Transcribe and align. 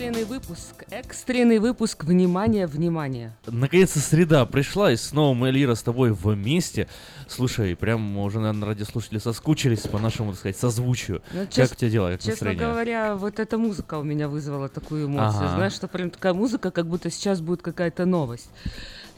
Экстренный 0.00 0.24
выпуск, 0.24 0.84
экстренный 0.90 1.58
выпуск, 1.58 2.04
внимание, 2.04 2.66
внимание. 2.66 3.36
Наконец-то 3.46 3.98
среда 3.98 4.46
пришла, 4.46 4.92
и 4.92 4.96
снова 4.96 5.34
мы, 5.34 5.48
Эльвира, 5.48 5.74
с 5.74 5.82
тобой 5.82 6.10
вместе. 6.10 6.88
Слушай, 7.28 7.76
прям 7.76 8.16
уже, 8.16 8.40
наверное, 8.40 8.68
радиослушатели 8.68 9.18
соскучились 9.18 9.80
по 9.80 9.98
нашему, 9.98 10.30
так 10.30 10.38
сказать, 10.38 10.56
созвучию. 10.56 11.20
Ну, 11.34 11.40
как 11.40 11.50
чест- 11.50 11.72
у 11.74 11.76
тебя 11.76 11.90
дела, 11.90 12.10
как 12.12 12.20
Честно 12.20 12.30
настроение? 12.30 12.66
говоря, 12.66 13.14
вот 13.14 13.38
эта 13.38 13.58
музыка 13.58 13.98
у 13.98 14.02
меня 14.02 14.28
вызвала 14.28 14.70
такую 14.70 15.04
эмоцию. 15.06 15.44
Ага. 15.48 15.56
Знаешь, 15.56 15.74
что 15.74 15.86
прям 15.86 16.08
такая 16.08 16.32
музыка, 16.32 16.70
как 16.70 16.86
будто 16.86 17.10
сейчас 17.10 17.42
будет 17.42 17.60
какая-то 17.60 18.06
новость. 18.06 18.48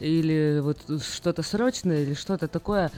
Или 0.01 0.59
вот 0.61 0.79
что-то 1.01 1.43
срочное, 1.43 2.03
или 2.03 2.13
что-то 2.13 2.49
такое 2.49 2.91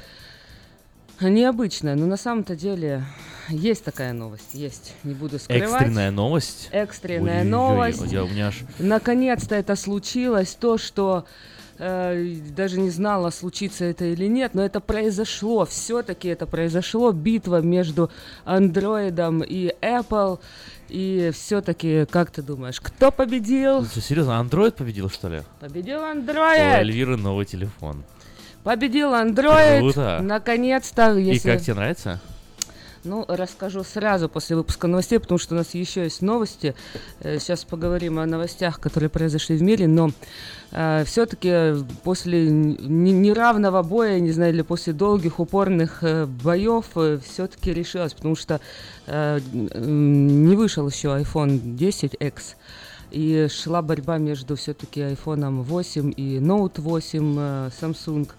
необычное. 1.22 1.96
Но 1.96 2.06
на 2.06 2.18
самом-то 2.18 2.56
деле 2.56 3.04
есть 3.50 3.84
такая 3.84 4.14
новость, 4.14 4.54
есть. 4.54 4.94
Не 5.04 5.14
буду 5.14 5.40
скрывать. 5.40 5.72
Экстренная 5.72 6.12
новость. 6.12 6.70
Экстренная 6.72 7.42
Ой-ой-ой, 7.42 7.50
новость. 7.50 8.12
Я, 8.12 8.24
у 8.24 8.28
меня 8.28 8.48
аж... 8.48 8.62
Наконец-то 8.80 9.56
это 9.56 9.76
случилось, 9.76 10.56
то, 10.56 10.78
что 10.78 11.26
э, 11.78 12.36
даже 12.56 12.80
не 12.80 12.90
знала, 12.90 13.30
случится 13.30 13.86
это 13.86 14.06
или 14.06 14.26
нет, 14.26 14.56
но 14.56 14.64
это 14.66 14.80
произошло, 14.80 15.66
все-таки 15.66 16.28
это 16.28 16.48
произошло, 16.48 17.12
битва 17.12 17.62
между 17.62 18.10
андроидом 18.46 19.44
и 19.44 19.74
Apple, 19.82 20.40
и 20.90 21.32
все-таки, 21.34 22.06
как 22.06 22.32
ты 22.32 22.42
думаешь, 22.42 22.80
кто 22.80 23.12
победил? 23.12 23.82
Ну, 23.82 23.86
что, 23.86 24.02
серьезно, 24.02 24.32
Android 24.32 24.72
победил, 24.72 25.10
что 25.10 25.30
ли? 25.30 25.42
Победил 25.60 26.00
У 26.00 26.04
Android! 26.04 26.80
Эльвиры 26.80 27.18
новый 27.18 27.46
телефон. 27.46 28.04
Победил 28.66 29.14
Android! 29.14 29.78
Круто. 29.78 30.20
Наконец-то, 30.24 31.16
если... 31.16 31.50
И 31.50 31.52
как 31.54 31.62
тебе 31.62 31.76
нравится? 31.76 32.20
Ну, 33.04 33.24
расскажу 33.28 33.84
сразу 33.84 34.28
после 34.28 34.56
выпуска 34.56 34.88
новостей, 34.88 35.20
потому 35.20 35.38
что 35.38 35.54
у 35.54 35.58
нас 35.60 35.76
еще 35.76 36.06
есть 36.06 36.24
новости. 36.24 36.74
Э, 37.20 37.38
Сейчас 37.38 37.64
поговорим 37.64 38.18
о 38.18 38.26
новостях, 38.26 38.80
которые 38.80 39.12
произошли 39.12 39.56
в 39.56 39.62
мире, 39.62 39.88
но 39.88 40.10
все-таки 41.06 41.76
после 42.04 42.50
неравного 42.50 43.84
боя, 43.84 44.20
не 44.20 44.32
знаю, 44.32 44.52
или 44.52 44.64
после 44.64 44.94
долгих 44.94 45.40
упорных 45.40 46.00
э, 46.02 46.26
боев, 46.26 46.88
все-таки 47.24 47.72
решилась, 47.72 48.16
потому 48.16 48.36
что 48.36 48.60
э, 49.06 49.40
не 49.54 50.56
вышел 50.56 50.90
еще 50.90 51.10
iPhone 51.10 51.78
10X. 51.78 52.56
И 53.12 53.48
шла 53.50 53.82
борьба 53.82 54.18
между 54.18 54.56
все-таки 54.56 55.02
iPhone 55.02 55.64
8 55.64 56.14
и 56.18 56.38
Note 56.38 56.82
8 56.82 57.36
э, 57.38 57.70
Samsung. 57.80 58.30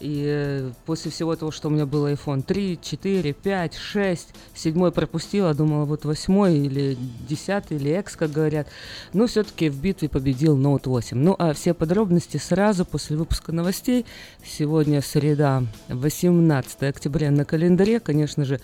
И 0.00 0.24
э, 0.26 0.70
после 0.86 1.10
всего 1.10 1.36
того, 1.36 1.50
что 1.50 1.68
у 1.68 1.70
меня 1.70 1.84
был 1.84 2.06
iPhone 2.06 2.42
3, 2.42 2.78
4, 2.80 3.32
5, 3.34 3.74
6, 3.74 4.28
7 4.54 4.90
пропустила, 4.90 5.52
думала, 5.52 5.84
вот 5.84 6.04
8 6.04 6.64
или 6.64 6.96
10 7.28 7.64
или 7.70 7.98
X, 7.98 8.16
как 8.16 8.30
говорят. 8.30 8.68
Но 9.12 9.26
все-таки 9.26 9.68
в 9.68 9.78
битве 9.80 10.08
победил 10.08 10.58
Note 10.58 10.88
8. 10.88 11.18
Ну, 11.18 11.36
а 11.38 11.52
все 11.52 11.74
подробности 11.74 12.38
сразу 12.38 12.86
после 12.86 13.16
выпуска 13.16 13.52
новостей. 13.52 14.06
Сегодня 14.42 15.02
среда, 15.02 15.64
18 15.88 16.82
октября 16.84 17.30
на 17.30 17.44
календаре. 17.44 18.00
Конечно 18.00 18.46
же, 18.46 18.58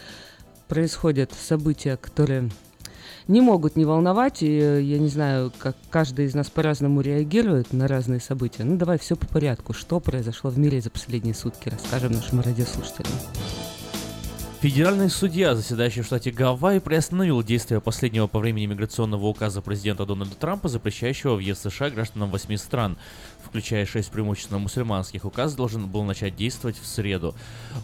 происходят 0.68 1.32
события, 1.32 1.96
которые 1.96 2.50
не 3.28 3.40
могут 3.40 3.76
не 3.76 3.84
волновать. 3.84 4.42
И 4.42 4.56
я 4.56 4.98
не 4.98 5.08
знаю, 5.08 5.52
как 5.58 5.76
каждый 5.90 6.26
из 6.26 6.34
нас 6.34 6.50
по-разному 6.50 7.00
реагирует 7.00 7.72
на 7.72 7.88
разные 7.88 8.20
события. 8.20 8.64
Ну, 8.64 8.76
давай 8.76 8.98
все 8.98 9.16
по 9.16 9.26
порядку. 9.26 9.72
Что 9.72 10.00
произошло 10.00 10.50
в 10.50 10.58
мире 10.58 10.80
за 10.80 10.90
последние 10.90 11.34
сутки, 11.34 11.68
расскажем 11.68 12.12
нашим 12.12 12.40
радиослушателям. 12.40 13.12
Федеральный 14.60 15.10
судья, 15.10 15.54
заседающий 15.54 16.02
в 16.02 16.06
штате 16.06 16.30
Гавайи, 16.30 16.78
приостановил 16.78 17.42
действие 17.42 17.80
последнего 17.80 18.26
по 18.26 18.38
времени 18.38 18.66
миграционного 18.66 19.26
указа 19.26 19.60
президента 19.60 20.06
Дональда 20.06 20.34
Трампа, 20.34 20.68
запрещающего 20.68 21.34
въезд 21.34 21.64
в 21.64 21.70
США 21.70 21.90
гражданам 21.90 22.30
восьми 22.30 22.56
стран, 22.56 22.96
включая 23.46 23.86
шесть 23.86 24.10
преимущественно 24.10 24.58
мусульманских. 24.58 25.24
Указ 25.24 25.54
должен 25.54 25.86
был 25.86 26.04
начать 26.04 26.36
действовать 26.36 26.76
в 26.78 26.86
среду. 26.86 27.34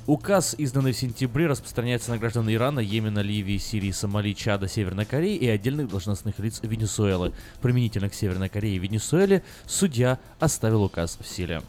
Указ, 0.06 0.54
изданный 0.58 0.92
в 0.92 0.96
сентябре, 0.96 1.46
распространяется 1.46 2.10
на 2.10 2.18
граждан 2.18 2.52
Ирана, 2.52 2.80
Йемена, 2.80 3.20
Ливии, 3.20 3.58
Сирии, 3.58 3.90
Сомали, 3.90 4.32
Чада, 4.32 4.68
Северной 4.68 5.06
Кореи 5.06 5.36
и 5.36 5.48
отдельных 5.48 5.88
должностных 5.88 6.38
лиц 6.38 6.60
Венесуэлы. 6.62 7.32
Применительно 7.60 8.08
к 8.08 8.14
Северной 8.14 8.48
Корее 8.48 8.76
и 8.76 8.78
Венесуэле 8.78 9.42
судья 9.66 10.18
оставил 10.38 10.82
указ 10.82 11.18
в 11.20 11.26
силе. 11.26 11.62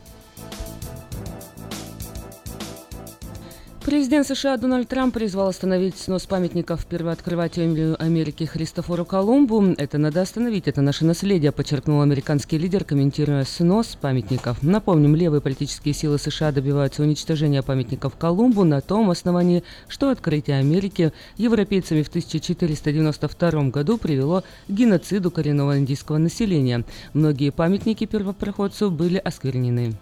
Президент 3.86 4.26
США 4.26 4.56
Дональд 4.56 4.88
Трамп 4.88 5.14
призвал 5.14 5.50
остановить 5.50 5.98
снос 5.98 6.26
памятников 6.26 6.86
первооткрывателю 6.86 8.02
Америки 8.02 8.46
Христофору 8.46 9.04
Колумбу. 9.04 9.62
Это 9.78 9.98
надо 9.98 10.22
остановить, 10.22 10.70
это 10.70 10.82
наше 10.82 11.04
наследие, 11.04 11.52
подчеркнул 11.52 12.02
американский 12.02 12.58
лидер, 12.58 12.86
комментируя 12.86 13.44
снос 13.44 13.98
памятников. 14.00 14.64
Напомним, 14.64 15.18
левые 15.18 15.42
политические 15.42 15.94
силы 15.94 16.18
США 16.18 16.54
добиваются 16.54 17.02
уничтожения 17.02 17.62
памятников 17.62 18.16
Колумбу 18.16 18.64
на 18.64 18.80
том 18.80 19.10
основании, 19.10 19.66
что 19.90 20.10
открытие 20.10 20.60
Америки 20.60 21.12
европейцами 21.36 22.04
в 22.04 22.08
1492 22.08 23.64
году 23.64 23.98
привело 23.98 24.44
к 24.68 24.72
геноциду 24.72 25.30
коренного 25.30 25.78
индийского 25.78 26.20
населения. 26.20 26.86
Многие 27.12 27.52
памятники 27.52 28.06
первопроходцу 28.06 28.90
были 28.90 29.18
осквернены. 29.18 29.94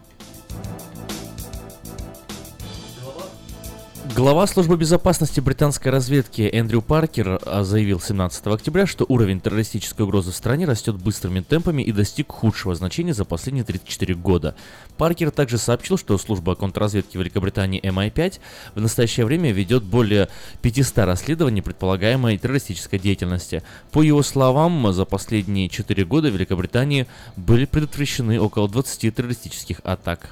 Глава 4.14 4.46
службы 4.46 4.76
безопасности 4.76 5.40
британской 5.40 5.90
разведки 5.90 6.42
Эндрю 6.42 6.82
Паркер 6.82 7.40
а, 7.46 7.64
заявил 7.64 8.02
17 8.02 8.46
октября, 8.48 8.86
что 8.86 9.06
уровень 9.08 9.40
террористической 9.40 10.04
угрозы 10.04 10.32
в 10.32 10.36
стране 10.36 10.66
растет 10.66 10.98
быстрыми 10.98 11.40
темпами 11.40 11.82
и 11.82 11.94
достиг 11.94 12.30
худшего 12.30 12.76
значения 12.76 13.14
за 13.14 13.24
последние 13.24 13.64
34 13.64 14.14
года. 14.16 14.54
Паркер 14.98 15.32
также 15.32 15.58
сообщил, 15.58 15.98
что 15.98 16.18
служба 16.18 16.56
контрразведки 16.56 17.16
Великобритании 17.16 17.82
MI5 17.82 18.40
в 18.76 18.82
настоящее 18.82 19.26
время 19.26 19.54
ведет 19.54 19.84
более 19.84 20.28
500 20.62 20.98
расследований 21.06 21.62
предполагаемой 21.62 22.38
террористической 22.38 23.00
деятельности. 23.00 23.64
По 23.92 24.02
его 24.02 24.24
словам, 24.24 24.92
за 24.92 25.06
последние 25.06 25.70
4 25.70 26.04
года 26.04 26.30
в 26.30 26.34
Великобритании 26.34 27.08
были 27.38 27.64
предотвращены 27.64 28.42
около 28.42 28.68
20 28.68 29.16
террористических 29.16 29.80
атак. 29.86 30.32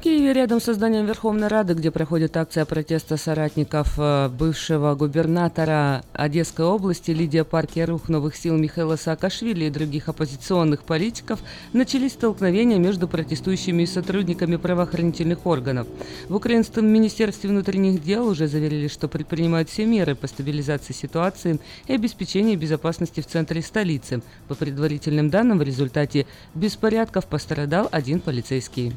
В 0.00 0.02
Киеве 0.02 0.32
рядом 0.32 0.62
с 0.62 0.72
зданием 0.72 1.04
Верховной 1.04 1.48
Рады, 1.48 1.74
где 1.74 1.90
проходит 1.90 2.34
акция 2.34 2.64
протеста 2.64 3.18
соратников 3.18 3.98
э, 3.98 4.30
бывшего 4.30 4.94
губернатора 4.94 6.02
Одесской 6.14 6.64
области 6.64 7.10
Лидия 7.10 7.44
партия 7.44 7.84
Рух 7.84 8.08
новых 8.08 8.34
сил 8.34 8.56
Михаила 8.56 8.96
Саакашвили 8.96 9.66
и 9.66 9.70
других 9.70 10.08
оппозиционных 10.08 10.84
политиков, 10.84 11.40
начались 11.74 12.12
столкновения 12.12 12.78
между 12.78 13.08
протестующими 13.08 13.82
и 13.82 13.86
сотрудниками 13.86 14.56
правоохранительных 14.56 15.44
органов. 15.44 15.86
В 16.30 16.34
Украинском 16.34 16.86
министерстве 16.86 17.50
внутренних 17.50 18.02
дел 18.02 18.26
уже 18.26 18.48
заверили, 18.48 18.88
что 18.88 19.06
предпринимают 19.06 19.68
все 19.68 19.84
меры 19.84 20.14
по 20.14 20.28
стабилизации 20.28 20.94
ситуации 20.94 21.60
и 21.88 21.92
обеспечению 21.92 22.58
безопасности 22.58 23.20
в 23.20 23.26
центре 23.26 23.60
столицы. 23.60 24.22
По 24.48 24.54
предварительным 24.54 25.28
данным, 25.28 25.58
в 25.58 25.62
результате 25.62 26.26
беспорядков 26.54 27.26
пострадал 27.26 27.86
один 27.92 28.20
полицейский. 28.20 28.94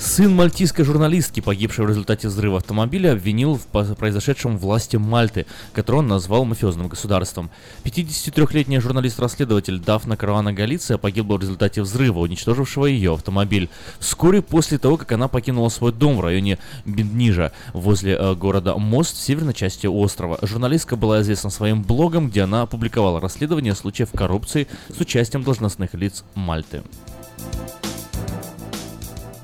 Сын 0.00 0.34
мальтийской 0.34 0.82
журналистки, 0.86 1.40
погибшей 1.40 1.84
в 1.84 1.88
результате 1.90 2.28
взрыва 2.28 2.56
автомобиля, 2.56 3.12
обвинил 3.12 3.56
в 3.56 3.94
произошедшем 3.96 4.56
власти 4.56 4.96
Мальты, 4.96 5.44
которую 5.74 6.00
он 6.00 6.08
назвал 6.08 6.46
мафиозным 6.46 6.88
государством. 6.88 7.50
53-летняя 7.84 8.80
журналист-расследователь 8.80 9.78
Дафна 9.78 10.16
Каравана 10.16 10.54
Галиция 10.54 10.96
погибла 10.96 11.36
в 11.36 11.42
результате 11.42 11.82
взрыва, 11.82 12.20
уничтожившего 12.20 12.86
ее 12.86 13.12
автомобиль. 13.12 13.68
Вскоре 13.98 14.40
после 14.40 14.78
того, 14.78 14.96
как 14.96 15.12
она 15.12 15.28
покинула 15.28 15.68
свой 15.68 15.92
дом 15.92 16.16
в 16.16 16.22
районе 16.22 16.58
Бенднижа, 16.86 17.52
возле 17.74 18.14
э, 18.14 18.34
города 18.34 18.76
Мост 18.76 19.14
в 19.18 19.22
северной 19.22 19.52
части 19.52 19.86
острова. 19.86 20.38
Журналистка 20.40 20.96
была 20.96 21.20
известна 21.20 21.50
своим 21.50 21.82
блогом, 21.82 22.30
где 22.30 22.40
она 22.40 22.62
опубликовала 22.62 23.20
расследование 23.20 23.74
случаев 23.74 24.08
коррупции 24.14 24.66
с 24.88 24.98
участием 24.98 25.42
должностных 25.42 25.92
лиц 25.92 26.24
Мальты. 26.34 26.82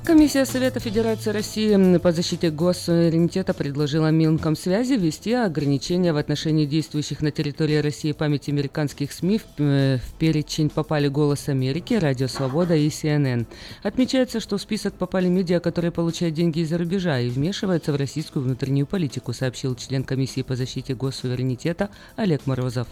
Комиссия 0.06 0.44
Совета 0.44 0.78
Федерации 0.78 1.30
России 1.30 1.98
по 1.98 2.12
защите 2.12 2.52
госсуверенитета 2.52 3.52
предложила 3.52 4.12
Минкомсвязи 4.12 4.92
ввести 4.92 5.32
ограничения 5.32 6.12
в 6.12 6.16
отношении 6.16 6.64
действующих 6.64 7.22
на 7.22 7.32
территории 7.32 7.78
России 7.78 8.12
памяти 8.12 8.52
американских 8.52 9.10
СМИ. 9.10 9.40
В, 9.40 9.44
э, 9.58 9.98
перечень 10.20 10.70
попали 10.70 11.08
«Голос 11.08 11.48
Америки», 11.48 11.94
«Радио 11.94 12.28
Свобода» 12.28 12.76
и 12.76 12.86
CNN. 12.88 13.46
Отмечается, 13.82 14.38
что 14.38 14.58
в 14.58 14.62
список 14.62 14.94
попали 14.94 15.26
медиа, 15.26 15.58
которые 15.58 15.90
получают 15.90 16.36
деньги 16.36 16.60
из-за 16.60 16.78
рубежа 16.78 17.18
и 17.18 17.28
вмешиваются 17.28 17.92
в 17.92 17.96
российскую 17.96 18.44
внутреннюю 18.44 18.86
политику, 18.86 19.32
сообщил 19.32 19.74
член 19.74 20.04
Комиссии 20.04 20.42
по 20.42 20.54
защите 20.54 20.94
госсуверенитета 20.94 21.90
Олег 22.14 22.46
Морозов. 22.46 22.86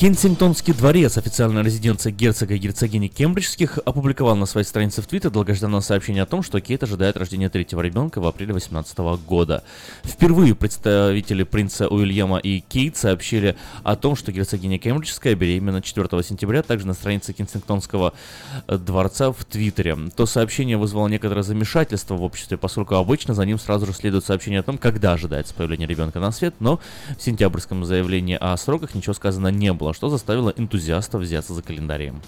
Кенсингтонский 0.00 0.72
дворец, 0.72 1.18
официальная 1.18 1.62
резиденция 1.62 2.10
герцога 2.10 2.54
и 2.54 2.58
герцогини 2.58 3.08
Кембриджских, 3.08 3.78
опубликовал 3.84 4.34
на 4.34 4.46
своей 4.46 4.66
странице 4.66 5.02
в 5.02 5.06
Твиттер 5.06 5.30
долгожданное 5.30 5.82
сообщение 5.82 6.22
о 6.22 6.26
том, 6.26 6.42
что 6.42 6.58
Кейт 6.62 6.82
ожидает 6.82 7.18
рождения 7.18 7.50
третьего 7.50 7.82
ребенка 7.82 8.18
в 8.18 8.26
апреле 8.26 8.54
2018 8.54 8.96
года. 9.26 9.62
Впервые 10.02 10.54
представители 10.54 11.42
принца 11.42 11.86
Уильяма 11.86 12.38
и 12.38 12.60
Кейт 12.60 12.96
сообщили 12.96 13.56
о 13.82 13.94
том, 13.94 14.16
что 14.16 14.32
герцогиня 14.32 14.78
Кембриджская 14.78 15.34
беременна 15.34 15.82
4 15.82 16.08
сентября, 16.22 16.62
также 16.62 16.86
на 16.86 16.94
странице 16.94 17.34
Кенсингтонского 17.34 18.14
э, 18.68 18.78
дворца 18.78 19.32
в 19.32 19.44
Твиттере. 19.44 19.98
То 20.16 20.24
сообщение 20.24 20.78
вызвало 20.78 21.08
некоторое 21.08 21.42
замешательство 21.42 22.14
в 22.14 22.22
обществе, 22.22 22.56
поскольку 22.56 22.94
обычно 22.94 23.34
за 23.34 23.44
ним 23.44 23.58
сразу 23.58 23.84
же 23.84 23.92
следует 23.92 24.24
сообщение 24.24 24.60
о 24.60 24.62
том, 24.62 24.78
когда 24.78 25.12
ожидается 25.12 25.52
появление 25.52 25.86
ребенка 25.86 26.20
на 26.20 26.32
свет, 26.32 26.54
но 26.58 26.80
в 27.18 27.22
сентябрьском 27.22 27.84
заявлении 27.84 28.38
о 28.40 28.56
сроках 28.56 28.94
ничего 28.94 29.12
сказано 29.12 29.48
не 29.48 29.74
было 29.74 29.89
что 29.92 30.08
заставило 30.08 30.52
энтузиастов 30.56 31.22
взяться 31.22 31.54
за 31.54 31.62
календарием. 31.62 32.22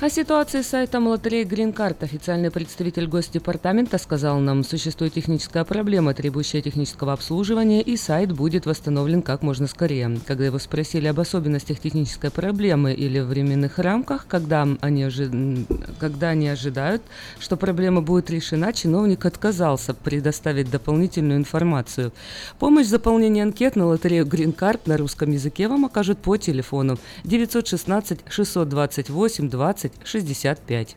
О 0.00 0.08
ситуации 0.08 0.62
с 0.62 0.68
сайтом 0.68 1.08
лотереи 1.08 1.44
Green 1.44 1.74
Card 1.74 2.04
официальный 2.04 2.52
представитель 2.52 3.08
Госдепартамента 3.08 3.98
сказал 3.98 4.38
нам, 4.38 4.62
существует 4.62 5.14
техническая 5.14 5.64
проблема, 5.64 6.14
требующая 6.14 6.62
технического 6.62 7.12
обслуживания, 7.12 7.82
и 7.82 7.96
сайт 7.96 8.30
будет 8.30 8.64
восстановлен 8.64 9.22
как 9.22 9.42
можно 9.42 9.66
скорее. 9.66 10.20
Когда 10.24 10.44
его 10.44 10.60
спросили 10.60 11.08
об 11.08 11.18
особенностях 11.18 11.80
технической 11.80 12.30
проблемы 12.30 12.92
или 12.92 13.18
временных 13.18 13.80
рамках, 13.80 14.28
когда 14.28 14.68
они, 14.80 15.02
ожи... 15.02 15.66
когда 15.98 16.28
они 16.28 16.48
ожидают, 16.48 17.02
что 17.40 17.56
проблема 17.56 18.00
будет 18.00 18.30
решена, 18.30 18.72
чиновник 18.72 19.26
отказался 19.26 19.94
предоставить 19.94 20.70
дополнительную 20.70 21.40
информацию. 21.40 22.12
Помощь 22.60 22.86
в 22.86 22.90
заполнении 22.90 23.42
анкет 23.42 23.74
на 23.74 23.86
лотерею 23.86 24.26
Green 24.26 24.54
Card 24.54 24.82
на 24.86 24.96
русском 24.96 25.32
языке 25.32 25.66
вам 25.66 25.86
окажут 25.86 26.18
по 26.18 26.36
телефону 26.36 26.98
916 27.24 28.20
628 28.28 29.50
20 29.50 29.87
65. 30.04 30.96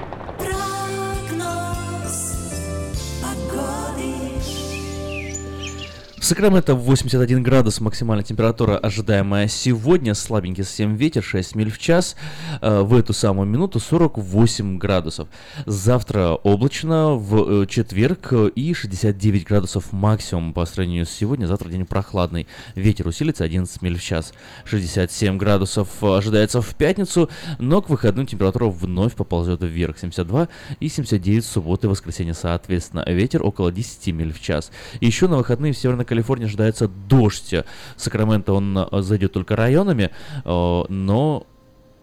Сакраменто 6.21 6.75
81 6.75 7.41
градус, 7.41 7.81
максимальная 7.81 8.23
температура 8.23 8.77
ожидаемая 8.77 9.47
сегодня, 9.47 10.13
слабенький 10.13 10.63
совсем 10.63 10.93
ветер, 10.93 11.23
6 11.23 11.55
миль 11.55 11.71
в 11.71 11.79
час, 11.79 12.15
э, 12.61 12.81
в 12.81 12.93
эту 12.93 13.11
самую 13.11 13.47
минуту 13.47 13.79
48 13.79 14.77
градусов. 14.77 15.29
Завтра 15.65 16.33
облачно, 16.33 17.15
в 17.15 17.63
э, 17.63 17.65
четверг 17.65 18.33
и 18.33 18.71
69 18.71 19.47
градусов 19.47 19.91
максимум 19.91 20.53
по 20.53 20.63
сравнению 20.67 21.07
с 21.07 21.09
сегодня, 21.09 21.47
завтра 21.47 21.69
день 21.69 21.87
прохладный, 21.87 22.45
ветер 22.75 23.07
усилится 23.07 23.43
11 23.43 23.81
миль 23.81 23.97
в 23.97 24.03
час, 24.03 24.35
67 24.65 25.39
градусов 25.39 26.03
ожидается 26.03 26.61
в 26.61 26.75
пятницу, 26.75 27.31
но 27.57 27.81
к 27.81 27.89
выходным 27.89 28.27
температура 28.27 28.65
вновь 28.65 29.15
поползет 29.15 29.63
вверх, 29.63 29.97
72 29.97 30.49
и 30.79 30.87
79 30.87 31.43
в 31.43 31.47
субботу 31.47 31.87
и 31.87 31.89
воскресенье. 31.89 32.35
Соответственно, 32.35 33.03
ветер 33.07 33.43
около 33.43 33.71
10 33.71 34.13
миль 34.13 34.31
в 34.31 34.39
час. 34.39 34.71
Еще 34.99 35.27
на 35.27 35.37
выходные 35.37 35.73
в 35.73 35.77
Северной 35.79 36.05
Калифорнии 36.11 36.43
ожидается 36.43 36.89
дождь. 36.89 37.55
Сакраменто 37.95 38.51
он 38.51 38.77
э, 38.77 39.01
зайдет 39.01 39.31
только 39.31 39.55
районами, 39.55 40.11
э, 40.43 40.83
но 40.89 41.47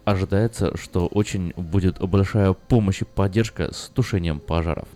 ожидается, 0.07 0.75
что 0.79 1.09
очень 1.09 1.53
будет 1.57 2.01
большая 2.01 2.55
помощь 2.55 3.03
и 3.03 3.05
поддержка 3.05 3.71
с 3.71 3.91
тушением 3.91 4.41
пожаров. 4.41 4.89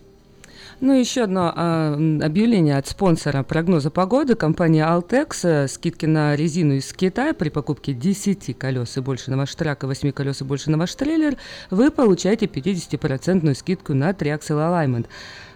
Ну, 0.85 0.91
еще 0.91 1.23
одно 1.23 1.53
а, 1.55 1.93
объявление 1.93 2.75
от 2.75 2.87
спонсора 2.87 3.43
прогноза 3.43 3.89
погоды. 3.89 4.35
Компания 4.35 4.83
Altex. 4.83 5.37
Э, 5.43 5.67
скидки 5.69 6.05
на 6.05 6.35
резину 6.35 6.73
из 6.73 6.91
Китая 6.91 7.33
при 7.33 7.47
покупке 7.47 7.93
10 7.93 8.59
колес 8.59 8.97
и 8.97 8.99
больше 8.99 9.31
на 9.31 9.37
ваш 9.37 9.55
truck 9.55 9.83
и 9.83 9.85
8 9.85 10.11
колес 10.11 10.41
и 10.41 10.43
больше 10.43 10.71
на 10.71 10.77
ваш 10.77 10.93
трейлер. 10.95 11.37
Вы 11.71 11.89
получаете 11.89 12.47
50% 12.47 13.53
скидку 13.53 13.93
на 13.93 14.09
Triaxle 14.09 14.59
Alignment. 14.59 15.05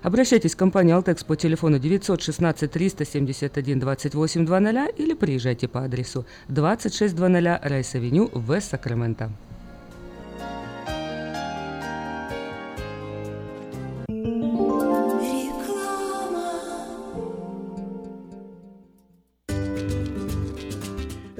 Обращайтесь 0.01 0.53
в 0.53 0.57
компанию 0.57 0.97
Altex 0.97 1.25
по 1.25 1.35
телефону 1.35 1.77
916 1.77 2.71
371 2.71 3.79
2800 3.81 4.97
или 4.97 5.13
приезжайте 5.13 5.67
по 5.67 5.83
адресу 5.83 6.25
2600 6.47 7.19
Райс-Авеню 7.19 8.29
в 8.33 8.61
Сакраменто. 8.61 9.29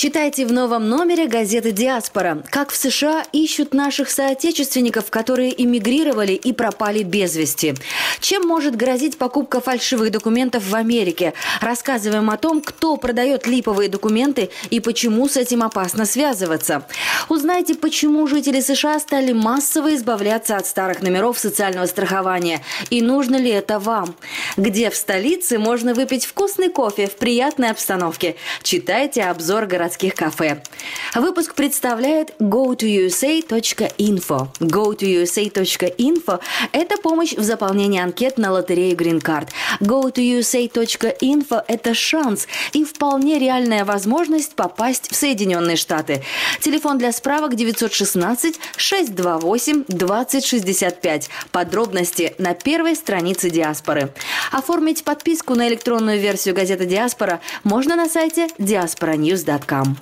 Читайте 0.00 0.46
в 0.46 0.52
новом 0.52 0.88
номере 0.88 1.26
газеты 1.26 1.72
«Диаспора». 1.72 2.44
Как 2.50 2.70
в 2.70 2.76
США 2.76 3.24
ищут 3.32 3.74
наших 3.74 4.10
соотечественников, 4.10 5.10
которые 5.10 5.60
эмигрировали 5.60 6.34
и 6.34 6.52
пропали 6.52 7.02
без 7.02 7.34
вести. 7.34 7.74
Чем 8.20 8.46
может 8.46 8.76
грозить 8.76 9.18
покупка 9.18 9.60
фальшивых 9.60 10.12
документов 10.12 10.62
в 10.64 10.74
Америке? 10.76 11.34
Рассказываем 11.60 12.30
о 12.30 12.36
том, 12.36 12.60
кто 12.60 12.96
продает 12.96 13.48
липовые 13.48 13.88
документы 13.88 14.50
и 14.70 14.78
почему 14.78 15.28
с 15.28 15.36
этим 15.36 15.64
опасно 15.64 16.04
связываться. 16.04 16.86
Узнайте, 17.28 17.74
почему 17.74 18.24
жители 18.28 18.60
США 18.60 19.00
стали 19.00 19.32
массово 19.32 19.96
избавляться 19.96 20.56
от 20.56 20.68
старых 20.68 21.02
номеров 21.02 21.40
социального 21.40 21.86
страхования. 21.86 22.62
И 22.90 23.02
нужно 23.02 23.34
ли 23.34 23.50
это 23.50 23.80
вам? 23.80 24.14
Где 24.56 24.90
в 24.90 24.94
столице 24.94 25.58
можно 25.58 25.92
выпить 25.92 26.24
вкусный 26.24 26.68
кофе 26.68 27.08
в 27.08 27.16
приятной 27.16 27.72
обстановке? 27.72 28.36
Читайте 28.62 29.24
обзор 29.24 29.66
городских 29.88 30.14
кафе. 30.14 30.62
Выпуск 31.14 31.54
представляет 31.54 32.34
go2usa.info. 32.38 34.48
go2usa.info– 34.60 36.40
это 36.72 36.96
помощь 36.98 37.32
в 37.32 37.42
заполнении 37.42 38.00
анкет 38.00 38.36
на 38.36 38.52
лотерею 38.52 38.96
Green 38.96 39.22
Card. 39.22 39.48
go2usa.info– 39.80 41.64
это 41.68 41.94
шанс 41.94 42.46
и 42.74 42.84
вполне 42.84 43.38
реальная 43.38 43.86
возможность 43.86 44.54
попасть 44.54 45.10
в 45.10 45.16
Соединенные 45.16 45.76
Штаты. 45.76 46.22
Телефон 46.60 46.98
для 46.98 47.12
справок 47.12 47.54
916 47.54 48.60
628 48.76 49.84
2065. 49.88 51.30
Подробности 51.50 52.34
на 52.36 52.52
первой 52.52 52.94
странице 52.94 53.48
диаспоры. 53.48 54.10
Оформить 54.50 55.04
подписку 55.04 55.54
на 55.54 55.68
электронную 55.68 56.18
версию 56.18 56.54
газеты 56.54 56.86
«Диаспора» 56.86 57.40
можно 57.64 57.96
на 57.96 58.08
сайте 58.08 58.48
diasporanews.com. 58.58 59.96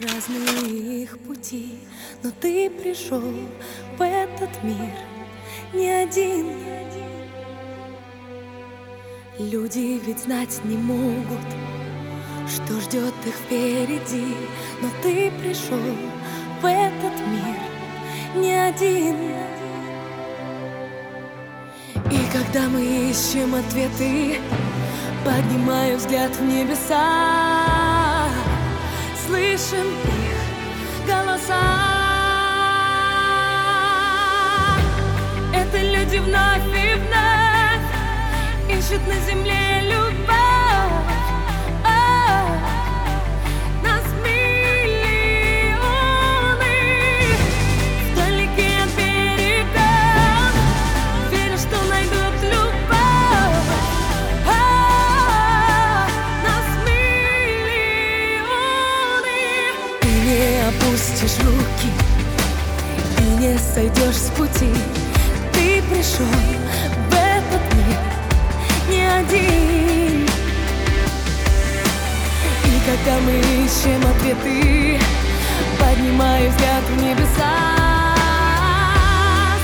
Разные 0.00 1.02
их 1.02 1.18
пути, 1.20 1.78
но 2.22 2.30
ты 2.40 2.70
пришел 2.70 3.20
в 3.20 4.02
этот 4.02 4.50
мир 4.64 4.90
не 5.72 5.88
один. 5.88 6.46
Люди 9.38 10.00
ведь 10.04 10.20
знать 10.20 10.60
не 10.64 10.76
могут, 10.76 11.46
что 12.48 12.80
ждет 12.80 13.14
их 13.26 13.34
впереди, 13.34 14.34
но 14.80 14.88
ты 15.02 15.30
пришел 15.40 15.78
в 16.60 16.66
этот 16.66 17.20
мир 17.28 18.42
не 18.42 18.54
один. 18.54 19.51
Когда 22.32 22.66
мы 22.66 22.82
ищем 22.82 23.54
ответы, 23.54 24.40
поднимаю 25.22 25.98
взгляд 25.98 26.34
в 26.34 26.42
небеса, 26.42 28.30
слышим 29.26 29.86
их 29.86 31.06
голоса. 31.06 31.60
Это 35.52 35.76
люди 35.76 36.16
вновь 36.16 36.74
и 36.74 36.94
вновь 36.94 38.78
ищут 38.78 39.06
на 39.06 39.20
земле 39.30 39.92
любовь. 39.92 40.41
Сойдешь 63.74 64.16
с 64.16 64.30
пути. 64.36 64.74
Ты 65.52 65.82
пришел 65.82 66.26
в 66.26 67.14
этот 67.14 67.74
мир 67.74 67.98
не 68.88 69.04
один. 69.04 70.26
И 72.64 72.80
когда 72.86 73.18
мы 73.20 73.32
ищем 73.64 74.02
ответы, 74.10 75.00
поднимая 75.78 76.50
взгляд 76.50 76.84
в 76.84 77.02
небеса, 77.02 78.14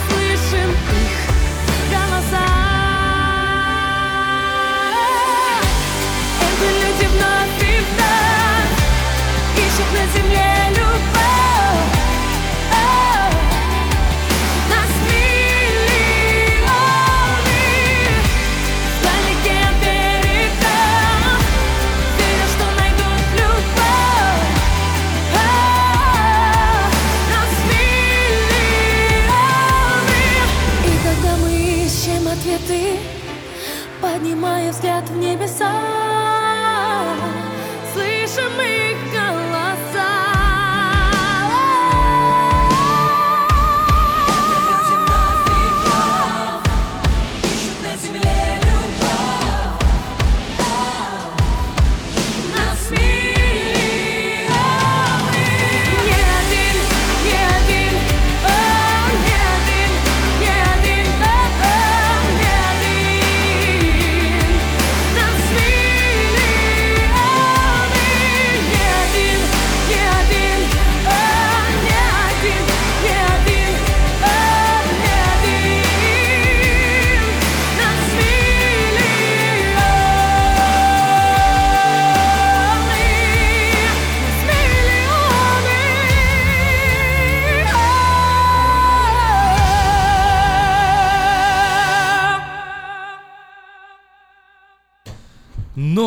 слышим 0.08 0.70
их 0.70 1.16
голоса. 1.90 2.46
Это 6.40 6.66
люди 6.80 7.06
вновь 7.12 7.62
и 7.62 7.78
на 9.92 10.02
земле 10.12 10.67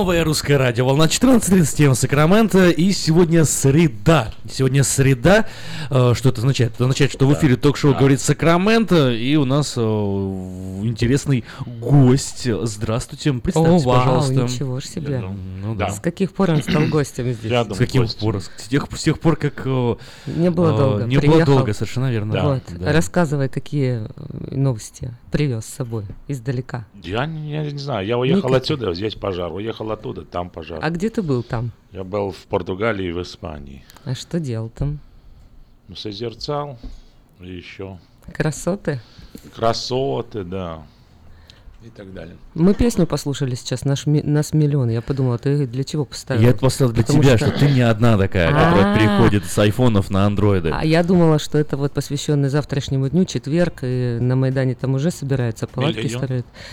Новое 0.01 0.23
русское 0.23 0.57
радио, 0.57 0.83
волна 0.87 1.05
14.37 1.05 1.93
Сакраменто, 1.93 2.71
и 2.71 2.91
сегодня 2.91 3.45
среда. 3.45 4.33
Сегодня 4.51 4.83
среда, 4.83 5.45
Э, 5.91 6.13
что 6.15 6.29
это 6.29 6.39
означает? 6.39 6.73
Это 6.73 6.85
означает, 6.85 7.11
что 7.11 7.27
в 7.27 7.33
эфире 7.35 7.55
ток-шоу 7.55 7.93
говорит 7.93 8.19
Сакраменто, 8.19 9.11
и 9.11 9.35
у 9.35 9.45
нас 9.45 9.73
э, 9.77 9.79
интересный 9.81 11.43
гость. 11.79 12.47
Здравствуйте, 12.63 13.29
О, 13.29 13.33
представьтесь, 13.39 13.83
вау, 13.85 13.99
пожалуйста. 13.99 14.33
ничего 14.33 14.79
ж 14.79 14.85
себе. 14.85 15.21
Ну 15.63 15.75
да. 15.75 15.91
С 15.91 15.99
каких 15.99 16.31
пор 16.33 16.49
он 16.49 16.63
стал 16.63 16.87
гостем 16.87 17.31
здесь? 17.33 17.51
С 17.51 17.77
каких 17.77 18.15
пор? 18.15 18.41
С 18.41 18.49
тех, 18.69 18.87
с 18.91 19.03
тех 19.03 19.19
пор, 19.19 19.35
как... 19.35 19.61
э, 19.65 19.95
Не 20.25 20.49
было 20.49 20.75
долго. 20.75 21.03
Не 21.03 21.17
было 21.17 21.31
приехал. 21.31 21.53
долго, 21.57 21.73
совершенно 21.73 22.09
верно. 22.11 22.41
Вот. 22.43 22.63
Да. 22.79 22.91
Рассказывай, 22.91 23.49
какие 23.49 24.07
новости 24.49 25.13
привез 25.31 25.65
с 25.65 25.73
собой 25.75 26.05
издалека. 26.27 26.85
Я, 27.03 27.27
не- 27.27 27.51
я 27.51 27.69
не 27.71 27.77
знаю, 27.77 28.07
я 28.07 28.17
уехал 28.17 28.49
Никаких. 28.49 28.57
отсюда, 28.57 28.93
здесь 28.95 29.13
пожар, 29.13 29.53
уехал 29.53 29.90
оттуда, 29.91 30.23
там 30.25 30.49
пожар. 30.49 30.79
А 30.81 30.89
где 30.89 31.09
ты 31.09 31.21
был 31.21 31.43
там? 31.43 31.71
Я 31.91 32.03
был 32.03 32.31
в 32.31 32.45
Португалии 32.47 33.07
и 33.07 33.11
в 33.11 33.21
Испании. 33.21 33.83
А 34.05 34.15
что 34.15 34.39
делал 34.39 34.69
там? 34.69 34.99
Ну, 35.87 35.95
созерцал, 35.95 36.77
и 37.39 37.49
еще 37.49 37.99
Красоты? 38.33 39.01
красоты, 39.55 40.43
да, 40.43 40.85
и 41.83 41.89
так 41.89 42.13
далее. 42.13 42.37
Мы 42.53 42.73
песню 42.73 43.07
послушали 43.07 43.55
сейчас, 43.55 43.85
наш, 43.85 44.05
нас 44.05 44.53
миллион. 44.53 44.89
Я 44.89 45.01
подумала, 45.01 45.37
ты 45.37 45.65
для 45.65 45.83
чего 45.83 46.05
поставил? 46.05 46.41
Я 46.41 46.49
это 46.49 46.59
поставил 46.59 46.93
для 46.93 47.03
Потому 47.03 47.23
тебя, 47.23 47.37
что... 47.37 47.51
ты 47.51 47.71
не 47.71 47.81
одна 47.81 48.17
такая, 48.17 48.51
которая 48.51 48.97
переходит 48.97 49.45
с 49.45 49.57
айфонов 49.57 50.09
на 50.11 50.25
андроиды. 50.25 50.69
А 50.73 50.85
я 50.85 51.03
думала, 51.03 51.39
что 51.39 51.57
это 51.57 51.77
вот 51.77 51.91
посвященный 51.91 52.49
завтрашнему 52.49 53.09
дню, 53.09 53.25
четверг, 53.25 53.79
и 53.81 54.17
на 54.21 54.35
Майдане 54.35 54.75
там 54.75 54.93
уже 54.93 55.11
собираются, 55.11 55.67
палатки. 55.67 56.11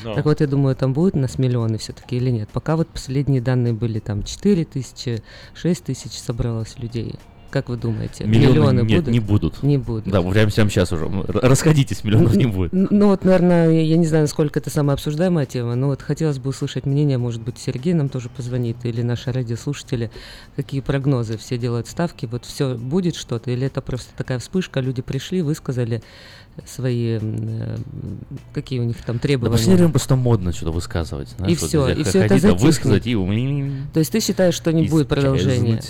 Да. 0.05 0.14
Так 0.14 0.25
вот, 0.25 0.40
я 0.40 0.47
думаю, 0.47 0.77
там 0.77 0.92
будет 0.92 1.14
нас 1.14 1.38
миллионы 1.38 1.79
все-таки 1.79 2.16
или 2.16 2.31
нет. 2.31 2.49
Пока 2.53 2.77
вот 2.77 2.88
последние 2.88 3.40
данные 3.40 3.73
были 3.73 4.01
там 4.01 4.23
4 4.23 4.64
тысячи, 4.64 5.23
6 5.55 5.85
тысяч 5.85 6.12
собралось 6.12 6.79
людей. 6.79 7.18
Как 7.50 7.68
вы 7.70 7.76
думаете, 7.76 8.24
Миллионы 8.24 8.80
нет, 8.82 8.98
будут? 9.04 9.12
не 9.12 9.20
будут. 9.20 9.62
Не 9.62 9.78
будут. 9.78 10.04
Да, 10.04 10.20
прямо 10.20 10.50
прямо 10.50 10.70
сейчас 10.70 10.92
уже. 10.92 11.08
Расходитесь, 11.28 12.04
миллионов 12.04 12.37
не 12.37 12.46
будет. 12.46 12.72
Ну 12.72 13.06
вот, 13.08 13.24
наверное, 13.24 13.70
я 13.80 13.96
не 13.96 14.06
знаю, 14.06 14.24
насколько 14.24 14.58
это 14.58 14.68
самая 14.70 14.94
обсуждаемая 14.94 15.46
тема, 15.46 15.74
но 15.74 15.87
вот 15.88 16.02
хотелось 16.02 16.38
бы 16.38 16.50
услышать 16.50 16.84
мнение, 16.84 17.16
может 17.16 17.40
быть, 17.40 17.58
Сергей 17.58 17.94
нам 17.94 18.08
тоже 18.11 18.28
позвонит, 18.28 18.84
или 18.84 19.00
наши 19.02 19.32
радиослушатели, 19.32 20.11
какие 20.56 20.80
прогнозы, 20.82 21.38
все 21.38 21.56
делают 21.56 21.88
ставки, 21.88 22.26
вот 22.26 22.44
все 22.44 22.74
будет 22.74 23.16
что-то, 23.16 23.50
или 23.50 23.66
это 23.66 23.80
просто 23.80 24.11
такая 24.16 24.38
вспышка, 24.38 24.80
люди 24.80 25.00
пришли, 25.00 25.40
высказали 25.40 26.02
свои, 26.66 27.18
э, 27.20 27.76
какие 28.52 28.80
у 28.80 28.84
них 28.84 28.96
там 29.04 29.16
Да 29.16 29.22
требования. 29.22 29.52
последнее 29.52 29.76
время 29.78 29.92
просто 29.92 30.16
модно 30.16 30.52
что-то 30.52 30.72
высказывать. 30.72 31.28
знаешь, 31.38 31.52
И 31.52 31.56
вот 31.56 31.72
нельзя 31.72 31.92
и 31.92 32.04
всё 32.04 32.22
это 32.22 32.34
затихнет. 32.34 32.61
высказать 32.61 33.06
и... 33.06 33.14
То 33.92 34.00
есть 34.00 34.11
ты 34.12 34.20
считаешь, 34.20 34.54
что 34.54 34.72
не 34.72 34.88
будет 34.88 35.08
продолжения? 35.08 35.80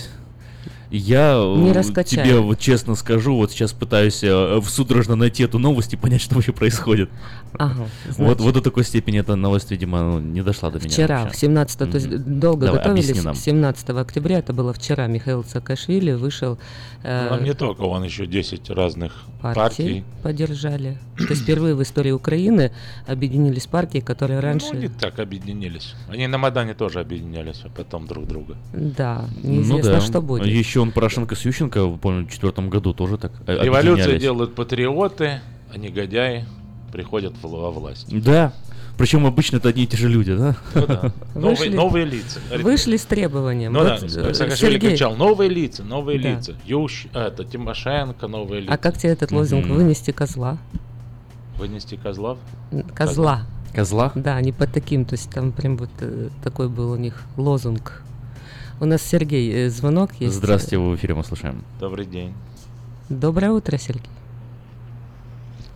Я 0.90 1.34
Не 1.56 1.70
э, 1.70 1.72
раскачает. 1.72 2.26
тебе 2.26 2.38
вот 2.38 2.58
честно 2.58 2.94
скажу, 2.94 3.36
вот 3.36 3.50
сейчас 3.50 3.72
пытаюсь 3.72 4.24
э, 4.24 4.58
в- 4.58 4.68
судорожно 4.70 5.16
найти 5.16 5.42
эту 5.42 5.58
новость 5.58 5.92
и 5.94 5.96
понять, 5.96 6.20
что 6.22 6.34
вообще 6.34 6.52
происходит. 6.52 7.10
Ага, 7.58 7.86
Вот, 8.06 8.14
значит. 8.14 8.40
вот 8.40 8.54
до 8.54 8.60
такой 8.62 8.84
степени 8.84 9.18
эта 9.20 9.34
новость, 9.36 9.70
видимо, 9.70 10.02
ну, 10.02 10.18
не 10.20 10.42
дошла 10.42 10.70
до 10.70 10.78
меня. 10.78 10.88
Вчера, 10.90 11.20
вообще. 11.24 11.36
в 11.36 11.40
17 11.40 11.78
то 11.78 11.86
есть 11.96 12.08
долго 12.38 12.66
Давай, 12.66 12.80
готовились. 12.80 13.04
объясни 13.10 13.24
нам. 13.26 13.34
17 13.34 13.90
октября, 13.90 14.38
это 14.38 14.52
было 14.52 14.72
вчера, 14.72 15.06
Михаил 15.06 15.44
Саакашвили 15.44 16.12
вышел. 16.12 16.58
э, 17.02 17.22
Ну, 17.30 17.36
Там 17.36 17.44
не 17.44 17.54
только, 17.54 17.82
он 17.82 18.02
еще 18.04 18.26
10 18.26 18.70
разных 18.70 19.12
партий 19.42 19.54
партий. 19.60 20.04
поддержали. 20.22 20.98
То 21.16 21.24
есть 21.30 21.42
впервые 21.42 21.74
в 21.74 21.82
истории 21.82 22.10
Украины 22.12 22.72
объединились 23.06 23.66
партии, 23.66 23.98
которые 24.00 24.40
раньше... 24.40 24.68
Ну, 24.72 24.78
они 24.78 24.88
так 24.88 25.18
объединились. 25.18 25.94
Они 26.08 26.26
на 26.26 26.38
Майдане 26.38 26.74
тоже 26.74 27.00
объединялись, 27.00 27.60
а 27.64 27.68
потом 27.68 28.06
друг 28.06 28.26
друга. 28.26 28.56
Да, 28.72 29.26
Ну 29.42 29.50
неизвестно, 29.50 29.92
да. 29.92 30.00
что 30.00 30.20
будет. 30.22 30.46
Еще 30.46 30.77
он 30.80 30.92
Порошенко 30.92 31.34
с 31.36 31.44
Ющенко, 31.44 31.88
помню, 32.00 32.26
в 32.26 32.30
четвертом 32.32 32.70
году 32.70 32.92
тоже 32.94 33.18
так 33.18 33.32
Революцию 33.46 34.18
делают 34.18 34.54
патриоты, 34.54 35.40
а 35.72 35.78
негодяи 35.78 36.44
приходят 36.92 37.34
в- 37.42 37.48
во 37.48 37.70
власть. 37.70 38.06
Да. 38.22 38.52
Причем 38.96 39.26
обычно 39.26 39.58
это 39.58 39.68
одни 39.68 39.84
и 39.84 39.86
те 39.86 39.96
же 39.96 40.08
люди, 40.08 40.34
да? 40.34 40.56
Ну 40.74 40.86
да. 40.86 41.12
Новые, 41.36 41.54
Вышли- 41.70 41.74
новые 41.74 42.04
лица. 42.04 42.40
Вышли 42.60 42.96
с 42.96 43.04
требованием. 43.04 43.72
Ну 43.72 43.84
да, 43.84 43.94
Вот, 44.00 44.02
э, 44.02 44.08
Саакашвили 44.34 44.54
Сергей, 44.72 44.90
кричал, 44.90 45.14
новые 45.14 45.48
лица, 45.50 45.84
новые 45.84 46.18
Да. 46.18 46.30
лица. 46.30 46.54
Ющ, 46.64 47.06
это, 47.14 47.44
Тимошенко, 47.44 48.26
новые 48.26 48.62
лица. 48.62 48.74
а 48.74 48.76
как 48.76 48.98
тебе 48.98 49.12
этот 49.12 49.30
лозунг 49.30 49.66
Мгм. 49.66 49.74
«вынести 49.76 50.10
козла»? 50.10 50.58
Вынести 51.58 51.94
козлов? 51.96 52.38
Козла. 52.94 53.42
Козла? 53.74 54.10
Да, 54.16 54.40
не 54.40 54.50
под 54.52 54.72
таким, 54.72 55.04
то 55.04 55.14
есть 55.14 55.30
там 55.30 55.52
прям 55.52 55.76
вот 55.76 55.90
э, 56.00 56.28
такой 56.42 56.68
был 56.68 56.90
у 56.90 56.96
них 56.96 57.22
лозунг. 57.36 58.02
У 58.80 58.84
нас 58.84 59.02
Сергей, 59.02 59.66
э, 59.66 59.68
звонок 59.70 60.10
есть. 60.20 60.36
Здравствуйте, 60.36 60.78
вы 60.78 60.92
в 60.92 60.96
эфире, 60.96 61.14
мы 61.14 61.24
слушаем. 61.24 61.64
Добрый 61.80 62.06
день. 62.06 62.32
Доброе 63.08 63.50
утро, 63.50 63.76
Сергей. 63.76 64.10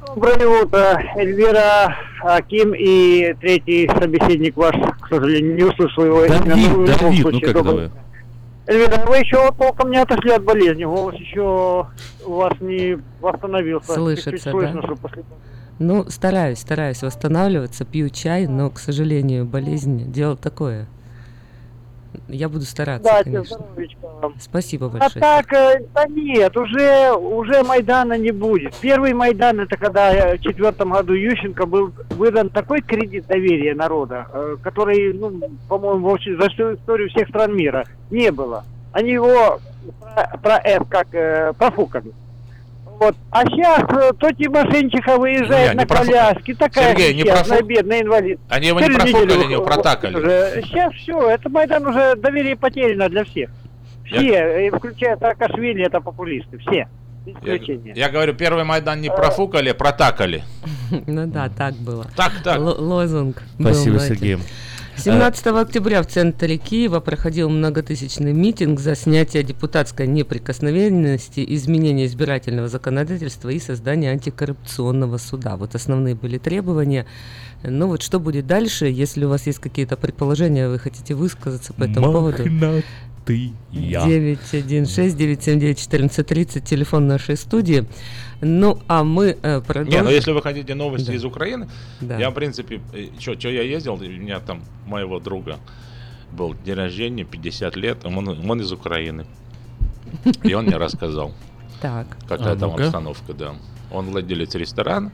Доброе 0.06 0.46
утро, 0.46 1.02
Эльвира, 1.16 1.96
Аким 2.22 2.74
и 2.74 3.34
третий 3.40 3.88
собеседник 3.88 4.56
ваш, 4.56 4.74
к 5.00 5.08
сожалению, 5.08 5.56
не 5.56 5.64
услышал 5.64 6.04
его. 6.04 6.28
Давид, 6.28 6.46
Ну, 6.46 6.54
в 6.54 6.86
любом 6.86 6.86
Давид, 6.86 7.24
ну 7.24 7.30
случае, 7.30 7.52
как 7.52 7.64
вы? 7.64 7.90
Эльвира, 8.66 9.06
вы 9.06 9.16
еще 9.16 9.52
толком 9.58 9.90
не 9.90 9.96
отошли 9.96 10.30
от 10.30 10.44
болезни, 10.44 10.84
голос 10.84 11.14
еще 11.16 11.86
у 12.24 12.32
вас 12.34 12.52
не 12.60 12.98
восстановился. 13.20 13.94
Слышится, 13.94 14.30
Чуть-чуть 14.30 14.44
да? 14.44 14.50
слышно, 14.52 14.82
что 14.82 14.96
после... 14.96 15.24
Ну, 15.80 16.04
стараюсь, 16.08 16.58
стараюсь 16.58 17.02
восстанавливаться, 17.02 17.84
пью 17.84 18.10
чай, 18.10 18.46
но, 18.46 18.70
к 18.70 18.78
сожалению, 18.78 19.44
болезнь 19.44 20.12
дело 20.12 20.36
такое. 20.36 20.86
Я 22.28 22.48
буду 22.48 22.64
стараться, 22.64 23.10
Да, 23.10 23.22
конечно. 23.24 23.58
Спасибо 24.38 24.86
А 24.86 24.90
большое. 24.90 25.20
так, 25.20 25.52
э, 25.52 25.84
да 25.94 26.06
нет, 26.06 26.56
уже, 26.56 27.12
уже 27.12 27.62
Майдана 27.62 28.16
не 28.18 28.30
будет. 28.30 28.74
Первый 28.76 29.12
Майдан, 29.14 29.60
это 29.60 29.76
когда 29.76 30.12
э, 30.12 30.36
в 30.36 30.42
четвертом 30.42 30.92
году 30.92 31.14
Ющенко 31.14 31.66
был 31.66 31.92
выдан 32.10 32.50
такой 32.50 32.80
кредит 32.82 33.26
доверия 33.26 33.74
народа, 33.74 34.26
э, 34.32 34.56
который, 34.62 35.12
ну, 35.12 35.40
по-моему, 35.68 36.08
вообще 36.10 36.36
за 36.36 36.48
всю 36.50 36.74
историю 36.74 37.08
всех 37.10 37.28
стран 37.28 37.56
мира 37.56 37.84
не 38.10 38.30
было. 38.30 38.64
Они 38.92 39.12
его 39.12 39.60
про, 40.00 40.38
про 40.38 40.58
это 40.58 40.84
как 40.84 41.14
э, 41.14 41.52
профукали. 41.58 42.12
Вот. 43.00 43.16
А 43.30 43.44
сейчас 43.46 43.82
то 44.18 44.30
Тимошенчиха 44.32 45.16
выезжает 45.18 45.70
Не, 45.70 45.76
на 45.76 45.80
не 45.82 45.86
коляске, 45.86 46.54
такая 46.54 46.90
Сергей, 46.96 47.14
не 47.14 47.24
профу- 47.24 47.64
бедная 47.64 48.02
инвалид. 48.02 48.38
Они 48.48 48.68
его 48.68 48.80
не 48.80 48.86
профукали, 48.86 49.24
неделю 49.24 49.40
они 49.40 49.52
его 49.54 49.62
вот 49.62 49.66
протакали. 49.72 50.14
уже. 50.16 50.62
Сейчас 50.64 50.92
все, 50.94 51.30
это 51.30 51.48
Майдан 51.48 51.86
уже 51.86 52.14
доверие 52.16 52.56
потеряно 52.56 53.08
для 53.08 53.24
всех. 53.24 53.50
Все, 54.06 54.66
и 54.66 54.70
включая 54.70 55.16
Саакашвили, 55.16 55.84
это 55.84 56.00
популисты, 56.00 56.58
все. 56.58 56.88
Без 57.24 57.34
Я, 57.44 57.92
я 57.94 58.08
говорю, 58.08 58.34
первый 58.34 58.64
Майдан 58.64 59.00
не 59.00 59.08
профукали, 59.08 59.68
а 59.70 59.74
протакали. 59.74 60.42
Ну 61.06 61.26
да, 61.26 61.48
так 61.48 61.74
было. 61.74 62.06
Так, 62.16 62.32
так. 62.44 62.58
Л- 62.58 62.76
лозунг. 62.84 63.42
Спасибо. 63.58 63.98
Сергей. 64.00 64.38
17 65.04 65.46
октября 65.48 66.00
в 66.00 66.06
центре 66.06 66.58
Киева 66.58 67.00
проходил 67.00 67.48
многотысячный 67.48 68.32
митинг 68.32 68.78
за 68.78 68.94
снятие 68.94 69.42
депутатской 69.42 70.06
неприкосновенности, 70.06 71.44
изменение 71.56 72.06
избирательного 72.06 72.68
законодательства 72.68 73.48
и 73.48 73.58
создание 73.58 74.12
антикоррупционного 74.12 75.18
суда. 75.18 75.56
Вот 75.56 75.74
основные 75.74 76.14
были 76.14 76.38
требования. 76.38 77.06
Ну 77.64 77.86
вот 77.88 78.02
что 78.02 78.18
будет 78.18 78.46
дальше, 78.46 78.86
если 78.86 79.24
у 79.24 79.28
вас 79.28 79.46
есть 79.46 79.58
какие-то 79.60 79.96
предположения, 79.96 80.68
вы 80.68 80.78
хотите 80.78 81.14
высказаться 81.14 81.72
по 81.72 81.84
этому 81.84 82.12
поводу? 82.12 82.42
Ты 83.24 83.52
я. 83.70 84.04
916-979-1430, 84.04 86.60
телефон 86.60 87.06
нашей 87.06 87.36
студии. 87.36 87.84
Ну, 88.40 88.80
а 88.88 89.04
мы 89.04 89.36
э, 89.40 89.60
продолжим. 89.60 89.92
Не, 89.92 90.02
ну 90.02 90.10
если 90.10 90.32
вы 90.32 90.42
хотите 90.42 90.74
новости 90.74 91.06
Да. 91.06 91.14
из 91.14 91.24
Украины, 91.24 91.68
Да. 92.00 92.18
я, 92.18 92.30
в 92.30 92.34
принципе, 92.34 92.80
что 93.20 93.48
я 93.48 93.62
ездил, 93.62 93.94
у 93.94 93.98
меня 93.98 94.40
там 94.40 94.62
моего 94.86 95.20
друга 95.20 95.60
был 96.32 96.56
день 96.64 96.74
рождения, 96.74 97.22
50 97.24 97.76
лет, 97.76 98.04
он, 98.04 98.26
он 98.28 98.60
из 98.60 98.72
Украины. 98.72 99.24
И 100.42 100.52
он 100.54 100.64
мне 100.66 100.76
рассказал, 100.76 101.32
Так. 101.80 102.08
какая 102.28 102.54
А, 102.54 102.56
там 102.56 102.70
ну-ка. 102.70 102.82
обстановка, 102.84 103.34
да. 103.34 103.54
Он 103.92 104.06
владелец 104.10 104.52
ресторана, 104.56 105.12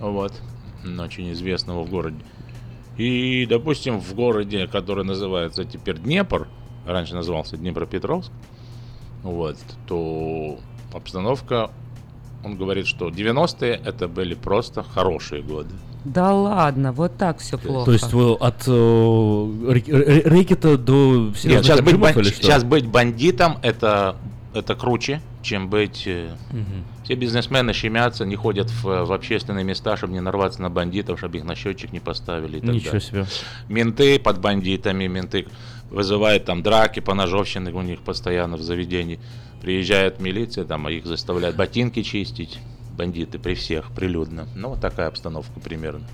вот, 0.00 0.32
очень 0.84 1.32
известного 1.32 1.82
в 1.82 1.90
городе. 1.90 2.18
И, 2.96 3.46
допустим, 3.46 4.00
в 4.00 4.14
городе, 4.14 4.66
который 4.66 5.04
называется 5.04 5.64
теперь 5.64 5.98
Днепр, 5.98 6.48
раньше 6.86 7.14
назывался 7.14 7.56
Днепропетровск, 7.56 8.30
вот, 9.22 9.56
то 9.86 10.58
обстановка, 10.92 11.70
он 12.44 12.56
говорит, 12.56 12.86
что 12.86 13.08
90-е 13.08 13.80
это 13.84 14.08
были 14.08 14.34
просто 14.34 14.82
хорошие 14.82 15.42
годы. 15.42 15.70
Да 16.04 16.32
ладно, 16.34 16.92
вот 16.92 17.16
так 17.18 17.38
все 17.38 17.58
плохо. 17.58 17.84
То 17.86 17.92
есть 17.92 18.12
вы 18.14 18.32
от 18.32 18.66
э, 18.66 18.70
рэк- 18.70 19.84
рэ- 19.86 20.22
рэкета 20.28 20.78
до 20.78 21.26
Нет, 21.26 21.36
сейчас, 21.36 21.80
быть, 21.82 21.98
бан- 21.98 22.24
сейчас 22.24 22.64
быть 22.64 22.86
бандитом 22.86 23.58
это, 23.62 24.16
это 24.54 24.74
круче, 24.74 25.20
чем 25.42 25.68
быть... 25.68 26.04
э, 26.06 26.34
Мгм. 26.50 26.84
Все 27.10 27.16
бизнесмены 27.16 27.72
щемятся, 27.72 28.24
не 28.24 28.36
ходят 28.36 28.70
в, 28.70 28.84
в 28.84 29.12
общественные 29.12 29.64
места, 29.64 29.96
чтобы 29.96 30.12
не 30.12 30.20
нарваться 30.20 30.62
на 30.62 30.70
бандитов, 30.70 31.18
чтобы 31.18 31.38
их 31.38 31.44
на 31.44 31.56
счетчик 31.56 31.92
не 31.92 31.98
поставили. 31.98 32.58
И 32.58 32.60
так 32.60 32.70
Ничего 32.70 32.92
далее. 32.92 33.00
себе. 33.00 33.26
Менты 33.68 34.20
под 34.20 34.38
бандитами, 34.38 35.08
менты 35.08 35.48
вызывают 35.90 36.44
там 36.44 36.62
драки, 36.62 37.00
поножовщины 37.00 37.72
у 37.72 37.82
них 37.82 38.02
постоянно 38.02 38.56
в 38.56 38.62
заведении. 38.62 39.18
Приезжает 39.60 40.20
милиция, 40.20 40.64
там 40.64 40.86
а 40.86 40.92
их 40.92 41.04
заставляют 41.04 41.56
ботинки 41.56 42.04
чистить. 42.04 42.60
Бандиты 42.96 43.40
при 43.40 43.54
всех, 43.54 43.90
прилюдно. 43.90 44.46
Ну, 44.54 44.68
вот 44.68 44.80
такая 44.80 45.08
обстановка 45.08 45.58
примерно. 45.58 46.06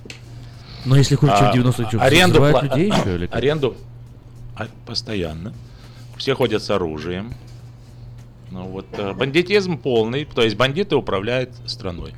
Но 0.83 0.95
если 0.95 1.13
хуже, 1.13 1.31
чем 1.37 1.49
А, 1.49 1.53
90 1.53 1.89
что, 1.89 2.01
аренду, 2.01 2.43
людей 2.43 2.87
еще 2.87 3.15
или 3.17 3.27
как? 3.27 3.35
аренду 3.35 3.77
а, 4.55 4.65
постоянно. 4.87 5.53
Все 6.17 6.33
ходят 6.33 6.63
с 6.63 6.71
оружием. 6.71 7.35
Ну 8.51 8.63
вот 8.63 8.85
э, 8.93 9.13
бандитизм 9.13 9.77
полный, 9.77 10.25
то 10.25 10.41
есть 10.41 10.55
бандиты 10.55 10.95
управляют 10.95 11.51
страной. 11.65 12.13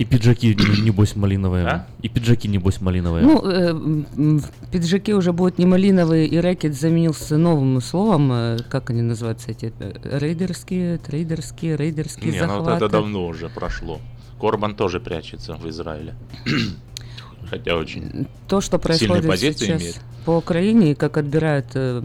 И 0.00 0.04
пиджаки, 0.06 0.54
не- 0.54 0.80
небось, 0.82 1.14
малиновые. 1.14 1.66
А? 1.66 1.86
И 2.00 2.08
пиджаки, 2.08 2.48
небось, 2.48 2.80
малиновые. 2.80 3.22
Ну, 3.22 3.42
э, 3.44 4.40
пиджаки 4.72 5.12
уже 5.12 5.34
будут 5.34 5.58
не 5.58 5.66
малиновые, 5.66 6.26
и 6.26 6.38
рэкет 6.38 6.74
заменился 6.74 7.36
новым 7.36 7.80
словом, 7.82 8.32
э, 8.32 8.58
как 8.70 8.88
они 8.88 9.02
называются 9.02 9.50
эти, 9.50 9.74
э, 9.78 10.18
рейдерские, 10.18 10.96
трейдерские, 10.96 11.76
рейдерские 11.76 12.32
Не, 12.32 12.40
ну 12.40 12.46
вот 12.46 12.56
захваты. 12.64 12.84
это 12.84 12.88
давно 12.88 13.26
уже 13.26 13.50
прошло. 13.50 14.00
Корбан 14.40 14.74
тоже 14.74 15.00
прячется 15.00 15.54
в 15.56 15.68
Израиле. 15.68 16.14
Хотя 17.50 17.76
очень 17.76 18.26
То, 18.48 18.62
что 18.62 18.78
сильные 18.78 19.20
происходит 19.20 19.26
позиции 19.26 19.64
сейчас 19.66 19.80
имеет. 19.82 20.00
По 20.24 20.36
Украине, 20.38 20.92
и 20.92 20.94
как 20.94 21.16
отбирают 21.16 21.66
э, 21.74 22.02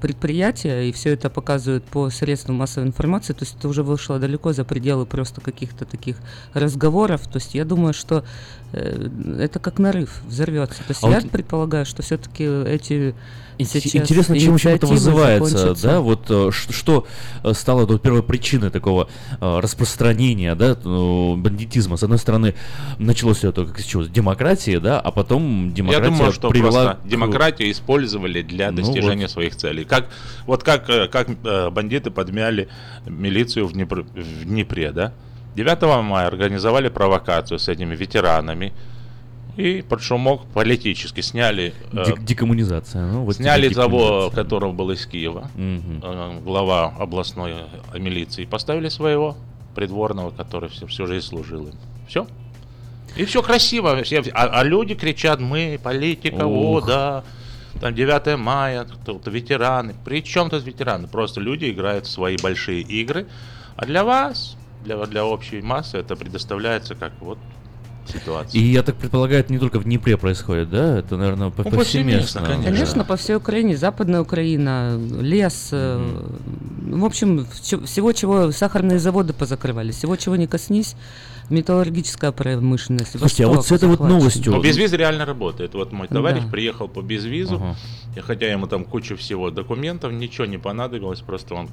предприятия, 0.00 0.88
и 0.88 0.92
все 0.92 1.10
это 1.10 1.30
показывают 1.30 1.84
по 1.84 2.10
средствам 2.10 2.56
массовой 2.56 2.86
информации, 2.88 3.32
то 3.32 3.44
есть 3.44 3.56
это 3.58 3.68
уже 3.68 3.82
вышло 3.82 4.18
далеко 4.18 4.52
за 4.52 4.64
пределы 4.64 5.06
просто 5.06 5.40
каких-то 5.40 5.84
таких 5.84 6.16
разговоров. 6.52 7.22
То 7.28 7.36
есть 7.38 7.54
я 7.54 7.64
думаю, 7.64 7.94
что 7.94 8.24
э, 8.72 9.08
это 9.38 9.58
как 9.58 9.78
нарыв 9.78 10.22
взорвется. 10.26 10.78
То 10.78 10.84
есть 10.90 11.04
А 11.04 11.08
я 11.10 11.20
вот- 11.20 11.30
предполагаю, 11.30 11.86
что 11.86 12.02
все-таки 12.02 12.44
эти 12.44 13.14
Интересно, 13.56 14.36
чем 14.36 14.54
еще 14.56 14.70
это 14.70 14.88
вызывается, 14.88 15.56
закончатся. 15.56 15.86
да, 15.86 16.00
вот 16.00 16.26
э, 16.28 16.50
что 16.50 17.06
стало 17.52 17.86
вот 17.86 18.02
первой 18.02 18.24
причиной 18.24 18.70
такого 18.70 19.08
распространения, 19.40 20.56
да, 20.56 20.76
э, 20.84 21.34
бандитизма. 21.36 21.96
С 21.96 22.02
одной 22.02 22.18
стороны, 22.18 22.54
началось 22.98 23.44
это 23.44 23.64
как 23.64 23.78
с 23.78 23.84
чего, 23.84 24.02
с 24.02 24.08
демократии, 24.08 24.78
да, 24.78 25.00
а 25.00 25.10
потом 25.12 25.68
Я 25.68 25.72
демократия 25.74 26.10
думаю, 26.10 26.32
что 26.32 26.48
привела 26.48 26.84
просто 26.84 27.02
к- 27.02 27.08
демократию 27.44 27.70
использовали 27.70 28.42
для 28.42 28.70
Ну 28.70 28.78
достижения 28.78 29.22
вот. 29.22 29.30
своих 29.30 29.56
целей. 29.56 29.84
Как, 29.84 30.08
вот 30.46 30.62
как, 30.62 30.88
э, 30.88 31.08
как 31.08 31.28
э, 31.44 31.70
бандиты 31.70 32.10
подмяли 32.10 32.68
милицию 33.06 33.66
в, 33.66 33.72
Днепр- 33.72 34.06
в 34.14 34.44
Днепре, 34.44 34.92
да? 34.92 35.12
9 35.56 35.82
мая 36.02 36.26
организовали 36.26 36.88
провокацию 36.88 37.58
с 37.58 37.68
этими 37.68 37.94
ветеранами 37.94 38.72
и 39.56 39.82
под 39.88 40.02
шумок 40.02 40.46
политически 40.52 41.20
сняли... 41.20 41.72
э, 41.92 42.04
Дек- 42.06 42.24
декоммунизация. 42.24 43.06
Ну, 43.06 43.24
вот 43.24 43.36
Сняли 43.36 43.68
того, 43.68 43.98
декоммунизация. 43.98 44.42
которого 44.44 44.72
был 44.72 44.90
из 44.90 45.06
Киева, 45.06 45.48
э, 45.56 46.40
глава 46.44 46.92
областной 46.98 47.54
милиции, 47.96 48.46
поставили 48.46 48.88
своего 48.88 49.36
придворного, 49.74 50.30
который 50.30 50.68
всю, 50.70 50.86
всю 50.86 51.06
жизнь 51.06 51.26
служил 51.26 51.66
им. 51.68 51.74
Все. 52.08 52.26
И 53.16 53.24
все 53.24 53.42
красиво. 53.42 54.02
Все, 54.02 54.22
а, 54.32 54.46
а 54.60 54.64
люди 54.64 54.94
кричат, 54.94 55.40
мы 55.40 55.78
политика, 55.82 56.46
о, 56.46 56.78
Ох. 56.78 56.86
да. 56.86 57.24
Там 57.80 57.94
9 57.94 58.38
мая, 58.38 58.86
тут 59.04 59.26
ветераны. 59.26 59.94
При 60.04 60.22
чем 60.22 60.48
тут 60.50 60.64
ветераны? 60.64 61.08
Просто 61.08 61.40
люди 61.40 61.70
играют 61.70 62.06
в 62.06 62.10
свои 62.10 62.36
большие 62.42 62.82
игры. 62.82 63.26
А 63.76 63.84
для 63.84 64.04
вас, 64.04 64.56
для, 64.84 64.96
для 65.06 65.24
общей 65.24 65.60
массы, 65.60 65.98
это 65.98 66.14
предоставляется 66.16 66.94
как 66.94 67.12
вот 67.20 67.38
ситуации. 68.06 68.58
И 68.58 68.72
я 68.72 68.82
так 68.82 68.96
предполагаю, 68.96 69.40
это 69.40 69.52
не 69.52 69.58
только 69.58 69.78
в 69.80 69.84
Днепре 69.84 70.16
происходит, 70.16 70.70
да? 70.70 70.98
Это, 70.98 71.16
наверное, 71.16 71.50
по- 71.50 71.64
Ну, 71.64 71.70
повсеместно. 71.70 72.40
повсеместно, 72.40 72.40
конечно. 72.42 72.64
Конечно, 72.72 73.04
по 73.04 73.16
всей 73.16 73.36
Украине, 73.36 73.76
Западная 73.76 74.20
Украина, 74.20 74.96
лес, 75.20 75.70
э, 75.72 76.22
в 76.90 77.04
общем, 77.04 77.46
всего 77.86 78.12
чего, 78.12 78.52
сахарные 78.52 78.98
заводы 78.98 79.32
позакрывали, 79.32 79.90
всего 79.92 80.16
чего 80.16 80.36
не 80.36 80.46
коснись, 80.46 80.96
металлургическая 81.50 82.32
промышленность. 82.32 83.18
Слушайте, 83.18 83.44
а 83.44 83.48
вот 83.48 83.66
с 83.66 83.72
этой 83.72 83.88
вот 83.88 84.00
новостью- 84.00 84.50
Но 84.52 84.60
безвиз 84.60 84.92
реально 84.92 85.24
работает. 85.24 85.74
Вот 85.74 85.92
мой 85.92 86.08
товарищ 86.08 86.42
Да. 86.44 86.50
приехал 86.50 86.88
по 86.88 87.02
безвизу, 87.02 87.56
Ага. 87.56 87.76
и 88.16 88.20
хотя 88.20 88.50
ему 88.50 88.66
там 88.66 88.84
кучу 88.84 89.16
всего 89.16 89.50
документов, 89.50 90.12
ничего 90.12 90.46
не 90.46 90.58
понадобилось, 90.58 91.20
просто 91.20 91.54
он 91.54 91.68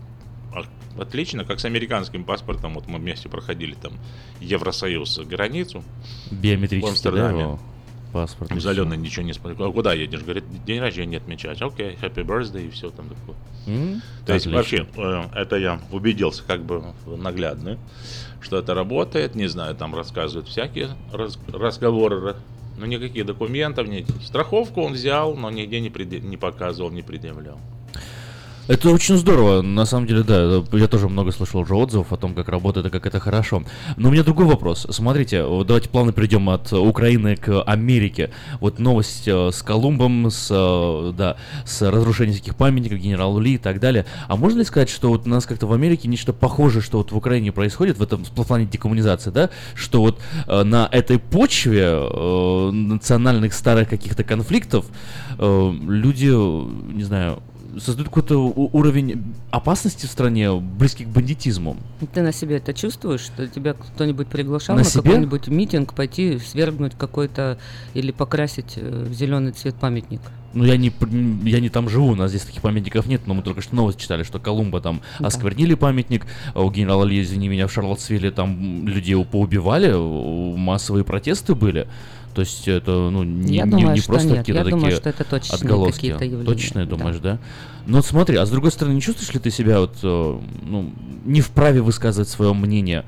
отлично, 1.00 1.46
как 1.46 1.60
с 1.60 1.66
американским 1.66 2.24
паспортом, 2.26 2.74
вот 2.74 2.88
мы 2.88 3.00
вместе 3.00 3.30
проходили 3.30 3.74
там 3.74 3.94
Евросоюз 4.42 5.20
границу 5.20 5.84
в 6.30 6.36
Биометрический, 6.36 6.82
да, 6.82 6.90
Амстердаме. 6.90 7.40
его 7.42 7.60
паспорт. 8.12 8.52
Зеленый 8.62 8.98
ничего 8.98 9.24
не 9.26 9.32
спрашивает. 9.32 9.70
А 9.70 9.74
куда 9.74 9.94
едешь? 9.94 10.22
Говорит, 10.22 10.44
день 10.66 10.82
рождения 10.82 11.16
отмечать. 11.18 11.62
Окей, 11.62 11.98
happy 12.02 12.26
birthday 12.26 12.68
и 12.68 12.70
все 12.70 12.90
там 12.90 13.08
такое. 13.08 13.36
М? 13.68 14.02
То 14.26 14.34
есть 14.34 14.48
Отлично. 14.48 14.52
вообще, 14.52 14.88
э, 14.98 15.24
это 15.34 15.56
я 15.56 15.80
убедился 15.92 16.44
как 16.46 16.64
бы 16.66 16.84
наглядно, 17.06 17.78
что 18.42 18.58
это 18.58 18.74
работает. 18.74 19.36
Не 19.36 19.48
знаю, 19.48 19.76
там 19.76 19.96
рассказывают 19.96 20.48
всякие 20.48 20.90
раз- 21.12 21.40
разговоры, 21.48 22.36
но 22.78 22.86
никаких 22.86 23.26
документов 23.26 23.88
нет. 23.88 24.06
Страховку 24.24 24.82
он 24.82 24.94
взял, 24.94 25.36
но 25.36 25.50
нигде 25.50 25.80
не, 25.80 25.90
преде- 25.90 26.20
не 26.20 26.38
показывал, 26.38 26.92
не 26.92 27.02
предъявлял. 27.04 27.60
Это 28.72 28.90
очень 28.90 29.18
здорово, 29.18 29.62
на 29.62 29.84
самом 29.84 30.08
деле, 30.08 30.24
да. 30.24 30.64
Я 30.72 30.88
тоже 30.88 31.10
много 31.10 31.34
слышал 31.34 31.60
уже 31.60 31.76
отзывов 31.76 32.14
о 32.14 32.16
том, 32.16 32.34
как 32.34 32.48
работает 32.48 32.86
и 32.86 32.90
как 32.90 33.06
это 33.06 33.20
хорошо. 33.20 33.64
Но 33.98 34.08
у 34.08 34.12
меня 34.14 34.24
другой 34.24 34.46
вопрос. 34.46 34.88
Смотрите, 34.90 35.44
давайте 35.66 35.90
плавно 35.90 36.14
перейдем 36.14 36.50
от 36.50 36.72
Украины 36.72 37.36
к 37.36 37.64
Америке. 37.64 38.32
Вот 38.62 38.80
новость 38.80 39.28
э, 39.28 39.50
с 39.52 39.62
Колумбом, 39.62 40.32
с, 40.32 40.48
э, 40.50 41.12
да, 41.12 41.36
с 41.66 41.82
разрушением 41.82 42.34
всяких 42.34 42.56
памятников 42.56 43.00
генералу 43.00 43.42
Ли 43.42 43.56
и 43.56 43.58
так 43.58 43.82
далее. 43.82 44.06
А 44.30 44.38
можно 44.38 44.60
ли 44.60 44.64
сказать, 44.64 44.90
что 44.90 45.10
вот 45.10 45.28
у 45.28 45.30
нас 45.30 45.46
как-то 45.46 45.68
в 45.68 45.74
Америке 45.74 46.08
нечто 46.08 46.32
похожее, 46.32 46.82
что 46.82 47.00
вот 47.00 47.12
в 47.12 47.18
Украине 47.18 47.52
происходит 47.52 47.98
в 47.98 48.02
этом 48.02 48.24
в 48.24 48.32
плане 48.46 48.68
декоммунизации, 48.68 49.32
да? 49.32 49.50
Что 49.76 50.00
вот 50.00 50.22
э, 50.48 50.64
на 50.64 50.88
этой 50.90 51.20
почве 51.20 51.90
э, 51.92 52.72
национальных 52.72 53.54
старых 53.54 53.90
каких-то 53.90 54.24
конфликтов 54.24 54.86
э, 55.38 55.74
люди, 55.90 56.30
э, 56.32 56.94
не 56.94 57.04
знаю, 57.04 57.44
создают 57.80 58.10
какой-то 58.10 58.38
уровень 58.38 59.24
опасности 59.52 60.06
в 60.06 60.10
стране, 60.10 60.54
близкий 60.54 61.06
к 61.06 61.10
бандитизму. 61.10 61.78
Ты 62.14 62.22
на 62.22 62.32
себе 62.32 62.58
это 62.58 62.74
чувствуешь, 62.74 63.22
что 63.22 63.48
тебя 63.48 63.74
кто-нибудь 63.74 64.28
приглашал 64.28 64.76
На 64.76 64.84
на, 64.84 64.90
какой-нибудь 64.90 65.48
митинг 65.48 65.94
пойти 65.94 66.40
свергнуть 66.40 66.94
какой-то 66.98 67.58
или 67.94 68.12
покрасить 68.12 68.74
э, 68.76 69.06
в 69.10 69.14
зеленый 69.14 69.52
цвет 69.52 69.76
памятник? 69.76 70.22
Ну, 70.54 70.66
я 70.66 70.76
не, 70.76 70.92
я 71.50 71.62
не 71.62 71.70
там 71.70 71.88
живу, 71.88 72.08
у 72.08 72.16
нас 72.16 72.32
здесь 72.32 72.42
таких 72.42 72.62
памятников 72.62 73.06
нет, 73.06 73.22
но 73.26 73.34
мы 73.34 73.42
только 73.42 73.62
что 73.62 73.74
новость 73.74 74.00
читали, 74.00 74.24
что 74.24 74.38
Колумба 74.38 74.82
там 74.82 75.02
Да. 75.20 75.28
осквернили 75.28 75.76
памятник, 75.76 76.26
а 76.54 76.62
у 76.62 76.70
генерала 76.70 77.06
Ли, 77.06 77.22
извини 77.22 77.48
меня, 77.48 77.68
в 77.68 77.72
Шарлотсвилле 77.74 78.32
там 78.32 78.86
людей 78.86 79.24
поубивали, 79.24 79.94
массовые 80.58 81.06
протесты 81.06 81.56
были. 81.56 81.88
То 82.34 82.42
есть 82.42 82.68
это, 82.68 82.92
ну, 83.10 83.24
не, 83.24 83.56
Я 83.58 83.66
не- 83.66 83.72
думаю, 83.72 83.94
не 83.96 84.00
что 84.02 84.14
просто 84.14 84.30
какие-то 84.36 84.60
Я 84.60 84.64
такие 84.64 84.78
думаю, 84.80 84.96
что 84.96 85.10
это 85.10 85.24
точечные 85.24 85.56
отголоски. 85.58 86.06
явления, 86.06 86.46
Точные, 86.46 86.86
да. 86.86 86.96
думаешь, 86.96 87.18
да? 87.20 87.40
Но 87.86 87.98
вот 87.98 88.06
смотри, 88.06 88.38
а 88.38 88.46
с 88.46 88.50
другой 88.50 88.72
стороны, 88.72 88.94
не 88.96 89.02
чувствуешь 89.02 89.34
ли 89.34 89.40
ты 89.40 89.52
себя 89.52 89.80
вот, 89.80 89.96
э, 90.04 90.40
ну, 90.66 90.92
не 91.26 91.42
вправе 91.42 91.82
высказывать 91.82 92.30
свое 92.30 92.54
мнение? 92.54 93.04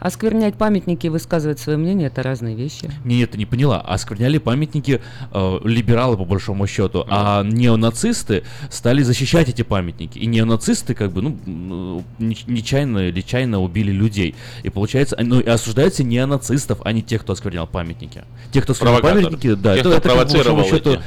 Осквернять 0.00 0.54
памятники 0.54 1.06
и 1.06 1.08
высказывать 1.10 1.58
свое 1.60 1.76
мнение– 1.78 2.06
это 2.08 2.22
разные 2.22 2.56
вещи. 2.56 2.90
Не, 3.04 3.18
нет, 3.18 3.32
ты 3.32 3.38
не 3.38 3.44
поняла. 3.44 3.80
Оскверняли 3.82 4.38
памятники 4.38 5.02
э, 5.32 5.58
либералы, 5.62 6.16
по 6.16 6.24
большому 6.24 6.66
счету, 6.66 7.04
а 7.08 7.42
неонацисты 7.44 8.44
стали 8.70 9.02
защищать 9.02 9.50
эти 9.50 9.60
памятники. 9.60 10.18
И 10.18 10.24
неонацисты, 10.26 10.94
как 10.94 11.12
бы, 11.12 11.20
ну, 11.20 12.02
нечаянно 12.18 13.08
или 13.08 13.20
чайно 13.20 13.60
убили 13.60 13.92
людей. 13.92 14.34
И 14.62 14.70
получается, 14.70 15.16
они- 15.16 15.28
ну, 15.28 15.40
и 15.40 15.46
осуждаются 15.48 16.02
неонацистов, 16.02 16.80
а 16.82 16.92
не 16.92 17.02
тех, 17.02 17.20
кто 17.20 17.34
осквернял 17.34 17.66
памятники. 17.66 18.24
Те, 18.52 18.62
кто 18.62 18.72
осквернял 18.72 19.00
памятники, 19.02 19.54
да, 19.54 19.74
Тех, 19.76 19.86
это, 19.86 20.00
кто 20.00 20.08
это, 20.08 20.08
как 20.08 20.16
бы, 20.18 20.24
по 20.24 20.32
большому 20.32 20.44
провоцировал 20.56 20.64
счету, 20.64 20.90
эти 20.92 21.02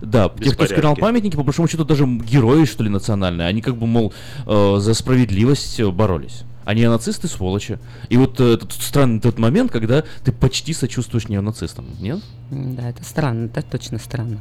да, 0.00 0.28
те, 0.28 0.50
кто 0.52 0.62
осквернял 0.64 0.92
беспорядки. 0.94 1.00
памятники, 1.00 1.36
по 1.36 1.42
большому 1.42 1.68
счету, 1.68 1.84
даже 1.84 2.06
герои, 2.06 2.64
что 2.64 2.82
ли, 2.82 2.88
национальные. 2.88 3.46
Они 3.46 3.60
как 3.60 3.76
бы, 3.76 3.86
мол, 3.86 4.14
э, 4.46 4.76
за 4.78 4.94
справедливость 4.94 5.80
э, 5.80 5.90
боролись. 5.90 6.44
А 6.68 6.74
неонацисты 6.74 7.28
сволочи. 7.28 7.78
И 8.10 8.18
вот 8.18 8.38
э, 8.40 8.52
этот 8.52 8.72
странный 8.72 9.20
тот 9.20 9.38
момент, 9.38 9.72
когда 9.72 10.04
ты 10.22 10.32
почти 10.32 10.74
сочувствуешь 10.74 11.26
неонацистам, 11.26 11.86
нет? 11.98 12.20
Да, 12.50 12.90
это 12.90 13.02
странно, 13.04 13.46
это 13.46 13.62
точно 13.62 13.98
странно. 13.98 14.38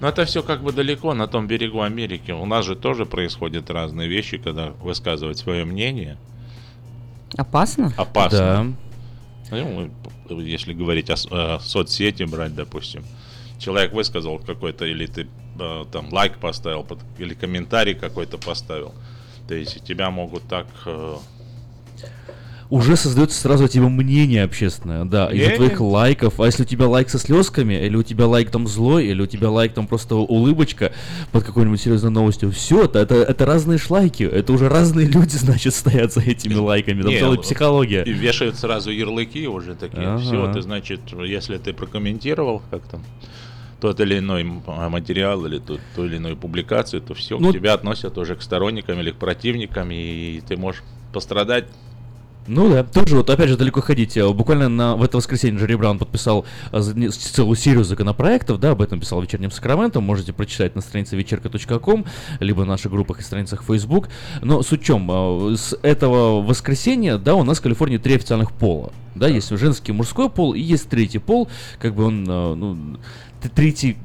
Но 0.00 0.06
это 0.06 0.24
все 0.26 0.44
как 0.44 0.62
бы 0.62 0.72
далеко, 0.72 1.12
на 1.12 1.26
том 1.26 1.48
берегу 1.48 1.82
Америки. 1.82 2.30
У 2.30 2.46
нас 2.46 2.64
же 2.64 2.76
тоже 2.76 3.04
происходят 3.04 3.68
разные 3.68 4.06
вещи, 4.08 4.38
когда 4.38 4.70
высказывать 4.80 5.38
свое 5.38 5.64
мнение 5.64 6.18
Опасно? 7.36 7.92
опасно. 7.96 8.76
Ну, 9.50 9.90
если 10.38 10.72
говорить 10.72 11.10
о, 11.10 11.16
о 11.32 11.58
соцсети 11.58 12.22
брать, 12.22 12.54
допустим, 12.54 13.02
человек 13.58 13.92
высказал 13.92 14.38
какой-то, 14.38 14.84
или 14.84 15.06
ты 15.06 15.26
э, 15.58 15.84
там 15.90 16.12
лайк 16.12 16.38
поставил, 16.38 16.84
под- 16.84 17.02
или 17.18 17.34
комментарий 17.34 17.94
какой-то 17.94 18.38
поставил. 18.38 18.94
То 19.48 19.54
есть 19.54 19.84
тебя 19.84 20.10
могут 20.10 20.44
так... 20.44 20.66
э, 20.86 21.16
Уже 22.70 22.96
создается 22.96 23.38
сразу 23.38 23.64
у 23.64 23.68
тебя 23.68 23.88
мнение 23.88 24.44
общественное, 24.44 25.04
да, 25.04 25.30
из-за 25.30 25.56
твоих 25.56 25.80
лайков. 25.80 26.40
А 26.40 26.46
если 26.46 26.62
у 26.62 26.66
тебя 26.66 26.88
лайк 26.88 27.10
со 27.10 27.18
слезками, 27.18 27.74
или 27.74 27.96
у 27.96 28.02
тебя 28.02 28.26
лайк 28.26 28.50
там 28.50 28.66
злой, 28.66 29.06
или 29.06 29.20
у 29.20 29.26
тебя 29.26 29.50
лайк 29.50 29.74
там 29.74 29.86
просто 29.86 30.14
улыбочка 30.14 30.92
под 31.32 31.44
какой-нибудь 31.44 31.80
серьезной 31.80 32.10
новостью, 32.10 32.50
все, 32.50 32.84
это, 32.84 33.00
это, 33.00 33.16
это 33.16 33.44
разные 33.44 33.78
шлайки, 33.78 34.22
это 34.22 34.52
уже 34.54 34.70
разные 34.70 35.06
люди, 35.06 35.36
значит, 35.36 35.74
стоят 35.74 36.14
за 36.14 36.22
этими 36.22 36.54
лайками, 36.54 37.02
там 37.02 37.12
целая 37.12 37.36
ну, 37.36 37.42
психология. 37.42 38.04
И 38.04 38.12
вешают 38.12 38.56
сразу 38.56 38.90
ярлыки 38.90 39.46
уже 39.46 39.74
такие. 39.74 40.06
Ага. 40.06 40.18
Все, 40.18 40.52
ты, 40.52 40.62
значит, 40.62 41.00
если 41.26 41.58
ты 41.58 41.74
прокомментировал 41.74 42.62
как 42.70 42.82
там 42.84 43.02
тот 43.82 44.00
или 44.00 44.18
иной 44.18 44.46
а, 44.66 44.88
материал 44.88 45.44
или 45.44 45.58
ту, 45.58 45.78
ту 45.96 46.04
или 46.04 46.16
иную 46.16 46.36
публикацию, 46.36 47.02
то 47.02 47.14
все, 47.14 47.38
Ну, 47.38 47.52
тебя 47.52 47.74
относят 47.74 48.16
уже 48.16 48.36
к 48.36 48.42
сторонникам 48.42 48.98
или 49.00 49.10
к 49.10 49.16
противникам, 49.16 49.90
и 49.90 50.40
ты 50.48 50.56
можешь 50.56 50.82
пострадать. 51.12 51.64
Ну 52.48 52.68
да, 52.70 52.82
тоже 52.82 53.16
вот 53.16 53.30
опять 53.30 53.48
же 53.48 53.56
далеко 53.56 53.80
ходить. 53.80 54.16
Э, 54.16 54.28
Буквально 54.32 54.68
на, 54.68 54.96
в 54.96 55.02
это 55.04 55.16
воскресенье 55.16 55.60
Джерри 55.60 55.76
Браун 55.76 55.98
подписал 56.00 56.44
за- 56.72 56.92
с- 57.12 57.16
целую 57.16 57.54
серию 57.54 57.84
законопроектов, 57.84 58.58
да, 58.58 58.72
об 58.72 58.82
этом 58.82 58.98
писал 58.98 59.20
в 59.20 59.22
вечернем 59.22 59.52
Сакраменто, 59.52 60.00
можете 60.00 60.32
прочитать 60.32 60.74
на 60.74 60.80
странице 60.80 61.14
вечерка.ком, 61.16 62.04
либо 62.40 62.62
в 62.62 62.66
наших 62.66 62.90
группах 62.90 63.20
и 63.20 63.22
страницах 63.22 63.62
Facebook. 63.62 64.08
Но 64.42 64.62
суть 64.62 64.82
в 64.82 64.84
чем, 64.84 65.08
э, 65.52 65.56
с 65.56 65.78
этого 65.82 66.42
воскресенья, 66.42 67.16
да, 67.16 67.36
у 67.36 67.44
нас 67.44 67.58
в 67.58 67.62
Калифорнии 67.62 67.98
три 67.98 68.16
официальных 68.16 68.50
пола. 68.50 68.92
Да, 69.14 69.28
есть 69.28 69.56
женский 69.56 69.92
мужской 69.92 70.28
пол, 70.28 70.52
и 70.54 70.60
есть 70.60 70.88
третий 70.88 71.18
пол, 71.18 71.48
как 71.78 71.94
бы 71.94 72.04
он, 72.06 72.24
э, 72.28 72.54
ну, 72.56 72.76
третий 73.48 73.96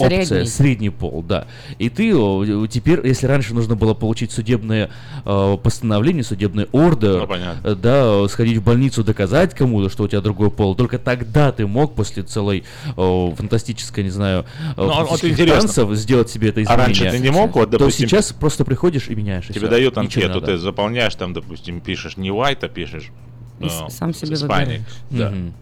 опция, 0.00 0.24
Средний. 0.24 0.46
средний 0.48 0.90
пол, 0.90 1.22
да. 1.22 1.46
И 1.78 1.88
ты 1.88 2.14
о, 2.14 2.66
теперь, 2.66 3.06
если 3.06 3.26
раньше 3.28 3.54
нужно 3.54 3.76
было 3.76 3.94
получить 3.94 4.32
судебное 4.32 4.90
э, 5.24 5.56
постановление, 5.62 6.24
судебный 6.24 6.66
ордер, 6.72 7.20
Ну, 7.20 7.26
понятно. 7.28 7.68
э, 7.68 7.74
да, 7.76 8.28
сходить 8.28 8.58
в 8.58 8.64
больницу, 8.64 9.04
доказать 9.04 9.54
кому-то, 9.54 9.88
что 9.88 10.02
у 10.02 10.08
тебя 10.08 10.20
другой 10.20 10.50
пол, 10.50 10.74
только 10.74 10.98
тогда 10.98 11.52
ты 11.52 11.68
мог 11.68 11.94
после 11.94 12.24
целой 12.24 12.64
э, 12.96 13.32
фантастической, 13.36 14.02
не 14.02 14.10
знаю, 14.10 14.44
э, 14.70 14.72
Ну, 14.76 14.90
а 14.90 15.04
вот 15.04 15.22
интересно. 15.22 15.60
танцев 15.60 15.90
сделать 15.92 16.30
себе 16.30 16.48
это 16.48 16.60
А 16.60 16.64
изменение. 16.64 16.84
раньше 16.86 17.10
ты 17.10 17.18
не 17.20 17.30
мог, 17.30 17.54
вот, 17.54 17.70
То 17.70 17.78
допустим, 17.78 18.08
сейчас 18.08 18.32
просто 18.32 18.64
приходишь 18.64 19.08
и 19.08 19.14
меняешь. 19.14 19.46
Тебе 19.46 19.68
дают 19.68 19.96
анкету, 19.98 20.40
ты 20.40 20.58
заполняешь 20.58 21.14
там, 21.14 21.32
допустим, 21.32 21.80
пишешь 21.80 22.16
не 22.16 22.30
white, 22.30 22.58
а 22.64 22.68
пишешь 22.68 23.12
э, 23.60 23.68
сам 23.88 24.12
себе 24.12 24.36
выбираешь. 24.36 24.80
Да. 25.10 25.30
Мгм. 25.30 25.54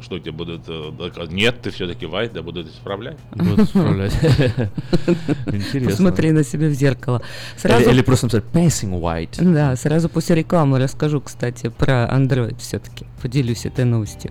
Что 0.00 0.18
тебе 0.18 0.32
будут... 0.32 0.62
э, 0.68 1.26
Нет, 1.30 1.60
ты 1.62 1.70
все-таки 1.70 2.06
white, 2.06 2.32
да 2.32 2.42
будут 2.42 2.68
исправлять. 2.68 3.16
Будут 3.34 3.60
исправлять. 3.60 4.14
Интересно. 5.46 5.90
Посмотри 5.90 6.32
на 6.32 6.44
себя 6.44 6.68
в 6.68 6.72
зеркало. 6.72 7.18
Или, 7.54 7.60
Сразу, 7.60 7.90
или 7.90 8.02
просто 8.02 8.26
написать 8.26 8.44
passing 8.52 9.00
white. 9.00 9.52
да, 9.52 9.74
сразу 9.76 10.08
после 10.08 10.36
рекламы 10.36 10.78
расскажу, 10.78 11.20
кстати, 11.20 11.68
про 11.68 12.08
Android 12.12 12.58
все-таки. 12.58 13.06
Поделюсь 13.22 13.66
этой 13.66 13.84
новостью. 13.84 14.30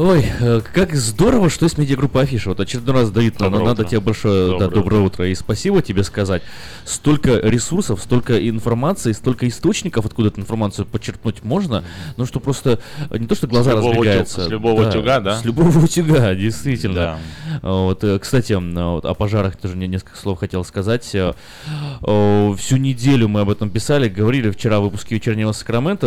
Ой, 0.00 0.24
э, 0.40 0.62
как 0.72 0.94
здорово, 0.94 1.50
что 1.50 1.66
есть 1.66 1.76
медиагруппа 1.76 2.22
Афиша. 2.22 2.48
Вот 2.48 2.60
очередной 2.60 2.94
раз, 2.94 3.10
Давид, 3.10 3.36
Доброе 3.36 3.62
надо 3.62 3.82
утро. 3.82 3.84
тебе 3.84 4.00
большое 4.00 4.52
да, 4.52 4.64
Доброе 4.64 4.82
доброе 4.82 5.02
утро 5.02 5.28
и 5.28 5.34
спасибо 5.34 5.82
тебе 5.82 6.04
сказать. 6.04 6.42
Столько 6.86 7.38
ресурсов, 7.40 8.00
столько 8.00 8.48
информации, 8.48 9.12
столько 9.12 9.46
источников, 9.46 10.06
откуда 10.06 10.28
эту 10.28 10.40
информацию 10.40 10.86
почерпнуть 10.86 11.44
можно, 11.44 11.84
ну 12.16 12.24
что 12.24 12.40
просто 12.40 12.80
э, 13.10 13.18
не 13.18 13.26
то, 13.26 13.34
что 13.34 13.46
глаза 13.46 13.72
С 13.72 13.74
разбегаются. 13.74 14.46
с 14.46 14.48
любого 14.48 14.88
утюга, 14.88 15.20
да? 15.20 15.38
С 15.38 15.44
любого 15.44 15.78
утюга, 15.78 16.34
действительно. 16.34 17.18
Вот, 17.60 18.02
э, 18.02 18.18
кстати, 18.18 18.54
вот 18.54 19.04
о 19.04 19.12
пожарах 19.12 19.56
тоже 19.56 19.76
несколько 19.76 20.16
слов 20.16 20.38
хотел 20.38 20.64
сказать. 20.64 21.04
Всю 21.04 22.76
неделю 22.78 23.28
мы 23.28 23.40
об 23.40 23.50
этом 23.50 23.68
писали, 23.68 24.08
говорили 24.08 24.50
вчера 24.50 24.80
в 24.80 24.84
выпуске 24.84 25.16
вечернего 25.16 25.52
Сакрамента. 25.52 26.06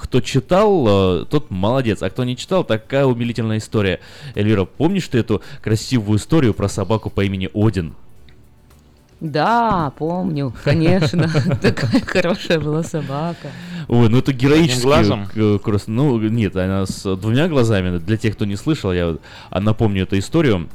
Кто 0.00 0.22
читал, 0.22 1.26
тот 1.26 1.50
молодец, 1.50 2.02
а 2.02 2.08
кто 2.08 2.24
не 2.24 2.34
читал, 2.34 2.64
такая 2.64 3.09
умилительная 3.10 3.58
история. 3.58 4.00
Эльвира, 4.34 4.64
помнишь 4.64 5.08
ты 5.08 5.18
эту 5.18 5.42
красивую 5.62 6.18
историю 6.18 6.54
про 6.54 6.68
собаку 6.68 7.10
по 7.10 7.24
имени 7.24 7.50
Один? 7.54 7.94
Да, 9.20 9.92
помню, 9.98 10.54
конечно. 10.64 11.28
Такая 11.62 12.00
хорошая 12.00 12.58
была 12.58 12.82
собака. 12.82 13.48
Ой, 13.88 14.08
ну 14.08 14.18
это 14.18 14.32
героически. 14.32 14.78
Одним 14.78 14.82
глазом? 14.82 15.28
э, 15.34 15.58
крос- 15.62 15.84
Ну, 15.88 16.18
нет, 16.18 16.56
она 16.56 16.86
с 16.86 17.16
двумя 17.16 17.48
глазами. 17.48 17.98
Для 17.98 18.16
тех, 18.16 18.34
кто 18.34 18.46
не 18.46 18.56
слышал, 18.56 18.92
я 18.92 19.18
а, 19.50 19.60
напомню 19.60 20.04
эту 20.04 20.18
историю. 20.18 20.68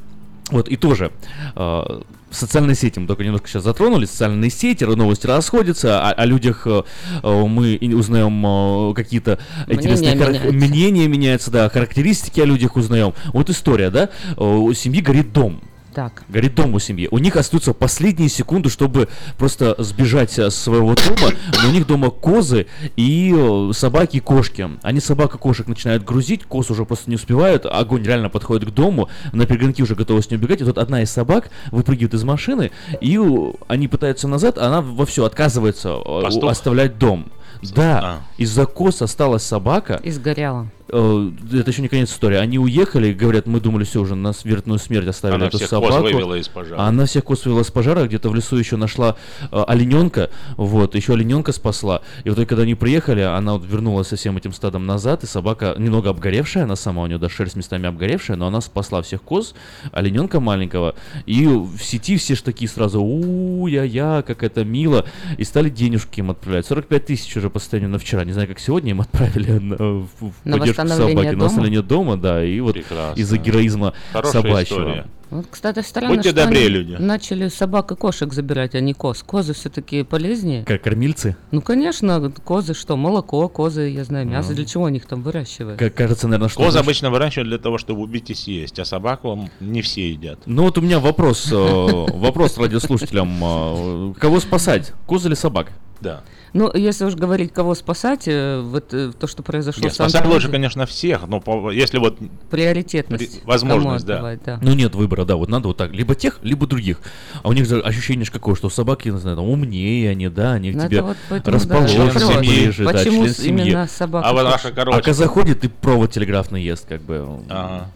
Вот, 0.51 0.67
и 0.69 0.75
тоже 0.77 1.11
э, 1.55 2.01
социальные 2.35 2.75
сети 2.75 2.99
мы 2.99 3.07
только 3.07 3.23
немножко 3.23 3.47
сейчас 3.47 3.63
затронули. 3.63 4.05
Социальные 4.05 4.49
сети, 4.51 4.83
новости 4.83 5.27
расходятся, 5.27 6.01
о, 6.01 6.11
о 6.11 6.25
людях 6.25 6.67
э, 6.67 6.83
э, 7.23 7.45
мы 7.45 7.77
узнаем 7.95 8.45
э, 8.45 8.93
какие-то 8.93 9.39
интересные 9.67 10.15
Мнения 10.15 10.25
хар- 10.25 10.33
меняются. 10.33 10.53
мнения 10.53 11.07
меняются, 11.07 11.51
да, 11.51 11.69
характеристики 11.69 12.39
о 12.41 12.45
людях 12.45 12.75
узнаем. 12.75 13.13
Вот 13.33 13.49
история, 13.49 13.89
да, 13.89 14.09
у 14.37 14.71
семьи 14.73 15.01
горит 15.01 15.33
дом. 15.33 15.61
Так. 15.95 16.25
Горит 16.27 16.55
дом 16.55 16.73
у 16.73 16.79
семьи. 16.79 17.08
У 17.10 17.19
них 17.19 17.38
остаются 17.38 17.73
последние 17.73 18.27
секунды, 18.27 18.69
чтобы 18.69 19.08
просто 19.38 19.81
сбежать 19.81 20.38
э, 20.38 20.51
с 20.51 20.55
своего 20.55 20.93
дома. 20.93 21.31
Но 21.63 21.69
у 21.69 21.71
них 21.71 21.88
дома 21.88 22.10
козы 22.10 22.67
и 22.97 23.34
э, 23.34 23.71
собаки 23.73 24.17
и 24.17 24.19
кошки. 24.19 24.69
Они 24.81 24.99
собак 24.99 25.36
и 25.36 25.38
кошек 25.38 25.67
начинают 25.67 26.03
грузить, 26.03 26.43
коз 26.43 26.69
уже 26.69 26.84
просто 26.84 27.10
не 27.10 27.15
успевают. 27.15 27.65
Огонь 27.65 28.03
реально 28.03 28.29
подходит 28.29 28.69
к 28.69 28.73
дому. 28.73 29.08
На 29.31 29.45
перегонки 29.45 29.81
уже 29.81 29.95
готова 29.95 30.21
с 30.21 30.29
ней 30.29 30.36
убегать. 30.36 30.60
И 30.60 30.65
тут 30.65 30.77
одна 30.77 31.01
из 31.01 31.12
собак 31.12 31.49
выпрыгивает 31.72 32.13
из 32.13 32.26
машины, 32.26 32.72
и 32.99 33.17
э, 33.17 33.53
они 33.69 33.88
пытаются 33.88 34.28
назад, 34.28 34.57
а 34.57 34.67
она 34.67 34.82
во 34.82 35.05
все 35.05 35.24
отказывается 35.24 35.95
Пастух? 35.95 36.51
оставлять 36.51 36.97
дом. 36.97 37.32
Да, 37.74 38.19
из-за 38.38 38.65
коз 38.65 39.01
осталась 39.01 39.43
собака. 39.43 40.01
И 40.03 40.11
сгорела. 40.11 40.67
Э, 40.89 41.31
Это 41.53 41.71
еще 41.71 41.81
не 41.81 41.88
конец 41.88 42.11
истории. 42.11 42.38
Они 42.38 42.59
уехали, 42.59 43.11
говорят, 43.13 43.47
мы 43.47 43.59
думали, 43.59 43.83
все 43.83 44.01
уже 44.01 44.15
на 44.15 44.33
смертную 44.33 44.77
смерть 44.79 45.07
оставили 45.07 45.38
Она 45.38 45.47
эту 45.47 45.57
всех 45.57 45.69
коз 45.69 45.79
собаку. 45.81 46.03
вывела 46.03 46.36
из 46.36 46.47
пожара. 46.47 46.79
Она 46.81 47.05
всех 47.05 47.23
коз 47.23 47.43
вывела 47.45 47.61
из 47.61 47.71
пожара, 47.71 48.05
где-то 48.05 48.29
в 48.29 48.36
лесу 48.36 48.55
еще 48.57 48.75
нашла 48.77 49.15
э, 49.51 49.63
олененка, 49.67 50.29
вот, 50.57 50.95
еще 50.95 51.13
олененка 51.13 51.51
спасла. 51.53 52.01
И 52.23 52.29
вот 52.29 52.38
когда 52.47 52.63
они 52.63 52.75
приехали, 52.75 53.21
она 53.21 53.53
вот 53.53 53.65
вернулась 53.65 54.07
со 54.09 54.15
всем 54.15 54.38
этим 54.38 54.53
стадом 54.53 54.86
назад, 54.86 55.23
и 55.23 55.27
собака 55.27 55.75
немного 55.77 56.09
обгоревшая, 56.11 56.65
она 56.65 56.75
сама, 56.75 57.03
у 57.03 57.07
нее 57.07 57.17
даже 57.17 57.33
шерсть 57.33 57.55
местами 57.55 57.88
обгоревшая, 57.88 58.38
но 58.38 58.47
она 58.47 58.61
спасла 58.61 59.01
всех 59.01 59.21
коз, 59.23 59.55
олененка 59.91 60.39
маленького. 60.39 60.95
И 61.25 61.47
в 61.47 61.79
сети 61.81 62.17
все 62.17 62.36
ж 62.36 62.41
такие 62.41 62.69
сразу, 62.69 63.01
у 63.01 63.67
я 63.67 63.83
я 63.83 64.23
как 64.25 64.43
это 64.43 64.63
мило. 64.63 65.05
И 65.38 65.43
стали 65.43 65.69
денежки 65.69 66.19
им 66.19 66.31
отправлять. 66.31 66.65
45 66.65 67.05
тысяч 67.05 67.36
уже 67.38 67.49
по 67.49 67.59
состоянию 67.59 67.89
на 67.89 67.97
вчера. 67.97 68.23
Не 68.23 68.31
знаю, 68.33 68.47
как 68.47 68.59
сегодня 68.59 68.91
им 68.91 69.01
отправили 69.01 69.51
на, 69.53 69.75
в- 69.75 70.07
в 70.19 70.33
поддержку 70.59 70.74
восстановления 70.84 71.15
собаки, 71.21 71.32
дома. 71.36 71.43
восстановление 71.45 71.82
дома, 71.82 72.17
да, 72.17 72.43
и 72.45 72.59
вот 72.59 72.73
Прекрасно. 72.73 73.19
из-за 73.19 73.38
героизма 73.38 73.93
Хорошая 74.13 74.41
собачьего. 74.41 74.80
история. 74.80 75.05
Вот, 75.32 75.47
кстати, 75.49 75.80
странно, 75.80 76.15
Будьте 76.15 76.30
что 76.30 76.43
добрее, 76.45 76.67
они 76.67 76.69
люди. 76.76 76.95
начали 76.99 77.47
собак 77.49 77.91
и 77.91 77.95
кошек 77.95 78.32
забирать, 78.32 78.76
а 78.76 78.80
не 78.80 78.93
коз. 78.93 79.23
Козы 79.23 79.53
все-таки 79.53 80.03
полезнее. 80.03 80.63
Как 80.65 80.84
кормильцы? 80.84 81.36
Ну, 81.51 81.61
конечно, 81.61 82.32
козы 82.45 82.76
что? 82.76 82.95
Молоко, 82.95 83.49
козы, 83.49 83.89
я 83.89 84.03
знаю, 84.03 84.28
мясо. 84.28 84.49
Ну. 84.51 84.55
Для 84.55 84.65
чего 84.65 84.86
они 84.86 84.97
их 84.97 85.07
там 85.07 85.23
выращивают? 85.23 85.80
Как 85.80 85.95
кажется, 85.95 86.28
наверное, 86.28 86.47
что... 86.49 86.59
Коз 86.59 86.71
знаешь, 86.73 86.86
обычно 86.86 87.09
выращивают 87.09 87.49
для 87.49 87.57
того, 87.57 87.80
чтобы 87.80 88.01
убить 88.01 88.30
и 88.30 88.36
съесть, 88.36 88.78
а 88.80 88.86
собаку 88.86 89.49
не 89.59 89.82
все 89.82 90.11
едят. 90.11 90.39
Ну 90.45 90.61
вот 90.61 90.78
у 90.78 90.82
меня 90.82 90.99
вопрос, 90.99 91.49
э, 91.51 91.55
вопрос 91.55 92.57
радиослушателям. 92.59 93.34
э, 93.41 94.13
Кого 94.19 94.39
спасать, 94.39 94.93
коз 95.07 95.26
или 95.26 95.34
собак? 95.34 95.71
Да. 96.01 96.23
Ну, 96.53 96.71
если 96.73 97.05
уж 97.05 97.15
говорить, 97.15 97.51
кого 97.53 97.75
спасать, 97.75 98.27
э, 98.27 98.61
вот 98.61 98.93
э, 98.93 99.11
то, 99.17 99.27
что 99.27 99.43
произошло 99.43 99.83
Нет, 99.83 99.91
в 99.91 99.95
спасать 99.95 100.11
Санта-Розе, 100.13 100.35
лучше, 100.47 100.51
конечно, 100.51 100.85
всех, 100.85 101.27
но 101.27 101.39
по- 101.41 101.71
если 101.71 101.97
вот 101.97 102.17
приоритетность. 102.49 103.41
При- 103.41 103.47
возможность, 103.47 104.05
да. 104.05 104.37
да. 104.45 104.59
Ну 104.61 104.73
нет 104.73 104.95
выбора, 104.95 105.25
да, 105.25 105.35
вот 105.35 105.49
надо 105.49 105.67
вот 105.69 105.77
так, 105.77 105.91
либо 105.91 106.15
тех, 106.15 106.39
либо 106.43 106.65
других. 106.67 106.99
А 107.43 107.49
у 107.49 107.53
них 107.53 107.65
же 107.67 107.79
ощущение 107.81 108.25
ж 108.25 108.31
какое, 108.31 108.55
что 108.55 108.69
собаки, 108.69 109.09
не 109.09 109.17
знаю, 109.19 109.37
там, 109.37 109.47
умнее 109.49 110.11
они, 110.11 110.29
да, 110.29 110.53
они 110.53 110.71
к 110.71 110.75
Ну, 110.75 110.87
тебе 110.87 111.01
вот 111.01 111.17
да, 111.29 111.41
расположены 111.45 112.05
вопрос. 112.11 112.37
ближе, 112.37 112.85
да, 112.85 112.91
Почему 112.91 113.23
член 113.23 113.33
с- 113.33 113.39
именно 113.39 113.65
семьи. 113.65 113.87
собака 113.87 114.27
А 114.29 114.33
вот 114.33 114.43
наша 114.43 114.71
коробочка. 114.71 115.01
А 115.01 115.03
коза 115.13 115.27
ходит 115.27 115.63
и 115.65 115.67
провод 115.67 116.11
телеграфный 116.11 116.63
ест, 116.63 116.85
как 116.87 117.01
бы. 117.01 117.39
Ага. 117.49 117.89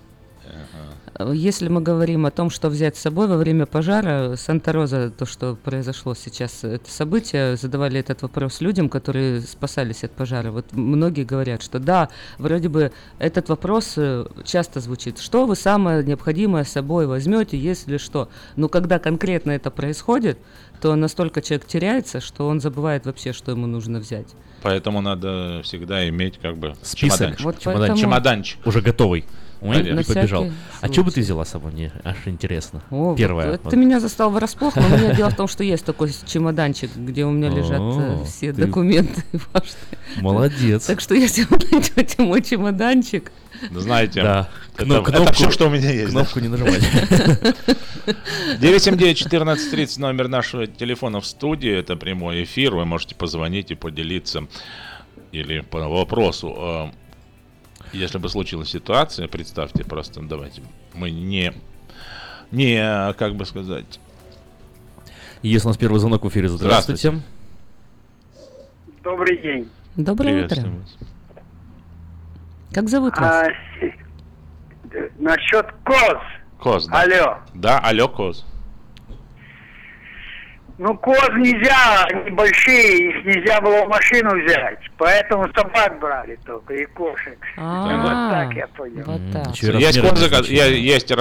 Если 1.20 1.68
мы 1.68 1.82
говорим 1.82 2.26
о 2.26 2.32
том, 2.32 2.50
что 2.50 2.70
взять 2.70 2.96
с 2.96 3.02
собой 3.02 3.28
во 3.28 3.36
время 3.36 3.66
пожара, 3.66 4.38
Санта-Роза, 4.38 5.12
то, 5.12 5.26
что 5.26 5.56
произошло 5.62 6.16
сейчас, 6.16 6.64
это 6.64 6.90
событие, 6.90 7.58
задавали 7.58 8.00
этот 8.00 8.22
вопрос 8.22 8.62
людям, 8.62 8.88
которые 8.88 9.42
спасались 9.42 10.06
от 10.06 10.12
пожара. 10.14 10.52
Вот 10.52 10.68
многие 10.72 11.26
говорят, 11.26 11.62
что 11.62 11.80
да, 11.80 12.08
вроде 12.38 12.70
бы 12.70 12.94
этот 13.18 13.50
вопрос 13.50 13.96
э, 13.98 14.28
часто 14.46 14.80
звучит. 14.80 15.20
Что 15.20 15.46
вы 15.46 15.58
самое 15.58 16.06
необходимое 16.06 16.64
с 16.64 16.70
собой 16.70 17.06
возьмете, 17.06 17.58
если 17.58 17.98
что? 17.98 18.30
Но 18.56 18.70
когда 18.70 18.98
конкретно 18.98 19.52
это 19.52 19.72
происходит, 19.72 20.40
то 20.80 20.96
настолько 20.96 21.42
человек 21.42 21.68
теряется, 21.68 22.22
что 22.22 22.48
он 22.48 22.62
забывает 22.62 23.06
вообще, 23.06 23.34
что 23.34 23.52
ему 23.52 23.68
нужно 23.68 24.00
взять. 24.00 24.28
Поэтому 24.62 25.02
надо 25.02 25.60
всегда 25.66 26.08
иметь 26.08 26.38
как 26.42 26.58
бы 26.58 26.76
Список, 26.82 27.18
чемоданчик. 27.18 27.42
Вот 27.46 27.60
чемоданчик. 27.60 27.66
поэтому- 27.66 27.98
Чемоданчик. 28.00 28.66
Уже 28.68 28.80
готовый. 28.82 29.26
Ой, 29.62 29.82
и 29.82 30.04
побежал. 30.04 30.50
А 30.82 30.88
что 30.92 31.04
бы 31.04 31.12
ты 31.12 31.20
взяла 31.22 31.44
с 31.44 31.50
собой? 31.50 31.72
Мне 31.74 31.92
аж 32.06 32.16
интересно. 32.26 32.82
О, 32.90 33.10
вот 33.10 33.18
Первое. 33.18 33.54
это 33.56 33.64
вот. 33.64 33.72
ты 33.72 33.78
меня 33.78 34.00
застал 34.00 34.30
врасплох, 34.30 34.76
но 34.78 34.84
у 34.86 34.90
меня 34.90 35.14
дело 35.16 35.30
в 35.30 35.36
том, 35.36 35.48
что 35.50 35.64
есть 35.64 35.84
такой 35.86 36.12
чемоданчик, 36.26 36.90
где 36.96 37.26
у 37.26 37.32
меня 37.32 37.50
лежат 37.50 37.82
э, 37.82 38.24
все 38.26 38.54
ты 38.54 38.66
документы 38.66 39.22
важные. 39.54 40.22
Молодец. 40.22 40.86
Так 40.86 41.02
что 41.02 41.14
если 41.14 41.44
вы 41.50 41.58
найдете 41.72 42.22
мой 42.24 42.42
чемоданчик, 42.42 43.32
Ну, 43.72 43.80
Знаете, 43.82 44.22
Да. 44.24 44.50
это, 44.78 44.86
Кно- 44.86 44.96
это 45.02 45.12
кнопку- 45.12 45.34
все, 45.34 45.52
что 45.52 45.68
у 45.68 45.70
меня 45.70 45.92
есть. 45.92 46.14
да. 46.14 46.22
Кнопку 46.22 46.40
не 46.40 46.48
нажимать. 46.48 46.82
979-1430 48.60 50.00
номер 50.00 50.28
нашего 50.28 50.68
телефона 50.68 51.20
в 51.22 51.26
студии. 51.26 51.72
Это 51.72 51.96
прямой 51.96 52.44
эфир. 52.44 52.76
Вы 52.76 52.86
можете 52.86 53.16
позвонить 53.16 53.72
и 53.72 53.76
поделиться 53.76 54.48
или 55.32 55.60
по 55.62 55.88
вопросу. 55.88 56.92
Если 57.92 58.18
бы 58.18 58.30
случилась 58.30 58.70
ситуация, 58.70 59.28
представьте 59.28 59.84
просто, 59.84 60.22
давайте, 60.22 60.62
мы 60.94 61.10
не, 61.10 61.54
не, 62.52 63.14
как 63.14 63.36
бы 63.36 63.46
сказать, 63.46 64.00
Есть 65.42 65.66
у 65.66 65.70
нас 65.70 65.78
первый 65.78 66.00
звонок 66.00 66.24
в 66.24 66.30
эфире. 66.30 66.50
Здравствуйте. 66.50 67.10
Здравствуйте. 67.10 67.40
Добрый 69.04 69.42
день. 69.42 69.70
доброе 69.96 70.46
утро. 70.46 70.62
вас. 70.62 70.98
Как 72.74 72.90
зовут 72.90 73.18
вас? 73.18 73.48
А, 73.48 73.50
насчет 75.18 75.66
коз. 75.84 76.18
Коз, 76.60 76.88
да. 76.88 77.02
Алло. 77.02 77.38
Да, 77.54 77.80
алло, 77.80 78.08
Коз. 78.10 78.46
Ну, 80.80 80.98
коз 80.98 81.30
нельзя, 81.36 82.06
они 82.06 82.30
большие, 82.32 83.10
их 83.10 83.26
нельзя 83.26 83.60
было 83.60 83.84
в 83.84 83.90
машину 83.90 84.30
взять. 84.42 84.80
Поэтому 84.98 85.50
собак 85.54 86.00
брали 86.00 86.40
только 86.46 86.74
и 86.74 86.86
кошек. 86.86 87.38
А, 87.58 87.98
Вот 88.02 88.32
так 88.32 88.54
я 88.56 88.68
понял. 88.68 89.04
Есть, 89.78 89.98
размеры 90.02 90.30
козы, 90.30 90.54
есть 90.54 91.12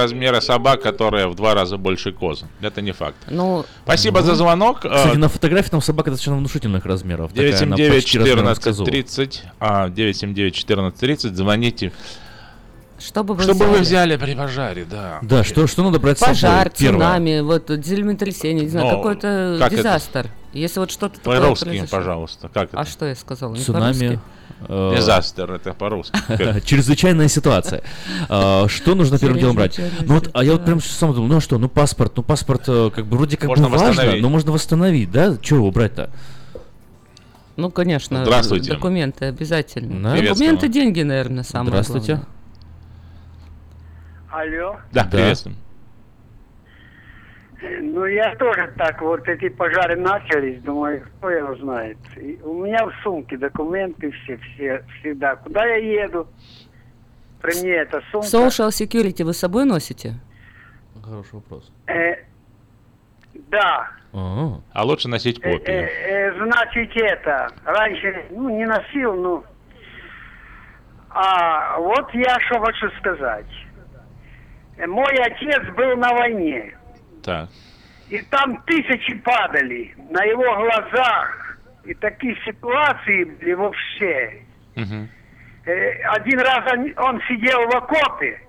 собак, 0.41 0.81
которые 0.81 1.27
в 1.27 1.35
два 1.35 1.55
раза 1.55 1.77
больше 1.77 2.13
коз. 2.13 2.45
Это 2.61 2.81
не 2.83 2.93
факт. 2.93 3.17
Ну, 3.29 3.65
Спасибо 3.83 4.23
за 4.23 4.37
звонок. 4.37 4.79
Кстати, 4.81 5.17
на 5.17 5.29
фотографии 5.29 5.71
там 5.71 5.81
собака 5.81 6.11
достаточно 6.11 6.37
внушительных 6.37 6.87
размеров. 6.87 7.33
Такая, 7.33 7.61
она 7.65 7.77
979 7.77 8.39
почти 12.99 13.05
размером 13.05 13.05
с 13.05 13.05
14 13.05 13.05
козу. 13.05 13.05
30, 13.05 13.05
а 13.05 13.05
979 13.05 13.05
14 13.05 13.05
30, 13.05 13.05
звоните. 13.05 13.07
чтобы 13.07 13.35
вы 13.35 13.43
Чтобы 13.43 13.65
вы 13.67 13.71
взяли? 13.81 13.83
взяли 13.83 14.17
при 14.17 14.35
пожаре, 14.35 14.85
да. 14.91 15.19
Да, 15.23 15.45
что, 15.45 15.67
что 15.67 15.83
надо 15.85 15.99
брать 15.99 16.19
с 16.19 16.21
собой? 16.21 16.35
Пожар, 16.35 16.71
цунами, 16.71 17.41
вот 17.41 17.69
землетрясение, 17.85 18.65
не 18.65 18.71
знаю, 18.71 18.87
Но 18.87 18.97
какой-то 18.97 19.57
как 19.59 19.73
это? 19.73 19.77
дизастер. 19.83 20.27
Если 20.53 20.81
вот 20.81 20.91
что-то 20.91 21.19
такое 21.19 21.41
По-русски, 21.41 21.65
произошло. 21.65 21.99
пожалуйста. 21.99 22.49
Как 22.53 22.71
А 22.73 22.83
это? 22.83 22.91
что 22.91 23.07
я 23.07 23.15
сказала? 23.15 23.55
Не 23.55 23.61
Цунами. 23.61 24.19
э, 24.67 24.95
Дизастер, 24.97 25.53
это 25.53 25.75
по-русски. 25.75 26.19
Чрезвычайная 26.65 27.29
ситуация. 27.29 27.83
А, 28.31 28.67
Что 28.67 28.95
нужно 28.95 29.19
первым 29.19 29.39
делом 29.39 29.57
брать? 29.57 29.79
Ну 30.01 30.15
вот, 30.15 30.31
а 30.33 30.43
я 30.43 30.53
вот 30.53 30.65
прям 30.65 30.81
сам 30.81 31.13
думал, 31.13 31.29
ну 31.29 31.37
а 31.37 31.41
что, 31.43 31.59
ну 31.59 31.69
паспорт, 31.69 32.15
ну 32.17 32.23
паспорт 32.23 32.63
э, 32.67 32.91
как 32.95 33.07
бы 33.07 33.19
вроде 33.19 33.37
как 33.37 33.51
бы 33.51 33.57
важно, 33.57 34.17
но 34.17 34.29
можно 34.31 34.51
восстановить, 34.53 35.11
да? 35.13 35.37
Чего 35.41 35.59
его 35.59 35.71
брать-то? 35.71 36.11
Ну, 37.57 37.71
конечно, 37.71 38.23
Здравствуйте. 38.25 38.73
документы 38.73 39.27
обязательно. 39.27 40.15
Да. 40.15 40.21
Документы, 40.23 40.69
деньги, 40.69 41.03
наверное, 41.03 41.43
самое 41.43 41.71
Здравствуйте. 41.71 42.15
главное. 42.15 42.29
Алло. 44.31 44.77
Да, 44.93 45.05
Да. 45.05 45.11
приветствуем. 45.11 45.57
Ну, 47.61 48.05
я 48.07 48.37
тоже 48.37 48.73
так, 48.77 49.01
вот 49.03 49.27
эти 49.29 49.49
пожары 49.49 49.97
начались, 49.97 50.63
думаю, 50.63 51.05
кто 51.19 51.29
его 51.31 51.57
знает. 51.57 51.97
И 52.17 52.39
у 52.45 52.65
меня 52.65 52.87
в 52.87 52.93
сумке 53.03 53.37
документы 53.37 54.13
все, 54.13 54.37
все, 54.37 54.85
всегда. 55.01 55.35
Куда 55.37 55.65
я 55.65 56.05
еду? 56.05 56.29
При 57.43 57.61
мне 57.61 57.73
эта 57.73 58.01
сумка. 58.13 58.29
Social 58.29 58.69
security 58.69 59.25
вы 59.25 59.33
с 59.33 59.39
собой 59.39 59.65
носите? 59.65 60.15
Хороший 61.03 61.35
вопрос. 61.35 61.73
Э, 61.89 62.15
да. 63.51 63.91
А, 64.13 64.61
А 64.73 64.85
лучше 64.85 65.09
носить 65.09 65.41
Э, 65.43 65.53
копию. 65.53 65.77
э, 65.83 65.89
э, 65.89 66.33
значит, 66.45 66.91
это, 66.95 67.49
раньше, 67.65 68.25
ну, 68.31 68.51
не 68.57 68.67
носил, 68.67 69.15
ну. 69.15 69.45
А 71.11 71.79
вот 71.79 72.13
я 72.15 72.39
что 72.41 72.61
хочу 72.61 72.89
сказать. 73.01 73.47
Мой 74.87 75.13
отец 75.17 75.63
был 75.77 75.97
на 75.97 76.13
войне. 76.15 76.75
Так. 77.23 77.49
И 78.11 78.19
там 78.31 78.63
тысячи 78.63 79.15
падали 79.19 79.95
на 80.11 80.23
его 80.25 80.45
глазах. 80.57 81.59
И 81.85 81.95
такие 81.95 82.37
ситуации 82.45 83.25
были 83.25 83.53
вообще. 83.55 84.43
Мгм. 84.77 85.09
Э, 85.67 85.93
Один 86.11 86.39
раз 86.41 86.73
он, 86.73 86.93
он 86.97 87.21
сидел 87.29 87.67
в 87.67 87.75
окопе 87.77 88.41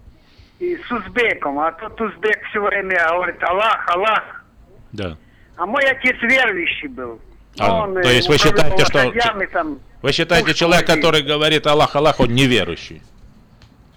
и 0.60 0.76
с 0.78 0.92
узбеком, 0.92 1.60
а 1.60 1.72
тот 1.72 2.00
узбек 2.00 2.42
все 2.50 2.62
время 2.62 3.08
говорит 3.10 3.42
Аллах, 3.44 3.88
Аллах. 3.90 4.46
Да. 4.92 5.18
А 5.58 5.66
мой 5.66 5.84
отец 5.86 6.16
верующий 6.22 6.88
был. 6.90 7.20
А, 7.60 7.84
он, 7.84 7.94
то 7.94 8.10
э, 8.10 8.14
есть 8.16 8.30
вы 8.30 8.38
считаете, 8.38 8.86
что- 8.86 9.48
там. 9.52 9.80
Вы 10.02 10.12
считаете, 10.14 10.54
человек, 10.54 10.86
который 10.88 11.22
говорит 11.22 11.68
Аллах, 11.68 11.96
Аллах, 11.96 12.20
он 12.20 12.30
неверующий? 12.34 13.02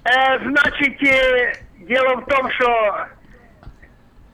Э, 0.05 0.39
значит, 0.41 1.01
э, 1.03 1.53
дело 1.83 2.17
в 2.17 2.25
том, 2.27 2.51
что 2.53 3.09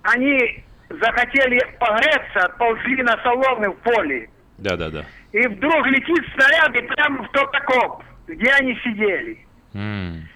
они 0.02 0.64
захотели 0.90 1.60
погреться, 1.78 2.40
отползли 2.44 3.02
на 3.02 3.16
соломе 3.22 3.68
в 3.70 3.76
поле. 3.78 4.30
Да, 4.58 4.76
да, 4.76 4.90
да. 4.90 5.04
И 5.32 5.46
вдруг 5.46 5.86
летит 5.86 6.24
снаряд 6.34 6.74
и 6.74 6.80
прямо 6.86 7.22
в 7.24 7.30
тот 7.32 7.54
окоп, 7.54 8.02
где 8.26 8.50
они 8.52 8.74
сидели. 8.82 9.38
М. 9.74 10.26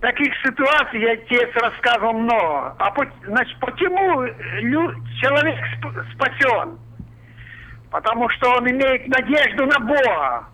Таких 0.00 0.32
ситуаций 0.44 1.00
я 1.00 1.16
тебе 1.16 1.46
рассказывал 1.54 2.14
много. 2.14 2.74
А 2.78 2.90
по- 2.90 3.06
значит, 3.26 3.58
почему 3.60 4.22
лю- 4.22 4.94
человек 5.20 5.56
сп- 5.78 6.04
спасен? 6.14 6.78
Потому 7.90 8.28
что 8.30 8.50
он 8.56 8.70
имеет 8.70 9.06
надежду 9.08 9.66
на 9.66 9.78
Бога. 9.80 10.48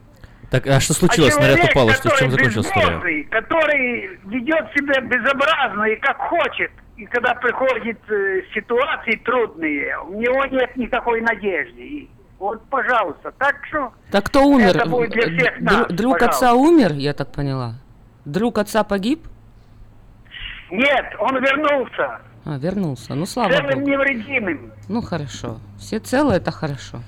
Так, 0.50 0.66
а 0.66 0.80
что 0.80 0.94
случилось? 0.94 1.32
а 1.34 1.36
Снаряд 1.36 1.56
человек, 1.56 1.72
упал, 1.72 1.88
а 1.88 1.92
что, 1.92 2.08
который 2.08 2.18
чем 2.18 2.30
закончилась 2.30 2.66
история? 2.66 3.24
который 3.24 4.18
ведет 4.26 4.66
себя 4.76 5.00
безобразно 5.00 5.84
и 5.84 5.96
как 5.96 6.18
хочет, 6.18 6.70
и 6.96 7.04
когда 7.06 7.34
приходят 7.34 7.98
э, 8.08 8.42
ситуации 8.54 9.16
трудные, 9.24 9.98
у 9.98 10.20
него 10.20 10.44
нет 10.46 10.76
никакой 10.76 11.20
надежды. 11.20 11.80
И 11.82 12.10
вот, 12.38 12.62
пожалуйста, 12.68 13.32
так 13.38 13.56
что... 13.68 13.92
Так 14.10 14.26
кто 14.26 14.44
умер? 14.44 14.76
Это 14.76 14.86
будет 14.86 15.10
для 15.10 15.22
всех 15.22 15.60
нас, 15.60 15.86
друг 15.88 16.14
пожалуйста. 16.14 16.26
отца 16.26 16.54
умер, 16.54 16.92
я 16.92 17.12
так 17.12 17.32
поняла? 17.32 17.74
Друг 18.24 18.58
отца 18.58 18.84
погиб? 18.84 19.26
Нет, 20.70 21.06
он 21.18 21.38
вернулся. 21.38 22.20
А, 22.44 22.58
вернулся. 22.58 23.14
Ну, 23.14 23.26
слава 23.26 23.50
целым 23.52 23.80
богу. 23.80 23.90
невредимым. 23.90 24.72
Ну, 24.88 25.02
хорошо. 25.02 25.58
Все 25.78 25.98
целы, 25.98 26.34
это 26.34 26.50
хорошо. 26.52 27.00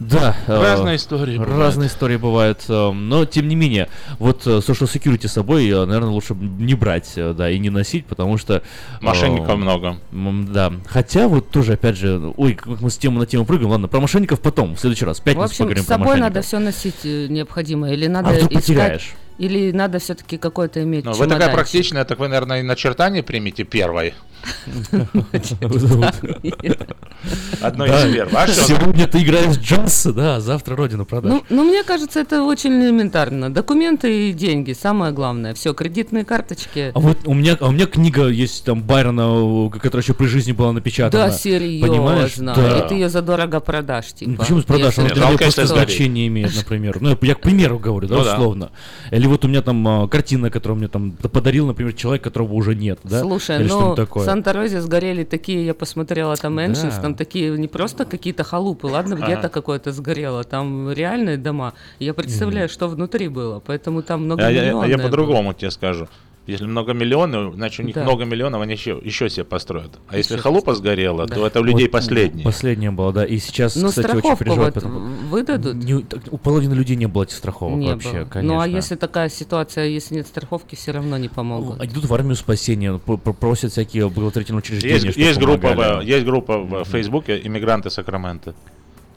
Да. 0.00 0.36
э, 0.46 0.60
Разные 0.62 0.96
истории 0.96 1.38
бывают. 1.38 1.58
Разные 1.58 1.88
истории 1.88 2.16
бывают. 2.16 2.64
э, 2.68 2.90
Но, 2.92 3.24
тем 3.24 3.48
не 3.48 3.54
менее, 3.54 3.88
вот 4.18 4.46
э, 4.46 4.58
social 4.58 4.86
security 4.92 5.28
с 5.28 5.32
собой, 5.32 5.68
э, 5.68 5.84
наверное, 5.84 6.10
лучше 6.10 6.34
не 6.34 6.74
брать, 6.74 7.12
э, 7.16 7.32
да, 7.32 7.48
и 7.48 7.58
не 7.58 7.70
носить, 7.70 8.06
потому 8.06 8.36
что... 8.36 8.54
э, 8.56 8.60
Мошенников 9.00 9.56
много. 9.56 9.96
м, 10.12 10.52
Да. 10.52 10.72
Хотя 10.86 11.28
вот 11.28 11.50
тоже, 11.50 11.74
опять 11.74 11.96
же, 11.96 12.32
ой, 12.36 12.54
как 12.54 12.80
мы 12.80 12.90
с 12.90 12.98
темы 12.98 13.20
на 13.20 13.26
тему 13.26 13.44
прыгаем. 13.44 13.70
Ладно, 13.70 13.88
про 13.88 14.00
мошенников 14.00 14.40
потом, 14.40 14.74
в 14.74 14.80
следующий 14.80 15.04
раз. 15.04 15.18
В 15.18 15.20
В 15.20 15.24
пятницу 15.24 15.44
общем, 15.44 15.58
поговорим 15.64 15.82
с 15.84 15.86
про 15.86 15.94
собой 15.98 16.16
надо 16.18 16.42
все 16.42 16.58
носить 16.58 17.04
э, 17.04 17.26
необходимое. 17.28 17.92
Или 17.92 18.06
надо 18.08 18.30
А 18.30 18.32
вдруг 18.32 18.50
искать... 18.50 18.62
потеряешь? 18.66 19.14
Или 19.38 19.72
надо 19.72 19.98
все-таки 19.98 20.38
какой-то 20.38 20.82
иметь 20.82 21.04
Ну, 21.04 21.12
вы 21.12 21.26
такая 21.26 21.52
практичная, 21.52 22.04
так 22.04 22.18
вы, 22.18 22.28
наверное, 22.28 22.60
и 22.60 22.62
начертание 22.62 23.22
примите 23.22 23.64
первой. 23.64 24.14
Одно 27.60 27.86
из 27.86 28.12
первых. 28.12 28.34
А? 28.34 28.46
Сегодня 28.48 29.06
ты 29.06 29.22
играешь 29.22 29.56
джаз, 29.56 30.06
да, 30.14 30.36
а 30.36 30.40
завтра 30.40 30.76
родину 30.76 31.04
продашь. 31.06 31.32
Ну, 31.32 31.44
ну, 31.48 31.64
мне 31.64 31.82
кажется, 31.82 32.20
это 32.20 32.42
очень 32.42 32.72
элементарно. 32.72 33.52
Документы 33.52 34.30
и 34.30 34.32
деньги, 34.32 34.72
самое 34.72 35.12
главное. 35.12 35.54
Все, 35.54 35.72
кредитные 35.72 36.24
карточки. 36.24 36.92
А 36.94 37.00
вот 37.00 37.18
у 37.24 37.34
меня, 37.34 37.56
а 37.60 37.68
у 37.68 37.72
меня 37.72 37.86
книга 37.86 38.28
есть 38.28 38.64
там 38.64 38.82
Байрона, 38.82 39.70
которая 39.70 40.02
еще 40.02 40.14
при 40.14 40.26
жизни 40.26 40.52
была 40.52 40.72
напечатана. 40.72 41.28
Да, 41.28 41.32
серьезно. 41.32 41.88
Понимаешь? 41.88 42.34
Да. 42.36 42.78
И 42.78 42.88
ты 42.88 42.94
ее 42.94 43.08
задорого 43.08 43.60
продашь, 43.60 44.12
типа. 44.12 44.30
Ну, 44.32 44.36
Почему 44.36 44.62
продашь? 44.62 44.98
Она 44.98 45.08
просто 45.38 45.66
значение 45.66 46.26
имеет, 46.26 46.54
например. 46.54 46.98
Ну, 47.00 47.18
я, 47.22 47.34
к 47.34 47.40
примеру 47.40 47.78
говорю, 47.78 48.08
да, 48.08 48.16
Ну 48.16 48.24
да. 48.24 48.34
условно. 48.34 48.70
Или 49.24 49.30
вот 49.30 49.42
у 49.46 49.48
меня 49.48 49.62
там 49.62 49.88
а, 49.88 50.06
картина, 50.06 50.50
которую 50.50 50.76
мне 50.76 50.88
там 50.88 51.12
подарил, 51.12 51.66
например, 51.66 51.94
человек, 51.94 52.22
которого 52.22 52.52
уже 52.52 52.74
нет, 52.74 52.98
да? 53.04 53.20
Слушай, 53.20 53.60
Или 53.60 53.68
ну, 53.68 53.94
в. 53.94 54.20
Санта-Розе 54.20 54.82
сгорели 54.82 55.24
такие, 55.24 55.64
я 55.64 55.72
посмотрела 55.72 56.36
там 56.36 56.60
Эншинс, 56.60 56.96
Да. 56.96 57.00
там 57.00 57.14
такие 57.14 57.56
не 57.56 57.66
просто 57.66 58.04
какие-то 58.04 58.44
халупы, 58.44 58.86
ладно, 58.86 59.14
где-то 59.14 59.48
какое-то 59.48 59.92
сгорело, 59.92 60.44
там 60.44 60.92
реальные 60.92 61.38
дома. 61.38 61.72
Я 62.00 62.12
представляю, 62.12 62.68
что 62.68 62.86
внутри 62.86 63.28
было, 63.28 63.60
поэтому 63.60 64.02
там 64.02 64.24
много 64.24 64.46
А 64.46 64.50
я, 64.50 64.86
я- 64.86 64.98
по-другому 64.98 65.54
тебе 65.54 65.70
скажу. 65.70 66.06
Если 66.46 66.66
много 66.66 66.92
миллионов, 66.92 67.54
значит 67.54 67.80
у 67.80 67.82
них 67.84 67.94
Да. 67.94 68.02
много 68.04 68.26
миллионов, 68.26 68.60
они 68.60 68.72
еще, 68.74 69.00
еще 69.02 69.30
себе 69.30 69.44
построят. 69.44 69.92
А 70.08 70.18
если 70.18 70.34
Еще 70.34 70.42
халупа 70.42 70.74
сгорела, 70.74 71.26
то 71.26 71.46
это 71.46 71.60
у 71.60 71.64
людей 71.64 71.84
Вот, 71.86 71.92
последнее. 71.92 72.44
Последнее 72.44 72.90
было, 72.90 73.14
да. 73.14 73.24
И 73.24 73.38
сейчас, 73.38 73.76
Ну, 73.76 73.88
кстати, 73.88 74.06
очень 74.08 74.18
страховку 74.18 74.44
переживают. 74.44 74.74
вот 74.76 74.84
выдадут? 75.30 75.74
Не- 75.76 76.02
так, 76.02 76.20
у 76.30 76.36
половины 76.36 76.74
людей 76.74 76.96
не 76.96 77.06
было 77.06 77.22
этих 77.22 77.36
страховок 77.36 77.78
Не 77.78 77.88
вообще, 77.92 78.10
было. 78.12 78.24
конечно. 78.26 78.54
Ну 78.54 78.60
а 78.60 78.68
если 78.68 78.94
такая 78.96 79.30
ситуация, 79.30 79.86
если 79.86 80.16
нет 80.16 80.26
страховки, 80.26 80.74
все 80.74 80.90
равно 80.92 81.16
не 81.16 81.28
помогут. 81.28 81.80
Они 81.80 81.90
идут 81.90 82.04
в 82.04 82.12
армию 82.12 82.36
спасения, 82.36 82.98
просят 83.40 83.72
всякие 83.72 84.10
благотворительные 84.10 84.58
учреждения, 84.58 84.96
Есть, 84.96 85.16
есть, 85.16 85.38
группа, 85.40 85.68
помогали. 85.68 86.06
есть 86.06 86.26
группа 86.26 86.58
в 86.58 86.84
Фейсбуке 86.84 87.40
«Иммигранты 87.42 87.88
Сакрамента». 87.88 88.54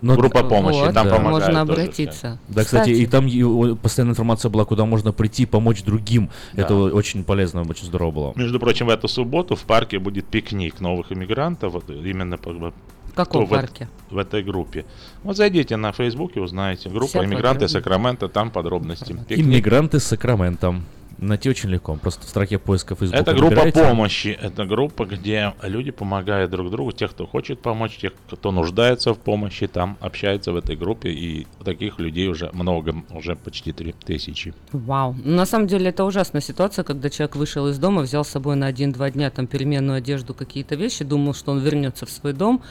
Ну, 0.02 0.16
группа 0.16 0.44
помощи, 0.44 0.78
Вот, 0.78 0.94
там 0.94 1.08
да. 1.08 1.16
помогают 1.16 1.48
Можно 1.48 1.66
тоже 1.66 1.82
обратиться. 1.82 2.40
Да, 2.48 2.64
кстати, 2.64 2.90
и 2.92 3.06
там 3.08 3.28
и, 3.28 3.76
постоянная 3.76 4.14
информация 4.14 4.50
была, 4.50 4.66
куда 4.66 4.86
можно 4.86 5.12
прийти, 5.12 5.46
помочь 5.46 5.84
другим. 5.84 6.30
Да. 6.54 6.64
Это 6.64 6.76
очень 6.76 7.24
полезно, 7.24 7.62
очень 7.68 7.86
здорово 7.86 8.12
было. 8.12 8.34
Между 8.36 8.60
прочим, 8.60 8.88
в 8.88 8.90
эту 8.90 9.08
субботу 9.08 9.56
в 9.56 9.62
парке 9.64 10.00
будет 10.00 10.26
пикник 10.26 10.80
новых 10.82 11.12
иммигрантов, 11.12 11.74
вот 11.74 11.90
именно 11.90 12.38
по- 12.38 12.52
В 12.52 12.74
каком 13.16 13.46
кто 13.46 13.56
в 13.56 13.58
парке? 13.58 13.90
В, 14.12 14.18
этой 14.20 14.44
группе. 14.44 14.86
Вот 15.24 15.36
зайдите 15.38 15.76
на 15.78 15.92
Facebook 15.92 16.38
и 16.38 16.40
узнаете. 16.40 16.90
Группа 16.90 17.08
Вся 17.08 17.26
«Иммигранты 17.26 17.66
подробно. 17.66 17.68
Сакрамента», 17.68 18.28
там 18.28 18.52
подробности. 18.52 19.14
Пикник. 19.28 19.46
Иммигранты 19.46 20.00
с 20.00 20.04
Сакраментом. 20.04 20.86
Найти 21.18 21.50
очень 21.50 21.70
легко. 21.70 21.96
Просто 21.96 22.26
в 22.26 22.30
строке 22.30 22.60
поиска 22.60 22.96
Facebook. 22.96 23.20
Это 23.20 23.34
группа 23.34 23.72
помощи. 23.72 24.38
Это 24.40 24.66
группа, 24.66 25.06
где 25.06 25.54
люди 25.64 25.92
помогают 25.92 26.52
друг 26.52 26.70
другу. 26.70 26.92
Тех, 26.92 27.12
кто 27.12 27.26
хочет 27.26 27.60
помочь, 27.62 27.98
тех, 27.98 28.14
кто 28.30 28.52
нуждается 28.52 29.14
в 29.14 29.18
помощи, 29.18 29.68
там 29.68 29.98
общаются 30.00 30.52
в 30.52 30.56
этой 30.56 30.76
группе. 30.76 31.10
И 31.10 31.48
таких 31.64 32.00
людей 32.00 32.28
уже 32.28 32.50
много, 32.54 32.96
уже 33.12 33.36
почти 33.36 33.72
три 33.72 33.94
тысячи. 33.94 34.54
Вау. 34.72 35.16
Ну, 35.24 35.36
На 35.36 35.46
самом 35.46 35.68
деле 35.68 35.90
это 35.90 36.04
ужасная 36.04 36.42
ситуация, 36.42 36.84
когда 36.84 37.10
человек 37.10 37.36
вышел 37.36 37.68
из 37.68 37.80
дома, 37.80 38.04
взял 38.04 38.24
с 38.24 38.30
собой 38.30 38.56
на 38.56 38.68
один-два 38.68 39.10
дня 39.10 39.30
там 39.30 39.48
переменную 39.48 39.98
одежду, 39.98 40.34
какие-то 40.34 40.76
вещи, 40.76 41.04
думал, 41.04 41.34
что 41.34 41.52
он 41.52 41.60
вернется 41.60 42.06
в 42.06 42.10
свой 42.10 42.34
дом, 42.34 42.62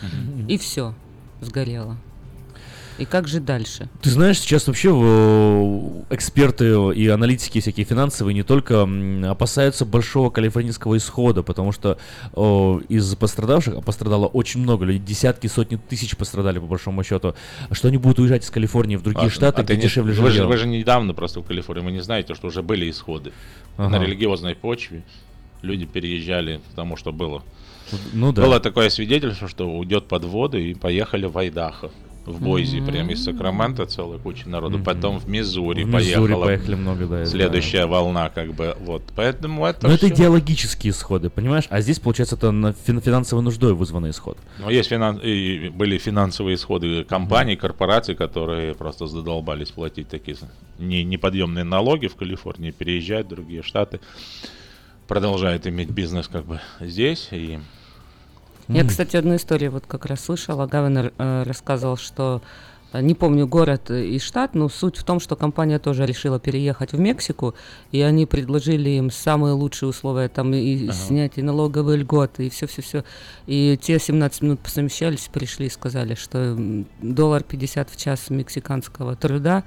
и 0.48 0.56
все, 0.56 0.94
сгорело. 1.40 1.96
И 2.98 3.04
как 3.04 3.28
же 3.28 3.40
дальше? 3.40 3.88
Ты 4.00 4.08
знаешь, 4.08 4.38
сейчас 4.40 4.66
вообще 4.66 4.88
э, 4.90 6.02
эксперты 6.10 6.92
и 6.94 7.06
аналитики 7.08 7.60
всякие 7.60 7.84
финансовые 7.84 8.32
не 8.34 8.42
только 8.42 8.88
опасаются 9.30 9.84
большого 9.84 10.30
калифорнийского 10.30 10.96
исхода, 10.96 11.42
потому 11.42 11.72
что 11.72 11.98
э, 12.34 12.80
из 12.88 13.14
пострадавших, 13.14 13.74
а 13.74 13.80
пострадало 13.82 14.26
очень 14.26 14.60
много 14.60 14.86
людей, 14.86 14.98
десятки, 15.00 15.46
сотни 15.46 15.76
тысяч 15.76 16.16
пострадали 16.16 16.58
по 16.58 16.66
большому 16.66 17.04
счету, 17.04 17.34
что 17.70 17.88
они 17.88 17.98
будут 17.98 18.18
уезжать 18.18 18.44
из 18.44 18.50
Калифорнии 18.50 18.96
в 18.96 19.02
другие 19.02 19.26
А- 19.26 19.30
штаты, 19.30 19.60
а 19.60 19.64
ты 19.64 19.74
где 19.74 19.82
не- 19.82 19.88
дешевле 19.88 20.14
вы, 20.14 20.28
же, 20.28 20.32
жилье. 20.36 20.46
вы 20.46 20.56
же 20.56 20.66
недавно 20.66 21.12
просто 21.12 21.40
в 21.40 21.44
Калифорнии, 21.44 21.84
вы 21.84 21.92
не 21.92 22.00
знаете, 22.02 22.34
что 22.34 22.46
уже 22.46 22.62
были 22.62 22.88
исходы. 22.90 23.32
Ага. 23.76 23.98
На 23.98 24.02
религиозной 24.02 24.54
почве 24.54 25.02
люди 25.60 25.84
переезжали 25.84 26.60
к 26.72 26.74
тому, 26.74 26.96
что 26.96 27.12
было. 27.12 27.42
Ну 28.14 28.32
да. 28.32 28.42
Было 28.42 28.58
такое 28.58 28.88
свидетельство, 28.88 29.48
что 29.48 29.68
уйдет 29.70 30.06
под 30.08 30.24
воду 30.24 30.58
и 30.58 30.74
поехали 30.74 31.26
в 31.26 31.36
Айдахо. 31.36 31.90
В 32.26 32.42
Бойзи, 32.42 32.80
прямо 32.80 33.12
из 33.12 33.22
Сакрамента 33.24 33.86
целая 33.86 34.18
куча 34.18 34.48
народу. 34.48 34.80
Потом 34.80 35.20
в 35.20 35.28
Миссури 35.28 35.84
В 35.84 35.86
Миссури 35.88 36.14
поехала. 36.14 36.44
поехали 36.44 36.74
много, 36.74 37.06
да, 37.06 37.24
Следующая 37.24 37.86
волна, 37.86 38.28
как 38.30 38.52
бы, 38.52 38.76
вот. 38.80 39.02
Поэтому 39.14 39.64
это 39.64 39.86
Но 39.86 39.94
это 39.94 40.06
всё- 40.06 40.14
идеологические 40.14 40.90
исходы, 40.92 41.30
понимаешь? 41.30 41.64
А 41.70 41.80
здесь, 41.80 42.00
получается, 42.00 42.34
это 42.34 42.50
на 42.50 42.72
фин- 42.72 43.00
финансовой 43.00 43.44
нуждой 43.44 43.74
вызванный 43.74 44.10
исход. 44.10 44.38
Но 44.58 44.70
есть 44.70 44.88
финан... 44.88 45.18
и 45.22 45.68
были 45.68 45.98
финансовые 45.98 46.56
исходы 46.56 47.04
компаний, 47.04 47.56
корпораций, 47.56 48.14
которые 48.16 48.74
просто 48.74 49.06
задолбались 49.06 49.70
платить 49.70 50.08
такие 50.08 50.36
не- 50.78 51.04
неподъемные 51.04 51.64
налоги 51.64 52.08
в 52.08 52.16
Калифорнии, 52.16 52.72
переезжают 52.72 53.28
в 53.28 53.30
другие 53.30 53.62
штаты, 53.62 54.00
продолжают 55.08 55.66
иметь 55.66 55.90
бизнес 55.90 56.28
как 56.28 56.44
бы 56.46 56.60
здесь. 56.80 57.28
И 57.30 57.58
Я, 58.68 58.84
кстати, 58.84 59.16
одну 59.16 59.36
историю 59.36 59.70
вот 59.72 59.84
как 59.86 60.06
раз 60.06 60.20
слышала. 60.24 60.66
Гавинер 60.66 61.12
э, 61.18 61.42
рассказывал, 61.44 61.96
что 61.96 62.42
э, 62.92 63.00
не 63.00 63.14
помню 63.14 63.46
город 63.46 63.90
и 63.90 64.18
штат, 64.18 64.54
но 64.54 64.68
суть 64.68 64.96
в 64.96 65.04
том, 65.04 65.20
что 65.20 65.36
компания 65.36 65.78
тоже 65.78 66.04
решила 66.04 66.40
переехать 66.40 66.92
в 66.92 66.98
Мексику, 66.98 67.54
и 67.92 68.00
они 68.00 68.26
предложили 68.26 68.90
им 68.90 69.10
самые 69.10 69.52
лучшие 69.54 69.88
условия, 69.88 70.28
там 70.28 70.52
и 70.52 70.84
Ага. 70.84 70.92
снять 70.92 71.32
и 71.36 71.42
налоговые 71.42 71.98
льготы, 71.98 72.46
и 72.46 72.50
все-все-все. 72.50 73.04
И 73.46 73.78
те 73.80 73.98
17 73.98 74.42
минут 74.42 74.60
посовещались, 74.60 75.28
пришли 75.32 75.66
и 75.66 75.70
сказали, 75.70 76.14
что 76.14 76.56
доллар 77.00 77.42
50 77.44 77.88
в 77.90 77.96
час 77.96 78.30
мексиканского 78.30 79.14
труда 79.16 79.62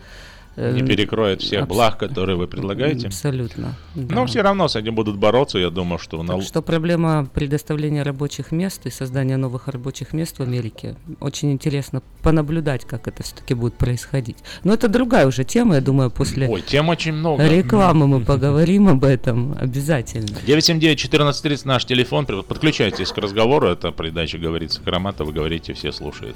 не 0.73 0.83
перекроет 0.83 1.41
всех 1.41 1.63
абс- 1.63 1.69
благ, 1.69 1.97
которые 1.97 2.35
вы 2.37 2.47
предлагаете. 2.47 3.07
Абсолютно. 3.07 3.75
да. 3.95 4.15
Но 4.15 4.25
все 4.25 4.41
равно 4.41 4.67
с 4.67 4.75
этим 4.75 4.95
будут 4.95 5.17
бороться, 5.17 5.57
я 5.59 5.69
думаю, 5.69 5.99
что... 5.99 6.23
Так 6.25 6.41
что 6.41 6.61
проблема 6.61 7.27
предоставления 7.33 8.03
рабочих 8.03 8.51
мест 8.51 8.85
и 8.85 8.89
создания 8.89 9.37
новых 9.37 9.67
рабочих 9.67 10.13
мест 10.13 10.39
в 10.39 10.43
Америке 10.43 10.95
очень 11.19 11.51
интересно 11.51 12.01
понаблюдать, 12.21 12.85
как 12.85 13.07
это 13.07 13.23
все-таки 13.23 13.53
будет 13.53 13.75
происходить. 13.75 14.37
Но 14.63 14.73
это 14.73 14.87
другая 14.87 15.27
уже 15.27 15.43
тема, 15.43 15.75
я 15.75 15.81
думаю, 15.81 16.11
после 16.11 16.47
Ой, 16.47 16.61
тем 16.61 16.89
очень 16.89 17.13
много. 17.13 17.47
рекламы 17.47 18.07
мы 18.07 18.19
поговорим 18.21 18.87
об 18.89 19.03
этом 19.03 19.55
обязательно. 19.59 20.37
979-1430 20.45 21.61
наш 21.65 21.85
телефон. 21.85 22.25
Подключайтесь 22.25 23.11
к 23.11 23.17
разговору. 23.17 23.67
Это 23.67 23.91
передача 23.91 24.37
«Говорит 24.37 24.71
Сакрамата». 24.71 25.23
Вы 25.23 25.33
говорите, 25.33 25.73
все 25.73 25.91
слушают. 25.91 26.35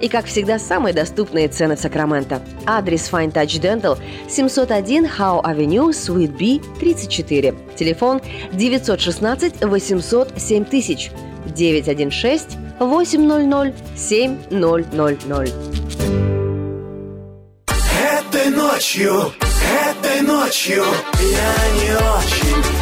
И, 0.00 0.08
как 0.08 0.26
всегда, 0.26 0.58
самые 0.58 0.94
доступные 0.94 1.48
цены 1.48 1.76
в 1.76 1.80
Сакраменто. 1.80 2.42
Адрес 2.66 3.10
Fine 3.10 3.32
Touch 3.32 3.60
Dental 3.60 3.98
701 4.28 5.06
Howe 5.06 5.42
Avenue, 5.42 5.90
Suite 5.90 6.36
B, 6.36 6.60
34. 6.80 7.54
Телефон 7.76 8.20
916 8.52 9.64
800 9.64 10.40
7000 10.40 11.10
916 11.46 12.58
800 12.78 13.74
7000. 13.96 15.52
Этой 18.22 18.50
ночью, 18.50 19.32
этой 19.88 20.20
ночью 20.22 20.84
я 21.20 21.54
не 21.74 21.92
очень. 21.94 22.81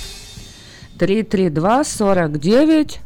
332 1.01 1.83
49 1.83 3.01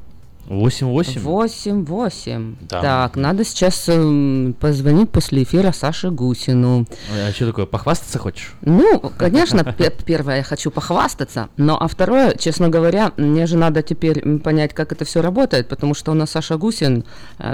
8-8. 0.50 1.24
8-8. 1.24 2.56
Да. 2.70 2.82
Так, 2.82 3.16
надо 3.16 3.46
сейчас 3.46 3.88
эм, 3.88 4.54
позвонить 4.60 5.10
после 5.10 5.44
эфира 5.44 5.72
Саше 5.72 6.12
Гусину. 6.12 6.86
А 7.10 7.32
что 7.32 7.48
такое, 7.48 7.66
похвастаться 7.66 8.20
хочешь? 8.20 8.54
Ну, 8.62 9.00
конечно, 9.18 9.64
пе- 9.64 9.94
первое, 10.06 10.38
я 10.38 10.44
хочу 10.44 10.72
похвастаться, 10.72 11.48
но 11.56 11.82
а 11.82 11.88
второе, 11.88 12.36
честно 12.38 12.68
говоря, 12.68 13.14
мне 13.16 13.48
же 13.48 13.58
надо 13.58 13.82
теперь 13.82 14.40
понять, 14.40 14.74
как 14.74 14.92
это 14.92 15.06
все 15.06 15.22
работает, 15.22 15.70
потому 15.70 15.94
что 15.96 16.12
у 16.12 16.16
нас 16.16 16.32
Саша 16.32 16.58
Гусин 16.58 17.06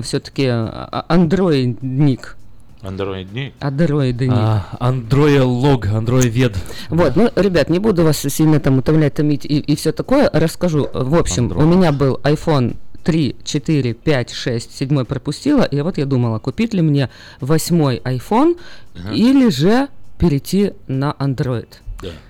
все-таки 0.01 0.47
андроидник, 0.49 2.35
Андроидник. 2.81 3.53
андроидник. 3.59 4.31
А, 4.33 4.65
Андроя-лог, 4.79 5.85
андроя-вед. 5.87 6.55
Вот, 6.89 7.15
ну, 7.15 7.29
ребят, 7.35 7.69
не 7.69 7.79
буду 7.79 8.03
вас 8.03 8.17
сильно 8.17 8.59
там 8.59 8.79
утомлять, 8.79 9.13
томить 9.15 9.45
и, 9.45 9.59
и 9.59 9.75
все 9.75 9.91
такое, 9.91 10.29
расскажу. 10.33 10.89
В 10.93 11.15
общем, 11.15 11.51
у 11.55 11.61
меня 11.63 11.91
был 11.91 12.19
iPhone 12.23 12.75
3, 13.03 13.35
4, 13.43 13.93
5, 13.93 14.33
6, 14.33 14.77
7 14.77 15.05
пропустила, 15.05 15.63
и 15.63 15.81
вот 15.81 15.97
я 15.97 16.05
думала, 16.05 16.39
купить 16.39 16.73
ли 16.73 16.81
мне 16.81 17.09
восьмой 17.39 18.01
iPhone 18.03 18.57
Ага. 18.95 19.13
или 19.13 19.49
же 19.49 19.87
перейти 20.17 20.73
на 20.87 21.15
Android. 21.19 21.67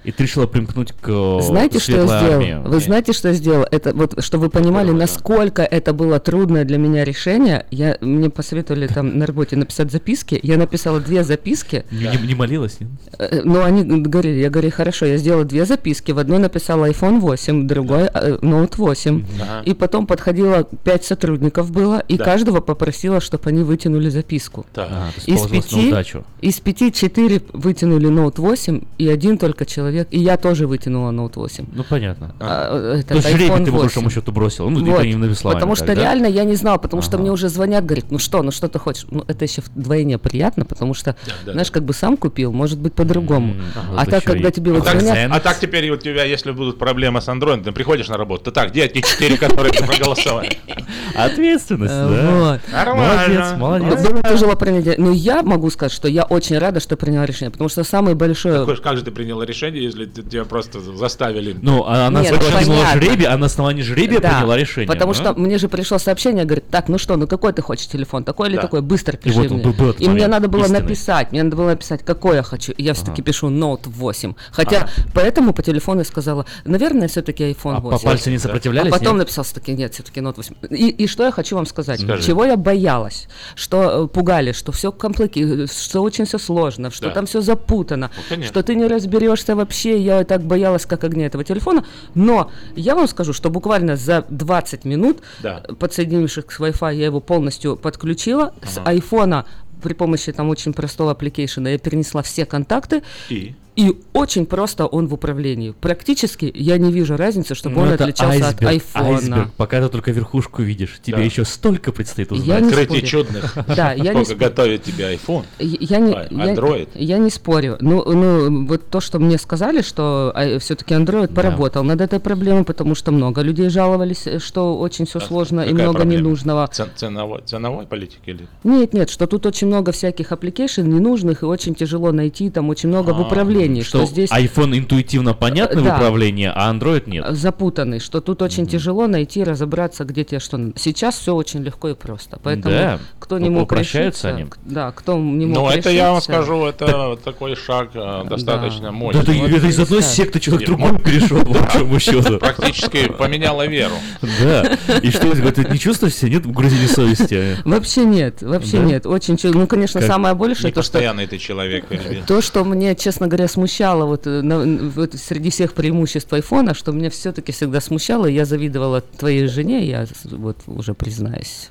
И 0.04 0.12
ты 0.12 0.24
решила 0.24 0.48
примкнуть 0.48 0.92
к 0.94 1.08
э, 1.10 1.40
Знаете, 1.42 1.80
что 1.80 1.92
я 1.94 2.06
сделал? 2.06 2.12
армии? 2.34 2.62
Вы 2.68 2.80
знаете, 2.80 3.14
что 3.14 3.30
я 3.30 3.34
сделал? 3.34 3.66
Это 3.72 3.94
вот, 3.94 4.24
чтобы 4.24 4.46
вы 4.46 4.50
понимали, 4.50 4.92
насколько 4.92 5.62
это 5.64 5.94
было 5.94 6.20
трудное 6.20 6.66
для 6.66 6.78
меня 6.78 7.04
решение. 7.04 7.66
Я 7.72 7.98
мне 8.02 8.30
посоветовали 8.30 8.88
там 8.88 9.18
на 9.18 9.26
работе 9.26 9.56
написать 9.56 9.92
записки. 9.92 10.40
Я 10.44 10.58
написала 10.58 11.00
две 11.00 11.24
записки. 11.24 11.86
Не, 11.92 12.08
не- 12.22 12.28
не 12.28 12.36
молилась? 12.36 12.80
нет? 12.80 12.90
Э, 13.20 13.42
Ну, 13.44 13.64
они 13.64 13.84
говорили, 13.84 14.40
я 14.40 14.50
говорю, 14.50 14.72
хорошо, 14.72 15.06
я 15.06 15.18
сделала 15.18 15.46
две 15.46 15.66
записки. 15.66 16.12
В 16.12 16.20
одной 16.20 16.40
написала 16.40 16.90
iPhone 16.90 17.20
8, 17.20 17.64
в 17.64 17.68
другой 17.68 18.10
э, 18.14 18.38
Note 18.42 18.74
8. 18.78 19.26
Ага. 19.42 19.62
И 19.66 19.74
потом 19.74 20.06
подходило 20.08 20.64
пять 20.84 21.06
сотрудников 21.06 21.72
было, 21.72 22.00
и 22.08 22.18
Да. 22.18 22.26
каждого 22.26 22.62
попросила, 22.62 23.20
чтобы 23.22 23.50
они 23.50 23.64
вытянули 23.64 24.10
записку. 24.10 24.66
То 24.74 24.88
есть 25.16 25.28
из 25.28 25.42
пяти, 25.48 25.90
удачу. 25.90 26.24
из 26.42 26.60
пяти 26.60 26.92
четыре 26.92 27.42
вытянули 27.54 28.10
Note 28.10 28.40
8, 28.42 28.82
и 28.98 29.08
один 29.08 29.38
только 29.38 29.61
человек, 29.66 30.08
и 30.12 30.20
я 30.20 30.38
тоже 30.38 30.68
вытянула 30.68 31.12
Note 31.12 31.34
8. 31.36 31.66
Ну, 31.74 31.84
понятно. 31.84 32.34
А, 32.40 32.98
э, 33.00 33.04
То 33.04 33.16
есть 33.16 33.28
жребий 33.30 33.48
ты, 33.66 33.72
по 33.72 33.72
8. 33.72 33.78
большому 33.80 34.10
счету, 34.10 34.32
бросил. 34.32 34.70
Ну, 34.70 34.84
Вот, 34.86 35.02
ты 35.02 35.08
не 35.08 35.16
написала. 35.16 35.54
Потому 35.54 35.74
им 35.74 35.76
что 35.76 35.86
так, 35.88 35.96
да? 35.96 36.02
реально 36.04 36.28
я 36.28 36.44
не 36.44 36.56
знал, 36.56 36.80
потому 36.80 37.02
что 37.02 37.18
мне 37.18 37.32
уже 37.32 37.50
звонят, 37.50 37.86
говорят, 37.86 38.06
ну 38.12 38.20
что, 38.20 38.42
ну 38.44 38.52
что 38.52 38.68
ты 38.68 38.80
хочешь? 38.80 39.06
Ну 39.12 39.24
это 39.28 39.46
еще 39.46 39.62
вдвойне 39.76 40.18
приятно, 40.18 40.66
потому 40.66 40.94
что, 40.94 41.16
да, 41.46 41.52
знаешь, 41.54 41.72
как 41.72 41.84
бы 41.84 41.94
сам 41.94 42.18
купил, 42.18 42.52
может 42.52 42.80
быть 42.80 42.94
по-другому. 42.94 43.56
Ага. 43.76 43.88
а 43.98 44.00
Вот 44.02 44.10
так, 44.10 44.24
когда 44.24 44.50
и- 44.50 44.52
тебе 44.52 44.72
а 44.72 44.76
вот 44.76 44.86
так, 44.86 45.02
звонят... 45.02 45.30
а 45.32 45.40
так 45.40 45.60
теперь 45.60 45.90
у 45.90 45.98
тебя, 45.98 46.24
если 46.24 46.52
будут 46.52 46.78
проблемы 46.80 47.22
с 47.22 47.28
андроидом, 47.30 47.64
ты 47.66 47.72
приходишь 47.72 48.08
на 48.08 48.18
работу, 48.18 48.46
ты 48.46 48.52
так, 48.52 48.72
где 48.72 48.88
те 48.88 49.02
четыре, 49.02 49.38
которые 49.38 49.72
ты 49.74 49.86
проголосовали? 49.86 50.58
Ответственность, 51.16 51.92
Э, 51.94 52.08
да. 52.10 52.32
вот. 52.32 52.60
Нормально. 52.72 53.56
Молодец, 53.58 53.92
молодец. 53.98 54.22
Тяжело 54.30 54.56
принять. 54.56 54.98
Но 54.98 55.12
я 55.12 55.44
могу 55.44 55.70
сказать, 55.70 55.92
что 55.92 56.08
я 56.08 56.24
очень 56.24 56.58
рада, 56.58 56.80
что 56.80 56.96
приняла 56.98 57.26
решение, 57.26 57.52
потому 57.52 57.70
что. 57.70 57.84
Какое 57.84 58.76
ж- 58.76 58.82
Как 58.82 58.98
же 58.98 59.04
ты 59.04 59.12
приняла 59.12 59.46
решение, 59.46 59.51
если 59.54 60.06
т- 60.06 60.24
тебя 60.24 60.46
просто 60.46 60.80
заставили? 60.80 61.56
Ну, 61.62 61.84
а 61.86 62.08
она 62.08 62.22
Нет, 62.22 62.38
кинула 62.40 62.86
жребий, 62.94 63.26
а 63.28 63.38
на 63.38 63.46
основании 63.48 63.82
жребия 63.82 64.20
Да, 64.20 64.30
приняла 64.30 64.58
решение. 64.58 64.88
Потому 64.88 65.14
да? 65.14 65.20
что 65.20 65.34
мне 65.34 65.58
же 65.58 65.68
пришло 65.70 65.98
сообщение, 65.98 66.46
говорит, 66.46 66.66
так, 66.70 66.88
ну 66.90 66.98
что, 66.98 67.16
ну 67.18 67.28
какой 67.28 67.54
ты 67.54 67.62
хочешь 67.62 67.88
телефон, 67.88 68.24
такой 68.24 68.50
или 68.50 68.56
Да. 68.56 68.64
такой, 68.64 68.82
быстро 68.82 69.16
И 69.18 69.22
пиши 69.22 69.38
вот 69.38 69.48
он 69.52 69.58
мне. 69.58 69.64
был- 69.64 69.74
был 69.74 69.92
И 69.92 70.08
мне 70.10 70.28
надо 70.28 70.48
было 70.48 70.64
истины. 70.64 70.80
написать, 70.80 71.32
мне 71.32 71.44
надо 71.44 71.56
было 71.56 71.70
написать, 71.70 72.04
какой 72.06 72.36
я 72.38 72.44
хочу. 72.44 72.72
И 72.74 72.84
я 72.84 72.94
все-таки 72.94 73.22
пишу 73.22 73.50
Note 73.50 73.88
8. 73.90 74.34
Хотя 74.52 74.90
поэтому 75.14 75.54
по 75.54 75.64
телефону 75.64 76.00
я 76.00 76.06
сказала, 76.06 76.46
наверное, 76.66 77.08
все-таки 77.08 77.44
iPhone 77.52 77.78
А 77.78 77.82
по 77.82 77.90
8. 77.92 78.06
пальцу 78.06 78.30
не 78.30 78.38
сопротивлялись, 78.38 78.92
А 78.92 78.98
потом 78.98 79.16
нет? 79.18 79.26
написал 79.28 79.44
все-таки, 79.44 79.74
нет, 79.74 79.94
все-таки 79.94 80.20
Note 80.22 80.36
8. 80.38 80.56
И, 80.70 80.90
и 80.90 81.08
что 81.08 81.24
я 81.26 81.32
хочу 81.32 81.56
вам 81.56 81.66
сказать? 81.66 82.02
Скажи. 82.02 82.24
Чего 82.24 82.46
я 82.46 82.58
боялась? 82.58 83.28
Что 83.56 84.06
э, 84.06 84.08
пугали, 84.08 84.52
что 84.52 84.72
все 84.72 84.92
complicated, 84.92 85.66
что 85.68 86.02
очень 86.02 86.26
все 86.26 86.38
сложно, 86.38 86.92
что 86.92 87.08
Да. 87.08 87.12
там 87.12 87.26
все 87.26 87.42
запутано, 87.42 88.12
Ну, 88.16 88.24
конечно. 88.30 88.52
что 88.54 88.64
ты 88.64 88.76
не 88.76 88.88
разберешься 88.88 89.41
что 89.42 89.56
вообще 89.56 90.00
я 90.00 90.24
так 90.24 90.42
боялась 90.44 90.86
как 90.86 91.04
огня 91.04 91.26
этого 91.26 91.44
телефона. 91.44 91.84
Но 92.16 92.52
я 92.76 92.96
вам 92.96 93.08
скажу, 93.08 93.34
что 93.34 93.50
буквально 93.50 93.98
за 93.98 94.26
20 94.30 94.86
минут, 94.86 95.18
Да. 95.42 95.64
подсоединившись 95.80 96.46
к 96.46 96.60
Wi-Fi, 96.60 96.96
я 96.96 97.06
его 97.06 97.20
полностью 97.20 97.76
подключила. 97.76 98.54
С 98.64 98.78
Ага. 98.78 98.90
айфона 98.92 99.46
при 99.82 99.94
помощи 99.94 100.32
там 100.32 100.50
очень 100.50 100.74
простого 100.74 101.12
application 101.12 101.67
а 101.67 101.72
я 101.72 101.78
перенесла 101.80 102.22
все 102.22 102.46
контакты. 102.46 103.02
И? 103.30 103.56
И 103.78 103.96
очень 104.14 104.46
просто 104.46 104.86
он 104.86 105.08
в 105.08 105.14
управлении. 105.14 105.74
Практически 105.80 106.52
я 106.54 106.78
не 106.78 106.92
вижу 106.92 107.16
разницы, 107.16 107.56
чтобы 107.56 107.78
Ну, 107.78 107.82
он 107.84 107.94
отличался 107.94 108.50
от 108.50 108.62
айсберг, 108.64 108.70
айфона. 108.72 109.08
айсберг. 109.16 109.52
Пока 109.56 109.82
ты 109.82 109.88
только 109.88 110.12
верхушку 110.12 110.62
видишь, 110.62 111.00
тебе 111.02 111.18
Да. 111.18 111.24
еще 111.24 111.46
столько 111.46 111.94
предстоит 111.94 112.32
узнать. 112.34 112.48
Я 112.48 112.60
не 112.60 112.68
Открытие 112.68 112.98
спорю. 113.08 113.08
чудных. 113.08 113.58
Да, 113.76 113.94
я 113.94 114.14
не 114.14 114.36
готовит 114.36 114.84
тебе 114.84 115.14
iPhone? 115.16 115.46
Я 115.60 116.00
не, 116.00 116.14
А, 116.14 116.28
я- 116.30 116.54
Android? 116.54 116.90
Я, 116.96 117.18
не 117.18 117.30
спорю. 117.30 117.78
Ну, 117.80 118.04
ну, 118.12 118.66
вот 118.68 118.90
то, 118.90 119.00
что 119.00 119.20
мне 119.20 119.38
сказали, 119.38 119.82
что 119.82 120.34
все-таки 120.60 120.94
Android 120.94 121.34
поработал 121.34 121.84
над 121.86 122.02
этой 122.02 122.20
проблемой, 122.20 122.66
потому 122.66 122.94
что 122.94 123.12
много 123.12 123.42
людей 123.42 123.70
жаловались, 123.70 124.28
э, 124.28 124.40
что 124.40 124.78
очень 124.78 125.06
все 125.06 125.22
сложно 125.22 125.62
и 125.62 125.72
много 125.74 126.04
ненужного. 126.04 126.68
Цен- 126.72 126.90
ценовой, 126.96 127.42
ценовой 127.46 127.86
политики 127.86 128.22
или? 128.32 128.48
Нет, 128.66 128.94
нет, 128.94 129.10
что 129.10 129.28
тут 129.28 129.46
очень 129.46 129.68
много 129.68 129.94
всяких 129.94 130.34
application 130.34 130.84
ненужных 130.84 131.44
и 131.44 131.46
очень 131.46 131.74
тяжело 131.74 132.12
найти, 132.12 132.50
там 132.50 132.68
очень 132.70 132.90
много 132.90 133.12
в 133.14 133.22
А, 133.22 133.24
управлении, 133.62 133.82
что, 133.84 133.98
Что 134.00 134.08
здесь 134.08 134.32
iPhone 134.32 134.78
интуитивно 134.78 135.34
понятный 135.34 135.84
Да. 135.84 135.94
в 135.94 135.96
управлении, 135.98 136.52
а 136.54 136.72
Android 136.74 137.04
нет. 137.10 137.26
запутанный, 137.30 138.00
что 138.00 138.22
тут 138.22 138.42
очень 138.42 138.66
тяжело 138.68 139.08
найти, 139.08 139.44
разобраться, 139.44 140.04
где 140.04 140.24
тебе 140.24 140.40
что. 140.40 140.60
Сейчас 140.76 141.18
все 141.18 141.34
очень 141.36 141.62
легко 141.64 141.90
и 141.90 141.94
просто, 141.94 142.40
поэтому 142.42 142.74
Да, 142.76 143.00
кто 143.20 143.40
не 143.40 143.50
мог 143.50 143.72
решиться, 143.74 144.30
они. 144.30 144.46
да, 144.64 144.92
кто 144.92 145.18
не 145.18 145.46
мог 145.46 145.58
Ну, 145.58 145.70
это 145.70 145.90
я 145.90 146.10
вам 146.12 146.18
решиться- 146.18 146.34
скажу, 146.34 146.66
это 146.66 147.18
такой 147.24 147.56
шаг 147.56 147.90
э, 147.94 148.24
достаточно 148.30 148.92
мощный. 148.92 149.24
Да 149.26 149.34
это- 149.34 149.56
это 149.58 149.68
из 149.68 149.80
одной 149.80 150.02
секты 150.02 150.40
человек 150.40 150.68
в 150.68 150.72
другую 150.72 151.00
перешел, 151.00 151.40
по 151.46 151.54
большому 151.60 152.00
счету. 152.00 152.38
Практически 152.40 153.08
поменяла 153.12 153.68
веру. 153.68 153.96
Да. 154.42 154.78
И 155.02 155.10
что, 155.12 155.28
это 155.32 155.64
не 155.72 155.80
чувствуешь 155.80 156.16
себя? 156.16 156.32
Нет 156.34 156.46
угрызения 156.46 156.88
совести? 156.88 157.58
Вообще 157.66 158.06
нет, 158.06 158.42
вообще 158.42 158.78
Да? 158.78 158.84
нет. 158.84 159.06
Очень, 159.06 159.38
ну, 159.44 159.68
конечно, 159.68 160.02
самое 160.02 160.36
большее 160.36 160.72
то, 160.72 160.82
что 160.82 160.98
Непостоянный 161.00 161.28
ты 161.28 161.38
человек. 161.38 161.86
то, 162.28 162.42
что 162.42 162.64
мне, 162.64 162.96
честно 162.96 163.28
говоря, 163.28 163.48
смущало 163.52 164.06
вот, 164.06 164.26
э, 164.26 164.42
на- 164.42 164.66
вот 164.90 165.14
среди 165.14 165.50
всех 165.52 165.74
преимуществ 165.74 166.34
айфона, 166.34 166.74
что 166.74 166.92
меня 166.92 167.10
все-таки 167.10 167.52
всегда 167.52 167.80
смущало, 167.82 168.26
я 168.26 168.46
завидовала 168.46 169.02
твоей 169.02 169.48
жене, 169.48 169.86
я 169.86 170.08
вот 170.32 170.58
уже 170.68 170.94
признаюсь. 170.94 171.70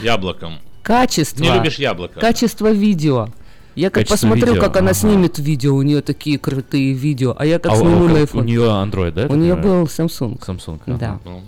Яблоком. 0.00 0.58
Качество. 0.82 1.42
Не 1.42 1.50
любишь 1.54 1.78
яблоко? 1.78 2.20
Качество 2.20 2.70
видео. 2.70 3.28
Я 3.76 3.88
как 3.88 4.02
Качество 4.02 4.26
посмотрю, 4.28 4.54
видео, 4.54 4.60
как 4.60 4.76
она 4.78 4.90
ага. 4.90 4.94
снимет 4.98 5.38
видео, 5.38 5.76
у 5.76 5.82
нее 5.82 6.02
такие 6.02 6.38
крутые 6.38 6.92
видео, 6.92 7.36
а 7.38 7.46
я 7.46 7.58
как 7.60 7.72
А 7.72 7.74
у- 7.76 7.78
сниму 7.78 8.04
у- 8.04 8.08
на 8.08 8.14
у 8.14 8.16
iPhone. 8.24 8.44
нее 8.44 8.62
Android, 8.62 9.12
да, 9.12 9.26
У 9.28 9.36
нее 9.36 9.54
был 9.54 9.84
Samsung. 9.84 10.40
Samsung, 10.44 10.80
Да. 10.98 11.20
ага. 11.24 11.40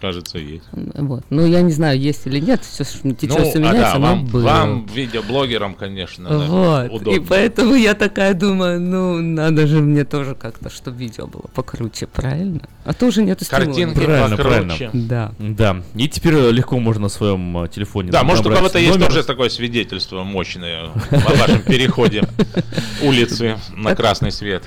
Кажется, 0.00 0.38
есть. 0.38 0.64
Вот. 0.72 1.24
Ну, 1.30 1.46
я 1.46 1.62
не 1.62 1.72
знаю, 1.72 1.98
есть 1.98 2.26
или 2.26 2.40
нет, 2.40 2.62
все 2.62 2.84
течет, 2.84 3.38
Ну, 3.38 3.44
все 3.44 3.58
а 3.58 3.58
меняется, 3.58 3.92
да, 3.94 3.98
но 3.98 4.06
вам, 4.06 4.26
было. 4.26 4.42
вам, 4.42 4.86
видеоблогерам, 4.86 5.74
конечно, 5.74 6.28
да, 6.28 6.38
Вот. 6.38 6.84
И 6.86 6.94
удобно. 6.94 7.26
поэтому 7.28 7.74
я 7.74 7.94
такая 7.94 8.34
думаю, 8.34 8.80
ну, 8.80 9.18
надо 9.20 9.66
же 9.66 9.80
мне 9.80 10.04
тоже 10.04 10.34
как-то, 10.34 10.70
чтобы 10.70 10.98
видео 10.98 11.26
было 11.26 11.44
покруче, 11.54 12.06
правильно? 12.06 12.60
А 12.84 12.94
то 12.94 13.06
уже 13.06 13.22
нету 13.22 13.44
стимула. 13.44 13.66
Картинки 13.66 14.04
Правильно, 14.04 14.36
правильно. 14.36 14.72
покруче. 14.72 14.90
Да. 14.94 15.32
Да. 15.38 15.82
И 15.94 16.08
теперь 16.08 16.34
э, 16.34 16.50
легко 16.52 16.78
можно 16.78 17.02
на 17.02 17.08
своем 17.08 17.58
э, 17.64 17.68
телефоне 17.68 18.10
Да, 18.10 18.24
может, 18.24 18.46
у 18.46 18.50
кого-то 18.50 18.78
есть 18.78 18.98
тоже 18.98 19.22
такое 19.24 19.48
свидетельство 19.50 20.22
мощное 20.24 20.84
о 21.10 21.34
вашем 21.36 21.60
переходе 21.62 22.22
улицы 23.02 23.58
на 23.76 23.94
красный 23.94 24.32
свет. 24.32 24.64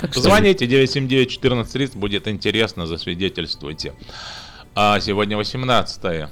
Так 0.00 0.12
что- 0.12 0.22
Звоните 0.22 0.66
979-1430, 0.66 1.96
будет 1.96 2.28
интересно, 2.28 2.86
засвидетельствуйте. 2.86 3.92
А 4.74 5.00
сегодня 5.00 5.36
18 5.36 6.28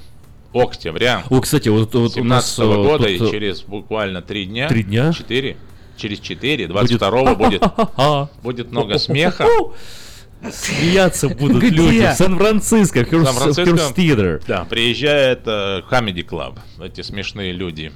октября 0.53 1.23
О, 1.29 1.41
кстати, 1.41 1.67
вот, 1.69 1.93
вот 1.95 2.17
у 2.17 2.23
нас 2.23 2.55
17 2.55 2.59
э, 2.59 2.63
года, 2.75 3.03
тут, 3.05 3.07
и 3.07 3.25
э, 3.27 3.31
через 3.31 3.61
буквально 3.63 4.21
три 4.21 4.45
дня, 4.45 4.67
Три 4.69 4.83
дня? 4.83 5.11
4, 5.11 5.57
через 5.97 6.19
4, 6.19 6.67
Будет- 6.67 6.69
22 6.75 7.35
будет, 7.35 7.63
будет 8.43 8.71
много 8.71 8.97
смеха. 8.99 9.45
Смеяться 10.51 11.27
будут 11.29 11.63
Где? 11.63 11.75
люди 11.75 12.07
в 12.07 12.13
Сан-Франциско, 12.13 12.99
в 13.03 13.07
В 13.07 13.09
Хёрст 13.09 13.31
Сан-Франциско, 13.31 13.65
Хёрст 13.71 13.97
Theater. 13.97 14.43
Да, 14.47 14.65
приезжает 14.65 15.41
э, 15.47 15.81
Comedy 15.89 16.23
Club. 16.23 16.59
Эти 16.83 17.01
смешные 17.01 17.51
люди, 17.51 17.91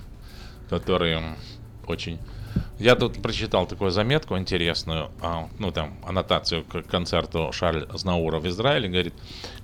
которые 0.70 1.36
очень... 1.86 2.17
Я 2.80 2.95
тут 2.95 3.21
прочитал 3.21 3.67
такую 3.67 3.91
заметку 3.91 4.38
интересную, 4.38 5.11
а, 5.21 5.49
ну 5.59 5.69
там 5.71 5.97
аннотацию 6.07 6.63
к 6.63 6.84
концерту 6.84 7.51
Шарль 7.51 7.86
Знаура 7.93 8.39
в 8.39 8.47
Израиле, 8.47 8.88
говорит, 8.88 9.13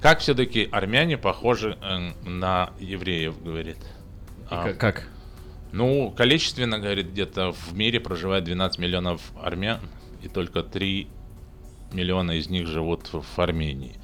как 0.01 0.20
все-таки 0.20 0.68
армяне 0.70 1.18
похожи 1.18 1.78
э, 1.82 2.11
на 2.28 2.72
евреев, 2.78 3.41
говорит. 3.41 3.78
А, 4.49 4.74
Как-? 4.74 5.07
Ну, 5.72 6.11
количественно, 6.11 6.78
говорит, 6.78 7.07
где-то 7.07 7.53
в 7.53 7.74
мире 7.74 8.01
проживает 8.01 8.43
12 8.43 8.80
миллионов 8.80 9.22
армян, 9.41 9.80
и 10.22 10.28
только 10.28 10.61
3 10.61 11.07
миллиона 11.93 12.32
из 12.32 12.49
них 12.49 12.68
живут 12.68 13.07
в 13.13 13.39
Армении. 13.39 13.95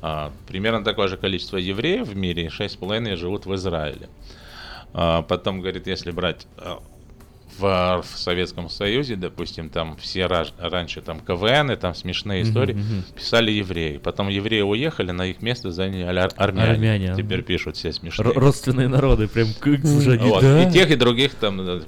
А, 0.00 0.32
примерно 0.46 0.84
такое 0.84 1.08
же 1.08 1.16
количество 1.16 1.56
евреев 1.56 2.06
в 2.06 2.16
мире, 2.16 2.46
6,5 2.46 3.16
живут 3.16 3.44
в 3.44 3.54
Израиле. 3.56 4.08
А, 4.94 5.22
потом, 5.22 5.60
говорит, 5.60 5.88
если 5.88 6.12
брать 6.12 6.46
в, 7.58 8.02
в 8.02 8.18
Советском 8.18 8.68
Союзе, 8.68 9.16
допустим, 9.16 9.68
там 9.68 9.96
все 9.96 10.20
ра- 10.22 10.48
раньше 10.58 11.00
там 11.00 11.20
КВН, 11.20 11.70
и 11.70 11.76
там 11.76 11.94
смешные 11.94 12.42
истории, 12.42 12.74
мгм. 12.74 13.04
писали 13.14 13.50
евреи. 13.50 13.98
Потом 13.98 14.28
евреи 14.28 14.62
уехали, 14.62 15.10
на 15.10 15.26
их 15.26 15.42
место 15.42 15.70
заняли 15.70 16.18
ар- 16.18 16.32
армяне. 16.36 16.70
Армяне. 16.72 17.14
Теперь 17.16 17.42
пишут 17.42 17.76
все 17.76 17.92
смешные. 17.92 18.28
Р- 18.30 18.38
родственные 18.38 18.88
народы, 18.88 19.28
прям 19.28 19.48
как 19.58 19.84
Вот. 19.84 20.42
да. 20.42 20.68
И 20.68 20.72
тех, 20.72 20.90
и 20.90 20.96
других 20.96 21.34
там 21.34 21.60
э, 21.60 21.80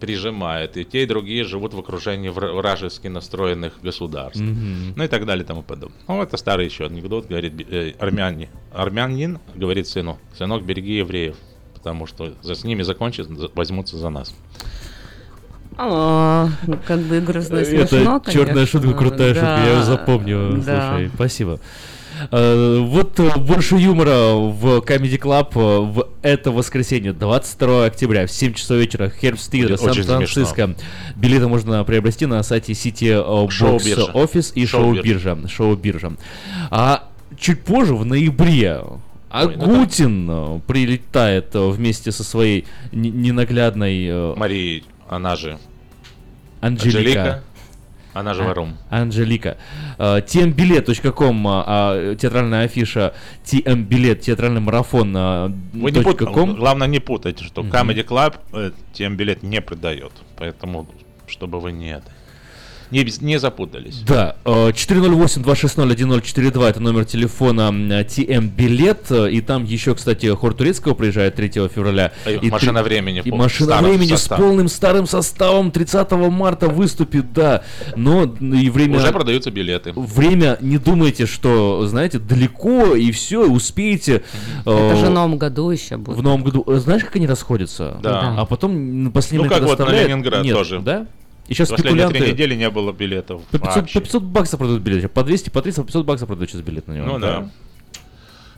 прижимают. 0.00 0.76
И 0.76 0.84
те, 0.84 1.02
и 1.02 1.06
другие 1.06 1.44
живут 1.44 1.74
в 1.74 1.78
окружении 1.78 2.30
вра- 2.30 2.52
вражески 2.54 3.08
настроенных 3.08 3.80
государств. 3.82 4.40
Мгм. 4.40 4.94
Ну 4.96 5.04
и 5.04 5.08
так 5.08 5.26
далее 5.26 5.44
и 5.44 5.46
тому 5.46 5.62
подобное. 5.62 5.98
Ну, 6.08 6.22
это 6.22 6.36
старый 6.36 6.66
еще 6.66 6.86
анекдот, 6.86 7.26
говорит 7.26 7.54
э, 7.70 7.92
армяне. 7.98 8.48
Армянин 8.72 9.38
говорит 9.54 9.86
сыну, 9.88 10.18
сынок, 10.36 10.64
береги 10.64 10.96
евреев, 10.96 11.36
потому 11.74 12.06
что 12.06 12.34
за, 12.42 12.54
с 12.54 12.64
ними 12.64 12.82
закончат, 12.82 13.28
за- 13.28 13.50
возьмутся 13.54 13.96
за 13.96 14.10
нас. 14.10 14.34
А, 15.76 16.48
ну, 16.66 16.78
как 16.86 17.00
бы 17.00 17.20
грустно 17.20 17.56
и 17.58 17.74
Это 17.76 17.86
смешно, 17.88 18.22
черная 18.30 18.66
шутка, 18.66 18.92
крутая 18.92 19.34
шутка, 19.34 19.46
я 19.58 19.66
ее 19.66 19.74
Да, 19.76 19.82
запомню. 19.82 20.62
да. 20.64 20.90
Слушай, 20.92 21.10
спасибо. 21.14 21.60
Э, 22.30 22.78
Вот 22.80 23.18
э, 23.18 23.38
больше 23.38 23.74
юмора 23.76 24.34
в 24.36 24.78
Comedy 24.78 25.18
Club 25.18 25.48
э, 25.54 25.80
в 25.80 26.08
это 26.22 26.52
воскресенье, 26.52 27.12
22 27.12 27.86
октября 27.86 28.26
в 28.26 28.30
7 28.30 28.54
часов 28.54 28.76
вечера, 28.78 29.10
Хербс 29.10 29.48
очень 29.52 29.76
Сан-Франциско. 30.04 30.76
Билеты 31.16 31.48
можно 31.48 31.82
приобрести 31.84 32.26
на 32.26 32.40
сайте 32.44 32.72
City 32.72 33.08
э, 33.08 33.14
Box 33.20 33.50
Шоу-биржа. 33.50 34.12
Office 34.12 34.52
и 34.54 34.64
Шоу-биржа. 34.64 35.36
Шоу-биржа. 35.48 36.12
А 36.70 37.08
чуть 37.38 37.62
позже, 37.64 37.94
в 37.96 38.04
ноябре, 38.06 38.80
Ой, 39.32 39.56
ну 39.56 39.74
Агутин 39.74 40.28
э, 40.30 40.60
прилетает 40.68 41.48
вместе 41.52 42.12
со 42.12 42.22
своей 42.22 42.64
не- 42.92 43.10
ненаглядной 43.10 44.34
Мария, 44.36 44.82
она 45.14 45.36
же 45.36 45.58
Анжелика. 46.60 47.42
она 48.12 48.34
же 48.34 48.42
А- 48.42 48.46
Варум. 48.46 48.76
Анжелика. 48.90 49.58
Э, 49.98 50.18
tmbilet.com, 50.20 51.48
а, 51.48 51.64
а, 51.66 52.14
театральная 52.16 52.64
афиша, 52.64 53.14
tmbilet, 53.44 54.16
театральный 54.16 54.60
марафон. 54.60 55.12
Вы 55.72 55.90
не 55.90 56.00
пут-. 56.00 56.20
Главное 56.56 56.88
не 56.88 57.00
путайте, 57.00 57.44
что. 57.44 57.62
Comedy 57.62 58.06
Club 58.06 58.36
э, 58.52 58.72
тем 58.92 59.16
билет 59.16 59.42
не 59.42 59.60
продает. 59.60 60.12
Поэтому, 60.36 60.86
чтобы 61.26 61.60
вы 61.60 61.72
не 61.72 61.92
это 61.92 62.10
не, 63.02 63.24
не 63.26 63.38
запутались. 63.38 63.98
Да, 64.06 64.36
э, 64.44 64.70
408-260-1042 64.72 66.68
это 66.68 66.80
номер 66.80 67.04
телефона 67.04 67.68
м, 67.68 67.90
TM 67.90 68.48
Билет. 68.48 69.10
э, 69.10 69.30
И 69.30 69.40
там 69.40 69.64
еще, 69.64 69.94
кстати, 69.94 70.26
хор 70.34 70.54
турецкого 70.54 70.94
приезжает 70.94 71.34
3 71.34 71.68
февраля. 71.68 72.12
И 72.26 72.46
И 72.46 72.50
«Машина 72.50 72.82
три- 72.82 72.88
времени» 72.90 73.22
И 73.24 73.30
машина 73.30 73.70
старым 73.72 73.90
времени 73.90 74.08
составом. 74.10 74.42
с 74.42 74.46
полным 74.46 74.68
старым 74.68 75.06
составом 75.06 75.70
30 75.70 76.30
марта 76.30 76.68
выступит, 76.68 77.32
да. 77.32 77.62
Но 77.96 78.24
и 78.24 78.70
время... 78.70 78.98
Уже 78.98 79.12
продаются 79.12 79.50
билеты. 79.50 79.92
Время, 79.94 80.56
не 80.60 80.78
думайте, 80.78 81.26
что, 81.26 81.86
знаете, 81.86 82.18
далеко 82.18 82.94
и 82.94 83.10
все, 83.12 83.48
успеете. 83.48 84.22
Это 84.62 84.70
э, 84.92 84.96
же 84.96 85.06
в 85.06 85.10
новом 85.10 85.38
году 85.38 85.70
еще 85.70 85.96
будет. 85.96 86.18
В 86.18 86.22
новом 86.22 86.42
году. 86.44 86.64
Э, 86.66 86.76
Знаешь, 86.78 87.02
как 87.04 87.16
они 87.16 87.26
расходятся? 87.26 87.98
Да. 88.02 88.34
А 88.38 88.44
потом 88.44 89.04
на 89.04 89.10
последний 89.10 89.44
Ну, 89.46 89.50
как 89.50 89.62
момент 89.62 89.78
вот 89.80 89.88
на. 89.88 89.92
Ленинград 90.04 90.44
Нет, 90.44 90.54
тоже. 90.56 90.80
Да? 90.80 91.06
И 91.48 91.54
сейчас 91.54 91.68
Последние 91.68 92.06
три 92.08 92.16
спекулянты... 92.16 92.32
недели 92.32 92.54
не 92.54 92.70
было 92.70 92.92
билетов 92.92 93.42
По 93.46 93.58
500, 93.58 93.76
вообще. 93.76 94.00
по 94.00 94.04
500 94.06 94.22
баксов 94.22 94.58
продают 94.58 94.82
билет. 94.82 95.12
По 95.12 95.22
200, 95.22 95.50
по 95.50 95.60
300, 95.60 95.82
по 95.82 95.86
500 95.86 96.06
баксов 96.06 96.28
продают 96.28 96.50
сейчас 96.50 96.62
билет 96.62 96.88
на 96.88 96.92
него. 96.94 97.06
Ну 97.06 97.18
да. 97.18 97.50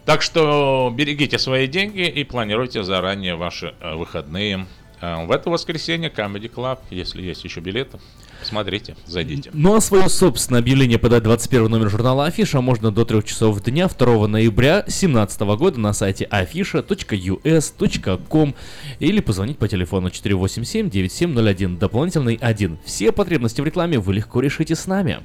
Так 0.04 0.22
что 0.22 0.92
берегите 0.96 1.36
свои 1.38 1.66
деньги 1.66 2.06
и 2.08 2.22
планируйте 2.22 2.84
заранее 2.84 3.34
ваши 3.34 3.74
э, 3.80 3.94
выходные. 3.96 4.66
А 5.00 5.24
В 5.26 5.32
это 5.32 5.50
воскресенье 5.50 6.10
Comedy 6.10 6.48
Club, 6.52 6.78
если 6.90 7.22
есть 7.22 7.42
еще 7.42 7.58
билеты, 7.60 7.98
смотрите, 8.42 8.96
зайдите. 9.06 9.50
Ну 9.52 9.74
а 9.74 9.80
свое 9.80 10.08
собственное 10.08 10.60
объявление 10.60 10.98
подать 10.98 11.22
21 11.22 11.70
номер 11.70 11.90
журнала 11.90 12.26
Афиша 12.26 12.60
можно 12.60 12.90
до 12.90 13.04
3 13.04 13.24
часов 13.24 13.62
дня 13.62 13.88
2 13.88 14.28
ноября 14.28 14.82
2017 14.82 15.40
года 15.40 15.80
на 15.80 15.92
сайте 15.92 16.28
afisha.us.com 16.30 18.54
или 18.98 19.20
позвонить 19.20 19.58
по 19.58 19.68
телефону 19.68 20.08
487-9701, 20.08 21.78
дополнительный 21.78 22.38
1. 22.40 22.78
Все 22.84 23.12
потребности 23.12 23.60
в 23.60 23.64
рекламе 23.64 23.98
вы 23.98 24.14
легко 24.14 24.40
решите 24.40 24.74
с 24.74 24.86
нами. 24.86 25.20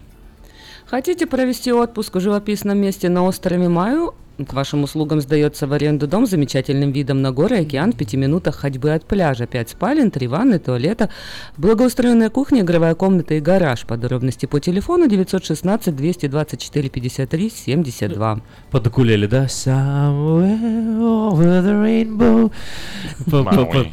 Хотите 0.85 1.25
провести 1.25 1.71
отпуск 1.71 2.15
в 2.15 2.19
живописном 2.19 2.77
месте 2.77 3.09
на 3.09 3.23
острове 3.23 3.69
Маю? 3.69 4.13
К 4.45 4.53
вашим 4.53 4.83
услугам 4.83 5.21
сдается 5.21 5.67
в 5.67 5.73
аренду 5.73 6.07
дом 6.07 6.25
с 6.25 6.31
замечательным 6.31 6.91
видом 6.91 7.21
на 7.21 7.31
горы 7.31 7.57
и 7.57 7.61
океан 7.61 7.93
в 7.93 7.97
пяти 7.97 8.17
минутах 8.17 8.55
ходьбы 8.55 8.91
от 8.91 9.05
пляжа. 9.05 9.45
Пять 9.45 9.69
спален, 9.69 10.11
три 10.11 10.27
ванны, 10.27 10.59
туалета, 10.59 11.09
благоустроенная 11.57 12.29
кухня, 12.29 12.61
игровая 12.61 12.95
комната 12.95 13.35
и 13.35 13.39
гараж. 13.39 13.85
Подробности 13.85 14.45
по 14.45 14.59
телефону 14.59 15.07
916 15.07 15.95
224 15.95 16.89
53 16.89 17.49
72. 17.49 18.41
Подокулели, 18.71 19.27
да? 19.27 19.45
Somewhere 19.45 20.99
over 21.01 21.61
the 21.61 21.73
rainbow. 21.83 22.51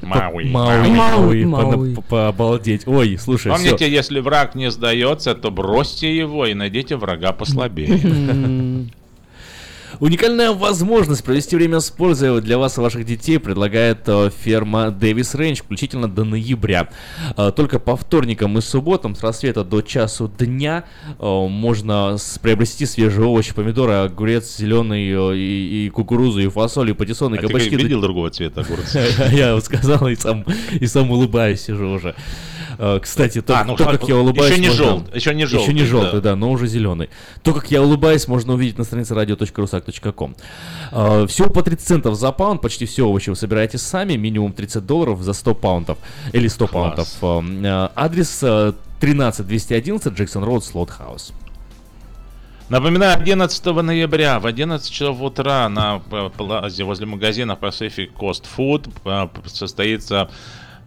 Мауи, 0.02 0.44
Мауи. 0.50 1.44
Мауи, 1.44 1.96
Обалдеть. 2.10 2.86
Ой, 2.86 3.18
слушай. 3.18 3.52
Помните, 3.52 3.90
если 3.90 4.20
враг 4.20 4.54
не 4.54 4.70
сдается, 4.70 5.34
то 5.34 5.50
бросьте 5.50 6.16
его 6.16 6.46
и 6.46 6.54
найдите 6.54 6.96
врага 6.96 7.32
послабее. 7.32 8.88
Уникальная 10.00 10.52
возможность 10.52 11.24
провести 11.24 11.56
время 11.56 11.80
с 11.80 11.90
пользой 11.90 12.40
для 12.40 12.58
вас 12.58 12.78
и 12.78 12.80
ваших 12.80 13.04
детей 13.04 13.38
предлагает 13.38 14.00
э, 14.06 14.30
ферма 14.42 14.90
Дэвис 14.90 15.34
Рейндж, 15.34 15.58
включительно 15.62 16.08
до 16.08 16.24
ноября. 16.24 16.88
Э, 17.36 17.50
Только 17.54 17.78
по 17.78 17.96
вторникам 17.96 18.56
и 18.58 18.60
субботам 18.60 19.14
с 19.14 19.22
рассвета 19.22 19.64
до 19.64 19.80
часу 19.80 20.28
дня 20.38 20.84
э, 21.18 21.46
можно 21.48 22.16
приобрести 22.42 22.86
свежие 22.86 23.26
овощи, 23.26 23.54
помидоры, 23.54 23.92
огурец 23.94 24.56
зеленый 24.58 25.04
и, 25.36 25.86
и 25.86 25.90
кукурузу, 25.90 26.40
и 26.40 26.48
фасоль, 26.48 26.90
и 26.90 26.92
патиссон, 26.92 27.34
и 27.34 27.38
А 27.38 27.40
ты 27.40 27.46
кабачки. 27.48 27.70
как 27.70 27.80
видел 27.80 28.00
другого 28.00 28.30
цвета 28.30 28.60
огурцы? 28.60 29.02
Я 29.32 29.54
вот 29.54 29.64
сказал 29.64 30.06
и 30.08 30.14
сам, 30.16 30.44
и 30.78 30.86
сам 30.86 31.10
улыбаюсь 31.10 31.68
уже. 31.70 32.14
Э, 32.80 33.00
Кстати, 33.02 33.42
то, 33.42 33.58
А, 33.58 33.64
ну, 33.64 33.76
то, 33.76 33.84
как 33.86 34.08
я 34.08 34.16
улыбаюсь... 34.16 34.52
еще 34.52 34.60
не 34.60 34.68
можно- 34.68 34.84
желт- 34.84 35.14
еще 35.14 35.34
не 35.34 35.42
Еще 35.42 35.56
желтый, 35.56 35.74
не 35.74 35.84
желтый, 35.84 36.20
да. 36.20 36.30
да, 36.30 36.36
но 36.36 36.50
уже 36.52 36.66
зеленый. 36.68 37.10
То, 37.42 37.52
как 37.52 37.70
я 37.72 37.82
улыбаюсь, 37.82 38.28
можно 38.28 38.54
увидеть 38.54 38.78
на 38.78 38.84
странице 38.84 39.14
radio.rusak.com. 39.14 40.36
Э, 40.92 41.26
Всего 41.26 41.50
по 41.50 41.62
30 41.62 41.86
центов 41.86 42.14
за 42.14 42.30
паунд, 42.32 42.62
почти 42.62 42.86
все 42.86 43.02
овощи 43.06 43.30
вы 43.30 43.36
собираете 43.36 43.78
сами, 43.78 44.14
минимум 44.14 44.52
30 44.52 44.86
долларов 44.86 45.20
за 45.22 45.32
100 45.32 45.54
паунтов. 45.54 45.98
Или 46.32 46.46
100 46.48 46.66
паунтов. 46.68 47.08
Э, 47.20 47.88
Адрес 47.96 48.38
э, 48.42 48.72
13211 49.00 50.12
Джексон 50.14 50.44
Роуд, 50.44 50.64
Слот 50.64 50.90
Хаус. 50.90 51.32
Напоминаю, 52.68 53.18
11 53.18 53.64
ноября 53.82 54.38
в 54.40 54.46
11 54.46 54.90
часов 54.92 55.22
утра 55.22 55.68
на 55.70 56.00
плазе 56.36 56.84
возле 56.84 57.06
магазина 57.06 57.56
Pacific 57.58 58.10
Coast 58.14 58.44
Food 58.56 58.90
состоится 59.48 60.28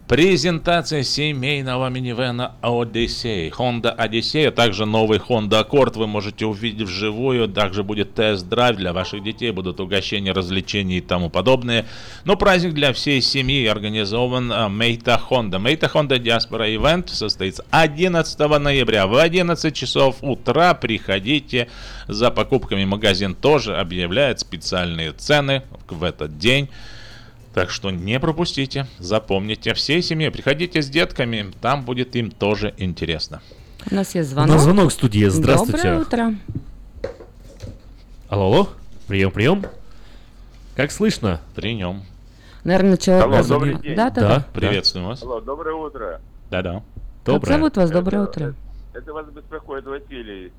презентация 0.08 1.02
семейного 1.04 1.88
минивэна 1.88 2.52
Odyssey. 2.62 3.50
Honda 3.50 3.96
Odyssey, 3.96 4.48
а 4.48 4.50
также 4.50 4.84
новый 4.84 5.18
Honda 5.18 5.66
Accord 5.66 5.96
вы 5.98 6.06
можете 6.06 6.44
увидеть 6.44 6.86
вживую. 6.86 7.48
Также 7.48 7.82
будет 7.82 8.14
тест-драйв 8.14 8.76
для 8.76 8.92
ваших 8.92 9.22
детей, 9.22 9.50
будут 9.52 9.80
угощения, 9.80 10.32
развлечения 10.32 10.98
и 10.98 11.00
тому 11.00 11.30
подобное. 11.30 11.86
Но 12.24 12.36
праздник 12.36 12.74
для 12.74 12.92
всей 12.92 13.22
семьи 13.22 13.66
организован 13.66 14.52
Мейта 14.72 15.18
Honda. 15.30 15.58
Мейта 15.58 15.86
Honda 15.86 16.18
Diaspora 16.18 16.68
Event 16.68 17.08
состоится 17.08 17.64
11 17.70 18.38
ноября 18.58 19.06
в 19.06 19.16
11 19.16 19.74
часов 19.74 20.16
утра. 20.20 20.74
Приходите 20.74 21.68
за 22.06 22.30
покупками. 22.30 22.84
Магазин 22.84 23.34
тоже 23.34 23.76
объявляет 23.78 24.40
специальные 24.40 25.12
цены 25.12 25.62
в 25.88 26.04
этот 26.04 26.36
день. 26.38 26.68
Так 27.54 27.68
что 27.70 27.90
не 27.90 28.18
пропустите, 28.18 28.86
запомните, 28.98 29.74
всей 29.74 30.00
семье 30.02 30.30
приходите 30.30 30.80
с 30.80 30.88
детками, 30.88 31.50
там 31.60 31.84
будет 31.84 32.16
им 32.16 32.30
тоже 32.30 32.74
интересно. 32.78 33.42
У 33.90 33.94
нас 33.94 34.14
есть 34.14 34.30
У 34.30 34.32
звонок. 34.32 34.50
нас 34.54 34.62
звонок 34.62 34.88
в 34.90 34.92
студии. 34.92 35.26
Здравствуйте. 35.26 35.82
Доброе 35.82 36.00
утро. 36.00 36.34
Алло, 38.28 38.44
алло. 38.46 38.68
Прием, 39.06 39.30
прием. 39.30 39.64
Как 40.76 40.90
слышно? 40.92 41.40
При 41.54 41.74
нем. 41.74 42.02
Наверное, 42.64 42.96
человек... 42.96 43.24
Алло, 43.26 43.42
добрый 43.44 43.74
день. 43.74 43.96
Да, 43.96 44.08
да, 44.10 44.20
Да. 44.20 44.28
да. 44.38 44.46
Приветствуем 44.54 45.08
вас. 45.08 45.22
Алло, 45.22 45.40
доброе 45.40 45.74
утро. 45.74 46.20
Да-да. 46.50 46.82
Как 47.24 47.44
зовут 47.46 47.76
вас? 47.76 47.90
Доброе 47.90 48.22
утро. 48.22 48.54
Это 48.94 49.12
вас 49.12 49.26
беспокоит 49.26 49.84
Василий. 49.84 50.52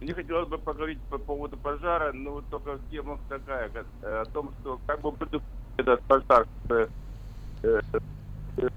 Мне 0.00 0.14
хотелось 0.14 0.48
бы 0.48 0.58
поговорить 0.58 0.98
по 1.10 1.18
поводу 1.18 1.56
пожара, 1.56 2.12
но 2.12 2.30
вот 2.32 2.44
только 2.50 2.78
тема 2.90 3.18
такая, 3.28 3.68
как, 3.70 3.84
э, 4.02 4.22
о 4.22 4.24
том, 4.26 4.52
что 4.60 4.78
как 4.86 5.00
бы 5.00 5.10
предупредить 5.10 5.42
этот 5.78 6.02
пожар. 6.02 6.46
э, 6.68 6.86
э, 7.62 7.80
э, 8.58 8.68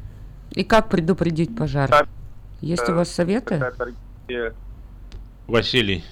И 0.52 0.64
как 0.64 0.90
предупредить 0.90 1.56
пожар? 1.56 2.08
Есть 2.62 2.88
у 2.88 2.94
вас 2.94 3.10
советы? 3.10 3.62
Василий. 5.48 6.04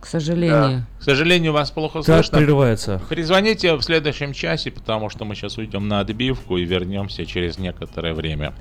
К 0.00 0.06
сожалению. 0.06 0.84
К 0.98 1.02
сожалению, 1.02 1.52
вас 1.52 1.70
плохо 1.70 2.02
Так 2.02 2.24
слышно. 2.24 2.38
прерывается. 2.38 3.00
Перезвоните 3.08 3.74
в 3.76 3.82
следующем 3.82 4.32
часе, 4.32 4.70
потому 4.72 5.10
что 5.10 5.24
мы 5.24 5.34
сейчас 5.34 5.58
уйдем 5.58 5.86
на 5.86 6.00
отбивку 6.00 6.56
и 6.56 6.64
вернемся 6.64 7.24
через 7.26 7.58
некоторое 7.58 8.12
время. 8.14 8.52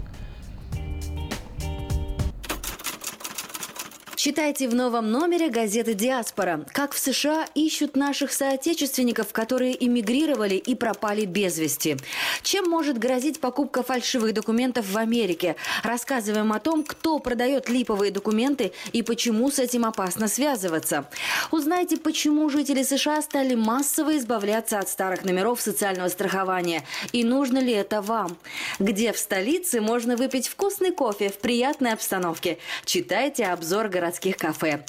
Читайте 4.23 4.69
в 4.69 4.75
новом 4.75 5.11
номере 5.11 5.49
газеты 5.49 5.95
«Диаспора». 5.95 6.63
Как 6.73 6.93
в 6.93 6.99
США 6.99 7.47
ищут 7.55 7.95
наших 7.95 8.31
соотечественников, 8.33 9.33
которые 9.33 9.83
эмигрировали 9.83 10.53
и 10.53 10.75
пропали 10.75 11.25
без 11.25 11.57
вести. 11.57 11.97
Чем 12.43 12.69
может 12.69 12.99
грозить 12.99 13.39
покупка 13.39 13.81
фальшивых 13.81 14.35
документов 14.35 14.85
в 14.87 14.95
Америке? 14.95 15.55
Рассказываем 15.81 16.53
о 16.53 16.59
том, 16.59 16.83
кто 16.83 17.17
продает 17.17 17.67
липовые 17.67 18.11
документы 18.11 18.73
и 18.93 19.01
почему 19.01 19.49
с 19.49 19.57
этим 19.57 19.85
опасно 19.85 20.27
связываться. 20.27 21.09
Узнайте, 21.49 21.97
почему 21.97 22.47
жители 22.47 22.83
США 22.83 23.23
стали 23.23 23.55
массово 23.55 24.19
избавляться 24.19 24.77
от 24.77 24.87
старых 24.87 25.25
номеров 25.25 25.59
социального 25.59 26.09
страхования. 26.09 26.85
И 27.11 27.23
нужно 27.23 27.57
ли 27.57 27.73
это 27.73 28.03
вам? 28.03 28.37
Где 28.77 29.13
в 29.13 29.17
столице 29.17 29.81
можно 29.81 30.15
выпить 30.15 30.47
вкусный 30.47 30.91
кофе 30.91 31.29
в 31.29 31.39
приятной 31.39 31.93
обстановке? 31.93 32.59
Читайте 32.85 33.47
обзор 33.47 33.89
городских 34.11 34.37
кафе. 34.37 34.83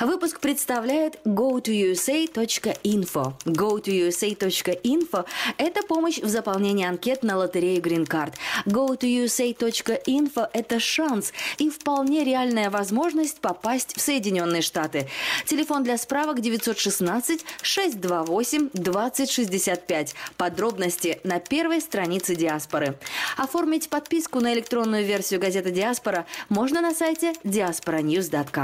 Выпуск 0.00 0.40
представляет 0.40 1.18
go2usa.info. 1.24 3.34
go2usa.info– 3.44 5.24
это 5.58 5.82
помощь 5.82 6.18
в 6.18 6.28
заполнении 6.28 6.84
анкет 6.84 7.22
на 7.22 7.36
лотерею 7.36 7.80
Green 7.80 8.06
Card. 8.06 8.34
go2usa.info– 8.66 10.48
это 10.52 10.80
шанс 10.80 11.32
и 11.58 11.70
вполне 11.70 12.24
реальная 12.24 12.68
возможность 12.68 13.40
попасть 13.40 13.96
в 13.96 14.00
Соединенные 14.00 14.62
Штаты. 14.62 15.08
Телефон 15.46 15.84
для 15.84 15.96
справок 15.96 16.40
916 16.40 17.44
628 17.62 18.70
2065. 18.72 20.14
Подробности 20.36 21.20
на 21.22 21.38
первой 21.38 21.80
странице 21.80 22.34
Диаспоры. 22.34 22.96
Оформить 23.36 23.88
подписку 23.88 24.40
на 24.40 24.52
электронную 24.52 25.04
версию 25.04 25.40
газеты 25.40 25.70
Диаспора 25.70 26.26
можно 26.48 26.80
на 26.80 26.92
сайте 26.92 27.34
diasporanews.com. 27.44 28.63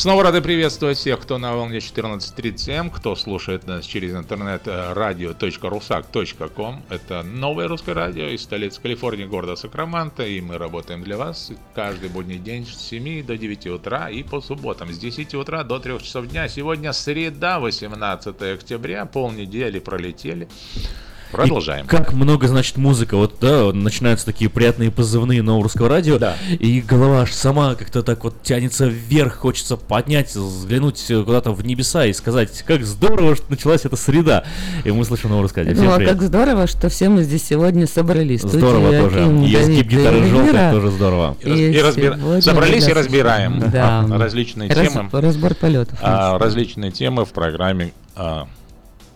Снова 0.00 0.22
рады 0.22 0.40
приветствовать 0.40 0.96
всех, 0.96 1.20
кто 1.20 1.36
на 1.36 1.54
волне 1.54 1.76
14.30М, 1.76 2.90
кто 2.90 3.14
слушает 3.14 3.66
нас 3.66 3.84
через 3.84 4.14
интернет 4.14 4.62
э, 4.64 4.94
radio.rusak.com. 4.94 6.84
Это 6.88 7.22
новое 7.22 7.68
русское 7.68 7.92
радио 7.92 8.28
из 8.28 8.42
столицы 8.42 8.80
Калифорнии, 8.80 9.26
города 9.26 9.56
Сакраменто, 9.56 10.22
и 10.24 10.40
мы 10.40 10.56
работаем 10.56 11.02
для 11.02 11.18
вас 11.18 11.52
каждый 11.74 12.08
будний 12.08 12.38
день 12.38 12.64
с 12.64 12.78
7 12.78 13.26
до 13.26 13.36
9 13.36 13.66
утра 13.66 14.08
и 14.08 14.22
по 14.22 14.40
субботам 14.40 14.90
с 14.90 14.96
10 14.96 15.34
утра 15.34 15.64
до 15.64 15.78
3 15.78 15.98
часов 15.98 16.28
дня. 16.28 16.48
Сегодня 16.48 16.94
среда, 16.94 17.60
18 17.60 18.40
октября, 18.40 19.04
полнедели 19.04 19.80
пролетели. 19.80 20.48
Продолжаем. 21.32 21.84
И 21.84 21.88
как 21.88 22.12
много 22.12 22.48
значит 22.48 22.76
музыка. 22.76 23.16
Вот, 23.16 23.34
да, 23.40 23.72
начинаются 23.72 24.26
такие 24.26 24.50
приятные 24.50 24.90
позывные 24.90 25.42
нового 25.42 25.64
русского 25.64 25.88
радио. 25.88 26.18
Да. 26.18 26.36
И 26.48 26.80
голова 26.80 27.22
аж 27.22 27.32
сама 27.32 27.74
как-то 27.74 28.02
так 28.02 28.24
вот 28.24 28.42
тянется 28.42 28.86
вверх, 28.86 29.36
хочется 29.36 29.76
поднять, 29.76 30.34
взглянуть 30.34 31.04
куда-то 31.06 31.52
в 31.52 31.64
небеса 31.64 32.06
и 32.06 32.12
сказать, 32.12 32.62
как 32.66 32.84
здорово, 32.84 33.36
что 33.36 33.44
началась 33.48 33.84
эта 33.84 33.96
среда. 33.96 34.44
И 34.84 34.90
мы 34.90 35.04
слышим 35.04 35.30
новое 35.30 35.42
русское 35.42 35.60
радио. 35.64 35.74
Всем 35.74 35.86
Ну, 35.86 35.92
а 35.92 35.96
привет. 35.96 36.12
как 36.14 36.22
здорово, 36.22 36.66
что 36.66 36.88
все 36.88 37.08
мы 37.08 37.22
здесь 37.22 37.44
сегодня 37.46 37.86
собрались. 37.86 38.40
Тут 38.42 38.52
Здорово 38.52 38.92
и 38.94 38.98
тоже. 39.00 39.18
И 39.20 39.52
Давид, 39.52 39.58
изгиб 39.60 39.86
гитары 39.88 40.26
желтых 40.26 40.70
тоже 40.72 40.90
здорово. 40.90 41.36
И, 41.42 41.48
и 41.50 41.80
разбира- 41.80 42.16
сегодня 42.16 42.42
Собрались 42.42 42.88
и 42.88 42.92
разбираем 42.92 43.60
Да. 43.72 44.04
различные 44.10 44.70
Раз- 44.72 44.92
темы. 44.92 45.08
Разбор 45.12 45.54
полетов. 45.54 45.98
А, 46.02 46.38
различные 46.38 46.90
темы 46.90 47.24
в 47.24 47.30
программе 47.30 47.92
а, 48.16 48.48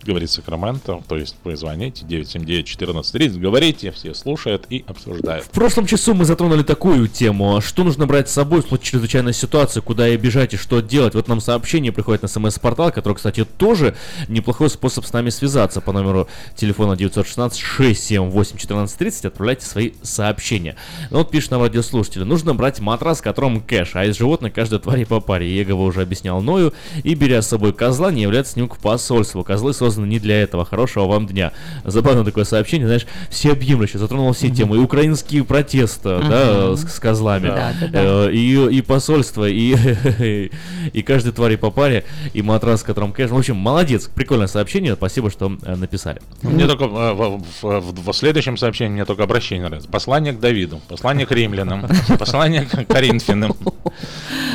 говорит 0.05 0.29
Сакраменто, 0.29 1.01
то 1.07 1.17
есть 1.17 1.35
вы 1.43 1.55
звоните 1.55 2.05
979-1430, 2.05 3.39
говорите, 3.39 3.89
все 3.91 4.13
слушают 4.13 4.67
и 4.69 4.85
обсуждают. 4.87 5.45
В 5.45 5.49
прошлом 5.49 5.87
часу 5.87 6.13
мы 6.13 6.25
затронули 6.25 6.61
такую 6.63 7.07
тему. 7.07 7.59
Что 7.61 7.83
нужно 7.83 8.05
брать 8.05 8.29
с 8.29 8.33
собой 8.33 8.61
в 8.61 8.67
случае 8.67 8.85
чрезвычайной 8.85 9.33
ситуации, 9.33 9.79
куда 9.79 10.07
и 10.07 10.15
бежать 10.17 10.53
и 10.53 10.57
что 10.57 10.81
делать. 10.81 11.15
Вот 11.15 11.27
нам 11.27 11.41
сообщение 11.41 11.91
приходит 11.91 12.21
на 12.21 12.27
смс-портал, 12.27 12.91
который, 12.91 13.15
кстати, 13.15 13.43
тоже 13.45 13.95
неплохой 14.27 14.69
способ 14.69 15.03
с 15.05 15.13
нами 15.13 15.29
связаться 15.29 15.81
по 15.81 15.91
номеру 15.91 16.27
телефона 16.55 16.93
916-678-1430. 16.93 19.27
Отправляйте 19.27 19.65
свои 19.65 19.93
сообщения. 20.03 20.75
Ну 21.09 21.17
вот 21.17 21.31
пишет 21.31 21.49
нам 21.51 21.63
радиослушатель. 21.63 22.23
Нужно 22.23 22.53
брать 22.53 22.79
матрас, 22.79 23.17
в 23.19 23.23
котором 23.23 23.61
кэш, 23.61 23.95
а 23.95 24.05
из 24.05 24.17
животных 24.17 24.53
каждой 24.53 24.77
твари 24.79 25.03
по 25.03 25.19
паре. 25.19 25.57
Егово 25.57 25.81
уже 25.83 26.03
объяснял 26.03 26.41
Ною. 26.41 26.73
И 27.03 27.15
беря 27.15 27.41
с 27.41 27.47
собой 27.47 27.73
козла, 27.73 28.11
не 28.11 28.21
является 28.21 28.53
с 28.53 28.55
ним 28.55 28.69
к 28.69 28.77
посольству. 28.77 29.43
Козлы 29.43 29.73
созданы 29.73 29.94
не 30.03 30.19
для 30.19 30.41
этого. 30.41 30.65
Хорошего 30.65 31.05
вам 31.05 31.27
дня. 31.27 31.51
Забавно 31.83 32.25
такое 32.25 32.43
сообщение, 32.43 32.87
знаешь, 32.87 33.05
все 33.29 33.51
объемлюще, 33.53 33.97
затронуло 33.97 34.33
все 34.33 34.49
темы. 34.49 34.75
И 34.77 34.79
украинские 34.79 35.43
протесты, 35.43 36.19
да, 36.27 36.75
с, 36.75 36.81
с 36.81 36.99
козлами. 36.99 37.47
Да, 37.47 37.73
да, 37.79 37.87
да. 37.87 37.99
Э, 38.27 38.31
И, 38.33 38.77
и 38.77 38.81
посольство, 38.81 39.47
и, 39.47 39.75
и 40.93 41.01
каждой 41.03 41.31
твари 41.31 41.55
по 41.55 41.71
паре, 41.71 42.03
и 42.33 42.41
матрас, 42.41 42.81
в 42.81 42.85
котором 42.85 43.13
кэш. 43.13 43.29
В 43.31 43.37
общем, 43.37 43.55
молодец, 43.55 44.09
прикольное 44.13 44.47
сообщение, 44.47 44.95
спасибо, 44.95 45.29
что 45.31 45.55
э, 45.63 45.75
написали. 45.75 46.21
Мне 46.41 46.65
только 46.67 46.85
э, 46.85 47.13
в, 47.13 47.43
в- 47.61 47.79
в- 47.79 48.11
в 48.11 48.13
следующем 48.13 48.57
сообщении 48.57 48.93
мне 48.93 49.05
только 49.05 49.23
обращение 49.23 49.65
нравится. 49.67 49.89
Послание 49.89 50.33
к 50.33 50.39
Давиду, 50.39 50.81
послание 50.87 51.25
к 51.25 51.31
римлянам, 51.31 51.85
послание 52.19 52.63
к 52.63 52.85
Коринфянам, 52.87 53.55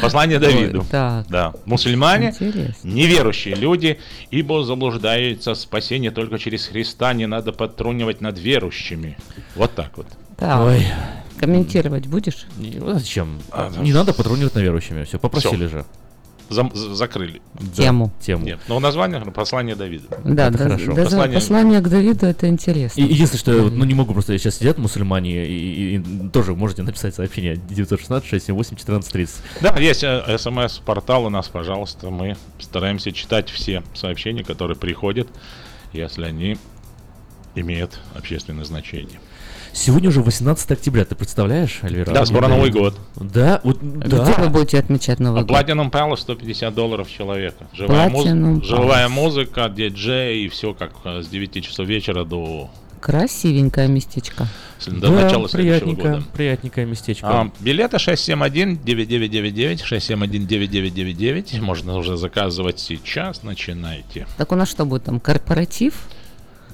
послание 0.02 0.38
Давиду. 0.38 0.84
Да. 1.28 1.52
Мусульмане, 1.66 2.32
неверующие 2.82 3.54
люди, 3.54 3.98
ибо 4.30 4.64
заблуждаются 4.64 5.29
в 5.34 5.54
спасение 5.54 6.10
только 6.10 6.38
через 6.38 6.66
Христа, 6.66 7.12
не 7.12 7.26
надо 7.26 7.52
подтрунивать 7.52 8.20
над 8.20 8.38
верующими. 8.38 9.16
Вот 9.56 9.74
так 9.74 9.96
вот. 9.96 10.06
Так. 10.36 10.60
Ой. 10.60 10.86
Комментировать 11.38 12.06
будешь? 12.06 12.46
Не, 12.58 12.78
зачем? 12.92 13.40
А, 13.50 13.70
не 13.80 13.94
надо 13.94 14.12
патрулировать 14.12 14.54
на 14.54 14.60
верующими, 14.60 15.04
все, 15.04 15.18
попросили 15.18 15.66
Всё. 15.66 15.78
же. 15.78 15.84
Зам- 16.50 16.74
закрыли. 16.74 17.40
Тему. 17.76 18.10
Тему. 18.20 18.44
Нет, 18.44 18.58
но 18.66 18.80
название 18.80 19.20
послание 19.20 19.76
Давида. 19.76 20.08
Да, 20.24 20.48
Это 20.48 20.58
да, 20.58 20.64
хорошо. 20.64 20.94
да, 20.94 21.04
Послание- 21.04 21.34
послание... 21.34 21.80
к 21.80 21.88
Давиду 21.88 22.26
это 22.26 22.48
интересно. 22.48 23.00
И 23.00 23.04
единственное, 23.04 23.38
что 23.40 23.52
я 23.52 23.62
ну, 23.70 23.84
не 23.84 23.94
могу 23.94 24.12
просто, 24.12 24.36
сейчас 24.36 24.56
сидят 24.56 24.76
мусульмане, 24.76 25.46
и, 25.46 25.52
и- 25.52 25.96
и 25.98 26.28
тоже 26.30 26.54
можете 26.56 26.82
написать 26.82 27.14
сообщение 27.14 27.54
916-678-1430. 27.54 29.30
Да, 29.60 29.76
есть 29.78 30.02
э, 30.04 30.36
смс-портал 30.38 31.26
у 31.26 31.30
нас, 31.30 31.48
пожалуйста. 31.48 32.10
Мы 32.10 32.36
стараемся 32.58 33.12
читать 33.12 33.48
все 33.48 33.82
сообщения, 33.94 34.44
которые 34.44 34.76
приходят, 34.76 35.28
если 35.92 36.24
они 36.24 36.58
имеют 37.54 37.98
общественное 38.14 38.64
значение. 38.64 39.20
Сегодня 39.72 40.08
уже 40.08 40.20
18 40.20 40.70
октября, 40.72 41.04
ты 41.04 41.14
представляешь, 41.14 41.78
Альвера? 41.82 42.10
Да, 42.12 42.26
скоро 42.26 42.48
Новый 42.48 42.70
год. 42.70 42.98
Да, 43.16 43.60
вот, 43.64 43.80
Где 43.80 44.16
да. 44.16 44.24
вы 44.38 44.48
будете 44.48 44.78
отмечать 44.78 45.20
Новый 45.20 45.42
А 45.42 45.44
год? 45.44 45.56
Platinum 45.56 45.90
Palace 45.90 46.16
150 46.18 46.74
долларов 46.74 47.08
человека. 47.10 47.66
Живая, 47.72 48.10
муз- 48.10 48.64
живая 48.66 49.08
музыка, 49.08 49.68
диджей 49.68 50.44
и 50.44 50.48
все 50.48 50.74
как 50.74 50.92
э, 51.04 51.22
с 51.22 51.28
9 51.28 51.64
часов 51.64 51.86
вечера 51.86 52.24
до, 52.24 52.68
Красивенькое 53.00 53.88
местечко. 53.88 54.46
до 54.86 55.10
начала 55.10 55.48
следующего 55.48 55.78
приятненькое, 55.78 56.14
года. 56.14 56.24
приятненькое 56.34 56.86
местечко. 56.86 57.28
А, 57.28 57.50
билеты 57.60 57.96
671-9999, 57.96 59.82
671-9999. 59.88 61.60
Можно 61.60 61.96
уже 61.96 62.16
заказывать 62.16 62.78
сейчас, 62.80 63.42
начинайте. 63.42 64.26
Так 64.36 64.52
у 64.52 64.54
нас 64.56 64.68
что 64.68 64.84
будет 64.84 65.04
там, 65.04 65.18
корпоратив? 65.20 65.94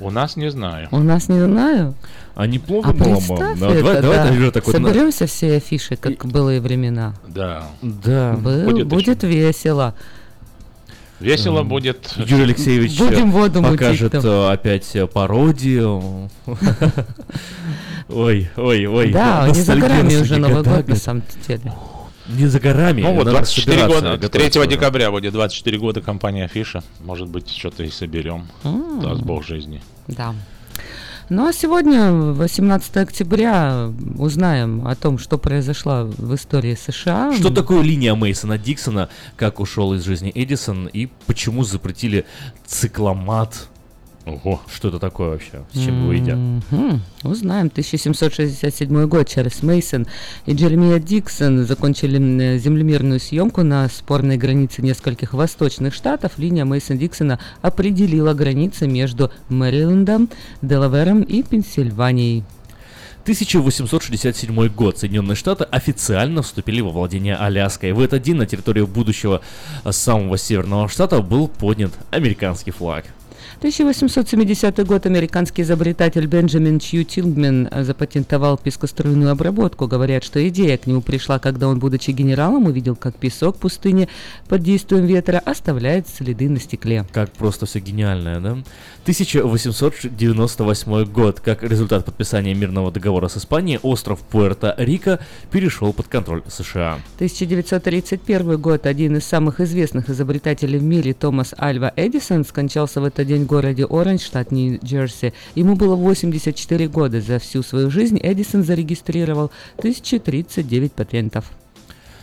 У 0.00 0.10
нас 0.10 0.36
не 0.36 0.50
знаю. 0.50 0.88
У 0.90 0.98
нас 0.98 1.28
не 1.28 1.40
знаю. 1.40 1.94
А 2.36 2.46
неплохо 2.46 2.90
А 2.90 2.92
было 2.92 3.14
бы. 3.18 3.36
Да, 3.38 3.54
давай, 3.54 3.76
это, 3.94 4.02
давай, 4.02 4.38
да. 4.38 4.50
Такой 4.50 4.74
на- 4.78 4.88
Соберемся 4.88 5.26
все 5.26 5.56
афиши, 5.56 5.96
как 5.96 6.24
былые 6.26 6.60
времена. 6.60 7.14
Да. 7.26 7.68
Да. 7.80 8.34
Был- 8.34 8.64
Будет 8.66 8.86
будет 8.88 9.22
весело. 9.22 9.94
Весело 11.18 11.60
М, 11.60 11.68
будет. 11.70 12.12
Юрий 12.18 12.42
Алексеевич 12.42 12.98
Будем 12.98 13.30
воду 13.32 13.62
мутить 13.62 13.78
покажет 13.78 14.12
там. 14.12 14.22
э, 14.26 14.52
опять 14.52 14.94
пародию. 15.14 16.30
Ой, 18.10 18.50
ой, 18.56 18.86
ой. 18.86 19.12
да, 19.12 19.48
не 19.48 19.62
за 19.62 19.76
горами 19.76 20.16
уже 20.16 20.36
Новый 20.36 20.62
год 20.62 20.86
на 20.88 20.96
самом 20.96 21.22
деле. 21.48 21.72
Не 22.28 22.46
за 22.48 22.60
горами. 22.60 23.00
Ну 23.02 23.14
вот 23.14 23.18
надо 23.24 23.30
24 23.38 23.78
собираться, 23.78 23.94
года, 24.04 24.16
готовиться 24.18 24.58
3 24.58 24.60
уже. 24.60 24.68
декабря 24.76 25.10
будет 25.10 25.32
24 25.32 25.78
года 25.78 26.00
компания 26.02 26.44
Афиша. 26.44 26.82
Может 27.04 27.28
быть, 27.28 27.48
что-то 27.48 27.82
и 27.82 27.88
соберем. 27.90 28.46
Даст 29.02 29.22
бог 29.22 29.42
жизни. 29.46 29.80
Да. 30.08 30.34
Ну 31.28 31.48
а 31.48 31.52
сегодня, 31.52 32.12
18 32.12 32.96
октября, 32.98 33.90
узнаем 34.16 34.86
о 34.86 34.94
том, 34.94 35.18
что 35.18 35.38
произошло 35.38 36.04
в 36.04 36.32
истории 36.36 36.76
США. 36.76 37.32
Что 37.32 37.50
такое 37.50 37.82
линия 37.82 38.14
Мейсона 38.14 38.58
Диксона, 38.58 39.08
как 39.34 39.58
ушел 39.58 39.92
из 39.94 40.04
жизни 40.04 40.30
Эдисон 40.32 40.86
и 40.86 41.08
почему 41.26 41.64
запретили 41.64 42.26
цикламат? 42.64 43.68
Ого. 44.26 44.60
Что 44.66 44.88
это 44.88 44.98
такое 44.98 45.30
вообще? 45.30 45.62
С 45.72 45.78
чем 45.78 46.02
его 46.02 46.12
едят? 46.12 46.36
Мгм. 46.36 47.00
Узнаем. 47.22 47.68
1767 47.68 49.06
год. 49.06 49.28
Чарльз 49.28 49.62
Мейсон 49.62 50.08
и 50.46 50.52
Джеремия 50.52 50.98
Диксон 50.98 51.64
закончили 51.64 52.58
землемерную 52.58 53.20
съемку 53.20 53.62
на 53.62 53.88
спорной 53.88 54.36
границе 54.36 54.82
нескольких 54.82 55.32
восточных 55.32 55.94
штатов. 55.94 56.32
Линия 56.38 56.64
Мейсон 56.64 56.98
Диксона 56.98 57.38
определила 57.62 58.34
границы 58.34 58.88
между 58.88 59.30
Мэрилендом, 59.48 60.28
Делавером 60.60 61.22
и 61.22 61.44
Пенсильванией. 61.44 62.42
1867 63.22 64.68
год. 64.68 64.98
Соединенные 64.98 65.34
Штаты 65.34 65.64
официально 65.64 66.42
вступили 66.42 66.80
во 66.80 66.90
владение 66.90 67.36
Аляской. 67.36 67.92
В 67.92 68.00
этот 68.00 68.22
день 68.22 68.36
на 68.36 68.46
территорию 68.46 68.86
будущего 68.86 69.40
самого 69.88 70.36
северного 70.38 70.88
штата 70.88 71.20
был 71.20 71.48
поднят 71.48 71.92
американский 72.10 72.72
флаг. 72.72 73.04
1870 73.58 74.86
год 74.86 75.06
американский 75.06 75.62
изобретатель 75.62 76.26
Бенджамин 76.26 76.78
Чью 76.78 77.04
Тилгмен 77.04 77.68
э, 77.70 77.84
запатентовал 77.84 78.58
пескоструйную 78.58 79.30
обработку. 79.30 79.86
Говорят, 79.86 80.24
что 80.24 80.46
идея 80.48 80.76
к 80.76 80.86
нему 80.86 81.00
пришла, 81.00 81.38
когда 81.38 81.68
он, 81.68 81.78
будучи 81.78 82.10
генералом, 82.10 82.66
увидел, 82.66 82.96
как 82.96 83.16
песок 83.16 83.56
пустыни 83.56 84.10
под 84.46 84.62
действием 84.62 85.06
ветра 85.06 85.38
оставляет 85.38 86.06
следы 86.06 86.50
на 86.50 86.60
стекле. 86.60 87.06
Как 87.12 87.30
просто 87.30 87.64
все 87.64 87.80
гениальное, 87.80 88.40
да? 88.40 88.58
1898 89.06 91.04
год. 91.04 91.38
Как 91.38 91.62
результат 91.62 92.04
подписания 92.04 92.54
мирного 92.54 92.90
договора 92.90 93.28
с 93.28 93.36
Испанией, 93.36 93.78
остров 93.84 94.18
Пуэрто-Рико 94.32 95.20
перешел 95.52 95.92
под 95.92 96.08
контроль 96.08 96.42
США. 96.48 96.98
1931 97.14 98.60
год. 98.60 98.84
Один 98.84 99.16
из 99.16 99.24
самых 99.24 99.60
известных 99.60 100.10
изобретателей 100.10 100.80
в 100.80 100.82
мире 100.82 101.14
Томас 101.14 101.54
Альва 101.56 101.92
Эдисон 101.94 102.44
скончался 102.44 103.00
в 103.00 103.04
этот 103.04 103.28
день 103.28 103.44
в 103.44 103.46
городе 103.46 103.84
Оранж, 103.88 104.22
штат 104.22 104.50
Нью-Джерси. 104.50 105.32
Ему 105.54 105.76
было 105.76 105.94
84 105.94 106.88
года. 106.88 107.20
За 107.20 107.38
всю 107.38 107.62
свою 107.62 107.92
жизнь 107.92 108.18
Эдисон 108.20 108.64
зарегистрировал 108.64 109.52
1039 109.78 110.92
патентов. 110.92 111.44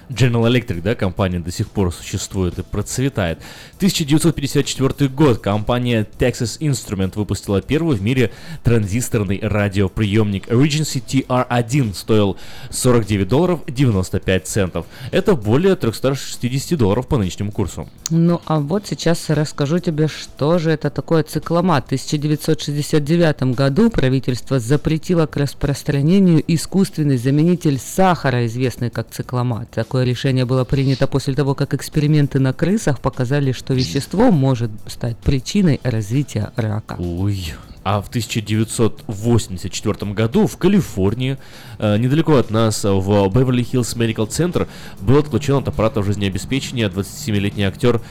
General 0.10 0.48
Electric, 0.48 0.82
да, 0.82 0.96
компания 0.96 1.40
до 1.40 1.52
сих 1.52 1.70
пор 1.70 1.94
существует 1.94 2.60
и 2.60 2.64
процветает. 2.64 3.40
1954 3.78 5.10
год. 5.10 5.40
Компания 5.40 6.08
Texas 6.18 6.60
Instrument 6.60 7.14
выпустила 7.16 7.62
первый 7.62 7.98
в 7.98 8.02
мире 8.02 8.32
транзисторный 8.64 9.40
радиоприемник 9.42 10.48
Regency 10.48 11.04
TR1. 11.04 11.94
Стоил 11.94 12.38
49 12.70 13.28
долларов 13.28 13.62
95 13.68 14.48
центов. 14.48 14.86
Это 15.12 15.36
более 15.36 15.76
360 15.76 16.78
долларов 16.78 17.08
по 17.08 17.18
нынешнему 17.18 17.52
курсу. 17.52 17.90
Ну, 18.10 18.42
а 18.46 18.60
вот 18.60 18.88
сейчас 18.88 19.30
расскажу 19.30 19.80
тебе, 19.80 20.08
что 20.08 20.60
же 20.60 20.72
это 20.72 20.90
такое 20.90 21.24
цикломат. 21.24 21.84
В 21.84 21.88
1969 21.88 23.56
году 23.56 23.90
правительство 23.90 24.60
запретило 24.60 25.26
к 25.26 25.38
распространению 25.38 26.44
искусственный 26.48 27.18
заменитель 27.18 27.80
сахара, 27.80 28.46
известный 28.46 28.90
как 28.90 29.10
цикломат. 29.10 29.70
Такое 29.94 30.06
решение 30.06 30.46
было 30.46 30.64
принято 30.64 31.06
после 31.06 31.36
того, 31.36 31.54
как 31.54 31.76
эксперименты 31.76 32.40
на 32.40 32.52
крысах 32.52 33.00
показали, 33.00 33.52
что 33.52 33.76
вещество 33.76 34.32
может 34.32 34.72
стать 34.88 35.16
причиной 35.18 35.80
развития 35.84 36.52
рака. 36.56 36.96
Ой. 36.98 37.54
А 37.84 38.02
в 38.02 38.08
1984 38.08 40.14
году 40.14 40.48
в 40.48 40.58
Калифорнии, 40.58 41.38
э, 41.78 41.98
недалеко 42.00 42.38
от 42.38 42.50
нас, 42.50 42.84
в 42.84 43.28
Беверли-Хиллз 43.28 43.96
Medical 43.96 44.28
Center, 44.30 44.68
был 45.00 45.20
отключен 45.20 45.58
от 45.58 45.68
аппаратов 45.68 46.08
жизнеобеспечения 46.08 46.90
27-летний 46.90 47.66
актер 47.66 48.02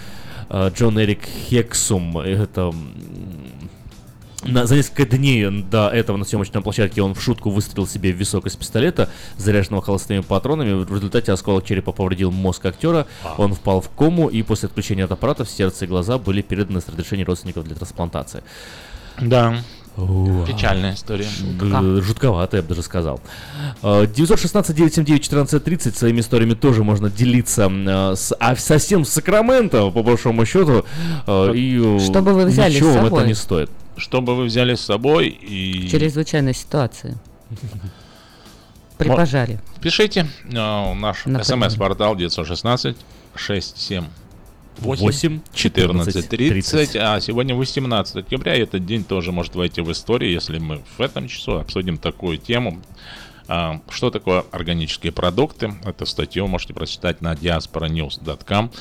э, 0.50 0.70
Джон 0.72 1.00
Эрик 1.00 1.24
Хексум. 1.24 2.16
Это 2.16 2.72
на, 4.44 4.66
за 4.66 4.76
несколько 4.76 5.04
дней 5.16 5.48
до 5.62 5.88
этого 5.88 6.16
на 6.16 6.24
съемочной 6.24 6.60
площадке 6.62 7.02
он 7.02 7.14
в 7.14 7.22
шутку 7.22 7.50
выстрелил 7.50 7.86
себе 7.86 8.12
в 8.12 8.16
висок 8.16 8.46
из 8.46 8.56
пистолета, 8.56 9.08
заряженного 9.36 9.82
холостыми 9.82 10.20
патронами. 10.20 10.84
В 10.84 10.94
результате 10.94 11.32
осколок 11.32 11.64
черепа 11.64 11.92
повредил 11.92 12.30
мозг 12.30 12.64
актера, 12.66 13.06
он 13.38 13.54
впал 13.54 13.80
в 13.80 13.88
кому, 13.90 14.28
и 14.28 14.42
после 14.42 14.68
отключения 14.68 15.04
от 15.04 15.12
аппаратов 15.12 15.48
сердце 15.50 15.84
и 15.84 15.88
глаза 15.88 16.18
были 16.18 16.42
переданы 16.42 16.80
с 16.80 16.88
разрешения 16.88 17.24
родственников 17.24 17.64
для 17.64 17.74
трансплантации. 17.76 18.42
Да. 19.20 19.56
Печальная 20.46 20.94
история. 20.94 21.26
Г- 21.60 22.00
Жутковато, 22.00 22.56
я 22.56 22.62
бы 22.62 22.70
даже 22.70 22.82
сказал. 22.82 23.20
Э, 23.82 24.06
916-979-1430 24.06 25.94
своими 25.96 26.20
историями 26.20 26.54
тоже 26.54 26.82
можно 26.82 27.10
делиться 27.10 27.70
э, 27.70 28.14
с, 28.16 28.34
а 28.40 28.56
совсем 28.56 29.04
с 29.04 29.10
Сакраменто, 29.10 29.90
по 29.90 30.02
большому 30.02 30.46
счету. 30.46 30.84
э, 31.26 31.52
И 31.54 31.78
э, 31.78 31.98
Что 32.00 32.22
бы 32.22 32.32
вы 32.32 32.46
взяли 32.46 32.72
с 32.72 32.76
ничего 32.76 32.88
вам 32.92 32.98
это 33.06 33.08
собой? 33.16 33.26
не 33.26 33.34
стоит. 33.34 33.70
Что 34.02 34.20
бы 34.20 34.34
вы 34.34 34.46
взяли 34.46 34.74
с 34.74 34.80
собой 34.80 35.28
и... 35.28 35.86
В 35.86 35.90
чрезвычайной 35.92 36.54
ситуации. 36.54 37.16
При 38.98 39.08
пожаре. 39.08 39.60
Пишите 39.80 40.26
э, 40.44 40.94
наш 40.94 41.22
смс-портал 41.22 42.16
916 42.16 42.96
67 43.36 44.04
8 44.78 45.04
8 45.04 45.40
14 45.54 46.28
30. 46.28 46.50
30. 46.50 46.96
А 46.96 47.20
сегодня 47.20 47.54
18 47.54 48.16
октября, 48.16 48.56
и 48.56 48.62
этот 48.62 48.84
день 48.84 49.04
тоже 49.04 49.30
может 49.30 49.54
войти 49.54 49.80
в 49.80 49.92
историю, 49.92 50.32
если 50.32 50.58
мы 50.58 50.82
в 50.98 51.00
этом 51.00 51.28
часу 51.28 51.60
обсудим 51.60 51.96
такую 51.96 52.38
тему. 52.38 52.82
А, 53.46 53.80
Что 53.88 54.10
такое 54.10 54.44
органические 54.50 55.12
продукты? 55.12 55.74
Эту 55.84 56.06
статью 56.06 56.48
можете 56.48 56.74
прочитать 56.74 57.20
на 57.20 57.34
diasporanews.com. 57.34 58.72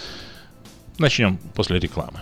Начнем 0.97 1.37
после 1.53 1.77
рекламы. 1.77 2.21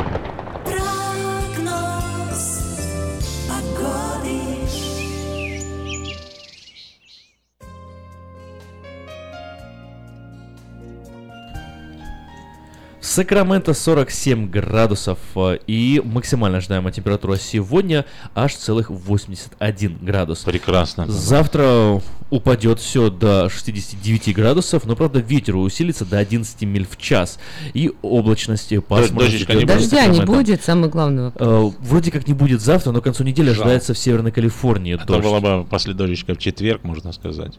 Сакраменто 13.11 13.73
47 13.73 14.49
градусов 14.49 15.19
э, 15.35 15.57
и 15.67 16.01
максимально 16.05 16.59
ожидаемая 16.59 16.93
температура 16.93 17.35
сегодня 17.35 18.05
аж 18.35 18.55
целых 18.55 18.89
81 18.89 19.97
градус. 20.01 20.39
Прекрасно. 20.45 21.07
Завтра 21.09 22.01
упадет 22.29 22.79
все 22.79 23.09
до 23.09 23.49
69 23.49 24.33
градусов, 24.33 24.85
но 24.85 24.95
правда 24.95 25.19
ветер 25.19 25.57
усилится 25.57 26.05
до 26.05 26.19
11 26.19 26.61
миль 26.61 26.87
в 26.89 26.95
час 26.95 27.37
и 27.73 27.91
облачности 28.01 28.79
пасмурно. 28.79 29.19
дождичка 29.19 29.55
не 29.55 29.65
Дождя 29.65 30.05
не 30.05 30.21
будет, 30.21 30.63
самый 30.63 30.89
главный 30.89 31.23
вопрос. 31.23 31.75
Э, 31.75 31.85
Вроде 31.85 32.11
как 32.11 32.29
не 32.29 32.33
будет 32.33 32.61
завтра, 32.61 32.91
но 32.91 33.01
к 33.01 33.03
концу 33.03 33.25
недели 33.25 33.47
Жалко. 33.47 33.63
ожидается 33.63 33.93
в 33.93 33.97
Северной 33.97 34.31
Калифорнии 34.31 34.93
Это 34.93 35.05
дождь. 35.05 35.21
была 35.21 35.41
бы 35.41 35.65
после 35.65 35.93
дождичка 35.93 36.33
в 36.33 36.37
четверг, 36.37 36.85
можно 36.85 37.11
сказать. 37.11 37.57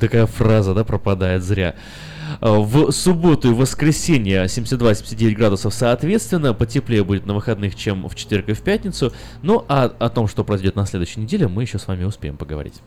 Такая 0.00 0.24
фраза, 0.24 0.72
да, 0.72 0.84
пропадает 0.84 1.42
зря. 1.44 1.74
Э, 2.40 2.58
В 2.58 2.90
субботу 2.92 3.50
и 3.50 3.54
воскресенье 3.54 4.44
72-79 4.44 5.34
градусов 5.34 5.74
соответственно. 5.74 6.54
Потеплее 6.54 7.04
будет 7.04 7.26
на 7.26 7.34
выходных, 7.34 7.74
чем 7.74 8.08
в 8.08 8.14
четверг 8.14 8.48
и 8.48 8.52
в 8.52 8.62
пятницу. 8.62 9.12
Ну, 9.42 9.64
а 9.68 9.84
о 9.84 10.08
том, 10.08 10.28
что 10.28 10.44
произойдет 10.44 10.76
на 10.76 10.86
следующей 10.86 11.20
неделе, 11.20 11.48
мы 11.48 11.62
еще 11.62 11.78
с 11.78 11.86
вами 11.86 12.04
успеем 12.04 12.36
поговорить. 12.36 12.80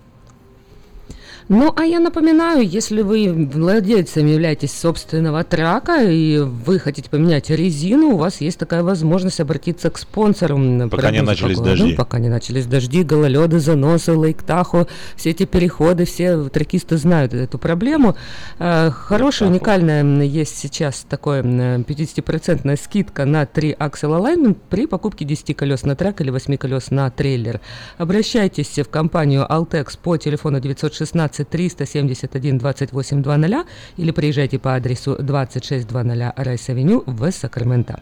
Ну, 1.49 1.73
а 1.77 1.83
я 1.85 1.99
напоминаю, 2.01 2.67
если 2.67 3.01
вы 3.01 3.31
владельцем 3.53 4.27
являетесь 4.27 4.77
собственного 4.77 5.45
трака 5.45 6.03
и 6.03 6.39
вы 6.39 6.77
хотите 6.77 7.09
поменять 7.09 7.49
резину, 7.49 8.15
у 8.15 8.17
вас 8.17 8.41
есть 8.41 8.59
такая 8.59 8.83
возможность 8.83 9.39
обратиться 9.39 9.89
к 9.89 9.97
спонсорам. 9.97 10.89
Пока 10.89 11.09
не 11.09 11.21
начались 11.21 11.55
погоды. 11.55 11.69
дожди. 11.77 11.91
Ну, 11.91 11.95
пока 11.95 12.19
не 12.19 12.27
начались 12.27 12.65
дожди, 12.65 13.03
гололеды, 13.03 13.59
заносы, 13.59 14.11
лейк 14.11 14.43
Тахо, 14.43 14.87
все 15.15 15.29
эти 15.29 15.45
переходы, 15.45 16.03
все 16.03 16.49
тракисты 16.49 16.97
знают 16.97 17.33
эту 17.33 17.57
проблему. 17.57 18.17
Э, 18.59 18.91
Хорошая, 18.91 19.49
уникальная 19.49 20.03
есть 20.23 20.57
сейчас 20.57 21.05
такое 21.09 21.43
м, 21.43 21.83
50% 21.83 22.75
скидка 22.77 23.23
на 23.23 23.45
3 23.45 23.73
Axle 23.79 24.19
Alignment 24.19 24.57
при 24.69 24.85
покупке 24.85 25.23
10 25.23 25.55
колес 25.55 25.83
на 25.83 25.95
truck 25.95 26.19
или 26.19 26.29
8 26.29 26.57
колес 26.57 26.91
на 26.91 27.09
трейлер. 27.09 27.61
Обращайтесь 27.97 28.77
в 28.79 28.89
компанию 28.89 29.45
Altex 29.49 29.97
по 30.01 30.17
телефону 30.17 30.59
916 30.59 31.36
371 31.43 32.57
28 32.57 33.21
00 33.21 33.65
или 33.97 34.11
приезжайте 34.11 34.59
по 34.59 34.75
адресу 34.75 35.15
2600 35.19 35.91
Райс-Авеню 35.91 37.03
в 37.05 37.31
Сакраменто. 37.31 38.01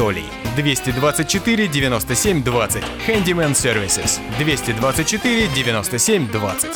224 0.01 1.67
97 1.67 2.43
20. 2.43 2.83
Handyman 3.07 3.53
Services. 3.53 4.19
224 4.39 5.47
97 5.47 6.31
20. 6.31 6.69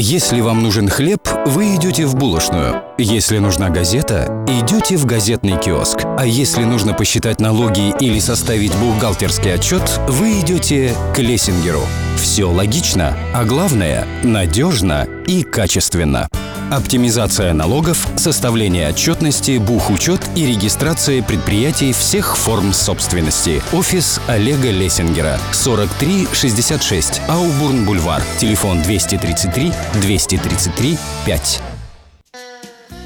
Если 0.00 0.40
вам 0.40 0.62
нужен 0.62 0.88
хлеб, 0.88 1.28
вы 1.44 1.74
идете 1.74 2.06
в 2.06 2.14
булочную. 2.14 2.82
Если 2.98 3.38
нужна 3.38 3.68
газета, 3.68 4.44
идете 4.46 4.96
в 4.96 5.04
газетный 5.04 5.60
киоск. 5.60 5.98
А 6.16 6.24
если 6.24 6.62
нужно 6.62 6.94
посчитать 6.94 7.40
налоги 7.40 7.92
или 8.00 8.20
составить 8.20 8.74
бухгалтерский 8.76 9.52
отчет, 9.52 9.82
вы 10.08 10.40
идете 10.40 10.94
к 11.14 11.18
Лессингеру. 11.18 11.82
Все 12.16 12.44
логично, 12.44 13.18
а 13.34 13.44
главное– 13.44 14.06
надежно 14.22 15.06
и 15.26 15.42
качественно. 15.42 16.28
Оптимизация 16.70 17.54
налогов, 17.54 18.06
составление 18.16 18.90
отчетности, 18.90 19.56
бухучет 19.56 20.20
и 20.36 20.44
регистрация 20.44 21.22
предприятий 21.22 21.94
всех 21.94 22.36
форм 22.36 22.74
собственности. 22.74 23.62
Офис 23.72 24.20
Олега 24.26 24.70
Лессингера. 24.70 25.38
4366 25.52 27.22
Аубурн-Бульвар. 27.26 28.22
Телефон 28.38 28.82
233 28.82 29.72
233 29.94 30.98
5. 31.24 31.62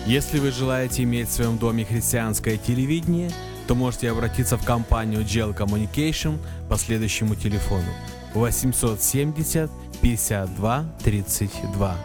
Если 0.06 0.40
вы 0.40 0.51
желаете 0.51 1.05
иметь 1.05 1.28
в 1.28 1.32
своем 1.32 1.56
доме 1.56 1.84
христианское 1.84 2.56
телевидение, 2.56 3.30
то 3.68 3.76
можете 3.76 4.10
обратиться 4.10 4.56
в 4.56 4.64
компанию 4.64 5.20
Gel 5.20 5.56
Communication 5.56 6.39
по 6.68 6.76
следующему 6.76 7.36
телефону 7.36 7.86
870 8.34 9.70
52 10.01 10.84
32 11.05 11.97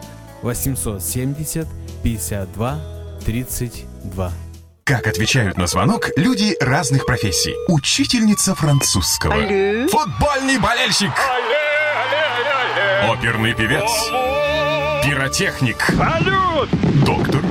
870 0.42 1.66
52 2.02 2.80
32. 3.24 4.32
Как 4.84 5.06
отвечают 5.06 5.58
на 5.58 5.66
звонок 5.66 6.08
люди 6.16 6.56
разных 6.60 7.04
профессий. 7.04 7.54
Учительница 7.68 8.54
французского. 8.54 9.34
Алле. 9.34 9.86
Футбольный 9.88 10.58
болельщик. 10.58 11.12
Оперный 13.06 13.54
певец. 13.54 13.90
Пиротехник. 15.04 15.82
Салют! 15.82 16.70
Доктор. 17.04 17.42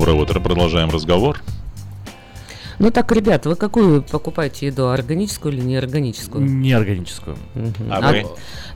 Доброе 0.00 0.18
утро, 0.18 0.40
продолжаем 0.40 0.88
разговор. 0.88 1.42
Ну 2.80 2.90
так, 2.90 3.12
ребят, 3.12 3.44
вы 3.44 3.56
какую 3.56 4.02
покупаете 4.02 4.66
еду, 4.66 4.88
органическую 4.88 5.52
или 5.52 5.60
неорганическую? 5.60 6.42
Неорганическую. 6.46 7.36
Мгм. 7.54 7.74
А 7.90 8.10
вы? 8.10 8.24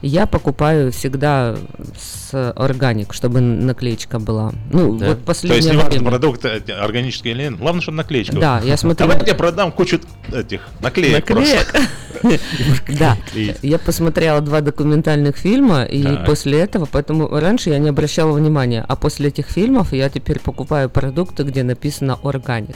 Я 0.03 0.27
покупаю 0.27 0.91
всегда 0.91 1.55
с 1.97 2.53
органик, 2.53 3.13
чтобы 3.13 3.41
наклеечка 3.41 4.19
была. 4.19 4.53
Ну, 4.71 4.95
Да? 4.95 5.07
вот 5.07 5.19
То 5.21 5.25
последнее 5.25 5.57
есть 5.57 5.71
не 5.71 5.77
важно, 5.77 6.03
продукт 6.07 6.45
э, 6.45 6.61
органический 6.71 7.31
или 7.31 7.43
нет, 7.49 7.57
главное, 7.57 7.81
чтобы 7.81 7.97
наклеечка. 7.97 8.35
Да, 8.37 8.61
я 8.63 8.77
смотрю- 8.77 9.07
Давай 9.07 9.25
я 9.25 9.33
продам 9.33 9.71
кучу 9.71 9.99
этих 10.31 10.61
наклеек. 10.81 11.27
Наклеек. 11.27 11.71
просто. 11.71 11.81
Да, 12.99 13.17
я 13.63 13.79
посмотрела 13.79 14.39
два 14.41 14.61
документальных 14.61 15.35
фильма, 15.35 15.83
и 15.83 16.23
после 16.27 16.59
этого, 16.59 16.87
поэтому 16.91 17.27
раньше 17.27 17.71
я 17.71 17.79
не 17.79 17.89
обращала 17.89 18.33
внимания, 18.37 18.85
а 18.87 18.95
после 18.95 19.29
этих 19.29 19.47
фильмов 19.47 19.93
я 19.93 20.09
теперь 20.09 20.39
покупаю 20.39 20.89
продукты, 20.91 21.41
где 21.43 21.63
написано 21.63 22.19
органик. 22.23 22.75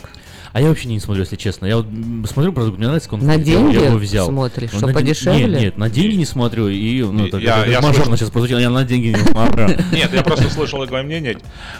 А 0.51 0.61
я 0.61 0.69
вообще 0.69 0.87
не 0.87 0.99
смотрю, 0.99 1.23
если 1.23 1.35
честно. 1.35 1.65
Я 1.67 1.77
вот 1.77 1.85
смотрю 2.27 2.53
продукт, 2.53 2.77
мне 2.77 2.87
нравится, 2.87 3.09
он 3.11 3.19
На 3.25 3.33
я- 3.33 3.37
деньги 3.39 3.75
я 3.75 3.85
его 3.87 3.97
взял. 3.97 4.27
смотришь, 4.27 4.71
что 4.71 4.87
подешевле? 4.87 5.47
Нет, 5.47 5.61
нет, 5.61 5.77
на 5.77 5.89
деньги 5.89 6.15
не 6.15 6.25
смотрю, 6.25 6.67
и, 6.69 7.03
ну, 7.03 7.27
так, 7.27 7.41
я- 7.41 7.61
это 7.61 7.69
я 7.69 7.81
мажорно 7.81 8.03
слышал- 8.05 8.17
сейчас 8.17 8.29
прозвучало, 8.31 8.59
я 8.59 8.69
на 8.69 8.83
деньги 8.83 9.07
не 9.09 9.15
смотрю. 9.31 9.67
Нет, 9.91 10.11
я 10.13 10.23
просто 10.23 10.49
слышал 10.49 10.81
такое 10.83 11.03
мнение. 11.03 11.37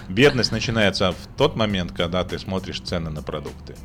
Бедность 0.08 0.52
начинается 0.52 1.12
в 1.14 1.16
тот 1.38 1.56
момент, 1.56 1.91
когда 1.94 2.24
ты 2.24 2.38
смотришь 2.38 2.80
цены 2.82 3.10
на 3.10 3.22
продукты. 3.24 3.76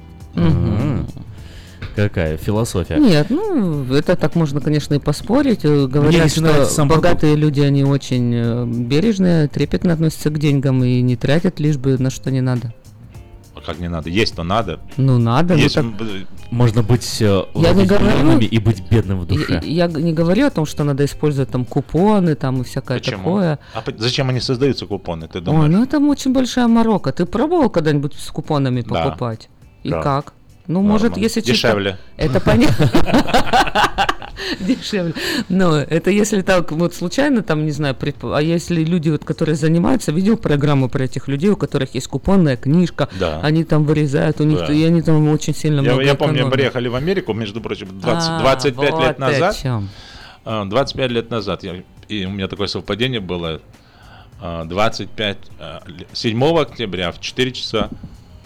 Какая 1.97 2.37
философия. 2.37 2.97
Нет, 2.97 3.29
ну, 3.31 3.85
это 3.95 4.17
так 4.17 4.35
можно, 4.35 4.61
конечно, 4.61 4.95
и 4.95 4.99
поспорить. 4.99 5.61
Э, 5.65 5.87
Говорят, 5.87 6.31
что 6.33 6.65
сам 6.67 6.89
богатые 6.89 7.37
люди, 7.37 7.61
они 7.61 7.85
очень 7.85 8.33
э, 8.35 8.65
бережные, 8.67 9.47
трепетно 9.47 9.93
относятся 9.93 10.31
к 10.31 10.39
деньгам 10.39 10.83
и 10.83 11.01
не 11.03 11.15
тратят, 11.15 11.61
лишь 11.61 11.77
бы 11.77 11.97
на 11.99 12.11
что 12.11 12.33
не 12.33 12.41
надо. 12.41 12.75
Как 13.65 13.79
не 13.81 13.89
надо? 13.89 14.09
Есть-то 14.11 14.43
надо. 14.45 14.79
Ну 14.97 15.19
надо, 15.19 15.55
ну 15.55 15.61
Есть, 15.61 15.75
так- 15.75 15.85
Можно 16.51 16.83
быть 16.83 17.17
э, 17.21 17.43
Я 17.55 17.73
не 17.73 17.85
говорю- 17.87 18.39
и 18.39 18.59
быть 18.59 18.83
бедным 18.91 19.21
в 19.21 19.27
душе. 19.27 19.61
Я, 19.65 19.87
я 19.87 19.89
не 19.89 20.13
говорю 20.13 20.47
о 20.47 20.51
том, 20.51 20.67
что 20.67 20.85
надо 20.85 21.05
использовать 21.05 21.51
там 21.51 21.65
купоны 21.65 22.35
там 22.35 22.61
и 22.61 22.65
всякое 22.65 22.99
Почему? 22.99 23.17
такое. 23.25 23.59
А 23.75 23.83
зачем 23.97 24.29
они 24.29 24.41
создаются 24.41 24.87
купоны? 24.87 25.27
Ты 25.29 25.39
Ой, 25.39 25.45
думаешь? 25.45 25.73
ну 25.73 25.83
это 25.83 25.99
очень 25.99 26.33
большая 26.33 26.69
морока. 26.69 27.11
Ты 27.13 27.27
пробовал 27.27 27.71
когда-нибудь 27.71 28.15
с 28.15 28.31
купонами 28.31 28.83
Да. 28.83 29.05
покупать? 29.05 29.49
И 29.83 29.91
Да. 29.91 30.03
как? 30.03 30.33
Ну, 30.67 30.81
может, 30.81 31.11
Нормально. 31.11 31.23
если 31.25 31.41
чисто- 31.41 31.53
Дешевле. 31.69 31.99
Это 32.17 32.41
понятно. 32.41 32.91
Дешевле. 34.61 35.15
Но 35.49 35.77
это 35.77 36.11
если 36.11 36.43
так 36.43 36.73
вот 36.73 36.95
случайно 36.95 37.43
там, 37.43 37.65
не 37.65 37.71
знаю, 37.73 37.95
предп- 37.95 38.37
а 38.37 38.41
если 38.43 38.85
люди, 38.85 39.11
вот, 39.11 39.25
которые 39.25 39.55
занимаются, 39.55 40.13
видел 40.13 40.37
программу 40.37 40.89
про 40.89 41.05
этих 41.05 41.29
людей, 41.29 41.51
у 41.51 41.57
которых 41.57 41.95
есть 41.95 42.09
купонная 42.09 42.57
книжка, 42.57 43.09
Да. 43.19 43.41
они 43.43 43.65
там 43.65 43.85
вырезают, 43.85 44.41
у 44.41 44.45
них, 44.45 44.59
Да. 44.59 44.73
и 44.73 44.83
они 44.85 45.03
там 45.03 45.29
очень 45.29 45.55
сильно 45.55 45.81
Я, 45.81 45.83
много 45.93 46.03
я 46.03 46.15
помню, 46.15 46.33
мы 46.33 46.39
экономят. 46.39 46.55
приехали 46.55 46.89
в 46.89 46.95
Америку, 46.95 47.33
между 47.35 47.61
прочим, 47.61 47.89
20, 48.01 48.29
А, 48.31 48.41
25 48.41 48.91
вот 48.93 49.03
лет 49.03 49.19
назад. 49.19 49.57
о 49.57 49.63
чём. 49.63 49.89
А, 50.45 50.65
25 50.65 51.11
лет 51.11 51.31
назад. 51.31 51.63
Я, 51.63 51.83
и 52.09 52.25
у 52.27 52.31
меня 52.31 52.49
такое 52.49 52.67
совпадение 52.67 53.21
было. 53.21 53.61
а, 54.41 54.65
25, 54.65 55.39
а, 55.59 55.81
ле- 55.87 56.07
7 56.13 56.61
октября 56.61 57.13
в 57.13 57.21
4 57.21 57.53
часа 57.53 57.89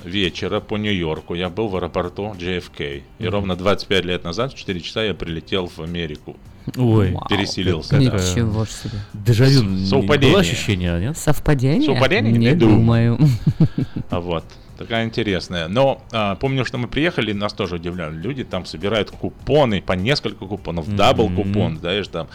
вечера 0.05 0.61
по 0.61 0.77
Нью-Йорку 0.77 1.35
я 1.35 1.49
был 1.49 1.69
в 1.69 1.77
аэропорту 1.77 2.35
JFK. 2.39 3.03
И 3.19 3.23
Мгм. 3.25 3.33
ровно 3.33 3.57
25 3.57 4.05
лет 4.05 4.25
назад 4.25 4.53
в 4.53 4.57
4 4.57 4.81
часа 4.81 5.03
я 5.05 5.15
прилетел 5.15 5.67
в 5.67 5.79
Америку. 5.81 6.37
Ой. 6.77 7.17
Переселился. 7.31 7.97
Вау. 7.97 8.05
да. 8.05 8.17
Ничего 8.19 8.67
себе. 8.67 8.99
Дежавю 9.15 9.79
совпадение. 9.87 10.33
было 10.33 10.41
ощущение, 10.41 11.01
нет? 11.01 11.17
Совпадение? 11.17 11.87
Совпадение? 11.93 12.33
Не 12.33 12.39
Не 12.39 12.55
думаю. 12.55 13.19
А 14.11 14.21
вот. 14.21 14.45
Такая 14.77 15.05
интересная. 15.07 15.67
Но 15.67 16.03
а, 16.13 16.37
помню, 16.37 16.65
что 16.65 16.79
мы 16.79 16.87
приехали, 16.87 17.33
нас 17.33 17.53
тоже 17.53 17.77
удивляли. 17.77 18.15
Люди 18.15 18.45
там 18.45 18.65
собирают 18.65 19.11
купоны, 19.11 19.81
по 19.83 19.95
несколько 19.95 20.47
купонов, 20.47 20.95
double 20.95 21.29
coupon, 21.31 21.79
знаешь, 21.79 22.07
там. 22.09 22.29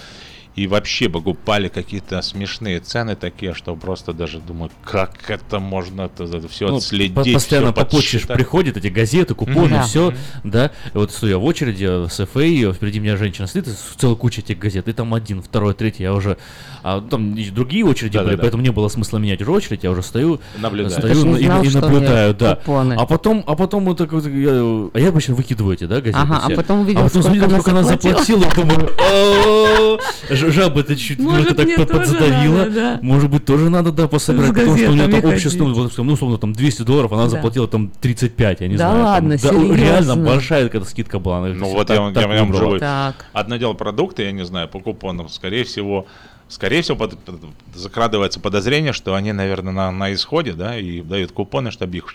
И 0.56 0.68
вообще 0.68 1.10
покупали 1.10 1.68
какие-то 1.68 2.22
смешные 2.22 2.80
цены 2.80 3.16
такие, 3.16 3.56
что 3.56 3.76
просто 3.76 4.14
даже 4.14 4.38
думаю, 4.40 4.70
как 4.86 5.28
это 5.28 5.58
можно 5.60 6.10
все 6.48 6.68
Ну, 6.68 6.76
отследить. 6.78 7.16
по- 7.16 7.24
Постоянно 7.24 7.74
всё 7.74 7.84
по 7.84 7.86
почте 7.90 8.20
приходят 8.20 8.78
эти 8.78 8.88
газеты, 8.88 9.34
купоны, 9.34 9.70
Да. 9.70 9.82
все, 9.84 10.14
да. 10.44 10.68
И 10.94 10.98
вот 10.98 11.12
стою 11.12 11.26
я 11.28 11.38
в 11.40 11.44
очереди 11.44 11.88
э, 12.06 12.08
с 12.08 12.24
ФА, 12.28 12.74
впереди 12.74 13.00
меня 13.00 13.18
женщина 13.18 13.48
стоит, 13.48 13.68
и 13.68 13.72
целая 13.98 14.16
куча 14.16 14.42
этих 14.42 14.60
газет, 14.60 14.88
и 14.88 14.94
там 14.94 15.12
один, 15.16 15.42
второй, 15.42 15.74
третий, 15.74 16.04
я 16.04 16.14
уже, 16.14 16.38
а 16.84 17.02
там 17.02 17.34
и 17.36 17.50
другие 17.50 17.84
очереди 17.84 18.18
были, 18.18 18.26
Да-да-да. 18.26 18.42
поэтому 18.44 18.62
не 18.62 18.70
было 18.72 18.90
смысла 18.90 19.18
менять 19.18 19.42
уже 19.42 19.52
очередь, 19.52 19.84
я 19.84 19.90
уже 19.90 20.04
стою, 20.04 20.40
Наблюдаешь. 20.60 20.94
стою 21.00 21.36
и, 21.36 21.46
знал, 21.46 21.64
и 21.64 21.68
у 21.68 21.72
наблюдаю, 21.82 22.34
да. 22.36 22.56
купоны. 22.58 22.94
А 22.94 23.06
потом, 23.08 23.44
а 23.48 23.56
потом 23.56 23.86
вот 23.86 23.98
так 23.98 24.12
вот, 24.12 24.28
я, 24.28 24.52
а 24.52 25.00
я 25.00 25.10
обычно 25.10 25.34
выкидываю 25.34 25.74
эти, 25.74 25.86
да, 25.86 25.96
газеты 26.00 26.20
Ага, 26.20 26.42
а 26.44 26.46
все. 26.46 26.56
потом 26.58 26.82
увидел, 26.82 27.02
а 27.02 27.04
потом 27.06 27.24
сколько 27.24 27.50
сколько 27.50 27.72
она 27.72 27.84
заплатила. 27.84 28.20
заплатила, 28.20 28.54
думаю, 28.56 30.00
«О, 30.48 30.52
ж- 30.52 30.54
жаба 30.54 30.82
это 30.82 30.96
чуть 30.96 31.20
Может, 31.20 31.50
немножко 31.58 31.76
так 31.78 31.88
под- 31.88 31.98
подзадавила. 32.00 32.58
надо, 32.58 32.72
да. 32.72 33.00
Может 33.02 33.30
быть, 33.30 33.46
тоже 33.46 33.70
надо, 33.70 33.92
да, 33.92 34.08
пособирать, 34.08 34.50
С 34.50 34.54
потому 34.54 34.78
что 34.78 34.86
у 34.90 34.94
нее 34.94 35.02
там 35.04 35.12
газетами 35.12 35.34
общая 35.36 35.50
вот, 35.74 35.98
ну, 35.98 36.14
условно, 36.14 36.38
там 36.38 36.54
200 36.54 36.82
долларов, 36.84 37.12
она 37.14 37.24
Да. 37.24 37.30
заплатила 37.30 37.68
там 37.68 37.92
35, 38.02 38.62
я 38.62 38.68
не 38.68 38.76
Да 38.76 38.90
знаю. 38.90 38.96
там. 38.96 39.06
ладно, 39.06 39.30
Да, 39.32 39.38
серьезно? 39.38 39.74
Реально 39.76 40.16
большая 40.18 40.64
какая-то 40.66 40.86
скидка 40.90 41.20
была. 41.20 41.38
она 41.40 41.48
Ну 41.54 41.70
вот 41.70 41.88
так- 41.88 41.96
я, 41.96 42.02
вам- 42.02 42.14
так 42.14 42.24
я 42.24 42.30
вам 42.30 42.48
выбрала. 42.52 42.70
живу. 42.72 42.80
Так. 42.80 43.26
Одно 43.34 43.58
дело 43.58 43.74
продукты, 43.74 44.24
я 44.24 44.32
не 44.32 44.46
знаю, 44.46 44.68
по 44.68 44.80
купонам, 44.80 45.30
скорее 45.30 45.64
всего, 45.64 46.06
скорее 46.50 46.82
всего 46.84 46.98
под- 46.98 47.18
под- 47.20 47.40
закрадывается 47.74 48.40
подозрение, 48.40 48.94
что 48.94 49.16
они, 49.16 49.32
наверное, 49.32 49.74
на, 49.74 49.92
на 49.92 50.14
исходе, 50.14 50.54
да, 50.54 50.78
и 50.78 51.02
дают 51.02 51.32
купоны, 51.32 51.72
чтобы 51.72 51.98
их 51.98 52.06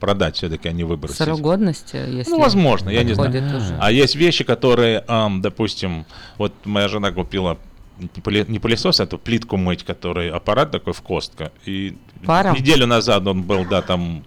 продать, 0.00 0.36
все-таки 0.36 0.68
они 0.68 0.84
выбросить. 0.84 1.18
Срок 1.18 1.40
годности, 1.40 1.96
если 1.96 2.30
Ну, 2.30 2.38
возможно, 2.40 2.88
я 2.88 3.02
не 3.04 3.12
знаю. 3.14 3.30
уже. 3.30 3.76
А 3.80 3.92
есть 3.92 4.14
вещи, 4.16 4.44
которые, 4.44 5.04
ам, 5.08 5.42
допустим, 5.42 6.06
вот 6.38 6.52
моя 6.64 6.88
жена 6.88 7.10
купила 7.10 7.58
не 8.02 8.22
пыле- 8.22 8.48
не 8.50 8.58
пылесос, 8.58 9.00
а 9.00 9.06
то 9.06 9.18
плитку 9.18 9.56
мыть, 9.56 9.84
который 9.84 10.30
аппарат 10.30 10.70
такой 10.70 10.92
в 10.92 11.02
Костко. 11.02 11.52
И 11.64 11.96
Паром? 12.26 12.54
неделю 12.54 12.86
назад 12.86 13.26
он 13.26 13.42
был, 13.42 13.64
да, 13.64 13.82
там 13.82 14.22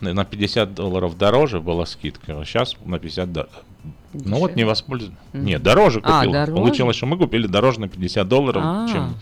на 0.00 0.14
на 0.14 0.24
50 0.24 0.74
долларов 0.74 1.16
дороже 1.18 1.60
была 1.60 1.86
скидка, 1.86 2.40
а 2.40 2.44
сейчас 2.44 2.76
на 2.84 2.98
50 2.98 3.32
долларов. 3.32 3.52
Ну 4.12 4.38
вот 4.38 4.56
не 4.56 4.64
воспользовался. 4.64 5.20
Мгм. 5.32 5.44
Нет, 5.44 5.62
дороже 5.62 6.00
А, 6.02 6.18
купил. 6.20 6.32
дороже? 6.32 6.52
Получилось, 6.56 6.96
что 6.96 7.06
мы 7.06 7.16
купили 7.18 7.46
дороже 7.46 7.80
на 7.80 7.88
50 7.88 8.26
долларов, 8.28 8.62
А. 8.64 8.88
чем 8.90 9.16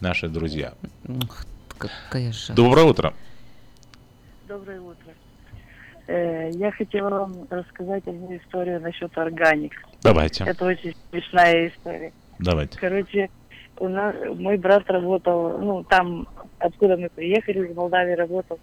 наши 0.00 0.28
друзья. 0.28 0.72
Ух, 1.06 1.44
какая 1.78 2.32
же. 2.32 2.52
Доброе 2.54 2.86
утро. 2.86 3.14
Доброе 4.48 4.80
утро. 4.80 5.12
Э, 6.08 6.50
Я 6.54 6.72
хотела 6.72 7.10
вам 7.10 7.46
рассказать 7.50 8.06
одну 8.06 8.36
историю 8.36 8.80
насчет 8.80 9.16
органик. 9.16 9.72
Давайте. 10.02 10.44
Это 10.44 10.64
очень 10.66 10.94
смешная 11.10 11.68
история. 11.68 12.12
Давайте. 12.38 12.78
Короче, 12.78 13.28
у 13.78 13.88
нас 13.88 14.14
мой 14.36 14.56
брат 14.58 14.88
работал, 14.88 15.58
ну 15.58 15.84
там, 15.84 16.26
откуда 16.58 16.96
мы 16.96 17.08
приехали, 17.14 17.68
из 17.68 17.76
Молдавии 17.76 18.14
работал, 18.14 18.58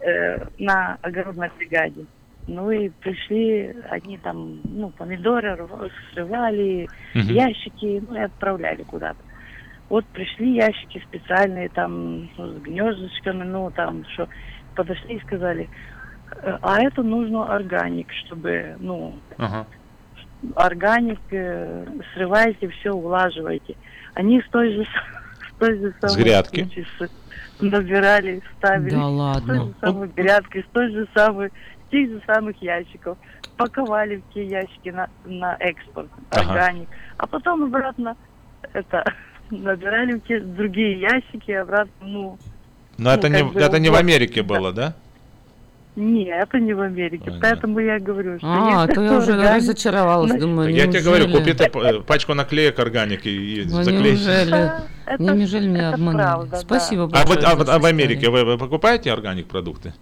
э, 0.00 0.44
на 0.58 0.98
огородной 1.02 1.50
бригаде. 1.56 2.06
Ну 2.46 2.70
и 2.70 2.88
пришли, 3.00 3.74
они 3.90 4.18
там, 4.18 4.60
ну, 4.64 4.90
помидоры 4.90 5.68
срывали, 6.12 6.88
Мгм. 7.14 7.28
ящики, 7.28 8.02
ну 8.06 8.14
и 8.16 8.20
отправляли 8.20 8.82
куда-то. 8.82 9.22
Вот 9.88 10.04
пришли 10.12 10.54
ящики 10.54 11.02
специальные, 11.06 11.68
там, 11.68 12.30
ну, 12.36 12.58
с 12.58 12.62
гнездочками, 12.62 13.44
ну, 13.44 13.70
там, 13.72 14.04
что, 14.12 14.28
подошли 14.74 15.16
и 15.16 15.20
сказали, 15.20 15.68
«Э, 16.42 16.58
а 16.62 16.80
это 16.82 17.02
нужно 17.02 17.54
органик, 17.54 18.10
чтобы, 18.24 18.76
ну, 18.78 19.20
Ага. 19.36 19.66
Органик, 20.56 21.18
срываете 22.14 22.68
все, 22.68 22.90
улаживаете. 22.92 23.76
Они 24.14 24.40
с 24.40 24.48
той 24.50 24.72
же, 24.74 24.84
с 25.54 25.58
той 25.58 25.78
же 25.78 25.92
С 25.92 26.00
самой 26.10 26.24
грядки? 26.24 26.64
кучи 26.64 26.86
с- 26.98 27.10
набирали, 27.62 28.42
ставили. 28.58 28.90
Да 28.90 28.96
С 28.96 29.00
той 29.00 29.12
ладно. 29.12 29.54
же 29.66 29.74
самой 29.80 30.08
грядкой, 30.08 30.62
с 30.62 30.72
той 30.72 30.90
же 30.92 31.06
самой, 31.14 31.48
с 31.48 31.90
тех 31.90 32.08
же 32.10 32.22
самых 32.26 32.60
ящиков. 32.62 33.18
Паковали 33.56 34.16
в 34.16 34.32
те 34.34 34.46
ящики 34.46 34.88
на, 34.88 35.08
на 35.26 35.54
экспорт, 35.60 36.08
Ага. 36.30 36.50
органик. 36.52 36.88
А 37.18 37.26
потом 37.26 37.64
обратно 37.64 38.16
это 38.72 39.04
набирали 39.50 40.12
в 40.14 40.20
те 40.20 40.40
другие 40.40 40.98
ящики, 41.00 41.50
обратно, 41.52 41.90
ну, 42.00 42.38
Но 42.96 43.12
это, 43.12 43.28
Ну, 43.28 43.34
не, 43.36 43.42
как 43.44 43.52
бы 43.52 43.60
это 43.60 43.78
не 43.78 43.90
в. 43.90 43.94
Америке 43.94 44.42
было, 44.42 44.72
да? 44.72 44.94
Не, 46.00 46.24
это 46.24 46.58
не 46.58 46.72
в 46.74 46.80
Америке. 46.80 47.32
Поэтому 47.40 47.78
я 47.80 47.98
говорю, 47.98 48.38
что 48.38 48.46
А, 48.48 48.86
то 48.86 49.02
я 49.02 49.18
уже 49.18 49.32
органик, 49.34 49.56
разочаровалась, 49.56 50.32
думаю, 50.40 50.74
Я 50.74 50.86
тебе 50.86 51.02
говорю, 51.02 51.28
купи 51.30 51.52
ты, 51.52 51.70
пачку 52.06 52.34
наклеек 52.34 52.78
органики 52.78 53.28
и 53.28 53.64
Ну, 53.64 53.82
заклей. 53.82 54.12
неужели? 54.12 54.70
Это- 55.06 55.22
Неужели 55.34 55.68
меня 55.68 55.94
обманули? 55.94 56.22
правда. 56.22 56.56
Спасибо 56.56 57.04
А 57.04 57.06
большое. 57.08 57.28
вот, 57.36 57.44
а, 57.44 57.54
вот- 57.56 57.68
а 57.68 57.78
в. 57.78 57.84
Америке 57.84 58.30
вы, 58.30 58.44
вы 58.44 58.58
покупаете 58.58 59.12
органик 59.12 59.46
продукты? 59.46 59.92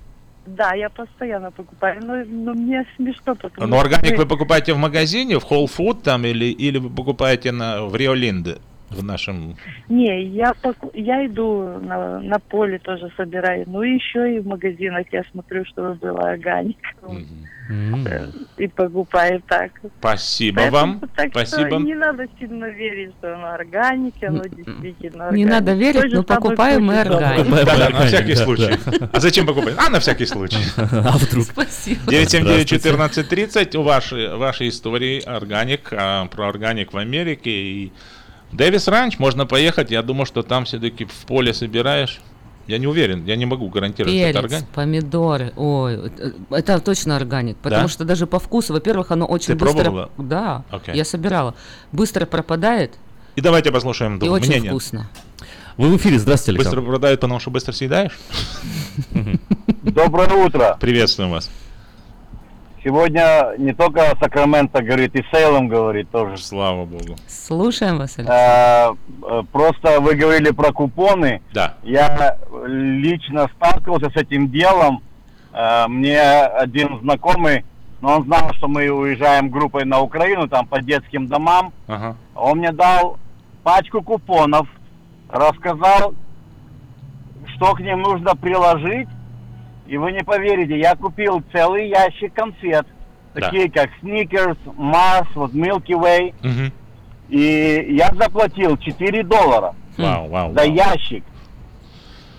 Да, 0.46 0.72
я 0.74 0.88
постоянно 0.88 1.50
покупаю, 1.50 2.00
но, 2.02 2.14
но 2.24 2.54
мне 2.54 2.86
смешно, 2.96 3.34
потому 3.34 3.66
Но 3.66 3.80
органик 3.80 4.16
вы 4.16 4.24
покупаете 4.26 4.72
в 4.72 4.78
магазине, 4.78 5.38
в 5.38 5.44
Whole 5.44 5.66
Food 5.66 6.02
там, 6.02 6.24
или, 6.24 6.46
или 6.46 6.78
вы 6.78 6.88
покупаете 6.90 7.52
на, 7.52 7.84
в 7.84 7.94
Рио 7.96 8.14
Линде, 8.14 8.56
в 8.90 9.04
нашем... 9.04 9.56
Не, 9.88 10.24
я, 10.24 10.52
я 10.94 11.26
иду 11.26 11.78
на, 11.80 12.20
на 12.20 12.38
поле 12.38 12.78
тоже 12.78 13.10
собираю, 13.16 13.64
ну 13.66 13.82
и 13.82 13.94
еще 13.94 14.36
и 14.36 14.40
в 14.40 14.46
магазинах 14.46 15.06
я 15.12 15.22
смотрю, 15.32 15.64
чтобы 15.66 15.94
было 15.94 16.30
органик. 16.30 16.78
Э, 17.70 18.26
И 18.56 18.66
покупаю 18.66 19.42
так. 19.46 19.72
Спасибо 19.98 20.56
Поэтому 20.56 20.76
вам. 20.76 21.00
Так 21.14 21.28
Спасибо. 21.30 21.68
что 21.68 21.78
не 21.78 21.94
надо 21.94 22.26
сильно 22.38 22.64
верить, 22.66 23.12
что 23.18 23.34
оно 23.34 23.50
органик, 23.52 24.14
оно 24.22 24.42
действительно 24.44 25.30
Не 25.32 25.44
органик. 25.44 25.48
надо 25.50 25.72
верить, 25.74 26.00
Той 26.00 26.10
но 26.12 26.22
покупаем 26.22 26.84
мы 26.84 27.00
органик. 27.00 27.46
Да, 27.50 27.64
да, 27.64 27.90
на 27.90 28.06
всякий 28.06 28.34
да, 28.34 28.44
случай. 28.44 28.78
да. 28.86 29.10
А 29.12 29.20
зачем 29.20 29.46
покупать? 29.46 29.74
А, 29.76 29.90
на 29.90 30.00
всякий 30.00 30.24
случай. 30.26 30.62
А 30.76 31.16
вдруг? 31.18 31.44
Спасибо. 31.44 32.00
979-1430, 32.10 33.76
у 33.76 33.82
вашей, 33.82 34.34
вашей 34.36 34.68
истории 34.68 35.20
органик, 35.20 35.92
а, 35.92 36.26
про 36.26 36.48
органик 36.48 36.92
в 36.94 36.96
Америке 36.96 37.50
и 37.50 37.92
Дэвис 38.52 38.88
Ранч, 38.88 39.18
можно 39.18 39.46
поехать, 39.46 39.90
я 39.90 40.02
думаю, 40.02 40.26
что 40.26 40.42
там 40.42 40.64
все-таки 40.64 41.04
в 41.04 41.26
поле 41.26 41.52
собираешь. 41.52 42.20
Я 42.66 42.76
не 42.78 42.86
уверен, 42.86 43.24
я 43.24 43.36
не 43.36 43.46
могу 43.46 43.68
гарантировать, 43.70 44.14
что 44.14 44.26
это 44.26 44.38
Перец, 44.40 44.44
органик. 44.52 44.68
помидоры, 44.74 45.52
ой, 45.56 46.12
это 46.50 46.78
точно 46.80 47.16
органик, 47.16 47.56
потому 47.58 47.84
Да? 47.84 47.88
что 47.88 48.04
даже 48.04 48.26
по 48.26 48.38
вкусу, 48.38 48.74
во-первых, 48.74 49.10
оно 49.10 49.24
очень 49.24 49.48
Ты 49.48 49.54
быстро, 49.54 49.84
пробовала? 49.84 50.10
да, 50.18 50.64
Окей. 50.70 50.94
я 50.94 51.04
собирала, 51.06 51.54
быстро 51.92 52.26
пропадает 52.26 52.92
И 53.36 53.40
давайте 53.40 53.72
послушаем 53.72 54.16
и 54.16 54.20
двух 54.20 54.32
очень 54.32 54.48
мнения. 54.50 54.68
вкусно. 54.68 55.08
Вы 55.78 55.88
в 55.88 55.96
эфире, 55.96 56.18
здравствуйте, 56.18 56.58
Быстро 56.58 56.72
Александр. 56.72 56.90
продают, 56.90 57.20
потому 57.20 57.40
что 57.40 57.50
быстро 57.50 57.72
съедаешь? 57.72 58.18
Доброе 59.82 60.44
утро. 60.44 60.76
Приветствуем 60.78 61.30
вас. 61.30 61.48
Сегодня 62.84 63.54
не 63.58 63.72
только 63.74 64.14
Сакраменто 64.20 64.82
говорит, 64.82 65.14
и 65.16 65.24
Сейлом 65.32 65.68
говорит 65.68 66.10
тоже. 66.10 66.36
Слава 66.38 66.84
богу. 66.84 67.16
Слушаем 67.26 67.98
вас, 67.98 68.16
Александр. 68.18 68.32
Э, 68.32 68.94
э, 69.22 69.42
Просто 69.52 70.00
вы 70.00 70.14
говорили 70.14 70.50
про 70.50 70.72
купоны. 70.72 71.42
Да. 71.52 71.74
Я 71.82 72.36
лично 72.66 73.48
сталкивался 73.56 74.10
с 74.10 74.16
этим 74.16 74.48
делом. 74.50 75.02
Э, 75.52 75.86
Мне 75.88 76.20
один 76.20 77.00
знакомый, 77.00 77.64
но 78.00 78.16
он 78.18 78.24
знал, 78.24 78.52
что 78.54 78.68
мы 78.68 78.88
уезжаем 78.88 79.50
группой 79.50 79.84
на 79.84 80.00
Украину, 80.00 80.48
там 80.48 80.66
по 80.66 80.80
детским 80.80 81.26
домам. 81.26 81.72
Ага. 81.88 82.16
Он 82.36 82.58
мне 82.58 82.70
дал 82.70 83.18
пачку 83.64 84.02
купонов, 84.02 84.68
рассказал, 85.28 86.14
что 87.56 87.74
к 87.74 87.80
ним 87.80 88.02
нужно 88.02 88.36
приложить. 88.36 89.08
И 89.88 89.96
вы 89.96 90.12
не 90.12 90.22
поверите, 90.22 90.78
я 90.78 90.94
купил 90.94 91.42
целый 91.52 91.88
ящик 91.88 92.32
конфет, 92.34 92.86
Да. 93.34 93.40
такие 93.40 93.70
как 93.70 93.88
Snickers, 94.02 94.58
Mars, 94.76 95.26
вот 95.34 95.52
Milky 95.54 95.94
Way. 95.98 96.34
Мгм. 96.42 96.72
И 97.30 97.86
я 97.98 98.10
заплатил 98.14 98.76
4 98.76 99.22
доллара 99.22 99.74
Вау, 99.96 100.28
вау, 100.28 100.52
за 100.52 100.60
вау. 100.60 100.70
ящик. 100.72 101.24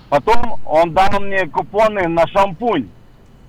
Потом 0.10 0.60
он 0.66 0.94
дал 0.94 1.20
мне 1.20 1.46
купоны 1.48 2.08
на 2.08 2.26
шампунь. 2.28 2.90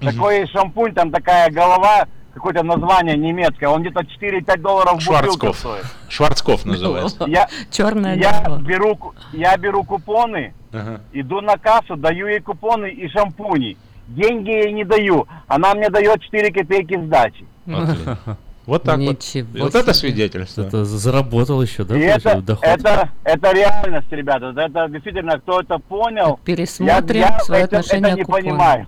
Такой 0.00 0.46
шампунь, 0.48 0.92
там 0.94 1.10
такая 1.10 1.50
голова, 1.50 2.06
какое-то 2.34 2.62
название 2.62 3.16
немецкое. 3.16 3.68
Он 3.68 3.82
где-то 3.82 4.00
4-5 4.04 4.60
долларов 4.60 5.00
Шварцков. 5.02 5.56
стоит. 5.58 5.84
Шварцков 6.08 6.64
называется. 6.66 7.24
Я, 7.26 7.48
Черная 7.70 8.16
я 8.16 8.40
голова. 8.42 8.62
беру, 8.62 8.98
я 9.32 9.56
беру 9.58 9.84
купоны, 9.84 10.54
Ага. 10.72 11.00
иду 11.12 11.40
на 11.42 11.56
кассу, 11.58 11.96
даю 11.96 12.26
ей 12.28 12.40
купоны 12.40 12.86
и 12.90 13.08
шампуни. 13.08 13.76
Деньги 14.10 14.50
ей 14.50 14.72
не 14.72 14.84
даю. 14.84 15.26
Она 15.46 15.74
мне 15.74 15.88
дает 15.88 16.20
4 16.20 16.52
копейки 16.52 17.00
сдачи. 17.00 17.44
Отлично. 17.66 18.18
Вот 18.66 18.82
так 18.82 18.98
вот. 18.98 19.16
Ничего 19.16 19.58
И 19.58 19.60
вот 19.62 19.74
это 19.74 19.92
свидетельство. 19.92 20.62
Это 20.62 20.84
заработал 20.84 21.62
еще, 21.62 21.84
да? 21.84 21.96
И 21.96 22.02
это, 22.02 22.40
доход? 22.40 22.64
это, 22.64 23.08
это 23.24 23.52
реальность, 23.52 24.12
ребята. 24.12 24.52
Это 24.56 24.88
действительно, 24.88 25.38
кто 25.38 25.60
это 25.60 25.78
понял. 25.78 26.38
Пересмотрим 26.44 27.20
я, 27.20 27.28
я 27.28 27.40
свое 27.40 27.64
это, 27.64 27.78
отношение 27.78 28.10
это 28.10 28.18
не 28.18 28.24
к 28.24 28.28
понимаю. 28.28 28.86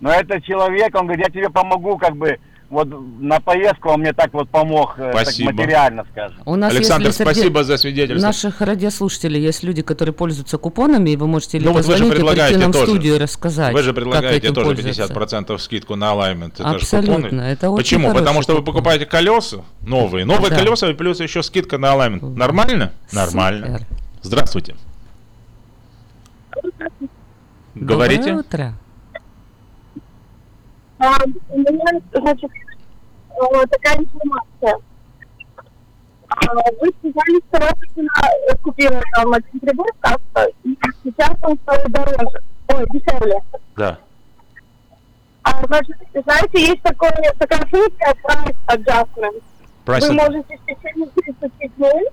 Но 0.00 0.10
это 0.10 0.40
человек, 0.40 0.94
он 0.94 1.06
говорит, 1.06 1.26
я 1.26 1.32
тебе 1.32 1.48
помогу, 1.48 1.96
как 1.96 2.16
бы, 2.16 2.38
вот 2.72 2.88
на 3.20 3.38
поездку 3.38 3.90
он 3.90 4.00
мне 4.00 4.14
так 4.14 4.32
вот 4.32 4.48
помог, 4.48 4.94
э, 4.98 5.12
так 5.12 5.22
Спасибо. 5.26 5.52
материально, 5.52 6.06
скажем. 6.10 6.40
У 6.46 6.56
нас, 6.56 6.72
Александр, 6.72 7.12
среди 7.12 7.30
спасибо 7.30 7.64
за 7.64 7.76
свидетельство. 7.76 8.26
Наших 8.26 8.62
радиослушателей 8.62 9.42
есть 9.42 9.62
люди, 9.62 9.82
которые 9.82 10.14
пользуются 10.14 10.56
купонами, 10.56 11.10
и 11.10 11.16
вы 11.16 11.26
можете 11.26 11.58
или 11.58 11.66
Ну 11.66 11.72
вот 11.74 11.84
вы 11.84 11.96
же 11.98 12.04
позвонить, 12.04 12.06
и 12.06 12.10
прийти 12.16 12.26
предлагаете 12.26 12.58
нам 12.58 12.70
в 12.70 12.74
тоже. 12.74 12.86
студию 12.86 13.18
рассказать, 13.18 13.74
Вы 13.74 13.82
же 13.82 13.88
как 13.90 13.96
предлагаете 13.96 14.38
этим 14.46 14.54
тоже 14.54 14.66
пользоваться. 14.68 15.02
50% 15.14 15.58
скидку 15.58 15.96
на 15.96 16.12
алаймент. 16.12 16.54
Это 16.60 16.70
же 16.70 16.76
Абсолютно, 16.76 17.14
купоны. 17.24 17.40
это 17.42 17.68
очень 17.70 17.82
Почему? 17.84 18.14
Потому 18.14 18.40
что 18.40 18.54
вы 18.56 18.62
покупаете 18.64 19.04
колеса 19.04 19.58
новые. 19.82 20.24
Новые 20.24 20.48
Да. 20.48 20.56
колеса 20.56 20.88
и 20.88 20.94
плюс 20.94 21.20
еще 21.20 21.42
скидка 21.42 21.76
на 21.76 21.92
алаймент. 21.92 22.22
Нормально? 22.22 22.92
Нормально. 23.12 23.66
Супер. 23.66 23.86
Здравствуйте. 24.22 24.76
Говорите. 27.74 28.22
Доброе 28.32 28.38
утро. 28.40 28.74
А, 30.98 31.16
у 31.50 31.58
меня, 31.58 32.00
значит, 32.14 32.50
такая 33.36 33.98
информация. 33.98 34.78
А, 36.28 36.54
Вы 36.80 36.90
сказали, 36.98 37.40
что 37.48 37.86
цена 37.94 38.28
э, 38.50 38.56
купила 38.62 39.02
там 39.14 39.32
один 39.32 39.60
прибор 39.60 39.88
как-то, 40.00 40.48
и 40.64 40.76
сейчас 41.04 41.36
он 41.42 41.58
стоит 41.62 41.90
дороже, 41.92 42.38
ой, 42.68 42.86
дешевле. 42.90 43.42
Да. 43.76 43.98
А, 45.42 45.66
значит, 45.66 45.96
знаете, 46.24 46.66
есть 46.66 46.82
такое, 46.82 47.10
такая 47.38 47.66
функция 47.66 48.14
price 48.24 48.56
adjustment. 48.68 49.42
Price 49.84 50.06
Вы 50.06 50.12
можете 50.12 50.56
в 50.56 50.64
течение 50.64 51.08
30 51.08 51.76
дней 51.76 52.08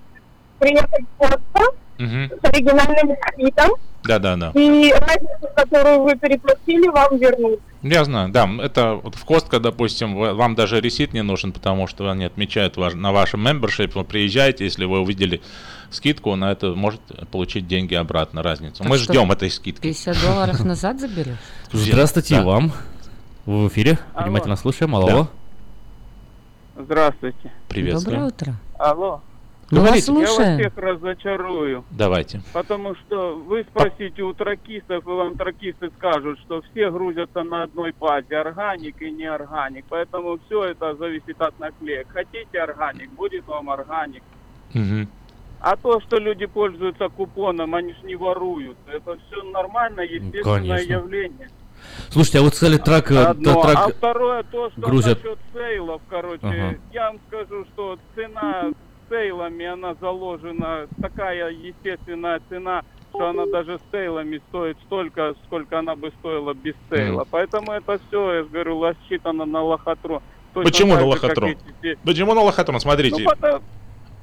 приехать 0.58 1.04
в 1.04 1.18
Костко 1.18 1.74
Мгм. 1.98 2.30
с 2.30 2.44
оригинальным 2.48 3.16
скидом, 3.28 3.70
Да, 4.02 4.18
да, 4.18 4.36
да. 4.36 4.50
и 4.54 4.92
разницу, 4.92 5.48
которую 5.54 6.02
вы 6.02 6.16
переплатили, 6.16 6.88
вам 6.88 7.18
вернут. 7.18 7.60
Я 7.82 8.04
знаю, 8.04 8.30
да, 8.30 8.48
это 8.62 8.94
вот 8.94 9.14
в 9.14 9.24
Костко, 9.24 9.60
допустим, 9.60 10.14
вам 10.14 10.54
даже 10.54 10.80
ресит 10.80 11.12
не 11.12 11.22
нужен, 11.22 11.52
потому 11.52 11.86
что 11.86 12.08
они 12.10 12.24
отмечают 12.24 12.76
ваш- 12.76 12.94
на 12.94 13.12
вашем 13.12 13.46
membership, 13.46 13.92
вы 13.94 14.04
приезжаете, 14.04 14.64
если 14.64 14.84
вы 14.86 15.00
увидели 15.00 15.40
скидку, 15.90 16.34
на 16.36 16.52
это 16.52 16.74
можете 16.74 17.02
получить 17.30 17.66
деньги 17.68 17.94
обратно, 17.94 18.42
разницу. 18.42 18.78
Так 18.78 18.88
Мы 18.88 18.96
что, 18.98 19.12
ждем 19.12 19.32
этой 19.32 19.50
скидки. 19.50 19.82
50 19.82 20.16
долларов 20.22 20.64
назад 20.64 21.00
заберешь? 21.00 21.36
Здравствуйте 21.72 22.36
Да. 22.36 22.42
вам. 22.44 22.72
Вы 23.46 23.64
в 23.66 23.68
эфире. 23.68 23.98
Алло. 24.14 24.26
Внимательно 24.26 24.56
слушаем. 24.56 24.94
Алло. 24.94 25.28
Здравствуйте. 26.78 27.52
Приветствую. 27.68 28.16
Доброе 28.16 28.28
утро. 28.28 28.54
Алло. 28.78 29.22
Вас 29.70 29.80
Говорите. 29.80 30.12
Я 30.12 30.18
вас 30.18 30.58
всех 30.58 30.76
разочарую. 30.76 31.84
Давайте. 31.92 32.42
Потому 32.52 32.96
что 32.96 33.36
вы 33.36 33.64
спросите 33.70 34.22
у 34.22 34.32
тракистов, 34.34 35.06
и 35.06 35.08
вам 35.10 35.36
тракисты 35.36 35.90
скажут, 35.96 36.40
что 36.40 36.62
все 36.62 36.90
грузятся 36.90 37.44
на 37.44 37.62
одной 37.64 37.92
базе, 37.98 38.36
органик 38.36 39.00
и 39.00 39.10
не 39.12 39.26
органик. 39.26 39.84
Поэтому 39.88 40.38
все 40.46 40.64
это 40.64 40.96
зависит 40.96 41.40
от 41.40 41.56
наклеек. 41.60 42.08
Хотите 42.12 42.58
органик, 42.58 43.10
будет 43.12 43.46
вам 43.46 43.70
органик. 43.70 44.24
Мгм. 44.74 45.08
А 45.60 45.76
то, 45.76 46.00
что 46.00 46.16
люди 46.18 46.46
пользуются 46.46 47.08
купоном, 47.08 47.74
они 47.74 47.92
же 47.92 48.00
не 48.04 48.16
воруют. 48.16 48.78
Это 48.92 49.18
все 49.26 49.42
нормально, 49.52 50.00
естественное 50.00 50.78
конечно. 50.78 50.92
явление. 50.92 51.48
Слушайте, 52.08 52.38
а 52.38 52.42
вот 52.42 52.54
сказали, 52.54 52.78
трак, 52.78 53.10
э, 53.12 53.18
Одно. 53.24 53.62
трак 53.62 53.76
А 53.76 53.88
второе, 53.88 54.42
то, 54.42 54.70
что 54.70 54.80
грузят. 54.80 55.22
насчет 55.22 55.38
sale 55.52 55.81
ов, 55.81 56.02
короче, 56.08 56.40
Ага. 56.42 56.74
я 56.92 57.10
вам 57.10 57.20
скажу, 57.28 57.64
что 57.72 57.98
цена 58.14 58.70
sale 59.20 59.43
ами, 59.43 59.66
она 59.66 59.94
заложена, 60.00 60.86
такая 61.02 61.50
естественная 61.50 62.40
цена, 62.48 62.82
что 63.12 63.28
она 63.28 63.44
даже 63.46 63.78
с 63.78 63.82
sale 63.90 64.19
ами 64.19 64.40
стоит 64.48 64.78
столько, 64.86 65.34
сколько 65.46 65.78
она 65.78 65.96
бы 65.96 66.12
стоила 66.20 66.54
без 66.54 66.74
sale 66.88 67.13
а. 67.13 67.26
Поэтому 67.30 67.72
это 67.72 67.98
все, 68.08 68.32
я 68.34 68.42
же 68.44 68.48
говорю, 68.48 68.82
рассчитано 68.82 69.44
на 69.44 69.62
лохотрон. 69.62 70.22
Точно 70.54 70.70
Почему 70.70 70.94
на 70.94 71.04
лохотрон? 71.04 71.56
эти- 71.82 71.98
Почему 72.04 72.34
на 72.34 72.40
лохотрон? 72.42 72.80
Смотрите. 72.80 73.22
Ну, 73.22 73.28
потому, 73.30 73.60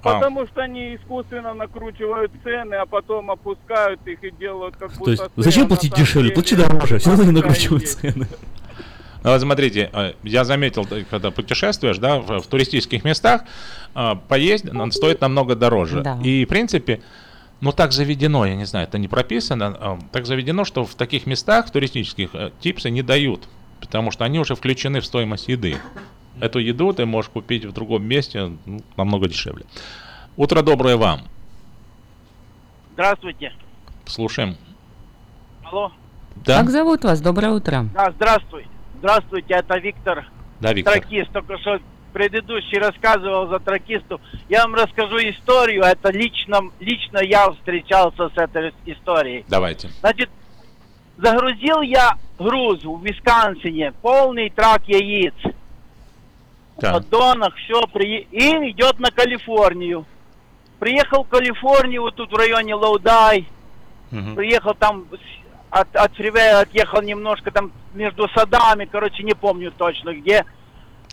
А. 0.03 0.13
потому 0.13 0.47
что 0.47 0.61
они 0.61 0.95
искусственно 0.95 1.53
накручивают 1.53 2.31
цены, 2.43 2.75
а 2.75 2.85
потом 2.85 3.29
опускают 3.31 3.99
их 4.07 4.23
и 4.23 4.31
делают 4.31 4.75
как 4.77 4.89
будто 4.93 5.03
То 5.05 5.11
есть 5.11 5.23
sale, 5.23 5.31
зачем 5.43 5.67
платить 5.67 5.93
дешевле? 5.93 6.31
Плати 6.31 6.55
дороже, 6.55 6.97
все 6.99 7.09
равно 7.09 7.25
не 7.25 7.31
накручивают 7.31 7.83
есть. 7.83 7.99
цены. 7.99 8.27
Ну, 9.23 9.31
вот 9.31 9.41
смотрите, 9.41 9.89
э, 9.91 10.13
я 10.23 10.43
заметил, 10.43 10.87
э, 10.89 11.03
когда 11.09 11.31
путешествуешь, 11.31 11.97
да, 11.97 12.19
в, 12.19 12.41
туристических 12.41 13.03
местах, 13.03 13.43
э, 13.95 14.15
поесть 14.27 14.65
стоит 14.91 15.21
намного 15.21 15.55
дороже. 15.55 16.01
Да. 16.01 16.19
И, 16.23 16.45
в 16.45 16.47
принципе, 16.47 17.01
ну 17.61 17.71
так 17.71 17.91
заведено, 17.91 18.45
я 18.45 18.55
не 18.55 18.65
знаю, 18.65 18.87
это 18.87 18.97
не 18.97 19.07
прописано, 19.07 19.99
так 20.11 20.25
заведено, 20.25 20.63
что 20.63 20.85
в 20.85 20.95
таких 20.95 21.25
местах, 21.25 21.67
в 21.67 21.71
туристических, 21.71 22.29
типсы 22.59 22.89
не 22.89 23.01
дают, 23.01 23.47
потому 23.81 24.11
что 24.11 24.25
они 24.25 24.39
уже 24.39 24.55
включены 24.55 25.01
в 25.01 25.05
стоимость 25.05 25.47
еды. 25.47 25.77
Эту 26.39 26.59
еду 26.59 26.93
ты 26.93 27.05
можешь 27.07 27.31
купить 27.31 27.65
в 27.65 27.71
другом 27.71 28.05
месте 28.05 28.51
ну, 28.65 28.81
намного 28.95 29.27
дешевле. 29.27 29.65
Утро 30.35 30.61
доброе 30.61 30.97
вам. 30.97 31.21
Здравствуйте. 32.93 33.53
Слушаем. 34.05 34.55
Алло. 35.63 35.91
Да, 36.45 36.59
Как 36.59 36.69
зовут 36.69 37.03
вас? 37.03 37.21
Доброе 37.21 37.53
утро. 37.53 37.89
Да, 37.93 38.11
здравствуй. 38.11 38.67
Здравствуйте, 38.99 39.53
это 39.55 39.77
Виктор, 39.77 40.25
да, 40.59 40.73
Виктор. 40.73 40.93
тракист. 40.93 41.31
Только 41.31 41.57
что 41.59 41.79
предыдущий 42.13 42.79
рассказывал 42.79 43.47
за 43.47 43.59
тракистов. 43.59 44.19
Я 44.49 44.63
вам 44.63 44.75
расскажу 44.75 45.17
историю. 45.17 45.83
Это 45.83 46.11
лично, 46.11 46.61
лично 46.79 47.19
я 47.23 47.51
встречался 47.51 48.29
с 48.29 48.37
этой 48.37 48.73
историей. 48.85 49.45
Давайте. 49.47 49.89
Значит, 49.99 50.29
загрузил 51.17 51.81
я 51.81 52.13
груз 52.39 52.83
в 52.83 53.03
Висконсине, 53.03 53.91
полный 54.01 54.49
трак 54.49 54.87
яиц. 54.87 55.33
Так. 56.79 56.93
поддонах, 56.93 57.55
все, 57.55 57.81
и 57.99 58.69
идет 58.69 58.99
на 58.99 59.09
Калифорнию. 59.09 60.05
Приехал 60.77 61.23
в 61.23 61.27
Калифорнию, 61.27 62.03
вот 62.03 62.13
тут 62.13 62.31
в 62.31 62.35
районе 62.35 62.75
Лоудай, 62.75 63.47
Мгм. 64.11 64.35
приехал 64.35 64.75
там 64.75 65.05
от, 65.69 65.95
от 65.95 66.15
фривея 66.15 66.59
отъехал 66.61 67.01
немножко 67.01 67.51
там 67.51 67.71
между 67.93 68.27
садами, 68.29 68.85
короче, 68.85 69.23
не 69.23 69.33
помню 69.33 69.71
точно 69.71 70.13
где. 70.13 70.45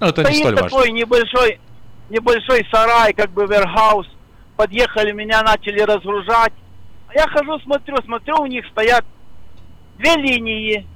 Ну, 0.00 0.08
это 0.08 0.22
не 0.22 0.28
Стоит 0.28 0.40
столь 0.40 0.56
такой 0.56 0.78
важно. 0.78 0.92
небольшой, 0.92 1.60
небольшой 2.10 2.66
сарай, 2.70 3.12
как 3.12 3.30
бы 3.30 3.46
верхаус. 3.46 4.06
Подъехали, 4.56 5.12
меня 5.12 5.42
начали 5.42 5.80
разгружать. 5.80 6.52
Я 7.14 7.26
хожу, 7.28 7.58
смотрю, 7.60 7.96
смотрю, 8.04 8.40
у 8.40 8.46
них 8.46 8.64
стоят 8.66 9.04
две 9.98 10.14
линии. 10.16 10.86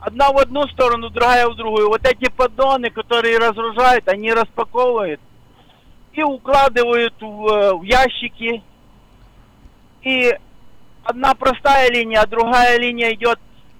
Одна 0.00 0.30
в 0.30 0.38
одну 0.38 0.66
сторону, 0.68 1.10
другая 1.10 1.48
в 1.48 1.56
другую. 1.56 1.88
Вот 1.88 2.06
эти 2.06 2.30
поддоны, 2.30 2.90
которые 2.90 3.38
разгружают, 3.38 4.08
они 4.08 4.32
распаковывают 4.32 5.20
и 6.12 6.22
укладывают 6.22 7.14
в, 7.20 7.46
э, 7.48 7.74
в 7.74 7.82
ящики. 7.82 8.62
И 10.02 10.34
одна 11.08 11.34
простая 11.34 11.90
линия, 11.90 12.20
а 12.20 12.26
другая 12.26 12.78
линия 12.78 13.14
идет 13.14 13.38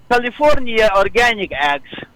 California 0.09 0.89
Organic 0.97 1.51
Eggs. 1.51 2.07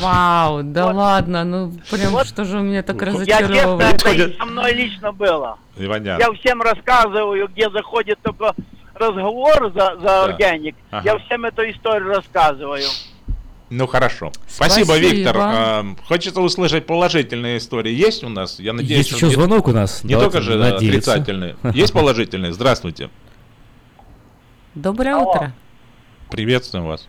Вау, 0.00 0.62
да 0.62 0.86
ладно, 0.86 1.44
ну 1.44 1.72
прям 1.90 2.12
Вот 2.12 2.26
что 2.26 2.44
же 2.46 2.58
вы 2.58 2.62
меня 2.64 2.82
так 2.82 3.00
Я 3.02 3.40
честно, 3.46 3.82
это 3.82 4.10
и 4.12 4.36
со 4.38 4.44
мной 4.46 4.72
лично 4.72 5.12
было. 5.12 5.58
Я 5.76 6.32
всем 6.32 6.62
рассказываю, 6.62 7.46
где 7.48 7.68
заходит 7.70 8.18
только 8.22 8.54
разговор 8.94 9.70
за, 9.74 9.96
за 9.96 10.00
Да. 10.00 10.24
органик. 10.24 10.76
Ага. 10.90 11.12
Я 11.12 11.18
всем 11.18 11.44
эту 11.44 11.62
историю 11.70 12.08
рассказываю. 12.08 12.84
Ну 13.68 13.86
хорошо. 13.86 14.32
Спасибо, 14.48 14.86
Спасибо. 14.86 15.08
Виктор. 15.14 15.36
А, 15.38 15.84
Хочется 16.08 16.40
услышать 16.40 16.86
положительные 16.86 17.58
истории. 17.58 17.92
Есть 17.92 18.24
у 18.24 18.28
нас? 18.30 18.58
Я 18.58 18.72
надеюсь, 18.72 19.06
Есть 19.06 19.12
еще 19.12 19.26
не- 19.26 19.34
звонок 19.34 19.68
у 19.68 19.72
нас. 19.72 20.02
Не 20.04 20.14
Давайте 20.14 20.32
только 20.32 20.44
же 20.44 20.56
надеяться. 20.58 21.12
отрицательные. 21.12 21.56
Есть 21.74 21.92
положительные? 21.92 22.52
Здравствуйте. 22.52 23.10
Доброе 24.74 25.16
утро. 25.16 25.52
Приветствуем 26.30 26.86
вас. 26.86 27.08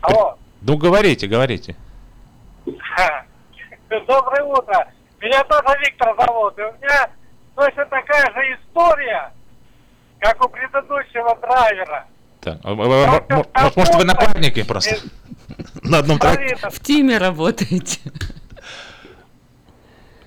Алло. 0.00 0.36
Ну 0.62 0.76
говорите, 0.76 1.26
говорите. 1.26 1.76
Доброе 2.64 4.42
утро. 4.44 4.88
Меня 5.20 5.44
тоже 5.44 5.78
Виктор 5.84 6.14
зовут. 6.18 6.58
И 6.58 6.62
у 6.62 6.72
меня 6.78 7.10
точно 7.54 7.84
такая 7.86 8.24
же 8.32 8.54
история, 8.56 9.32
как 10.18 10.44
у 10.44 10.48
предыдущего 10.48 11.36
драйвера. 11.40 12.06
Так, 12.40 12.58
а, 12.64 12.70
а, 12.72 12.72
а, 12.72 13.34
м- 13.34 13.46
может, 13.62 13.76
может, 13.76 13.94
вы 13.94 14.04
напарники 14.04 14.62
просто? 14.64 14.96
На 15.82 15.98
одном 15.98 16.18
трассе. 16.18 16.56
В 16.70 16.80
тиме 16.80 17.18
работаете. 17.18 18.00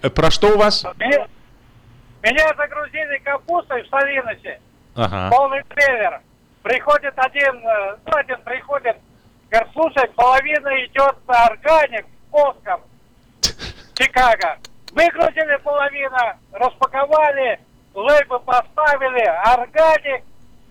Э, 0.01 0.09
Про 0.09 0.31
что 0.31 0.53
у 0.53 0.57
вас? 0.57 0.85
Меня, 2.26 2.47
загрузили 2.57 3.19
капустой 3.19 3.84
в 3.84 3.88
Савиносе. 3.89 4.60
Ага. 4.95 5.30
Полный 5.30 5.61
трейлер. 5.69 6.19
Приходит 6.64 7.14
один, 7.18 7.56
э, 7.68 7.97
ну, 8.03 8.18
один 8.18 8.41
приходит, 8.41 8.97
говорит, 9.52 9.69
слушай, 9.73 10.07
половина 10.15 10.69
идет 10.85 11.15
на 11.27 11.43
органик 11.45 12.03
с 12.07 12.31
воском. 12.31 12.81
Чикаго. 13.93 14.57
Выгрузили 14.91 15.56
половину, 15.57 16.18
распаковали, 16.53 17.60
лейбы 17.93 18.39
поставили, 18.39 19.23
органик, 19.53 20.23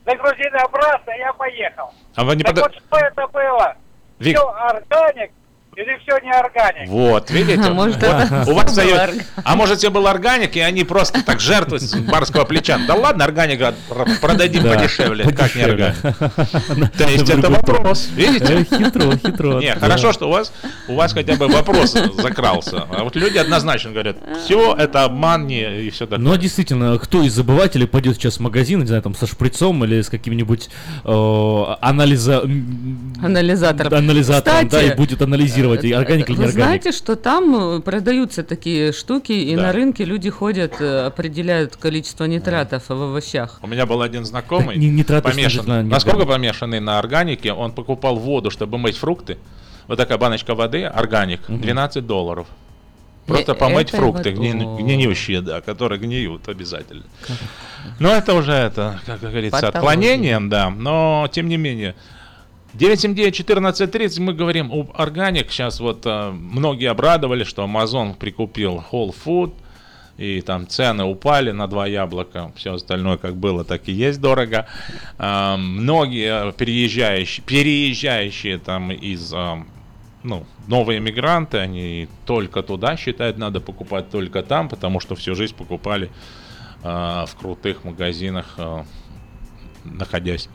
загрузили 0.05 0.57
обратно, 0.65 1.13
я 1.13 1.33
поехал. 1.35 1.95
А 2.17 2.25
вы 2.25 2.35
не 2.35 2.43
так 2.43 2.55
пода- 2.57 2.63
вот 2.63 2.75
что 2.75 2.97
это 2.99 3.27
было? 3.29 3.77
Вик- 4.19 4.37
Все 4.37 4.49
органик 4.49 5.31
или 5.77 5.99
все 6.03 6.19
не 6.25 6.31
органик? 6.33 6.89
Вот, 6.89 7.31
видите? 7.31 7.71
Может, 7.71 8.03
это 8.03 8.45
у 8.49 8.55
вас 8.55 8.67
был 8.67 8.77
дает. 8.77 8.99
органик. 8.99 9.27
А 9.45 9.57
может, 9.57 9.79
тебе 9.79 9.91
был 9.91 10.07
органик, 10.07 10.57
и 10.57 10.61
они 10.61 10.85
просто 10.85 11.23
так 11.25 11.41
жертвы 11.41 11.81
с 11.81 11.95
барского 11.95 12.45
плеча. 12.45 12.79
Да 12.87 12.95
ладно, 12.95 13.25
органик 13.25 13.61
пр- 13.89 14.19
продадим 14.21 14.63
Да, 14.63 14.75
подешевле. 14.75 15.25
Как 15.33 15.55
не 15.55 15.63
органик? 15.63 15.97
То 16.99 17.09
есть 17.09 17.29
это 17.29 17.51
вопрос. 17.51 18.09
Видите? 18.15 18.67
Э, 18.71 18.77
хитро, 18.79 19.17
хитро. 19.17 19.61
Не, 19.61 19.75
хорошо, 19.75 20.13
что 20.13 20.29
у 20.29 20.33
вас 20.33 20.53
у 20.89 20.95
вас 20.95 21.13
хотя 21.13 21.37
бы 21.37 21.49
вопрос 21.49 21.93
закрался. 22.19 22.87
А 22.91 23.05
вот 23.05 23.17
люди 23.17 23.39
однозначно 23.39 23.91
говорят, 23.91 24.17
все 24.45 24.75
это 24.75 25.05
обман 25.05 25.47
не 25.47 25.87
и 25.87 25.91
все 25.91 26.07
такое. 26.07 26.19
Но 26.19 26.37
действительно, 26.37 26.99
кто 26.99 27.23
из 27.23 27.33
забывателей 27.33 27.87
пойдет 27.87 28.17
сейчас 28.17 28.37
в 28.37 28.41
магазин, 28.41 28.81
не 28.81 28.87
знаю, 28.87 29.03
там 29.03 29.15
со 29.15 29.27
шприцом 29.27 29.85
или 29.85 30.01
с 30.01 30.09
каким-нибудь 30.09 30.69
э, 31.05 31.65
анализа... 31.81 32.43
Анализатором. 33.23 33.95
анализатором, 33.95 34.69
да, 34.69 34.83
и 34.83 34.95
будет 34.95 35.23
анализировать, 35.23 35.64
и 35.73 35.93
органик 35.93 36.29
или 36.31 36.37
не 36.37 36.45
Вы 36.47 36.53
знаете, 36.53 36.93
что 36.93 37.17
там 37.17 37.77
э, 37.77 37.81
продаются 37.81 38.43
такие 38.43 38.93
штуки, 38.93 39.33
и 39.33 39.57
Да. 39.57 39.63
на 39.63 39.73
рынке 39.73 40.05
люди 40.05 40.31
ходят, 40.31 40.75
э, 40.81 41.07
определяют 41.07 41.77
количество 41.77 42.25
нитратов 42.25 42.89
в 42.89 42.93
овощах. 42.93 43.59
У 43.63 43.67
меня 43.67 43.87
был 43.87 44.03
один 44.03 44.25
знакомый, 44.25 44.77
нитраты 44.77 45.31
помешан, 45.31 45.67
на 45.67 45.83
насколько 45.83 46.27
помешанный 46.27 46.81
на 46.81 46.99
органике, 46.99 47.53
он 47.53 47.73
покупал 47.73 48.17
воду, 48.17 48.51
чтобы 48.51 48.79
мыть 48.79 48.97
фрукты. 48.97 49.39
Вот 49.89 49.97
такая 49.99 50.19
баночка 50.19 50.55
воды, 50.55 50.85
органик, 50.85 51.41
12 51.49 52.07
долларов. 52.07 52.47
Просто 53.27 53.53
Э, 53.53 53.55
помыть 53.55 53.89
этой 53.89 53.97
фрукты, 54.01 54.33
гни- 54.33 54.53
гниющие, 54.83 55.41
да, 55.41 55.63
которые 55.63 55.99
гниют 55.99 56.47
обязательно. 56.49 57.05
Но 57.99 58.11
это 58.11 58.35
уже, 58.35 58.53
это, 58.53 59.01
как 59.07 59.21
говорится, 59.21 59.51
Патология. 59.61 59.79
отклонением, 59.79 60.49
да, 60.49 60.71
но 60.71 61.29
тем 61.33 61.49
не 61.49 61.57
менее. 61.57 61.95
979-1430 62.75 64.21
мы 64.21 64.35
говорим 64.35 64.73
об 64.73 64.91
органик. 64.95 65.51
Сейчас 65.51 65.81
вот 65.81 66.07
э, 66.07 66.31
многие 66.31 66.91
обрадовались, 66.91 67.47
что 67.47 67.65
Amazon 67.65 68.15
прикупил 68.17 68.85
Whole 68.91 69.15
Food, 69.25 69.55
и 70.17 70.41
там 70.41 70.69
цены 70.69 71.05
упали 71.05 71.51
на 71.51 71.67
два 71.67 71.87
яблока. 71.87 72.53
Все 72.57 72.75
остальное 72.75 73.17
как 73.17 73.37
было, 73.37 73.65
так 73.65 73.89
и 73.89 73.93
есть 73.93 74.21
дорого. 74.21 74.67
А, 75.19 75.57
многие 75.57 76.53
переезжающие, 76.53 77.45
переезжающие 77.45 78.59
там 78.59 78.93
из 78.93 79.33
а, 79.33 79.65
ну, 80.25 80.47
новые 80.67 81.01
мигранты, 81.01 81.59
они 81.59 82.09
только 82.27 82.63
туда 82.63 82.97
считают, 82.97 83.39
надо 83.39 83.61
покупать 83.61 84.11
только 84.11 84.43
там, 84.43 84.69
потому 84.69 84.99
что 84.99 85.15
всю 85.15 85.35
жизнь 85.35 85.55
покупали 85.55 86.11
а, 86.83 87.27
в 87.27 87.37
крутых 87.37 87.85
магазинах, 87.85 88.55
а, 88.57 88.85
находясь 89.85 90.49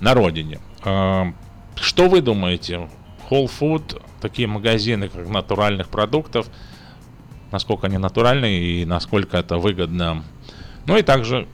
на 0.00 0.14
родине. 0.14 0.60
А, 0.84 1.32
Что 1.76 2.08
вы 2.08 2.20
думаете? 2.20 2.88
Whole 3.30 3.50
Food, 3.60 4.02
такие 4.20 4.48
магазины, 4.48 5.08
как 5.08 5.28
натуральных 5.28 5.88
продуктов, 5.88 6.48
насколько 7.52 7.86
они 7.86 7.98
натуральные 7.98 8.82
и 8.82 8.84
насколько 8.84 9.36
это 9.36 9.58
выгодно. 9.58 10.24
Ну 10.86 10.96
и 10.96 11.02
также, 11.02 11.46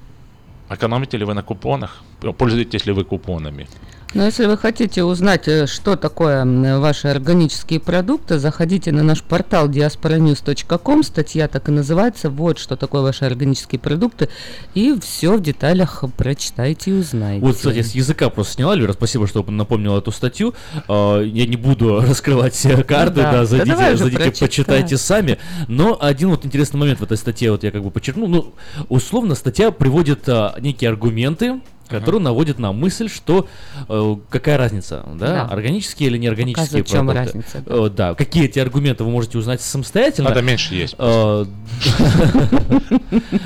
экономите 0.71 1.17
ли 1.17 1.25
вы 1.25 1.35
на 1.35 1.43
купонах? 1.43 2.03
Пользуетесь 2.39 2.87
ли 2.87 2.93
вы 2.93 3.05
купонами? 3.05 3.67
Но 4.15 4.25
если 4.25 4.47
вы 4.47 4.57
хотите 4.57 5.03
узнать, 5.03 5.49
э, 5.49 5.67
что 5.67 5.97
такое 5.97 6.45
ваши 6.79 7.09
органические 7.09 7.81
продукты, 7.81 8.39
заходите 8.39 8.93
на 8.93 9.03
наш 9.03 9.25
портал 9.25 9.69
diasporanews.com, 9.69 11.03
статья 11.03 11.49
так 11.49 11.69
и 11.69 11.73
называется, 11.73 12.31
вот 12.31 12.61
что 12.61 12.77
такое 12.77 13.03
ваши 13.03 13.25
органические 13.25 13.81
продукты, 13.81 14.29
и 14.75 14.95
все 15.01 15.37
в 15.37 15.43
деталях 15.43 16.05
прочитайте 16.17 16.93
и 16.93 16.95
узнаете. 16.95 17.45
Вот, 17.45 17.57
кстати, 17.57 17.83
с 17.83 17.93
языка 17.93 18.31
просто 18.31 18.55
сняла, 18.55 18.75
Эльвира, 18.75 18.93
спасибо, 18.93 19.27
что 19.27 19.43
напомнила 19.43 19.99
эту 19.99 20.13
статью. 20.13 20.55
А, 20.87 21.21
Я 21.21 21.47
не 21.47 21.57
буду 21.57 22.01
раскрывать 22.09 22.61
карты, 22.87 23.17
Да. 23.17 23.33
да, 23.33 23.33
Да 23.33 23.47
зайдите, 23.47 23.75
уже 23.75 23.97
зайдите, 23.97 24.45
почитайте 24.45 24.97
сами. 24.97 25.39
Но 25.67 25.99
один 26.01 26.31
вот 26.31 26.47
интересный 26.47 26.79
момент 26.79 27.01
в 27.01 27.03
этой 27.03 27.17
статье, 27.17 27.51
вот 27.51 27.65
я 27.65 27.73
как 27.73 27.83
бы 27.83 27.91
подчеркнул, 27.91 28.29
ну, 28.29 28.55
условно, 28.89 29.35
статья 29.35 29.73
приводит 29.73 30.29
а, 30.29 30.55
некие 30.61 30.91
аргументы, 30.91 31.61
которые 31.89 32.21
наводят 32.21 32.59
на 32.59 32.73
мысль, 32.73 33.09
что 33.09 33.47
э, 33.89 34.17
какая 34.31 34.57
разница, 34.59 35.05
да, 35.15 35.27
Да. 35.27 35.43
органические 35.47 36.09
или 36.09 36.19
неорганические 36.19 36.83
Показывает, 36.83 36.89
в 36.89 36.91
чем 36.91 37.07
продукты. 37.07 37.39
разница, 37.39 37.63
да. 37.67 37.87
Э, 37.87 37.91
да, 37.91 38.15
какие 38.15 38.45
эти 38.47 38.59
аргументы 38.59 39.05
вы 39.05 39.11
можете 39.11 39.39
узнать 39.39 39.61
самостоятельно. 39.61 40.29
Надо 40.31 40.43
меньше 40.43 40.75
есть 40.75 40.95
Э, 40.99 41.45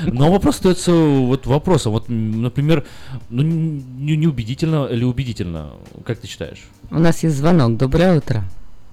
Но 0.05 0.31
вопрос 0.31 0.55
остается 0.55 0.91
вот 0.91 1.45
вопросом. 1.45 1.91
Вот, 1.93 2.05
например, 2.09 2.85
ну, 3.29 3.43
не- 3.43 4.17
неубедительно 4.17 4.85
или 4.85 5.03
убедительно, 5.03 5.71
как 6.05 6.19
ты 6.19 6.27
считаешь? 6.27 6.63
У 6.91 6.99
нас 6.99 7.23
есть 7.23 7.35
звонок. 7.37 7.77
Доброе 7.77 8.17
утро. 8.17 8.43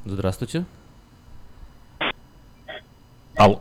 Здравствуйте. 0.04 0.64
Ал. 3.38 3.60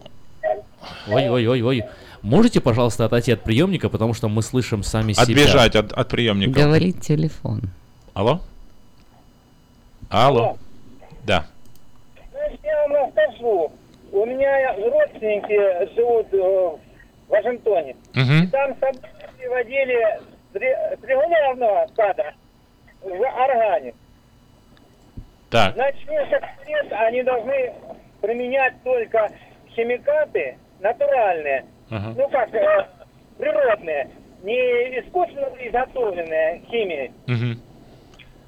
Ой-ой-ой-ой. 1.08 1.84
Можете, 2.26 2.60
пожалуйста, 2.60 3.06
отойти 3.06 3.34
от 3.34 3.44
приемника, 3.44 3.88
потому 3.88 4.16
что 4.16 4.28
мы 4.30 4.42
слышим 4.42 4.82
сами 4.82 5.14
себя. 5.14 5.24
Отбежать 5.24 5.76
от, 5.76 5.94
от 5.94 6.10
приемника. 6.10 6.60
Говорит 6.60 7.00
телефон. 7.02 7.62
Алло? 8.16 8.42
Алло? 10.10 10.58
Да. 11.24 11.46
Значит, 12.32 12.60
я 12.64 12.82
вам 12.88 12.94
расскажу. 13.06 13.72
У 14.12 14.26
меня 14.26 14.74
родственники 14.74 15.94
живут 15.96 16.28
э, 16.34 16.38
в 16.38 16.80
Вашингтоне. 17.30 17.96
Мгм. 18.16 18.44
И 18.44 18.48
там 18.48 18.74
собаки 18.80 19.08
приводили 19.38 20.20
с 20.52 20.56
ре- 20.56 20.98
с 21.00 21.04
регулярного 21.04 21.88
стада 21.94 22.34
в 23.04 23.24
органик. 23.40 23.94
Так. 25.52 25.76
Значит, 25.76 26.10
несколько 26.10 26.50
лет 26.68 26.92
они 26.92 27.22
должны 27.22 27.72
применять 28.22 28.74
только 28.84 29.30
химикаты 29.76 30.58
натуральные. 30.80 31.66
Ага. 31.92 32.14
Ну 32.18 32.30
как, 32.30 32.54
э, 32.54 32.86
природные. 33.38 34.10
Не 34.44 35.00
искусственно 35.00 35.48
изготовленные 35.60 36.62
химией, 36.70 37.12
Мгм. 37.28 37.60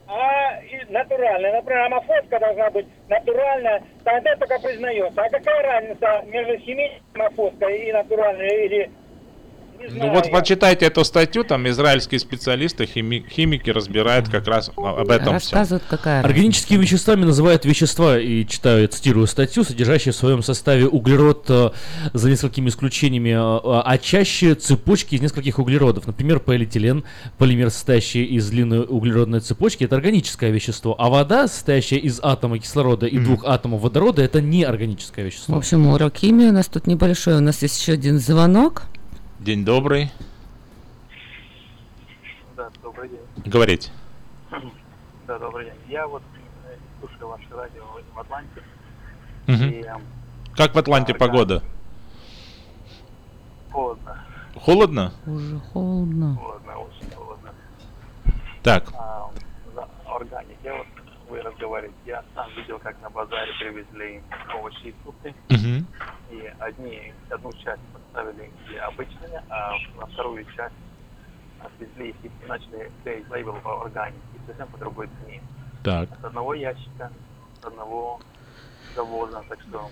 а 0.08 0.60
натуральная. 0.90 1.54
Например, 1.54 1.86
амофоска 1.86 2.40
должна 2.40 2.70
быть 2.70 2.88
натуральная, 3.10 3.82
тогда 4.04 4.36
только 4.36 4.60
признается. 4.60 5.22
А 5.22 5.30
какая 5.30 5.64
разница 5.64 6.22
между 6.28 6.58
химической 6.60 7.02
амофоской 7.16 7.78
и 7.88 7.92
натуральной 7.94 8.66
или 8.66 8.92
не 9.80 9.86
Ну 9.88 9.96
знаю 9.96 10.14
вот 10.14 10.26
я. 10.26 10.32
почитайте 10.32 10.86
эту 10.86 11.04
статью, 11.04 11.44
там 11.44 11.68
израильские 11.70 12.20
специалисты, 12.20 12.86
хими- 12.86 13.24
химики 13.30 13.70
разбирают 13.70 14.30
как 14.30 14.48
раз 14.48 14.72
об 14.76 15.10
этом 15.10 15.40
все. 15.40 15.56
Рассказывают, 15.56 15.84
какая 15.90 16.24
Органическими 16.24 16.82
веществами 16.82 17.24
называют 17.26 17.66
вещества, 17.66 18.20
и 18.20 18.46
читаю, 18.46 18.82
я 18.82 18.88
цитирую 18.88 19.28
статью, 19.28 19.64
содержащие 19.64 20.12
в 20.14 20.16
своем 20.16 20.42
составе 20.44 20.88
углерод 20.88 21.46
э, 21.50 21.70
за 22.14 22.30
несколькими 22.30 22.70
исключениями, 22.70 23.30
э, 23.32 23.82
а 23.86 23.98
чаще 23.98 24.56
цепочки 24.56 25.16
из 25.16 25.22
нескольких 25.22 25.60
углеродов. 25.60 26.08
Например, 26.08 26.40
полиэтилен, 26.40 27.04
полимер, 27.38 27.70
состоящий 27.70 28.24
из 28.26 28.50
длинной 28.50 28.86
углеродной 28.88 29.40
цепочки, 29.40 29.84
это 29.84 29.96
органическое 29.96 30.52
вещество, 30.52 30.96
а 30.98 31.10
вода, 31.10 31.48
состоящая 31.48 31.98
из 31.98 32.20
атома 32.22 32.60
кислорода 32.60 33.06
и 33.06 33.18
двух 33.20 33.46
атомов 33.46 33.82
водорода, 33.82 34.22
это 34.22 34.42
неорганическое 34.42 35.24
В 35.26 35.28
вещество. 35.28 35.58
общем, 35.58 35.88
урок 35.88 36.16
химии 36.18 36.46
у 36.48 36.52
нас 36.52 36.68
тут 36.68 36.88
небольшой. 36.88 37.38
У 37.38 37.42
нас 37.42 37.62
есть 37.62 37.80
еще 37.80 37.94
один 37.94 38.20
звонок. 38.20 38.84
День 39.40 39.64
добрый. 39.64 40.10
Да, 42.56 42.70
добрый 42.82 43.10
день. 43.10 43.20
Говорите. 43.46 43.92
Да, 45.28 45.38
добрый 45.38 45.66
день. 45.66 45.76
Я 45.88 46.08
вот 46.08 46.24
э, 46.66 46.76
слушаю 47.00 47.28
ваше 47.28 47.48
радио 47.52 47.84
в 48.14 48.20
Атланте. 48.20 48.64
Мгм. 49.46 49.64
И 49.70 49.82
эм, 49.84 50.02
Как 50.56 50.74
в 50.74 50.78
Атланте 50.78 51.14
погода? 51.14 51.62
холодно. 53.72 54.24
Холодно? 54.56 55.14
Уже 55.28 55.60
холодно. 55.72 56.36
Холодно, 56.36 56.78
очень 56.80 57.12
холодно. 57.16 57.54
Так. 58.64 58.86
А, 58.98 59.30
за 59.76 59.88
органик. 60.06 60.58
Я 60.64 60.74
вот, 60.78 60.88
вы 61.30 61.42
разговариваете, 61.42 61.96
я 62.06 62.24
сам 62.34 62.50
видел, 62.56 62.80
как 62.80 63.00
на 63.02 63.10
базаре 63.12 63.52
привезли 63.60 64.24
овощи 64.58 64.88
и 64.88 64.96
фрукты. 65.04 65.36
Мгм. 65.50 65.86
Одни, 66.60 67.14
одну 67.30 67.52
часть 67.54 67.82
поставили 67.94 68.50
обычные, 68.82 69.44
а 69.50 69.74
на 70.00 70.06
вторую 70.08 70.44
часть 70.56 70.74
отвезли 71.64 72.10
их 72.10 72.16
и 72.24 72.48
начали 72.48 72.92
клеить 73.04 73.30
лейбл 73.30 73.54
по 73.64 73.84
органик. 73.84 74.20
И 74.36 74.48
совсем 74.48 74.68
по 74.68 74.78
другой 74.78 75.10
цене. 75.24 75.42
Так. 75.84 76.10
С 76.22 76.26
одного 76.26 76.54
ящика, 76.54 77.12
с 77.62 77.66
одного 77.66 78.20
завоза. 78.96 79.44
Так 79.48 79.60
что 79.62 79.90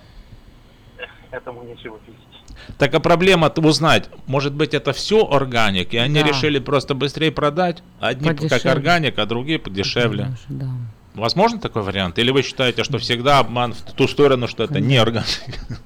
э, 0.98 1.04
этому 1.32 1.64
нечего 1.64 2.00
видеть. 2.08 2.22
Так 2.78 2.94
а 2.96 3.00
проблема 3.00 3.50
узнать, 3.58 4.10
может 4.28 4.54
быть 4.54 4.74
это 4.74 4.92
все 4.94 5.26
органик, 5.28 5.94
и 5.94 5.98
они 5.98 6.22
Да. 6.22 6.28
решили 6.28 6.60
просто 6.60 6.96
быстрее 6.96 7.32
продать, 7.32 7.84
одни 8.00 8.30
как 8.30 8.38
Подешевле. 8.40 8.72
органик, 8.72 9.20
а 9.20 9.26
другие 9.26 9.60
подешевле. 9.60 10.30
Да. 10.50 10.68
Возможно 11.14 11.60
такой 11.60 11.82
вариант? 11.84 12.18
Или 12.20 12.32
вы 12.32 12.42
считаете, 12.42 12.84
что 12.84 12.98
всегда 12.98 13.40
обман 13.40 13.74
в 13.74 13.94
ту 13.94 14.08
сторону, 14.08 14.48
что 14.48 14.64
это 14.64 14.80
не 14.80 14.98
органик? 14.98 15.28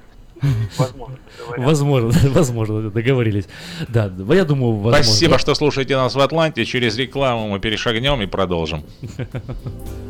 Возможно, 1.56 2.12
возможно, 2.30 2.90
договорились. 2.90 3.46
Да, 3.88 4.08
да, 4.08 4.34
я 4.34 4.44
думаю, 4.44 4.74
возможно. 4.74 5.04
Спасибо, 5.04 5.38
что 5.38 5.54
слушаете 5.54 5.96
нас 5.96 6.14
в 6.14 6.20
Атланте. 6.20 6.64
Через 6.64 6.96
рекламу 6.96 7.48
мы 7.48 7.60
перешагнем 7.60 8.22
и 8.22 8.26
продолжим. 8.26 8.84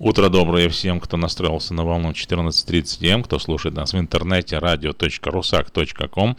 Утро 0.00 0.28
доброе 0.28 0.68
всем, 0.68 0.98
кто 0.98 1.16
настроился 1.16 1.72
на 1.72 1.84
волну 1.84 2.10
14.30 2.10 3.06
М, 3.12 3.22
кто 3.22 3.38
слушает 3.38 3.76
нас 3.76 3.94
в 3.94 3.98
интернете 3.98 4.56
radio.rusak.com. 4.56 6.36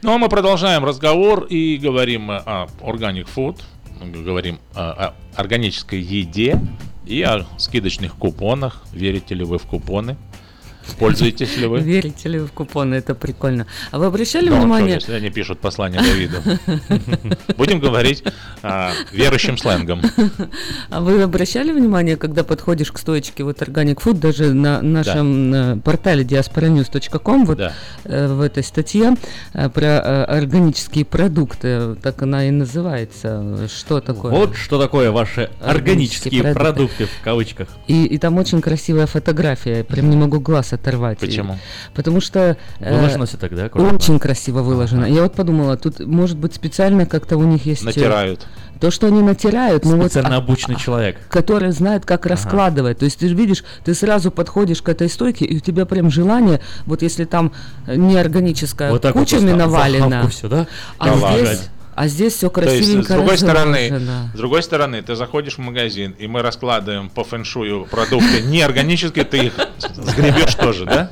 Ну 0.02 0.14
а 0.14 0.18
мы 0.18 0.30
продолжаем 0.30 0.86
разговор 0.86 1.45
и 1.45 1.77
говорим 1.77 2.30
о 2.30 2.68
Organic 2.82 3.27
Food, 3.36 3.61
говорим 4.23 4.60
о 4.76 5.14
органической 5.36 5.99
еде 5.99 6.60
и 7.06 7.22
о 7.22 7.45
скидочных 7.57 8.15
купонах. 8.15 8.84
Верите 8.91 9.36
ли 9.36 9.44
вы 9.44 9.57
в 9.57 9.65
купоны? 9.65 10.18
Пользуетесь 10.99 11.57
ли 11.57 11.67
вы? 11.67 11.79
Верите 11.79 12.29
ли 12.29 12.39
вы 12.39 12.47
в 12.47 12.51
купоны? 12.51 12.95
Это 12.95 13.15
прикольно. 13.15 13.67
А 13.91 13.99
вы 13.99 14.05
обращали 14.05 14.49
Да, 14.49 14.59
внимание? 14.59 14.99
что, 14.99 15.11
если 15.11 15.25
они 15.25 15.33
пишут 15.33 15.59
послание 15.59 16.01
Давиду. 16.01 16.37
Будем 17.57 17.79
говорить 17.79 18.23
а, 18.63 18.91
верующим 19.11 19.57
сленгом. 19.57 20.01
А 20.89 21.01
вы 21.01 21.21
обращали 21.21 21.71
внимание, 21.71 22.17
когда 22.17 22.43
подходишь 22.43 22.91
к 22.91 22.97
стоечке 22.97 23.43
вот 23.43 23.61
Organic 23.61 24.01
Food, 24.01 24.19
даже 24.19 24.53
на 24.53 24.81
нашем 24.81 25.53
э, 25.53 25.77
портале 25.77 26.23
diasporanews.com, 26.23 27.45
вот 27.45 27.59
э, 27.59 28.27
в 28.27 28.41
этой 28.41 28.63
статье 28.63 29.15
э, 29.53 29.69
про 29.69 30.23
органические 30.25 31.05
продукты, 31.05 31.95
так 31.95 32.21
она 32.21 32.47
и 32.47 32.51
называется. 32.51 33.67
Что 33.67 33.99
такое? 34.01 34.31
Вот 34.31 34.55
что 34.55 34.79
такое 34.79 35.11
ваши 35.11 35.49
органические 35.61 36.53
продукты. 36.53 37.05
в 37.05 37.23
кавычках. 37.23 37.67
И, 37.87 38.17
там 38.17 38.37
очень 38.37 38.61
красивая 38.61 39.05
фотография, 39.05 39.83
прям 39.83 40.09
не 40.09 40.17
могу 40.17 40.39
глаз 40.39 40.73
оторвать. 40.76 41.19
Почему? 41.19 41.57
Потому 41.93 42.22
что... 42.22 42.57
э, 42.80 42.95
Выложено 42.95 43.26
всё 43.26 43.38
так, 43.38 43.56
да, 43.56 43.65
аккуратно? 43.65 43.95
Очень 43.97 44.19
красиво 44.19 44.61
выложено. 44.61 45.06
Я 45.06 45.23
вот 45.23 45.34
подумала, 45.34 45.77
тут 45.77 45.99
может 45.99 46.38
быть 46.38 46.53
специально 46.53 47.06
как-то 47.06 47.38
у 47.38 47.43
них 47.43 47.65
есть... 47.65 47.84
э, 47.84 47.85
Натирают. 47.85 48.45
То, 48.80 48.91
что 48.91 49.07
они 49.07 49.22
натирают, 49.22 49.85
ну 49.85 49.95
вот... 49.97 50.11
Специально 50.11 50.35
а- 50.35 50.39
обученный 50.39 50.76
человек. 50.76 51.18
который 51.30 51.72
знает, 51.72 52.06
как 52.06 52.26
раскладывать. 52.26 52.99
То 52.99 53.06
есть 53.06 53.18
ты 53.19 53.30
же 53.30 53.35
видишь, 53.35 53.64
ты 53.84 53.93
сразу 53.93 54.31
подходишь 54.31 54.81
к 54.81 54.89
этой 54.89 55.10
стойке, 55.10 55.45
и 55.45 55.57
у 55.57 55.60
тебя 55.60 55.85
прям 55.85 56.10
желание, 56.10 56.60
вот 56.85 57.02
если 57.02 57.26
там 57.26 57.52
э, 57.88 57.95
неорганическая 57.95 58.91
Вот 58.91 59.02
так 59.02 59.15
вот 59.15 59.22
кучами 59.22 59.52
просто 59.53 59.56
в 59.56 59.57
навалена, 59.72 60.06
охапку 60.07 60.27
всё, 60.31 60.49
да? 60.49 60.68
а, 60.99 61.15
здесь, 61.15 61.69
а 61.95 62.07
здесь 62.07 62.34
все 62.34 62.49
То 62.49 62.61
есть, 62.61 62.77
красивенько 62.77 63.13
с 63.13 63.15
другой 63.15 63.38
стороны, 63.38 63.99
с 64.34 64.38
другой 64.38 64.63
стороны, 64.63 65.01
ты 65.01 65.15
заходишь 65.15 65.55
в 65.55 65.59
магазин, 65.59 66.13
и 66.19 66.27
мы 66.27 66.41
раскладываем 66.41 67.09
по 67.09 67.23
фэншую 67.23 67.85
продукты 67.85 68.41
неорганические, 68.41 69.23
ты 69.26 69.45
их 69.45 69.53
сгребешь 69.97 70.55
тоже, 70.55 70.85
да? 70.85 71.11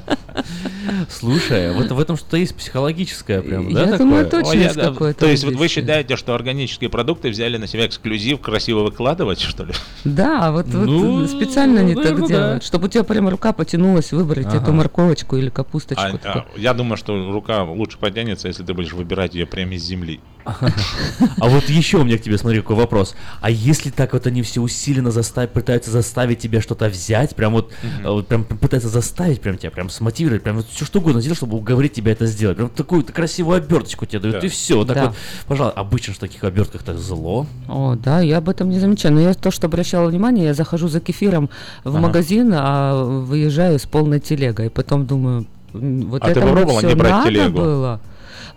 Слушай, 1.09 1.73
вот 1.73 1.91
в 1.91 1.99
этом 1.99 2.17
что-то 2.17 2.37
есть 2.37 2.55
психологическое 2.55 3.41
прям, 3.41 3.71
да, 3.73 3.79
Я 3.81 3.85
такое? 3.85 3.97
думаю, 3.99 4.25
точно 4.29 4.49
Ой, 4.49 4.57
я- 4.57 4.63
есть 4.65 4.75
какое-то 4.79 5.19
То 5.19 5.27
есть 5.27 5.43
вот 5.43 5.55
вы 5.55 5.67
считаете, 5.67 6.15
что 6.15 6.33
органические 6.35 6.89
продукты 6.89 7.29
взяли 7.29 7.57
на 7.57 7.67
себя 7.67 7.85
эксклюзив 7.85 8.39
красиво 8.41 8.79
выкладывать, 8.83 9.39
что 9.39 9.63
ли? 9.65 9.73
Да, 10.03 10.51
вот, 10.51 10.65
вот 10.67 10.85
Ну, 10.85 11.27
специально 11.27 11.81
они 11.81 11.95
так 11.95 12.19
да. 12.19 12.27
делают, 12.27 12.63
чтобы 12.63 12.85
у 12.87 12.89
тебя 12.89 13.03
прям 13.03 13.29
рука 13.29 13.53
потянулась 13.53 14.11
выбрать 14.11 14.47
Ага. 14.47 14.57
эту 14.57 14.73
морковочку 14.73 15.37
или 15.37 15.49
капусточку. 15.49 16.03
А- 16.03 16.19
а, 16.23 16.45
я 16.57 16.73
думаю, 16.73 16.97
что 16.97 17.31
рука 17.31 17.63
лучше 17.63 17.97
потянется, 17.97 18.47
если 18.47 18.63
ты 18.63 18.73
будешь 18.73 18.93
выбирать 18.93 19.35
ее 19.35 19.45
прямо 19.45 19.73
из 19.75 19.83
земли. 19.83 20.19
А 20.45 21.47
вот 21.47 21.69
еще 21.69 21.97
у 21.97 22.03
меня 22.03 22.17
к 22.17 22.21
тебе, 22.21 22.37
смотри, 22.37 22.59
какой 22.61 22.75
вопрос. 22.75 23.15
А 23.41 23.49
если 23.49 23.89
так 23.89 24.13
вот 24.13 24.27
они 24.27 24.41
все 24.41 24.61
усиленно 24.61 25.11
заставят, 25.11 25.53
пытаются 25.53 25.91
заставить 25.91 26.39
тебя 26.39 26.61
что-то 26.61 26.87
взять, 26.89 27.35
прям 27.35 27.53
вот, 27.53 27.71
э, 27.81 28.09
вот 28.09 28.27
прям 28.27 28.43
пытаются 28.43 28.89
заставить 28.89 29.41
прям 29.41 29.57
тебя, 29.57 29.71
прям 29.71 29.89
смотивировать, 29.89 30.43
прям 30.43 30.57
вот 30.57 30.67
все 30.69 30.85
что 30.85 30.99
угодно 30.99 31.21
сделать, 31.21 31.37
чтобы 31.37 31.57
уговорить 31.57 31.93
тебя 31.93 32.11
это 32.11 32.25
сделать. 32.25 32.57
Прям 32.57 32.69
такую 32.69 33.03
красивую 33.05 33.57
оберточку 33.57 34.05
тебе 34.05 34.19
дают, 34.19 34.39
Да. 34.41 34.45
и 34.45 34.49
все. 34.49 34.77
Вот 34.77 34.87
так 34.87 34.95
Да. 34.97 35.05
вот, 35.07 35.15
пожалуйста, 35.47 35.79
обычно 35.79 36.13
в 36.13 36.17
таких 36.17 36.43
обертках 36.43 36.83
так 36.83 36.97
зло. 36.97 37.47
О, 37.67 37.95
да, 37.95 38.19
я 38.21 38.37
об 38.37 38.49
этом 38.49 38.69
не 38.69 38.79
замечаю. 38.79 39.15
Но 39.15 39.21
я 39.21 39.33
то, 39.33 39.51
что 39.51 39.67
обращала 39.67 40.07
внимание, 40.09 40.45
я 40.45 40.53
захожу 40.53 40.87
за 40.87 40.99
кефиром 40.99 41.49
в 41.83 41.89
Ага. 41.89 41.99
магазин, 41.99 42.51
а 42.55 43.03
выезжаю 43.03 43.79
с 43.79 43.85
полной 43.85 44.19
телегой. 44.19 44.69
Потом 44.69 45.05
думаю, 45.05 45.45
вот 45.73 46.21
А 46.21 46.25
ты 46.25 46.31
это 46.31 46.41
вот 46.41 46.51
пробовала 46.51 46.79
всё 46.79 46.89
не 46.89 46.95
брать 46.95 47.11
надо 47.11 47.29
телегу? 47.29 47.57
было. 47.59 48.01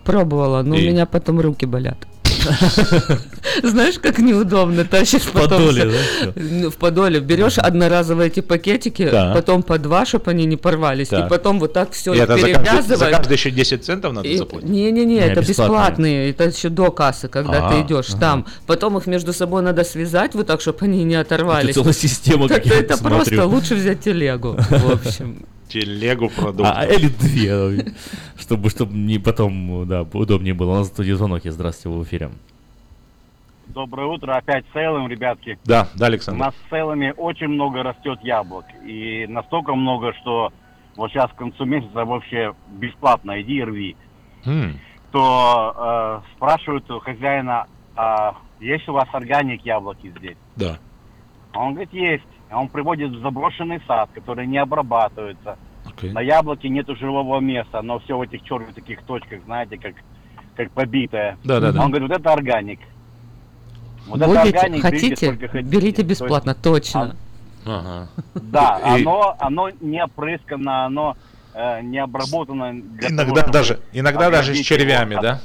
Пробовала, 0.07 0.63
но 0.63 0.75
И? 0.75 0.87
у 0.87 0.91
меня 0.91 1.05
потом 1.05 1.39
руки 1.41 1.65
болят. 1.65 1.97
Знаешь, 3.63 3.99
как 3.99 4.19
неудобно 4.19 4.85
тащишь 4.85 5.23
В 5.23 5.31
потом 5.31 5.65
подоле, 5.67 5.85
да? 5.85 6.31
Ну, 6.35 6.69
В 6.69 6.75
подоле 6.77 7.19
берешь 7.19 7.57
одноразовые 7.57 8.27
эти 8.27 8.39
пакетики, 8.39 9.09
Да. 9.11 9.33
потом 9.33 9.63
по 9.63 9.77
два, 9.77 10.05
чтобы 10.05 10.31
они 10.31 10.45
не 10.45 10.55
порвались, 10.55 11.11
и 11.11 11.23
потом 11.29 11.59
вот 11.59 11.73
так 11.73 11.91
все 11.91 12.13
это 12.13 12.37
за 12.37 12.47
каждый, 12.53 12.63
перевязываешь. 12.63 13.27
еще 13.31 13.51
10 13.51 13.83
центов 13.83 14.13
надо 14.13 14.27
И- 14.27 14.37
заплатить? 14.37 14.69
Не-не-не, 14.69 15.05
Не, 15.05 15.19
это 15.19 15.41
бесплатные. 15.41 15.49
бесплатные, 15.49 16.29
это 16.31 16.43
еще 16.45 16.69
до 16.69 16.91
кассы, 16.91 17.27
когда 17.27 17.67
А, 17.67 17.71
ты 17.73 17.81
идешь 17.81 18.09
ага. 18.11 18.19
там. 18.19 18.45
Потом 18.65 18.97
их 18.97 19.07
между 19.07 19.33
собой 19.33 19.61
надо 19.61 19.83
связать 19.83 20.33
вот 20.35 20.47
так, 20.47 20.61
чтобы 20.61 20.77
они 20.85 21.03
не 21.03 21.15
оторвались. 21.15 21.75
целая 21.75 21.93
система, 21.93 22.47
как 22.47 22.65
это 22.65 22.97
просто 22.97 23.45
лучше 23.45 23.75
взять 23.75 23.99
телегу, 24.01 24.55
в 24.69 24.91
общем. 25.05 25.45
Телегу 25.67 26.29
продуктов. 26.29 26.75
А, 26.77 26.85
или 26.85 27.07
две, 27.07 27.93
чтобы, 28.37 28.69
чтобы 28.69 28.93
не 28.95 29.19
потом, 29.19 29.87
да, 29.87 30.03
удобнее 30.03 30.53
было. 30.53 30.71
У 30.71 30.75
нас 30.75 30.89
тут 30.89 31.05
звонок 31.05 31.45
есть. 31.45 31.55
Здравствуйте, 31.55 31.97
в 31.97 32.03
эфире. 32.03 32.29
Доброе 33.67 34.07
утро, 34.07 34.33
опять 34.33 34.65
с 34.69 34.73
Сейлом, 34.73 35.07
ребятки. 35.09 35.59
Да, 35.65 35.89
да, 35.95 36.05
У 36.05 36.07
Александр. 36.07 36.39
нас 36.39 36.53
с 36.55 36.69
Сейлами 36.69 37.13
очень 37.15 37.47
много 37.49 37.83
растет 37.83 38.19
яблок. 38.23 38.65
И 38.85 39.25
настолько 39.27 39.75
много, 39.75 40.13
что 40.13 40.51
вот 40.95 41.11
сейчас 41.11 41.29
к 41.31 41.35
концу 41.35 41.65
месяца 41.65 42.05
вообще 42.05 42.53
бесплатно 42.71 43.39
иди 43.41 43.57
и 43.57 43.63
рви. 43.63 43.95
М, 44.45 44.79
То 45.11 46.21
э, 46.25 46.35
спрашивают 46.35 46.89
у 46.89 46.99
хозяина, 46.99 47.65
а 47.95 48.35
есть 48.59 48.87
у 48.87 48.93
вас 48.93 49.07
органик 49.11 49.63
яблоки 49.65 50.13
здесь? 50.17 50.37
Да. 50.55 50.77
А 51.51 51.59
Он 51.59 51.73
говорит, 51.73 51.93
есть. 51.93 52.23
А 52.49 52.59
он 52.59 52.69
приводит 52.69 53.11
в 53.11 53.21
заброшенный 53.21 53.81
сад, 53.87 54.09
который 54.13 54.47
не 54.47 54.57
обрабатывается. 54.57 55.57
Окей. 55.85 56.11
На 56.11 56.21
яблоке 56.21 56.69
нету 56.69 56.95
живого 56.95 57.39
места, 57.39 57.81
но 57.81 57.99
все 57.99 58.17
в 58.17 58.21
этих 58.21 58.43
черных 58.43 58.73
таких 58.73 59.01
точках, 59.03 59.41
знаете, 59.45 59.77
как, 59.77 59.93
как 60.55 60.71
побитое. 60.71 61.37
Да-да-да. 61.43 61.81
Он 61.83 61.91
говорит, 61.91 62.09
вот 62.09 62.19
это 62.19 62.33
органик. 62.33 62.79
Вот 64.07 64.21
это 64.21 64.27
Будете, 64.29 64.57
органик, 64.57 64.83
берите 64.83 64.99
хотите, 64.99 65.25
сколько 65.27 65.47
хотите. 65.49 65.69
берите 65.69 65.95
То 66.03 66.07
есть, 66.07 66.21
бесплатно, 66.21 66.55
точно. 66.55 67.15
Ага. 67.65 68.07
да, 68.35 68.79
И- 68.97 69.01
оно, 69.01 69.35
оно 69.39 69.69
не 69.81 70.01
опрыскано, 70.01 70.85
оно 70.85 71.17
э, 71.53 71.81
не 71.81 71.97
обработано. 71.99 72.73
для 72.73 73.09
того, 73.09 73.13
Иногда 73.13 73.41
чтобы 73.41 73.51
даже, 73.51 73.79
иногда 73.91 74.29
даже 74.29 74.55
с 74.55 74.59
червями, 74.61 75.13
его 75.13 75.21
да? 75.21 75.41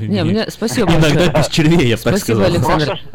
Не, 0.00 0.24
мне 0.24 0.50
спасибо 0.50 0.90
Иногда 0.92 1.28
без 1.38 1.48
червей, 1.48 1.88
я 1.88 1.96
бы 1.96 2.02
так 2.02 2.16
Спасибо, 2.16 2.36
сказал. 2.36 2.54
Александр. 2.54 2.86
Просто, 2.86 3.06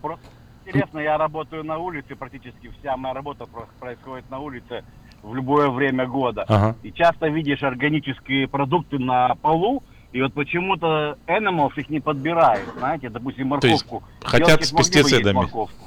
просто 0.00 0.26
интересно, 0.70 0.98
я 1.00 1.18
работаю 1.18 1.64
на 1.64 1.78
улице, 1.78 2.14
практически 2.16 2.70
вся 2.80 2.96
моя 2.96 3.14
работа 3.14 3.46
про- 3.46 3.68
происходит 3.78 4.30
на 4.30 4.38
улице 4.38 4.84
в 5.22 5.34
любое 5.34 5.68
время 5.70 6.06
года. 6.06 6.44
Ага. 6.48 6.76
И 6.82 6.92
часто 6.92 7.28
видишь 7.28 7.62
органические 7.62 8.48
продукты 8.48 8.98
на 8.98 9.34
полу, 9.36 9.82
и 10.12 10.20
вот 10.22 10.32
почему-то 10.34 11.18
Animals 11.26 11.72
их 11.76 11.88
не 11.88 12.00
подбирают, 12.00 12.68
знаете, 12.78 13.10
допустим, 13.10 13.50
То 13.60 13.66
есть 13.68 13.84
морковку. 13.90 14.02
хотят 14.22 14.64
с 14.64 14.72
пестицидами. 14.72 15.34
морковку. 15.34 15.84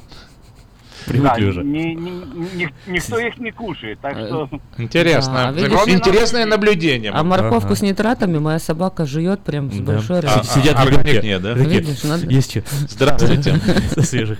Привыкли 1.06 1.44
Да, 1.44 1.50
уже. 1.50 1.64
ни- 1.64 1.94
ни- 1.94 2.56
ни- 2.58 2.74
никто 2.88 3.18
их 3.20 3.38
не 3.38 3.52
кушает, 3.52 4.00
так 4.02 4.18
что... 4.18 4.50
Интересно. 4.78 5.34
Да, 5.34 5.52
видишь, 5.52 5.72
Интересное 5.88 6.46
наблюдение. 6.46 7.12
А 7.12 7.24
морковку 7.24 7.76
с 7.76 7.82
нитратами 7.82 8.38
моя 8.40 8.60
собака 8.60 9.06
жует 9.06 9.42
прям 9.42 9.72
с 9.72 9.78
Да. 9.78 9.84
большой 9.94 10.20
А- 10.20 10.22
радостью. 10.22 10.62
Сидят 10.62 10.76
а 10.78 10.82
органик 10.84 11.24
нет, 11.24 11.42
да? 11.42 11.54
Видишь, 11.54 12.04
надо- 12.04 12.28
Есть 12.28 12.52
что? 12.52 12.64
Здравствуйте. 12.90 13.56
Свежих. 14.02 14.38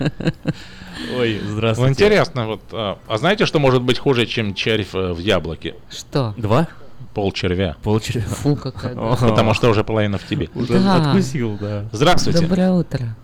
Ой, 1.18 1.40
Ну, 1.42 1.50
здравствуйте. 1.50 1.92
интересно, 1.92 2.46
вот, 2.46 2.60
а, 2.72 2.98
а 3.08 3.18
знаете, 3.18 3.46
что 3.46 3.58
может 3.58 3.82
быть 3.82 3.98
хуже, 3.98 4.26
чем 4.26 4.54
червь 4.54 4.94
э, 4.94 5.12
в 5.12 5.18
яблоке? 5.18 5.74
Что? 5.90 6.34
Два? 6.36 6.68
Пол 7.14 7.30
червя. 7.32 7.76
Пол 7.82 8.00
червя. 8.00 8.24
Фу, 8.26 8.56
какая. 8.56 8.94
Потому 8.94 9.54
что 9.54 9.68
уже 9.70 9.84
половина 9.84 10.18
в 10.18 10.24
тебе. 10.26 10.48
Уже 10.54 10.78
Да. 10.78 10.96
откусил, 10.96 11.58
да. 11.60 11.84
Здравствуйте. 11.92 12.40
Доброе 12.40 12.72
утро. 12.72 13.14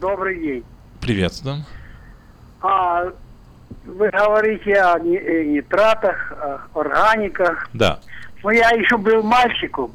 Добрый 0.00 0.40
день. 0.40 0.64
Приветствуем. 1.00 1.64
А 2.62 3.04
вы 3.84 4.08
говорите 4.10 4.74
о 4.80 4.98
ни- 5.00 5.44
нитратах, 5.56 6.32
о 6.74 6.80
органиках. 6.80 7.68
Да. 7.72 7.98
Но 8.42 8.50
я 8.50 8.70
еще 8.70 8.96
был 8.96 9.22
мальчиком. 9.22 9.92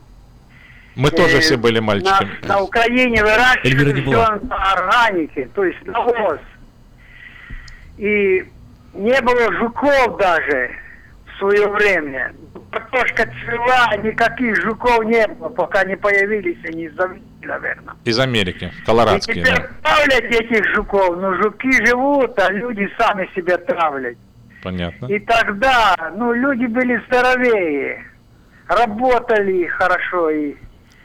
Мы 0.96 1.12
тоже 1.12 1.38
Э, 1.38 1.40
все 1.42 1.58
были 1.58 1.80
мальчиками. 1.80 2.32
На, 2.42 2.48
на 2.56 2.62
Украине 2.62 3.22
выращивали 3.24 4.02
все 4.02 4.40
на 4.48 4.72
органике, 4.74 5.48
то 5.54 5.64
есть 5.64 5.86
навоз. 5.86 6.40
И 7.98 8.50
не 8.94 9.22
было 9.22 9.52
жуков 9.54 10.18
даже 10.18 10.72
в 11.38 11.40
свое 11.40 11.68
время. 11.68 12.34
Картошка 12.72 13.30
цвела, 13.44 13.96
никаких 13.98 14.56
жуков 14.62 15.06
не 15.06 15.26
было, 15.28 15.50
пока 15.50 15.84
не 15.86 15.96
появились 15.96 16.58
они 16.66 16.86
из 16.86 17.00
Америки, 17.00 17.24
наверное. 17.44 17.96
Из 18.04 18.20
Америки. 18.20 18.72
И 18.78 18.86
Колорадские, 18.86 19.44
теперь 19.44 19.56
да. 19.56 19.70
травлять 19.84 20.36
этих 20.36 20.76
жуков, 20.76 21.18
ну 21.18 21.34
жуки 21.42 21.86
живут, 21.86 22.38
а 22.40 22.52
люди 22.52 22.90
сами 22.98 23.30
себя 23.36 23.58
травлять. 23.58 24.18
Понятно. 24.64 25.06
И 25.06 25.20
тогда, 25.20 25.96
ну, 26.18 26.34
люди 26.34 26.66
были 26.66 27.02
здоровее, 27.08 28.04
работали 28.68 29.68
хорошо. 29.68 30.30
И... 30.30 30.56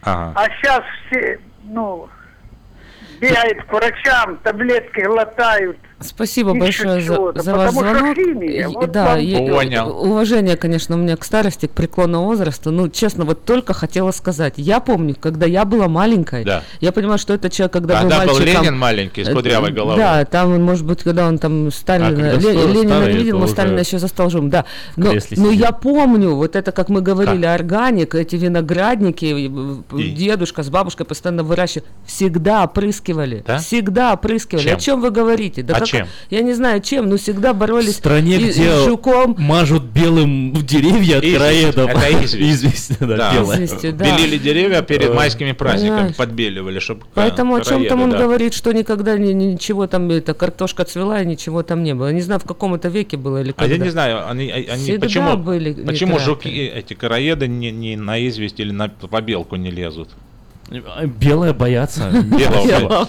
Ага. 0.02 0.32
А 0.34 0.50
сейчас 0.56 0.82
все, 1.06 1.38
ну, 1.64 2.08
бегают 3.20 3.62
к 3.64 3.72
врачам, 3.72 4.36
таблетки 4.38 5.00
глотают. 5.02 5.78
Спасибо 6.02 6.54
большое 6.54 7.00
за, 7.02 7.32
за 7.42 7.54
ваш 7.54 7.72
звонок. 7.72 8.16
химия, 8.16 8.68
вот 8.68 8.90
да, 8.92 9.14
Понял. 9.14 9.88
уважение, 9.90 10.56
конечно, 10.56 10.96
у 10.96 10.98
меня 10.98 11.16
к 11.16 11.24
старости, 11.24 11.66
к 11.66 11.70
преклонному 11.70 12.26
возрасту. 12.26 12.70
Ну, 12.70 12.88
честно, 12.88 13.24
вот 13.24 13.44
только 13.44 13.72
хотела 13.74 14.10
сказать. 14.12 14.54
Я 14.56 14.80
помню, 14.80 15.14
когда 15.18 15.46
я 15.46 15.64
была 15.64 15.88
маленькой, 15.88 16.44
Да. 16.44 16.62
я 16.80 16.92
понимаю, 16.92 17.18
что 17.18 17.34
этот 17.34 17.52
человек, 17.52 17.72
когда 17.72 18.02
был 18.02 18.08
Тогда 18.10 18.26
был 18.26 18.34
мальчиком... 18.38 18.62
Ленин 18.62 18.78
маленький, 18.78 19.24
с 19.24 19.28
э, 19.28 19.32
кудрявой 19.34 19.72
головой. 19.72 19.96
Да, 19.98 20.24
там, 20.24 20.62
может 20.62 20.84
быть, 20.86 21.02
когда 21.02 21.26
он 21.28 21.38
там 21.38 21.70
Сталина, 21.70 22.08
А 22.08 22.32
когда 22.32 22.50
Ле- 22.52 22.66
Ленина 22.66 22.96
старый, 22.96 23.12
не 23.14 23.18
видел, 23.18 23.38
но 23.38 23.44
уже 23.44 23.52
Сталина 23.52 23.78
еще 23.78 23.98
застал 23.98 24.30
живым, 24.30 24.50
да. 24.50 24.64
Но, 24.96 25.12
но 25.36 25.50
я 25.50 25.72
помню, 25.72 26.34
вот 26.34 26.56
это, 26.56 26.72
как 26.72 26.88
мы 26.88 27.00
говорили, 27.00 27.44
органик, 27.46 28.14
эти 28.14 28.36
виноградники, 28.36 29.24
и, 29.24 29.50
э, 29.50 29.98
И? 29.98 30.10
дедушка 30.10 30.62
с 30.62 30.68
бабушкой 30.70 31.06
постоянно 31.06 31.42
выращивали, 31.42 31.86
всегда 32.06 32.64
опрыскивали, 32.64 33.44
Да? 33.46 33.58
всегда 33.58 34.12
опрыскивали. 34.14 34.62
Чем? 34.64 34.76
О 34.76 34.80
чем 34.80 35.00
вы 35.00 35.10
говорите? 35.10 35.62
Да 35.62 35.74
А 35.76 35.78
как- 35.80 35.88
чем? 35.92 36.06
Я 36.30 36.40
не 36.40 36.54
знаю, 36.54 36.80
чем, 36.80 37.08
но 37.08 37.16
всегда 37.16 37.52
В 37.52 37.58
боролись 37.58 37.94
стране, 37.96 38.36
и- 38.36 38.48
где 38.50 38.52
с 38.52 38.84
жуком. 38.84 39.36
мажут 39.38 39.84
белым 39.84 40.52
деревья 40.54 41.18
от 41.18 41.22
короедов. 41.24 41.90
Это 41.90 42.24
известь. 42.50 42.98
Да, 43.00 43.16
Да. 43.16 43.42
Известью, 43.42 43.92
да. 43.92 44.04
Белили 44.04 44.38
деревья 44.38 44.82
перед 44.82 45.10
Э, 45.10 45.14
майскими 45.14 45.52
праздниками, 45.52 45.96
Понимаешь? 45.96 46.16
подбеливали, 46.16 46.78
чтобы 46.80 47.02
Поэтому 47.14 47.54
о 47.56 47.60
чем 47.60 47.86
там 47.86 48.02
он 48.02 48.10
говорит, 48.10 48.54
что 48.54 48.72
никогда 48.72 49.16
ни- 49.18 49.32
ни- 49.32 49.52
ничего 49.52 49.86
там, 49.86 50.10
это, 50.10 50.34
картошка 50.34 50.84
цвела 50.84 51.22
и 51.22 51.26
ничего 51.26 51.62
там 51.62 51.82
не 51.82 51.94
было. 51.94 52.06
Я 52.08 52.12
не 52.12 52.20
знаю, 52.22 52.40
в 52.40 52.44
каком 52.44 52.74
это 52.74 52.88
веке 52.88 53.16
было 53.16 53.40
или 53.42 53.54
А 53.56 53.64
я 53.64 53.68
когда. 53.70 53.84
не 53.84 53.90
знаю, 53.90 54.28
они, 54.28 54.50
они 54.50 54.82
Всегда 54.82 55.06
почему, 55.06 55.36
были 55.36 55.72
почему 55.84 56.18
жуки, 56.18 56.48
эти 56.48 56.94
короеды 56.94 57.46
не, 57.48 57.70
не 57.70 57.96
на 57.96 58.26
известь 58.26 58.58
или 58.60 58.72
на 58.72 58.88
побелку 58.88 59.56
не 59.56 59.70
лезут? 59.70 60.08
Белая 60.70 61.52
боятся. 61.52 62.10
Белого. 62.10 63.06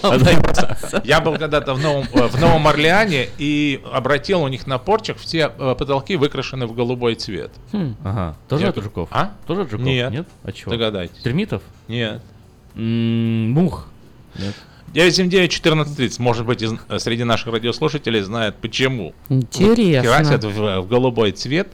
Я 1.04 1.20
был 1.20 1.36
когда-то 1.38 1.74
в 1.74 1.80
Новом, 1.80 2.06
э, 2.12 2.26
в 2.26 2.40
Новом 2.40 2.66
Орлеане 2.68 3.28
и 3.38 3.80
обратил 3.92 4.42
у 4.42 4.48
них 4.48 4.66
на 4.66 4.78
порчах 4.78 5.16
все 5.18 5.50
э, 5.56 5.74
потолки 5.78 6.16
выкрашены 6.16 6.66
в 6.66 6.74
голубой 6.74 7.14
цвет. 7.14 7.52
Хм. 7.72 7.96
Ага. 8.04 8.36
Тоже 8.48 8.64
Я 8.64 8.70
от 8.70 8.82
жуков? 8.82 9.08
А? 9.12 9.32
Тоже 9.46 9.62
от 9.62 9.70
жуков? 9.70 9.86
Нет. 9.86 10.10
Нет? 10.12 10.28
А 10.42 10.52
чего? 10.52 10.72
Догадайтесь. 10.72 11.22
Термитов? 11.22 11.62
Нет. 11.88 12.20
М, 12.76 13.50
Мух? 13.52 13.86
Нет. 14.38 14.54
979-1430, 14.92 16.20
может 16.20 16.46
быть, 16.46 16.62
из- 16.62 16.74
э, 16.88 16.98
среди 16.98 17.24
наших 17.24 17.52
радиослушателей 17.52 18.20
знает 18.20 18.56
почему. 18.56 19.12
Интересно. 19.28 20.08
Красят 20.08 20.44
в, 20.44 20.80
в 20.82 20.88
голубой 20.88 21.32
цвет 21.32 21.68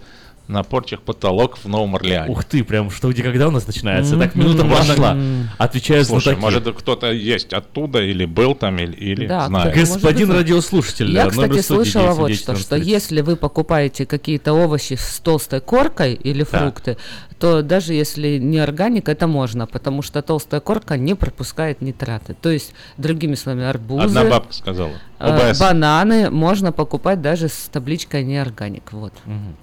на 0.51 0.63
порчах 0.63 1.01
потолок 1.01 1.57
в 1.59 1.67
Новом 1.69 1.97
Орлеане. 1.97 2.31
Ух 2.31 2.45
ты, 2.45 2.65
прям 2.65 2.91
что 2.91 3.11
где 3.11 3.23
когда 3.23 3.49
у 3.49 3.51
нас 3.51 3.67
начинается? 3.67 4.19
Так, 4.19 4.35
минута 4.35 4.65
пошла. 4.65 5.15
Мгм. 5.15 5.49
Отвечаю 5.59 6.05
Слушай, 6.05 6.35
знатоки. 6.35 6.43
может 6.43 6.77
кто-то 6.79 7.13
есть 7.13 7.53
оттуда 7.53 8.01
или 8.03 8.25
был 8.25 8.55
там, 8.55 8.77
или, 8.79 8.93
или 8.93 9.27
Да, 9.27 9.47
знает. 9.47 9.75
Господин 9.75 10.31
радиослушатель, 10.31 11.11
Я, 11.13 11.29
кстати, 11.29 11.61
слышала 11.61 12.13
вот 12.13 12.29
910 12.29 12.37
что, 12.43 12.57
что 12.57 12.75
1430. 12.77 12.87
если 12.87 13.21
вы 13.21 13.37
покупаете 13.37 14.07
какие-то 14.07 14.53
овощи 14.53 14.95
с 14.95 15.21
толстой 15.21 15.61
коркой 15.61 16.15
или 16.15 16.45
Да. 16.51 16.59
фрукты, 16.59 16.97
то 17.39 17.63
даже 17.63 17.95
если 17.95 18.39
не 18.39 18.59
органик, 18.59 19.09
это 19.09 19.27
можно, 19.27 19.67
потому 19.67 20.03
что 20.03 20.21
толстая 20.21 20.61
корка 20.61 20.97
не 20.97 21.15
пропускает 21.15 21.81
нитраты. 21.81 22.35
То 22.41 22.51
есть, 22.51 22.75
другими 22.99 23.35
словами, 23.35 23.65
арбузы, 23.67 24.05
Одна 24.05 24.25
бабка 24.25 24.53
сказала. 24.53 24.93
э, 25.19 25.49
ОБС. 25.51 25.59
бананы 25.61 26.29
можно 26.31 26.73
покупать 26.73 27.23
даже 27.23 27.49
с 27.49 27.69
табличкой 27.73 28.25
не 28.25 28.37
органик. 28.37 28.93
Вот. 28.93 29.13
Мгм. 29.25 29.57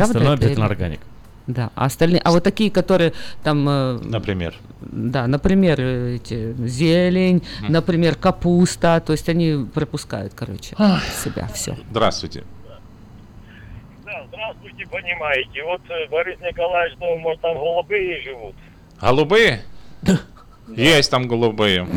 Остальное 0.00 0.34
обязательно 0.34 0.66
органик. 0.66 1.00
Да, 1.48 1.70
а 1.74 1.86
остальные, 1.86 2.20
а 2.24 2.30
вот 2.30 2.44
такие, 2.44 2.70
которые 2.70 3.12
там, 3.42 3.68
э, 3.68 3.98
Например. 4.04 4.54
да, 4.80 5.26
например, 5.26 5.80
э, 5.80 6.14
эти 6.16 6.54
зелень, 6.66 7.42
Мгм. 7.62 7.72
например, 7.72 8.14
капуста, 8.14 9.00
то 9.00 9.12
есть 9.12 9.28
они 9.28 9.66
пропускают, 9.74 10.34
короче, 10.34 10.74
Ах. 10.78 11.02
себя 11.04 11.48
все. 11.52 11.76
Здравствуйте. 11.90 12.44
Да, 14.04 14.24
здравствуйте, 14.28 14.86
понимаете. 14.86 15.64
Вот 15.64 15.80
э, 15.90 16.08
Борис 16.10 16.38
Николаевич 16.40 16.96
думал, 16.98 17.18
может, 17.18 17.40
там 17.40 17.54
голубые 17.58 18.22
живут. 18.22 18.54
Голубые? 19.00 19.62
Есть 20.68 21.10
там 21.10 21.26
голубые. 21.26 21.88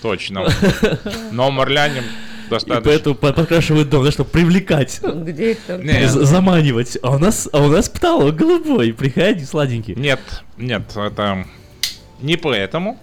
Точно. 0.00 0.46
Но 1.32 1.50
Орлеане 2.48 2.56
И 2.56 2.66
достаточно. 2.66 2.90
поэтому 2.90 3.14
по- 3.14 3.32
подкрашивают 3.32 3.88
дом, 3.88 4.04
да, 4.04 4.10
чтобы 4.10 4.30
привлекать. 4.30 5.00
Где 5.02 5.52
это? 5.52 5.78
Не, 5.78 6.08
З- 6.08 6.24
Заманивать. 6.24 6.98
А 7.02 7.10
у 7.12 7.18
нас, 7.18 7.48
а 7.52 7.58
у 7.62 7.68
нас 7.68 7.88
потолок 7.88 8.34
голубой. 8.34 8.92
Приходи, 8.92 9.44
сладенький. 9.44 9.94
Нет, 9.94 10.20
нет, 10.56 10.82
это 10.96 11.44
не 12.20 12.36
поэтому. 12.36 12.98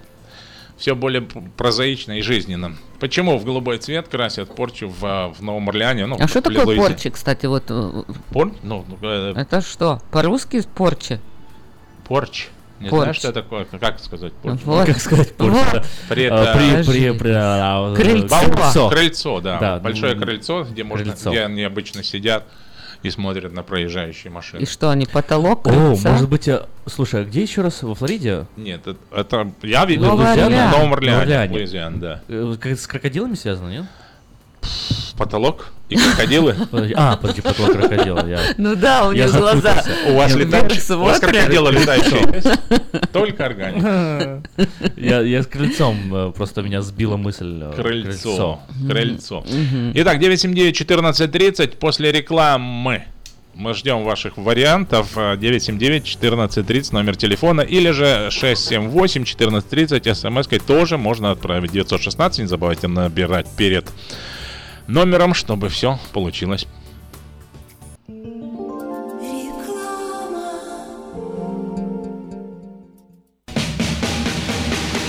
Все 0.77 0.93
более 0.93 1.21
прозаично 1.21 2.19
и 2.19 2.21
жизненно. 2.21 2.75
Почему 2.99 3.37
в 3.37 3.45
голубой 3.45 3.77
цвет 3.77 4.09
красят 4.09 4.53
порчу 4.53 4.89
в, 4.89 5.33
в 5.37 5.41
Новом 5.41 5.69
Орлеане? 5.69 6.05
Ну, 6.05 6.17
А 6.19 6.27
что 6.27 6.41
такое 6.41 6.65
Луизе- 6.65 6.75
порчи, 6.81 7.09
кстати, 7.09 7.45
вот? 7.45 7.63
э, 7.69 8.03
Пор? 8.31 8.51
Ну, 8.61 8.85
ну, 8.87 8.97
э, 9.01 9.33
Это 9.37 9.61
что? 9.61 10.01
По-русски 10.11 10.63
порчи? 10.75 11.21
порч. 12.05 12.49
Не 12.79 12.89
Порч. 12.89 13.01
знаешь, 13.03 13.17
что 13.17 13.31
такое? 13.31 13.65
Как 13.65 13.99
сказать 13.99 14.33
порч? 14.33 14.59
Вот. 14.65 14.85
Как 14.85 14.99
сказать 14.99 15.33
Вот. 15.37 15.49
порча? 15.53 15.83
При, 16.09 16.25
А, 16.25 16.53
при- 16.55 16.83
при- 16.83 17.17
при- 17.17 17.31
а, 17.33 17.93
э, 17.93 17.95
Крыльцо. 17.95 18.39
крыльцо. 18.39 18.89
Крыльцо, 18.89 19.39
да. 19.41 19.59
Да, 19.59 19.79
Большое 19.79 20.15
ну, 20.15 20.21
крыльцо, 20.21 20.63
где 20.69 20.83
можно, 20.83 21.05
крыльцо. 21.05 21.29
где 21.31 21.43
они 21.43 21.63
обычно 21.63 22.03
сидят 22.03 22.43
и 23.01 23.09
смотрят 23.09 23.53
на 23.53 23.63
проезжающие 23.63 24.29
машины. 24.29 24.61
И 24.61 24.65
что, 24.65 24.89
они 24.89 25.05
потолок? 25.05 25.65
О, 25.67 25.69
крыльца? 25.69 26.11
может 26.11 26.27
быть, 26.27 26.49
а, 26.49 26.67
слушай, 26.85 27.21
а 27.21 27.23
где 27.23 27.43
еще 27.43 27.61
раз 27.61 27.81
во 27.81 27.95
Флориде? 27.95 28.45
Нет, 28.57 28.85
это, 28.85 28.97
это 29.15 29.51
я 29.63 29.85
видел 29.85 30.05
Новый 30.07 30.25
Луизиана, 30.25 30.45
Орлеан. 30.47 30.67
в 30.67 30.71
Новом 30.71 30.89
Новый 30.89 30.97
Орлеане, 30.97 31.21
Орлеане. 31.21 31.53
Луизиан, 31.53 31.99
да. 32.01 32.21
Э, 32.27 32.55
как 32.59 32.77
с 32.77 32.87
крокодилами 32.87 33.35
связано, 33.35 33.69
нет? 33.69 33.85
Потолок 35.17 35.71
и 35.89 35.95
крокодилы. 35.95 36.55
А, 36.95 37.15
подожди, 37.15 37.41
потолок 37.41 37.71
крокодила. 37.73 38.27
Я... 38.27 38.39
Ну 38.57 38.75
да, 38.75 39.07
у 39.07 39.13
них 39.13 39.31
глаза. 39.31 39.83
У 40.09 40.13
вас 40.15 40.35
летающие, 40.35 40.95
у 40.97 40.99
вас 40.99 41.17
смотрят. 41.19 41.35
крокодилы 41.41 41.71
летающие? 41.71 42.43
Только 43.13 43.45
органик. 43.45 43.83
Я, 44.97 45.21
я 45.21 45.41
с 45.43 45.47
крыльцом, 45.47 45.97
э, 46.13 46.31
просто 46.35 46.61
меня 46.61 46.81
сбила 46.81 47.15
мысль. 47.17 47.59
э, 47.61 47.73
Крыльцо. 47.75 48.59
Крыльцо. 48.89 49.45
Итак, 49.95 50.19
979-1430 50.21 51.77
после 51.77 52.11
рекламы. 52.11 53.03
Мы 53.53 53.73
ждем 53.73 54.03
ваших 54.03 54.35
вариантов. 54.37 55.11
э, 55.15 55.35
979-1430 55.37 56.93
номер 56.93 57.15
телефона 57.15 57.61
или 57.61 57.91
же 57.91 58.29
678-1430 58.31 60.13
смс-кой 60.13 60.59
тоже 60.59 60.97
можно 60.97 61.31
отправить. 61.31 61.71
916, 61.71 62.39
не 62.41 62.47
забывайте 62.47 62.87
набирать 62.87 63.47
перед 63.57 63.85
номером, 64.87 65.33
чтобы 65.33 65.69
все 65.69 65.99
получилось. 66.13 66.67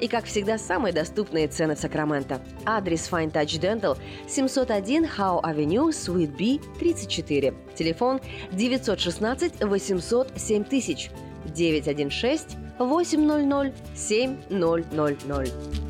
И, 0.00 0.08
как 0.08 0.24
всегда, 0.24 0.58
самые 0.58 0.92
доступные 0.92 1.48
цены 1.48 1.76
в 1.76 1.78
Сакраменто. 1.78 2.40
Адрес 2.64 3.08
Fine 3.10 3.32
Touch 3.32 3.60
Dental 3.60 3.98
701 4.28 5.04
Howe 5.04 5.42
Avenue, 5.42 5.90
Suite 5.90 6.36
B, 6.36 6.58
34. 6.78 7.54
Телефон 7.74 8.20
916 8.52 9.64
800 9.64 10.32
7000 10.36 11.10
916 11.46 12.56
800 12.78 13.74
7000. 13.94 15.80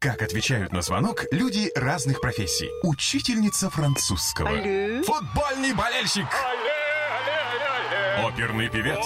Как 0.00 0.22
отвечают 0.22 0.72
на 0.72 0.80
звонок 0.80 1.24
люди 1.32 1.72
разных 1.74 2.20
профессий. 2.20 2.70
Учительница 2.84 3.68
французского. 3.68 4.48
Алле. 4.48 5.02
Футбольный 5.02 5.74
болельщик. 5.74 6.26
Оперный 8.24 8.68
певец. 8.68 9.04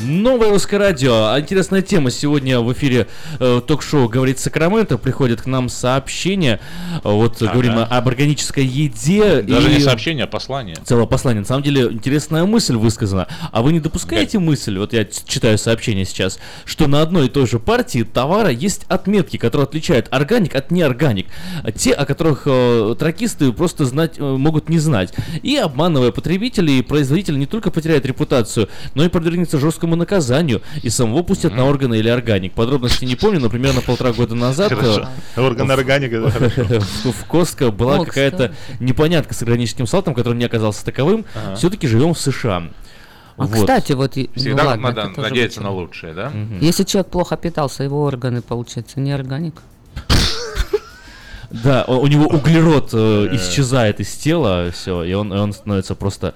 Новое 0.05 0.49
русское 0.49 0.77
радио. 0.77 1.39
Интересная 1.39 1.81
тема. 1.81 2.11
Сегодня 2.11 2.59
в 2.59 2.73
эфире 2.73 3.07
э, 3.39 3.61
ток-шоу 3.65 4.09
«Говорит 4.09 4.37
Сакраменто». 4.37 4.97
Приходит 4.97 5.41
к 5.41 5.45
нам 5.45 5.69
сообщение. 5.69 6.59
Вот 7.03 7.41
Ага. 7.41 7.53
говорим 7.53 7.77
об 7.77 8.07
органической 8.07 8.65
еде. 8.65 9.41
Даже 9.41 9.71
и 9.71 9.75
не 9.75 9.79
сообщение, 9.79 10.25
а 10.25 10.27
послание. 10.27 10.75
Целое 10.83 11.05
послание. 11.05 11.41
На 11.41 11.47
самом 11.47 11.63
деле, 11.63 11.83
интересная 11.83 12.43
мысль 12.43 12.75
высказана. 12.75 13.27
А 13.51 13.61
вы 13.61 13.71
не 13.71 13.79
допускаете 13.79 14.39
мысль, 14.39 14.77
вот 14.77 14.91
я 14.91 15.05
читаю 15.05 15.57
сообщение 15.57 16.03
сейчас, 16.03 16.37
что 16.65 16.87
на 16.87 17.01
одной 17.01 17.27
и 17.27 17.29
той 17.29 17.47
же 17.47 17.59
партии 17.59 18.03
товара 18.03 18.49
есть 18.49 18.85
отметки, 18.89 19.37
которые 19.37 19.65
отличают 19.65 20.07
органик 20.11 20.55
от 20.55 20.69
неорганик. 20.71 21.27
Те, 21.77 21.93
о 21.93 22.05
которых 22.05 22.43
э, 22.45 22.95
тракисты 22.99 23.53
просто 23.53 23.85
знать 23.85 24.15
э, 24.17 24.21
могут 24.23 24.67
не 24.67 24.79
знать. 24.79 25.13
И 25.43 25.55
обманывая 25.55 26.11
потребителей, 26.11 26.83
производитель 26.83 27.39
не 27.39 27.45
только 27.45 27.71
потеряет 27.71 28.05
репутацию, 28.05 28.67
но 28.95 29.05
и 29.05 29.07
подвергнется 29.07 29.59
жесткому 29.59 29.92
наказанию 29.95 30.61
и 30.81 30.89
самого 30.89 31.23
пустят 31.23 31.55
на 31.55 31.65
органы 31.65 31.95
или 31.95 32.09
органик. 32.09 32.53
Подробности 32.53 33.05
не 33.05 33.15
помню, 33.15 33.39
но 33.39 33.49
примерно 33.49 33.81
полтора 33.81 34.13
года 34.13 34.35
назад 34.35 34.71
э. 34.71 35.05
Орган 35.37 35.71
органик, 35.71 36.11
в, 36.11 37.25
Костко 37.27 37.71
была 37.71 38.03
какая-то 38.05 38.53
непонятка 38.79 39.33
с 39.33 39.41
органическим 39.41 39.87
салтом, 39.87 40.13
который 40.13 40.35
не 40.35 40.45
оказался 40.45 40.85
таковым. 40.85 41.25
Все-таки 41.55 41.87
живем 41.87 42.13
в 42.13 42.19
США. 42.19 42.69
А, 43.35 43.47
кстати, 43.47 43.93
вот... 43.93 44.11
Всегда 44.11 44.63
ну, 44.63 44.69
ладно, 44.69 45.13
надеяться 45.17 45.59
очень- 45.59 45.69
на 45.69 45.71
лучшее, 45.71 46.13
да? 46.13 46.31
Если 46.61 46.83
человек 46.83 47.11
плохо 47.11 47.35
питался, 47.35 47.83
его 47.83 48.03
органы, 48.03 48.41
получается, 48.41 48.99
не 48.99 49.11
органик. 49.11 49.55
Да, 51.49 51.83
у, 51.85 52.07
него 52.07 52.25
углерод 52.25 52.89
э, 52.93 53.29
исчезает 53.33 53.99
из 53.99 54.11
тела, 54.15 54.71
все, 54.71 55.03
и 55.03 55.13
он 55.13 55.53
становится 55.53 55.93
просто... 55.93 56.33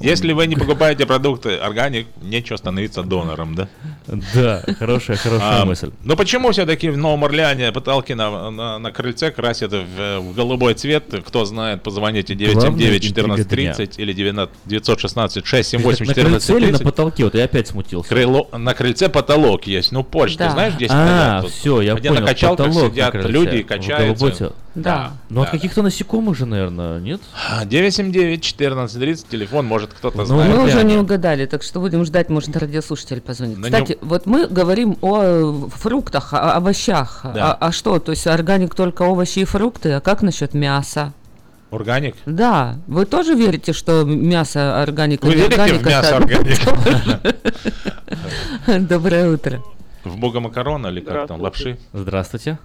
Если 0.00 0.32
вы 0.32 0.46
не 0.46 0.56
покупаете 0.56 1.06
продукты 1.06 1.56
органик, 1.56 2.06
нечего 2.22 2.56
становиться 2.56 3.02
донором, 3.02 3.54
да? 3.54 3.68
Да, 4.34 4.62
хорошая, 4.78 5.16
хорошая 5.16 5.62
А, 5.62 5.64
мысль. 5.64 5.90
Ну 6.02 6.16
почему 6.16 6.50
все-таки 6.52 6.90
в 6.90 6.96
Новом 6.98 7.24
Орлеане 7.24 7.72
потолки 7.72 8.14
на, 8.14 8.50
на, 8.50 8.78
на 8.78 8.90
крыльце 8.92 9.30
красят 9.30 9.72
в, 9.72 10.20
в 10.20 10.34
голубой 10.34 10.74
цвет? 10.74 11.04
Кто 11.26 11.44
знает, 11.44 11.82
позвоните 11.82 12.34
979 12.34 13.02
14 13.02 13.48
30 13.48 13.98
или 13.98 14.12
900 14.12 14.50
916 14.66 15.46
678 15.46 16.06
на 16.06 16.14
крыльце 16.14 16.22
14 16.22 16.50
или 16.50 16.64
на 16.72 16.78
30. 16.78 16.84
потолке? 16.84 17.24
Вот 17.24 17.34
я 17.34 17.44
опять 17.44 17.68
смутился. 17.68 18.08
Крыло, 18.08 18.48
на 18.52 18.74
крыльце 18.74 19.08
потолок 19.08 19.66
есть. 19.66 19.92
Ну, 19.92 20.02
Польша, 20.04 20.38
Да. 20.38 20.50
знаешь, 20.50 20.74
где 20.74 20.86
А, 20.90 21.40
стоят? 21.42 21.52
все, 21.54 21.80
я 21.80 21.94
где 21.94 22.08
понял. 22.08 22.20
на 22.22 22.26
качалках 22.26 22.66
потолок 22.66 22.84
на 22.84 22.90
сидят 22.90 23.12
крыльце, 23.12 23.28
люди 23.30 23.56
и 23.56 23.62
качаются. 23.62 24.30
цвет. 24.32 24.52
Да. 24.74 25.12
Ну, 25.28 25.42
от 25.42 25.50
каких-то 25.50 25.82
насекомых 25.82 26.36
же, 26.36 26.46
наверное, 26.46 26.98
нет? 26.98 27.20
979 27.66 28.42
14 28.42 28.98
30, 28.98 29.28
телефон, 29.28 29.66
может 29.72 29.94
кто-то 29.94 30.18
Ну, 30.18 30.24
знает. 30.26 30.54
мы 30.54 30.64
уже 30.64 30.84
не 30.84 30.96
угадали, 30.96 31.46
так 31.46 31.62
что 31.62 31.80
будем 31.80 32.04
ждать, 32.04 32.28
может, 32.28 32.54
радиослушатель 32.56 33.20
позвонит. 33.22 33.58
На 33.58 33.64
Кстати, 33.64 33.96
вот 34.02 34.26
мы 34.26 34.46
говорим 34.46 34.98
о 35.00 35.22
э, 35.22 35.68
фруктах, 35.74 36.34
о 36.34 36.56
овощах. 36.56 37.22
Да. 37.24 37.52
А, 37.52 37.68
а 37.68 37.72
что, 37.72 37.98
то 37.98 38.12
есть 38.12 38.26
органик 38.26 38.74
только 38.74 39.02
овощи 39.02 39.40
и 39.40 39.44
фрукты, 39.44 39.92
а 39.92 40.00
как 40.00 40.22
насчет 40.22 40.52
мяса? 40.52 41.14
Органик? 41.70 42.16
Да, 42.26 42.76
вы 42.86 43.06
тоже 43.06 43.34
верите, 43.34 43.72
что 43.72 44.04
мясо 44.04 44.82
органик 44.82 45.22
Вы 45.22 45.34
верите 45.36 45.74
в 45.78 45.86
мясо 45.86 46.16
органик? 46.18 46.58
Доброе 48.88 49.30
утро. 49.32 49.62
В 50.04 50.18
бога 50.18 50.40
макарона 50.40 50.88
или 50.88 51.00
как 51.00 51.28
там, 51.28 51.40
лапши? 51.40 51.78
Здравствуйте. 51.94 52.58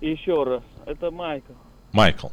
Еще 0.00 0.42
раз, 0.42 0.62
это 0.86 1.12
Майкл. 1.12 1.52
Майкл. 1.92 2.28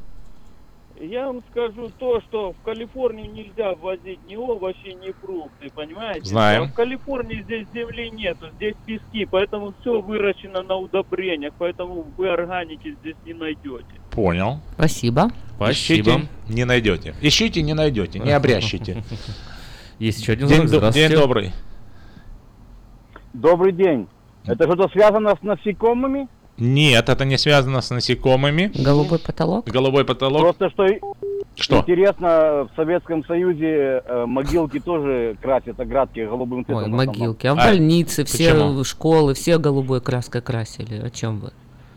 Я 0.99 1.25
вам 1.27 1.43
скажу 1.51 1.91
то, 1.99 2.21
что 2.21 2.53
в 2.53 2.61
Калифорнию 2.63 3.29
нельзя 3.31 3.73
ввозить 3.75 4.19
ни 4.29 4.35
овощи, 4.37 4.95
ни 5.05 5.11
фрукты, 5.11 5.69
понимаете? 5.75 6.23
Знаем. 6.25 6.63
А 6.63 6.65
в 6.67 6.73
Калифорнии 6.73 7.41
здесь 7.43 7.67
земли 7.73 8.09
нету, 8.11 8.47
здесь 8.55 8.75
пески, 8.85 9.25
поэтому 9.25 9.73
все 9.81 9.99
выращено 9.99 10.63
на 10.63 10.75
удобрениях, 10.77 11.53
поэтому 11.57 12.05
вы 12.17 12.29
органики 12.29 12.95
здесь 13.01 13.15
не 13.25 13.33
найдете. 13.33 13.85
Понял. 14.11 14.59
Спасибо. 14.75 15.31
Ищите, 15.59 16.27
не 16.47 16.63
найдете. 16.63 17.13
Ищите, 17.21 17.61
не 17.61 17.73
найдете, 17.73 18.19
не 18.19 18.31
обрящите. 18.31 19.03
Есть 19.99 20.21
еще 20.21 20.33
один 20.33 20.47
День, 20.47 20.67
звонок. 20.67 20.93
до- 20.93 20.93
день 20.93 21.11
добрый. 21.11 21.51
Добрый 23.33 23.73
день. 23.73 24.07
Это 24.45 24.65
что-то 24.65 24.89
связано 24.89 25.35
с 25.35 25.41
насекомыми? 25.41 26.27
Нет, 26.57 27.09
это 27.09 27.25
не 27.25 27.37
связано 27.37 27.81
с 27.81 27.89
насекомыми. 27.89 28.71
Голубой 28.75 29.19
потолок? 29.19 29.65
Голубой 29.67 30.05
потолок. 30.05 30.41
Просто 30.41 30.69
что 30.69 30.85
Что? 31.55 31.77
интересно, 31.79 32.67
в 32.67 32.69
Советском 32.75 33.25
Союзе 33.25 34.01
э, 34.05 34.25
могилки 34.25 34.79
тоже 34.79 35.37
красят 35.41 35.79
оградки 35.79 36.19
голубым 36.19 36.65
цветом. 36.65 36.83
Ой, 36.83 36.89
могилки. 36.89 37.47
А 37.47 37.55
в 37.55 37.59
А, 37.59 37.65
больнице 37.65 38.23
все 38.25 38.53
почему? 38.53 38.83
школы, 38.83 39.33
все 39.33 39.57
голубой 39.57 40.01
краской 40.01 40.41
красили. 40.41 41.01
О 41.05 41.09
чем 41.09 41.39
вы? 41.39 41.51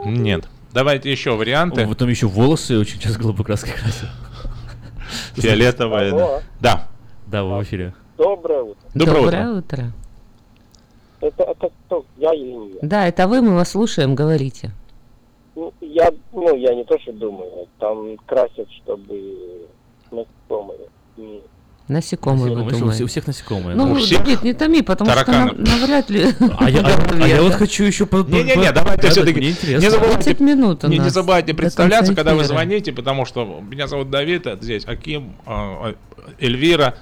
Нет. 0.04 0.48
Давайте 0.72 1.10
еще 1.10 1.32
варианты. 1.36 1.86
Вот 1.86 1.98
там 1.98 2.08
еще 2.08 2.26
волосы 2.26 2.78
очень 2.78 2.98
часто 3.00 3.18
голубой 3.20 3.44
краской 3.46 3.72
красят. 3.72 4.10
Фиолетовая. 5.34 6.42
Да. 6.60 6.88
Да, 7.26 7.44
вы 7.44 7.58
в 7.58 7.62
эфире. 7.62 7.94
Доброе 8.16 8.62
утро. 8.62 8.76
Доброе 8.94 9.50
утро. 9.50 9.92
Это, 11.20 11.42
это 11.44 11.70
кто? 11.86 12.04
Я 12.16 12.32
или 12.34 12.52
не 12.52 12.68
я? 12.74 12.78
Да, 12.82 13.06
это 13.08 13.26
вы, 13.26 13.40
мы 13.42 13.54
вас 13.54 13.70
слушаем, 13.70 14.14
говорите. 14.14 14.70
Ну, 15.56 15.72
я, 15.80 16.10
ну, 16.32 16.56
я 16.56 16.74
не 16.74 16.84
то, 16.84 16.98
что 17.00 17.12
думаю. 17.12 17.66
Там 17.80 18.16
красят, 18.26 18.68
чтобы 18.82 19.66
насекомые. 20.10 20.78
Насекомые, 21.88 22.54
вы 22.54 22.64
Насекомые, 22.64 22.68
что 22.68 22.76
у 22.76 22.80
думаете. 22.80 22.94
всех- 22.96 23.04
у 23.04 23.08
всех 23.08 23.26
насекомые, 23.26 23.74
Ну, 23.76 23.84
да. 23.86 23.90
У 23.90 23.94
вы, 23.94 24.00
всех 24.00 24.18
Давид, 24.22 24.42
не 24.42 24.52
томи, 24.52 24.82
потому 24.82 25.10
что 25.10 25.24
тараканы. 25.24 25.52
нав- 25.52 25.80
навряд 25.80 26.10
ли... 26.10 26.26
А 26.58 26.68
я, 26.70 26.80
а- 26.82 27.24
а 27.24 27.26
я 27.26 27.42
вот 27.42 27.54
хочу 27.54 27.84
еще... 27.84 28.06
Не-не-не, 28.12 28.68
по- 28.68 28.72
давайте 28.74 29.02
да, 29.02 29.08
все-таки 29.10 29.38
мне 29.38 29.46
не 29.46 29.52
интересно. 29.52 29.90
забывайте, 29.90 30.22
20 30.24 30.40
минут 30.40 30.82
не, 30.84 30.98
не 30.98 31.08
забывайте 31.08 31.54
представляться, 31.54 32.14
когда 32.14 32.34
вы 32.34 32.44
звоните, 32.44 32.92
потому 32.92 33.24
что 33.24 33.62
меня 33.66 33.86
зовут 33.88 34.10
Давид, 34.10 34.46
а 34.46 34.56
здесь 34.60 34.86
Аким, 34.86 35.32
а, 35.46 35.88
а, 35.88 35.94
Эльвира, 36.38 36.94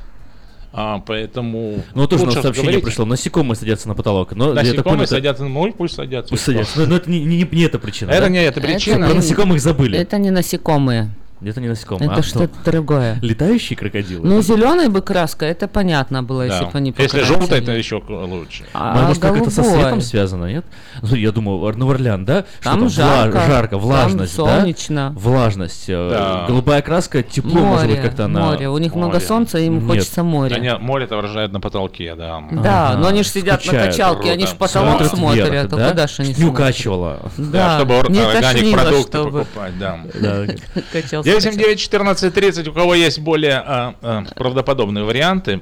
а, 0.78 0.98
поэтому 0.98 1.82
Ну, 1.94 2.06
тоже 2.06 2.24
у 2.24 2.26
нас 2.26 2.34
лучше 2.34 2.42
сообщение 2.42 2.72
говорите. 2.72 2.86
пришло. 2.86 3.06
Насекомые 3.06 3.56
садятся 3.56 3.88
на 3.88 3.94
потолок. 3.94 4.32
Но, 4.32 4.52
Насекомые 4.52 4.82
понял, 4.84 5.00
это- 5.04 5.10
садятся, 5.10 5.44
ну 5.46 5.66
и 5.66 5.72
пусть 5.72 5.94
садятся. 5.94 6.30
Пусть 6.30 6.44
садятся. 6.44 6.80
Но, 6.80 6.86
но 6.86 6.96
это 6.96 7.10
не, 7.10 7.24
не, 7.24 7.48
не 7.50 7.62
эта 7.62 7.78
причина. 7.78 8.10
Это 8.10 8.20
да? 8.20 8.28
не 8.28 8.44
эта 8.44 8.60
причина. 8.60 9.06
Про 9.06 9.14
насекомых 9.14 9.60
забыли. 9.60 9.98
Это 9.98 10.18
не 10.18 10.30
насекомые. 10.30 11.10
Это 11.44 11.60
не 11.60 11.68
насекомые. 11.68 12.06
Это 12.10 12.20
а 12.20 12.22
что-то 12.22 12.54
другое. 12.64 13.18
Летающие 13.20 13.76
крокодилы? 13.76 14.26
Ну, 14.26 14.40
зеленой 14.40 14.88
бы 14.88 15.02
краска, 15.02 15.44
это 15.44 15.68
понятно 15.68 16.22
было, 16.22 16.46
Да. 16.46 16.52
если 16.54 16.64
бы 16.64 16.70
они 16.74 16.94
Если 16.96 17.18
покрасили. 17.18 17.36
желтый, 17.38 17.60
то 17.60 17.72
еще 17.72 18.02
лучше. 18.08 18.64
А 18.72 18.94
Может, 19.02 19.20
как 19.22 19.36
это 19.36 19.50
со 19.50 19.60
голубой? 19.60 19.80
светом 19.82 20.00
связано, 20.00 20.46
нет? 20.46 20.64
Ну, 21.02 21.14
я 21.14 21.32
думаю, 21.32 21.76
Новоорлеан, 21.76 22.24
да? 22.24 22.46
Что 22.60 22.70
Там 22.70 22.84
вла- 22.84 22.88
жарко, 22.88 23.40
жарко, 23.46 23.70
там 23.72 23.80
влажность, 23.80 24.34
солнечно. 24.34 25.10
да? 25.14 25.20
Влажность. 25.20 25.84
э, 25.88 26.10
Да. 26.10 26.44
Голубая 26.48 26.80
краска, 26.80 27.22
тепло, 27.22 27.60
может 27.60 27.86
быть, 27.86 27.96
Море, 27.96 28.08
как-то 28.08 28.24
она... 28.24 28.40
море. 28.46 28.68
У 28.70 28.78
них 28.78 28.94
много 28.94 29.14
Море. 29.14 29.26
солнца, 29.26 29.58
им 29.58 29.74
Нет. 29.80 29.84
хочется 29.86 30.22
моря. 30.22 30.54
Да 30.54 30.58
нет, 30.58 30.80
море 30.80 31.04
отображает 31.04 31.52
на 31.52 31.60
потолке, 31.60 32.14
да. 32.14 32.42
Да, 32.50 32.90
Ага, 32.92 32.98
но 32.98 33.08
они 33.08 33.22
же 33.22 33.28
сидят 33.28 33.56
на 33.60 33.60
скучают. 33.62 33.90
качалке, 33.92 34.30
они 34.32 34.46
же 34.46 34.54
Круто. 34.56 34.58
потолок 34.72 34.88
Смотрят 34.90 35.10
смотрят, 35.18 35.50
вверх, 35.50 35.72
а 35.72 35.76
да? 35.76 35.88
куда 35.90 36.06
ж 36.06 36.14
они 36.20 36.28
Не 36.30 36.34
смотрят? 36.34 36.52
укачивала. 36.54 37.18
Да, 37.36 37.76
чтобы 37.76 37.98
органик 37.98 38.72
продукты 38.72 39.18
чтобы 39.18 39.30
покупать. 39.40 39.78
Да. 39.78 39.98
качался. 40.92 41.25
979 41.26 41.80
14 41.80 42.32
30, 42.32 42.68
у 42.68 42.72
кого 42.72 42.94
есть 42.94 43.18
более 43.18 43.54
а, 43.56 43.94
а, 44.00 44.24
правдоподобные 44.36 45.04
варианты, 45.04 45.56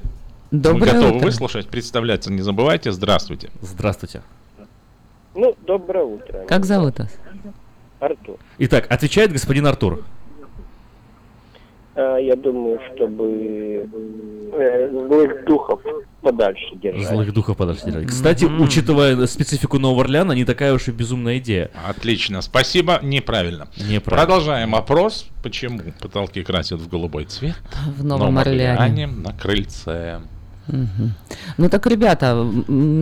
мы 0.50 0.58
Доброе 0.60 0.92
готовы 0.92 1.16
утро. 1.16 1.26
выслушать, 1.26 1.68
представляться 1.68 2.30
не 2.30 2.42
забывайте. 2.42 2.92
Здравствуйте. 2.92 3.50
Здравствуйте. 3.62 4.22
Ну, 5.34 5.56
доброе 5.66 6.04
утро. 6.04 6.44
Как 6.46 6.66
зовут 6.66 6.98
вас? 6.98 7.16
Артур. 7.98 8.36
Итак, 8.58 8.86
отвечает 8.90 9.32
господин 9.32 9.66
Артур. 9.66 10.04
А, 11.96 12.16
я 12.18 12.34
думаю, 12.36 12.80
чтобы 12.94 13.88
э, 14.52 14.90
злых 14.90 15.44
духов 15.46 15.80
подальше 16.20 16.74
держать. 16.76 17.08
Злых 17.08 17.32
духов 17.32 17.56
подальше 17.56 17.84
держать. 17.86 18.06
Кстати, 18.08 18.44
учитывая 18.44 19.26
специфику 19.26 19.78
Нового 19.78 20.02
Орлеана, 20.02 20.32
не 20.32 20.44
такая 20.44 20.72
уж 20.72 20.88
и 20.88 20.90
безумная 20.90 21.38
идея. 21.38 21.70
Отлично, 21.88 22.42
спасибо, 22.42 22.98
неправильно. 23.02 23.68
Неправильно. 23.76 24.00
Продолжаем 24.26 24.74
опрос. 24.74 25.26
Почему 25.42 25.80
потолки 26.00 26.42
красят 26.42 26.80
в 26.80 26.88
голубой 26.88 27.26
цвет? 27.26 27.54
В 27.98 28.04
Новом 28.04 28.38
Орлеане. 28.38 29.06
на 29.06 29.32
крыльце. 29.32 30.20
Мгм. 30.66 31.12
Ну 31.58 31.68
так, 31.68 31.86
ребята, 31.86 32.46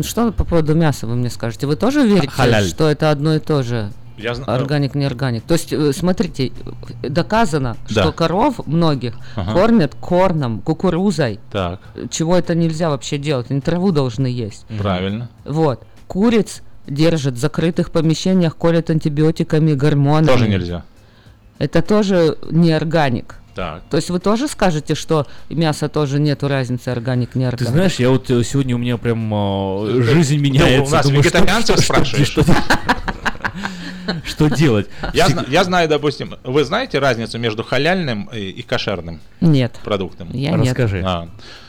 что 0.03 0.33
по 0.33 0.45
поводу 0.45 0.75
мяса 0.75 1.07
вы 1.07 1.15
мне 1.15 1.31
скажете? 1.31 1.67
Вы 1.67 1.77
тоже 1.77 2.07
верите, 2.07 2.29
Халяль. 2.29 2.65
что 2.65 2.89
это 2.89 3.11
одно 3.11 3.37
и 3.37 3.39
то 3.39 3.63
же? 3.63 3.91
Я 4.17 4.33
Органик, 4.47 4.95
не 4.95 5.05
органик. 5.05 5.43
То 5.45 5.55
есть, 5.55 5.73
э, 5.73 5.93
смотрите, 5.93 6.53
доказано, 7.03 7.77
Да. 7.89 8.03
что 8.03 8.13
коров 8.13 8.67
многих 8.67 9.15
Ага. 9.37 9.53
кормят 9.53 9.95
корном, 10.01 10.61
кукурузой. 10.61 11.41
Так, 11.51 11.81
Чего 12.11 12.37
это 12.37 12.55
нельзя 12.55 12.91
вообще 12.91 13.19
делать? 13.19 13.47
Они 13.51 13.61
траву 13.61 13.91
должны 13.93 14.27
есть. 14.27 14.67
правильно. 14.79 15.29
Вот. 15.45 15.83
Куриц 16.07 16.63
держат 16.87 17.35
в 17.35 17.39
закрытых 17.39 17.91
помещениях, 17.91 18.57
колят 18.57 18.91
антибиотиками, 18.91 19.73
гормонами. 19.73 20.27
Тоже 20.27 20.49
нельзя. 20.49 20.85
Это 21.59 21.81
тоже 21.83 22.37
не 22.51 22.73
органик. 22.73 23.37
Так. 23.55 23.83
То 23.91 23.99
есть 23.99 24.09
вы 24.09 24.19
тоже 24.19 24.49
скажете, 24.49 24.95
что 24.95 25.27
мясо 25.51 25.89
тоже 25.91 26.19
нету 26.19 26.49
разницы, 26.49 26.89
органик, 26.89 27.35
не 27.35 27.45
органик? 27.45 27.67
Ты 27.67 27.73
знаешь, 27.73 27.97
я 27.97 28.09
вот 28.09 28.31
э, 28.31 28.43
сегодня 28.45 28.75
у 28.75 28.79
меня 28.79 28.97
прям 28.97 29.31
э, 29.33 30.03
жизнь 30.03 30.37
Да, 30.39 30.43
меняется. 30.43 30.91
у 30.91 30.97
нас 30.97 31.07
Думаю, 31.07 31.23
что- 31.23 31.39
вегетарианцев 31.39 31.77
что- 31.77 31.83
что- 31.85 31.95
спрашиваешь? 31.95 32.29
что- 32.29 32.45
Что 34.25 34.49
делать? 34.49 34.89
Я, 35.15 35.29
зна- 35.29 35.45
я 35.49 35.65
знаю, 35.65 35.89
допустим, 35.89 36.35
вы 36.45 36.65
знаете 36.65 36.99
разницу 36.99 37.39
между 37.39 37.63
халяльным 37.65 38.29
и, 38.33 38.39
и 38.51 38.63
кошерным 38.63 39.21
Нет. 39.41 39.79
продуктом? 39.85 40.29
Я 40.33 40.53
нет. 40.53 40.69
Расскажи. 40.69 41.03
А, 41.05 41.29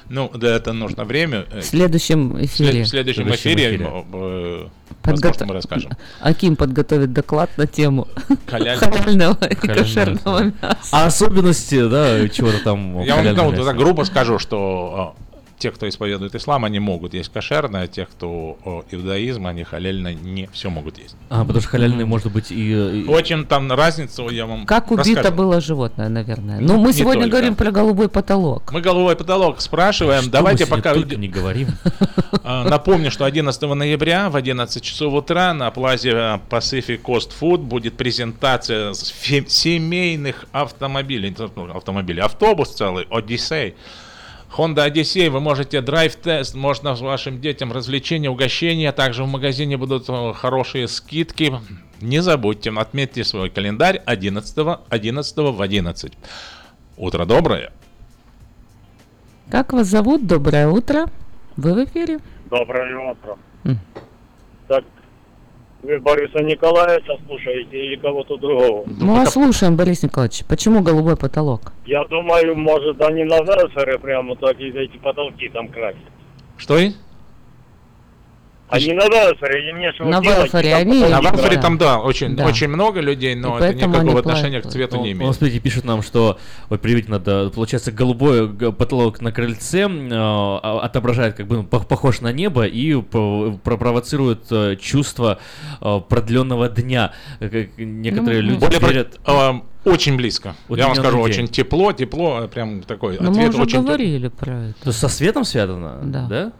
ну, 0.09 0.29
для 0.33 0.55
этого 0.55 0.73
нужно 0.73 1.05
время. 1.05 1.45
Э, 1.51 1.61
В 1.61 1.65
следующем 1.65 2.37
эфире. 2.45 2.83
в 2.83 2.87
следующем 2.87 3.23
В 3.23 3.27
следующем 3.35 3.35
эфире, 3.35 3.69
эфире. 3.75 3.85
э, 4.13 4.67
Подгото- 5.01 5.21
возможно, 5.25 5.45
мы 5.47 5.53
расскажем. 5.55 5.91
Аким 6.21 6.55
подготовит 6.55 7.11
доклад 7.13 7.49
на 7.57 7.67
тему 7.67 8.07
Халяль- 8.47 8.77
халяльного 8.77 9.45
и 9.45 9.55
кошерного 9.55 10.43
мяса. 10.43 10.77
А 10.91 11.05
особенности, 11.07 11.87
да, 11.87 12.27
чего-то 12.29 12.63
там... 12.63 13.01
Я 13.03 13.15
вам 13.17 13.53
грубо 13.77 14.03
скажу, 14.03 14.39
что 14.39 15.15
а, 15.17 15.22
те, 15.63 15.71
кто 15.71 15.87
исповедует 15.87 16.35
ислам, 16.35 16.65
они 16.65 16.79
могут 16.79 17.13
есть 17.13 17.31
кошерное, 17.31 17.83
а 17.83 17.87
те, 17.87 18.05
кто 18.05 18.57
о, 18.65 18.83
иудаизм, 18.91 19.47
они 19.47 19.63
халяльно 19.63 20.13
не 20.13 20.47
все 20.51 20.69
могут 20.69 20.97
есть. 20.97 21.15
А, 21.29 21.45
потому 21.45 21.61
что 21.61 21.69
халяльный 21.69 22.03
может 22.03 22.33
быть 22.33 22.51
и... 22.51 22.55
и- 22.73 23.05
Очень 23.07 23.45
там 23.45 23.71
разницу 23.71 24.27
я 24.29 24.45
вам 24.45 24.65
Как 24.65 24.91
убито 24.91 25.15
расскажу. 25.21 25.35
было 25.35 25.61
животное, 25.61 26.09
наверное. 26.09 26.59
Ну, 26.59 26.73
Ну, 26.73 26.79
мы 26.81 26.87
не 26.87 26.93
сегодня 26.93 27.21
только. 27.23 27.31
говорим 27.37 27.55
про 27.55 27.71
голубой 27.71 28.09
потолок. 28.09 28.73
Мы 28.73 28.81
головой 28.81 29.15
потолок 29.15 29.61
спрашиваем. 29.61 30.23
Что 30.23 30.31
Давайте 30.31 30.65
пока 30.67 30.93
не 30.95 31.29
говорим. 31.29 31.69
А, 32.45 32.67
Напомню, 32.67 33.09
что 33.09 33.23
11 33.23 33.61
ноября 33.61 34.29
в 34.29 34.35
11 34.35 34.83
часов 34.83 35.13
утра 35.13 35.53
на 35.53 35.71
плазе 35.71 36.11
а, 36.13 36.41
Pacific 36.49 37.01
Coast 37.01 37.29
Food 37.39 37.59
будет 37.59 37.95
презентация 37.95 38.93
семейных 38.93 40.45
автомобилей, 40.51 41.33
ну, 41.55 41.71
автомобилей, 41.73 42.21
автобус 42.21 42.69
целый, 42.73 43.05
Odyssey. 43.05 43.75
Honda 44.55 44.87
Odyssey, 44.87 45.29
вы 45.29 45.39
можете 45.39 45.81
драйв-тест, 45.81 46.53
можно 46.53 46.95
с 46.95 47.01
вашим 47.01 47.41
детям 47.41 47.71
развлечения, 47.71 48.29
угощения, 48.29 48.91
также 48.91 49.23
в 49.23 49.27
магазине 49.27 49.77
будут 49.77 50.05
э, 50.09 50.33
хорошие 50.33 50.87
скидки. 50.87 51.53
Не 52.01 52.21
забудьте, 52.21 52.71
отметьте 52.71 53.23
свой 53.23 53.49
календарь 53.49 54.01
11 54.05 54.77
11 54.89 55.37
в 55.37 55.61
11. 55.61 56.13
Утро 56.97 57.25
доброе. 57.25 57.73
Как 59.49 59.73
вас 59.73 59.87
зовут? 59.87 60.27
Доброе 60.27 60.67
утро. 60.67 61.07
Вы 61.57 61.73
в 61.73 61.85
эфире? 61.85 62.19
Доброе 62.49 63.11
утро. 63.11 63.37
М. 63.63 63.79
Так, 64.67 64.83
вы 65.83 65.99
Бориса 65.99 66.41
Николаевича 66.41 67.17
слушаете 67.27 67.77
или 67.77 67.95
кого-то 67.97 68.37
другого? 68.37 68.83
Мы 68.87 69.13
вас 69.13 69.33
слушаем, 69.33 69.75
Борис 69.75 70.01
Николаевич. 70.01 70.43
Почему 70.47 70.81
голубой 70.81 71.17
потолок? 71.17 71.73
Я 71.85 72.05
думаю, 72.05 72.55
может, 72.55 73.01
они 73.01 73.25
на 73.25 73.41
Версере 73.41 73.99
прямо 73.99 74.35
так 74.37 74.59
и 74.59 74.69
эти 74.69 74.97
потолки 74.97 75.49
там 75.49 75.67
красят. 75.67 75.99
Что? 76.57 76.79
И? 78.77 78.89
Они 78.89 78.93
на 78.93 79.03
Версере, 79.07 79.69
им 79.69 79.79
нечего 79.79 80.07
На 80.07 80.21
делать. 80.21 80.37
Велфоре 80.53 80.69
и 80.69 80.71
там 80.73 80.81
они- 80.81 81.01
На 81.01 81.21
красят. 81.31 81.61
там, 81.61 81.77
да, 81.77 81.99
очень, 81.99 82.35
Да. 82.35 82.45
очень 82.45 82.67
много 82.67 82.99
людей, 83.01 83.35
но 83.35 83.57
И 83.59 83.63
это 83.63 83.73
никакого 83.73 84.19
отношения 84.19 84.59
к 84.59 84.63
платят. 84.63 84.71
цвету 84.71 84.95
не 84.97 85.11
Он, 85.13 85.17
имеет. 85.19 85.35
смотрите, 85.35 85.59
пишет 85.59 85.83
нам, 85.85 86.01
что 86.01 86.37
вот 86.69 86.81
привить 86.81 87.09
надо, 87.09 87.49
получается, 87.49 87.91
голубой 87.91 88.49
потолок 88.49 89.21
на 89.21 89.31
крыльце 89.31 89.87
э, 89.87 90.09
а- 90.11 90.79
отображает, 90.83 91.35
как 91.35 91.47
бы 91.47 91.57
ну, 91.57 91.63
пох- 91.63 91.85
похож 91.87 92.21
на 92.21 92.31
небо 92.31 92.65
и 92.65 93.01
про- 93.01 93.59
провоцирует 93.63 94.43
э, 94.51 94.75
чувство 94.77 95.39
э, 95.81 95.99
продленного 96.09 96.69
дня. 96.69 97.13
Э, 97.39 97.49
как 97.49 97.77
Некоторые 97.77 98.41
Ну, 98.41 98.49
люди 98.49 98.59
Более 98.61 98.79
про- 98.79 98.87
верят. 98.89 99.19
э, 99.25 99.51
очень 99.85 100.15
близко. 100.17 100.55
Вот 100.67 100.79
Я 100.79 100.87
вам 100.87 100.95
скажу, 100.95 101.17
день. 101.17 101.25
очень 101.25 101.47
тепло, 101.47 101.91
тепло, 101.91 102.47
прям 102.53 102.81
такой 102.83 103.17
Ну, 103.19 103.31
мы 103.31 103.37
ответ 103.37 103.53
уже 103.53 103.61
очень 103.63 103.81
говорили 103.83 104.27
про 104.29 104.51
это. 104.69 104.83
То 104.85 104.91
со 104.91 105.07
светом 105.09 105.43
связано? 105.43 105.99
Да. 106.03 106.51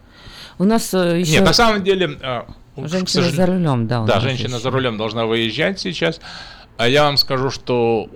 У 0.60 0.64
нас 0.64 0.94
э, 0.94 1.20
еще... 1.20 1.34
Нет, 1.34 1.46
на 1.46 1.54
самом 1.54 1.84
деле... 1.84 2.18
э, 2.22 2.42
Женщина 2.76 3.08
сожалению- 3.08 3.36
за 3.36 3.46
рулем, 3.46 3.88
да. 3.88 4.04
Да, 4.06 4.20
женщина 4.20 4.56
еще. 4.56 4.60
за 4.64 4.72
рулем 4.72 4.98
должна 4.98 5.26
выезжать 5.26 5.80
сейчас. 5.80 6.20
А 6.78 6.88
я 6.88 7.04
вам 7.04 7.18
скажу, 7.18 7.50
что 7.52 8.08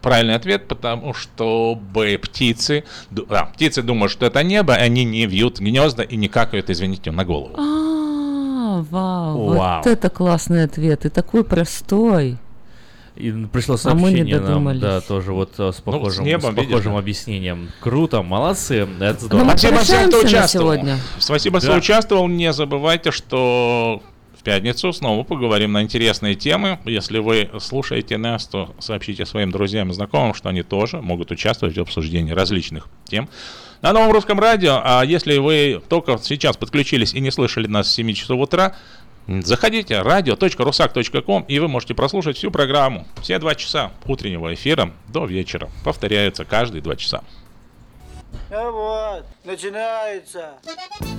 правильный 0.00 0.34
ответ, 0.36 0.68
потому 0.68 1.12
что 1.14 1.74
бы 1.74 2.18
птицы, 2.22 2.84
ду- 3.10 3.26
а, 3.28 3.46
птицы 3.46 3.82
думают, 3.82 4.10
что 4.12 4.24
это 4.26 4.42
небо, 4.42 4.74
и 4.74 4.78
они 4.78 5.04
не 5.04 5.26
вьют 5.26 5.58
гнезда 5.60 6.02
и 6.02 6.16
не 6.16 6.28
какают, 6.28 6.70
извините, 6.70 7.10
на 7.10 7.24
голову. 7.24 7.54
А, 7.58 8.84
Вау. 8.90 9.54
вот 9.54 9.86
это 9.86 10.08
классный 10.10 10.64
ответ 10.64 11.04
и 11.06 11.08
такой 11.08 11.44
простой. 11.44 12.38
И 13.16 13.32
пришло 13.52 13.76
А 13.84 13.94
мы 13.94 14.10
не 14.10 14.16
сообщение 14.18 14.36
нам, 14.36 14.46
додумались. 14.46 14.80
да, 14.80 15.00
тоже 15.00 15.32
вот 15.32 15.52
э, 15.58 15.72
с 15.72 15.80
похожим, 15.80 16.24
Ну, 16.24 16.30
небом, 16.30 16.52
с 16.52 16.54
похожим 16.56 16.68
видишь, 16.68 16.84
да. 16.92 16.98
объяснением. 16.98 17.68
Круто, 17.80 18.22
молодцы, 18.22 18.86
это 19.00 19.18
Ну, 19.22 19.26
здорово. 19.26 19.44
мы 19.44 19.50
Спасибо 19.58 19.78
всем, 19.80 20.08
кто 20.08 20.20
прощаемся 20.20 20.22
на 20.22 20.26
участвовал. 20.40 20.72
сегодня. 20.74 20.98
Спасибо, 21.18 21.60
Да. 21.60 21.66
кто 21.66 21.76
участвовал. 21.78 22.28
Не 22.28 22.52
забывайте, 22.52 23.10
что 23.10 24.02
в 24.38 24.42
пятницу 24.42 24.92
снова 24.92 25.24
поговорим 25.24 25.72
на 25.72 25.82
интересные 25.82 26.34
темы. 26.34 26.78
Если 26.84 27.18
вы 27.18 27.50
слушаете 27.58 28.18
нас, 28.18 28.46
то 28.46 28.74
сообщите 28.78 29.24
своим 29.24 29.50
друзьям 29.50 29.90
и 29.90 29.94
знакомым, 29.94 30.34
что 30.34 30.50
они 30.50 30.62
тоже 30.62 31.00
могут 31.00 31.30
участвовать 31.30 31.76
в 31.76 31.80
обсуждении 31.80 32.32
различных 32.32 32.86
тем. 33.04 33.28
На 33.82 33.92
новом 33.92 34.10
русском 34.12 34.38
радио, 34.40 34.80
а 34.84 35.02
если 35.04 35.38
вы 35.38 35.82
только 35.88 36.18
сейчас 36.22 36.56
подключились 36.56 37.12
и 37.14 37.20
не 37.20 37.30
слышали 37.30 37.66
нас 37.66 37.88
с 37.90 37.94
7 37.94 38.12
часов 38.14 38.40
утра, 38.40 38.74
заходите 39.28 39.94
radio.rusak.com 39.94 41.44
и 41.48 41.58
вы 41.58 41.68
можете 41.68 41.94
прослушать 41.94 42.36
всю 42.36 42.50
программу. 42.50 43.06
Все 43.22 43.38
два 43.38 43.54
часа 43.54 43.92
утреннего 44.06 44.52
эфира 44.54 44.92
до 45.08 45.26
вечера. 45.26 45.68
Повторяются 45.84 46.44
каждые 46.44 46.82
два 46.82 46.96
часа. 46.96 47.22
А 48.50 48.70
вот, 48.70 49.26
начинается. 49.44 50.54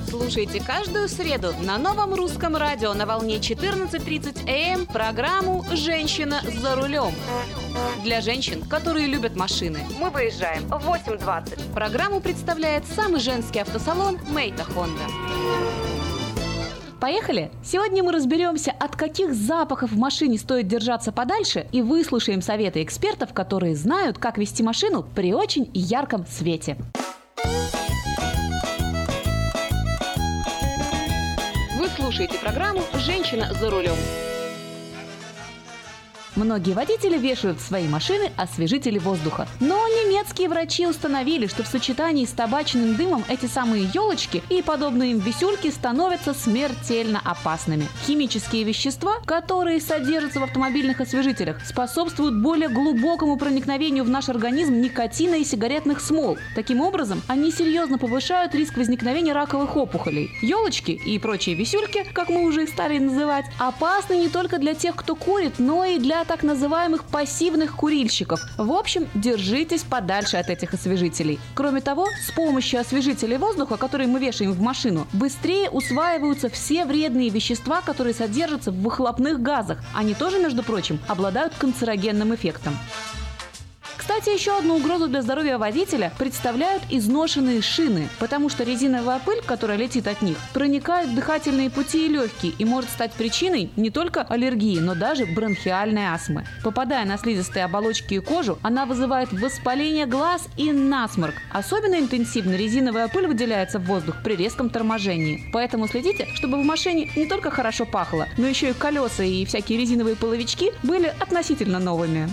Слушайте 0.07 0.63
каждую 0.63 1.09
среду 1.09 1.53
на 1.61 1.77
новом 1.77 2.13
русском 2.13 2.55
радио 2.55 2.93
на 2.93 3.05
волне 3.05 3.37
14.30 3.37 4.49
АМ 4.49 4.85
программу 4.85 5.65
«Женщина 5.73 6.41
за 6.43 6.75
рулем». 6.75 7.13
Для 8.03 8.21
женщин, 8.21 8.63
которые 8.63 9.07
любят 9.07 9.35
машины. 9.35 9.79
Мы 9.99 10.09
выезжаем 10.09 10.63
в 10.67 10.87
8.20. 10.87 11.73
Программу 11.73 12.21
представляет 12.21 12.85
самый 12.85 13.19
женский 13.19 13.59
автосалон 13.59 14.19
«Мейта 14.29 14.63
Хонда». 14.63 15.03
Поехали! 16.99 17.51
Сегодня 17.63 18.03
мы 18.03 18.11
разберемся, 18.11 18.71
от 18.71 18.95
каких 18.95 19.33
запахов 19.33 19.91
в 19.91 19.97
машине 19.97 20.39
стоит 20.39 20.67
держаться 20.67 21.11
подальше 21.11 21.67
и 21.71 21.83
выслушаем 21.83 22.41
советы 22.41 22.81
экспертов, 22.81 23.33
которые 23.33 23.75
знают, 23.75 24.17
как 24.17 24.39
вести 24.39 24.63
машину 24.63 25.03
при 25.03 25.33
очень 25.33 25.69
ярком 25.73 26.25
свете. 26.25 26.75
Вы 31.77 31.87
слушаете 31.95 32.39
программу 32.39 32.81
«Женщина 32.95 33.53
за 33.53 33.69
рулем». 33.69 33.95
Многие 36.37 36.73
водители 36.73 37.17
вешают 37.17 37.59
в 37.59 37.65
свои 37.65 37.87
машины 37.87 38.31
освежители 38.37 38.99
воздуха. 38.99 39.47
Но 39.59 39.87
немецкие 39.87 40.49
врачи 40.49 40.85
установили, 40.85 41.47
что 41.47 41.63
в 41.63 41.67
сочетании 41.67 42.25
с 42.25 42.29
табачным 42.29 42.95
дымом 42.95 43.23
эти 43.27 43.47
самые 43.47 43.89
елочки 43.91 44.43
и 44.51 44.61
подобные 44.61 45.13
им 45.13 45.17
висюльки 45.17 45.71
становятся 45.71 46.35
смертельно 46.35 47.19
опасными. 47.25 47.87
Химические 48.05 48.65
вещества, 48.65 49.15
которые 49.25 49.81
содержатся 49.81 50.39
в 50.39 50.43
автомобильных 50.43 51.01
освежителях, 51.01 51.65
способствуют 51.65 52.39
более 52.39 52.69
глубокому 52.69 53.37
проникновению 53.37 54.03
в 54.03 54.09
наш 54.11 54.29
организм 54.29 54.79
никотина 54.79 55.35
и 55.35 55.43
сигаретных 55.43 55.99
смол. 55.99 56.37
Таким 56.53 56.81
образом, 56.81 57.23
они 57.27 57.51
серьезно 57.51 57.97
повышают 57.97 58.53
риск 58.53 58.77
возникновения 58.77 59.33
раковых 59.33 59.75
опухолей. 59.75 60.29
Елочки 60.43 60.91
и 60.91 61.17
прочие 61.17 61.55
висюльки, 61.55 62.05
как 62.13 62.29
мы 62.29 62.43
уже 62.43 62.65
их 62.65 62.69
стали 62.69 62.99
называть, 62.99 63.45
опасны 63.57 64.13
не 64.13 64.29
только 64.29 64.59
для 64.59 64.75
тех, 64.75 64.95
кто 64.95 65.15
курит, 65.15 65.53
но 65.57 65.83
и 65.83 65.97
для 65.97 66.26
так 66.27 66.43
называемых 66.43 67.05
пассивных 67.05 67.75
курильщиков. 67.75 68.41
В 68.57 68.71
общем, 68.71 69.07
держитесь 69.15 69.83
подальше 69.83 70.37
от 70.37 70.49
этих 70.49 70.73
освежителей. 70.73 71.39
Кроме 71.55 71.81
того, 71.81 72.07
с 72.27 72.31
помощью 72.31 72.79
освежителей 72.79 73.37
воздуха, 73.37 73.77
которые 73.77 74.07
мы 74.07 74.19
вешаем 74.19 74.51
в 74.51 74.61
машину, 74.61 75.07
быстрее 75.13 75.69
усваиваются 75.69 76.49
все 76.49 76.85
вредные 76.85 77.29
вещества, 77.29 77.81
которые 77.81 78.13
содержатся 78.13 78.71
в 78.71 78.81
выхлопных 78.81 79.41
газах. 79.41 79.79
Они 79.95 80.13
тоже, 80.13 80.39
между 80.39 80.63
прочим, 80.63 80.99
обладают 81.07 81.55
канцерогенным 81.55 82.35
эффектом. 82.35 82.77
Кстати, 83.97 84.29
еще 84.29 84.57
одну 84.57 84.75
угрозу 84.77 85.07
для 85.07 85.23
здоровья 85.23 85.57
водителя 85.57 86.13
представляют 86.19 86.83
изношенные 86.89 87.61
шины, 87.61 88.09
потому 88.19 88.47
что 88.47 88.63
резиновая 88.63 89.19
пыль, 89.19 89.41
которая 89.43 89.77
летит 89.77 90.07
от 90.07 90.21
них, 90.21 90.37
проникает 90.53 91.09
в 91.09 91.15
дыхательные 91.15 91.71
пути 91.71 92.05
и 92.05 92.09
легкие 92.09 92.53
и 92.57 92.63
может 92.63 92.91
стать 92.91 93.11
причиной 93.13 93.71
не 93.75 93.89
только 93.89 94.21
аллергии, 94.21 94.79
но 94.79 94.93
даже 94.93 95.25
бронхиальной 95.25 96.05
астмы. 96.05 96.45
Попадая 96.63 97.05
на 97.05 97.17
слизистые 97.17 97.65
оболочки 97.65 98.13
и 98.13 98.19
кожу, 98.19 98.59
она 98.61 98.85
вызывает 98.85 99.33
воспаление 99.33 100.05
глаз 100.05 100.47
и 100.57 100.71
насморк. 100.71 101.35
Особенно 101.51 101.95
интенсивно 101.95 102.55
резиновая 102.55 103.07
пыль 103.07 103.27
выделяется 103.27 103.79
в 103.79 103.85
воздух 103.85 104.17
при 104.23 104.35
резком 104.35 104.69
торможении. 104.69 105.49
Поэтому 105.51 105.87
следите, 105.87 106.27
чтобы 106.35 106.61
в 106.61 106.65
машине 106.65 107.09
не 107.15 107.25
только 107.25 107.49
хорошо 107.49 107.85
пахло, 107.85 108.27
но 108.37 108.45
еще 108.45 108.69
и 108.69 108.73
колеса 108.73 109.23
и 109.23 109.43
всякие 109.45 109.79
резиновые 109.79 110.15
половички 110.15 110.71
были 110.83 111.13
относительно 111.19 111.79
новыми. 111.79 112.29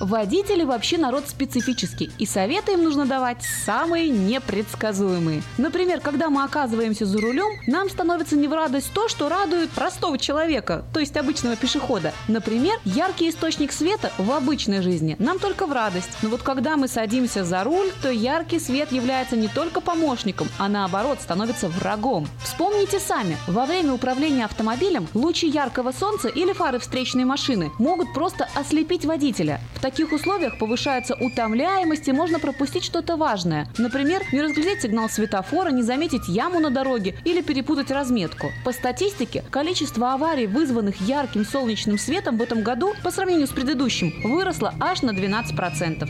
Водители 0.00 0.64
вообще 0.64 0.96
народ 0.96 1.28
специфический, 1.28 2.10
и 2.16 2.24
советы 2.24 2.72
им 2.72 2.82
нужно 2.82 3.04
давать 3.04 3.42
самые 3.66 4.08
непредсказуемые. 4.08 5.42
Например, 5.58 6.00
когда 6.00 6.30
мы 6.30 6.42
оказываемся 6.42 7.04
за 7.04 7.20
рулем, 7.20 7.50
нам 7.66 7.90
становится 7.90 8.34
не 8.34 8.48
в 8.48 8.54
радость 8.54 8.90
то, 8.94 9.10
что 9.10 9.28
радует 9.28 9.68
простого 9.68 10.16
человека, 10.16 10.86
то 10.94 11.00
есть 11.00 11.18
обычного 11.18 11.54
пешехода. 11.54 12.14
Например, 12.28 12.78
яркий 12.86 13.28
источник 13.28 13.72
света 13.72 14.10
в 14.16 14.30
обычной 14.32 14.80
жизни 14.80 15.16
нам 15.18 15.38
только 15.38 15.66
в 15.66 15.72
радость. 15.72 16.08
Но 16.22 16.30
вот 16.30 16.42
когда 16.42 16.78
мы 16.78 16.88
садимся 16.88 17.44
за 17.44 17.62
руль, 17.62 17.92
то 18.00 18.10
яркий 18.10 18.58
свет 18.58 18.92
является 18.92 19.36
не 19.36 19.48
только 19.48 19.82
помощником, 19.82 20.48
а 20.56 20.70
наоборот 20.70 21.20
становится 21.20 21.68
врагом. 21.68 22.26
Вспомните 22.42 23.00
сами, 23.00 23.36
во 23.46 23.66
время 23.66 23.92
управления 23.92 24.46
автомобилем 24.46 25.08
лучи 25.12 25.46
яркого 25.46 25.92
солнца 25.92 26.28
или 26.28 26.54
фары 26.54 26.78
встречной 26.78 27.24
машины 27.24 27.70
могут 27.78 28.14
просто 28.14 28.48
ослепить 28.54 29.04
водителя. 29.04 29.60
В 29.74 29.89
таких 29.90 30.12
условиях 30.12 30.56
повышается 30.56 31.16
утомляемость 31.16 32.06
и 32.06 32.12
можно 32.12 32.38
пропустить 32.38 32.84
что-то 32.84 33.16
важное. 33.16 33.66
Например, 33.76 34.22
не 34.32 34.40
разглядеть 34.40 34.82
сигнал 34.82 35.08
светофора, 35.08 35.70
не 35.70 35.82
заметить 35.82 36.28
яму 36.28 36.60
на 36.60 36.70
дороге 36.70 37.16
или 37.24 37.42
перепутать 37.42 37.90
разметку. 37.90 38.52
По 38.64 38.70
статистике, 38.72 39.42
количество 39.50 40.12
аварий, 40.12 40.46
вызванных 40.46 41.00
ярким 41.00 41.44
солнечным 41.44 41.98
светом 41.98 42.38
в 42.38 42.42
этом 42.42 42.62
году 42.62 42.94
по 43.02 43.10
сравнению 43.10 43.48
с 43.48 43.50
предыдущим, 43.50 44.12
выросло 44.22 44.72
аж 44.78 45.02
на 45.02 45.10
12%. 45.10 46.08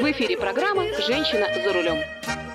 В 0.00 0.12
эфире 0.12 0.38
программа 0.38 0.84
«Женщина 1.06 1.46
за 1.62 1.72
рулем». 1.74 2.49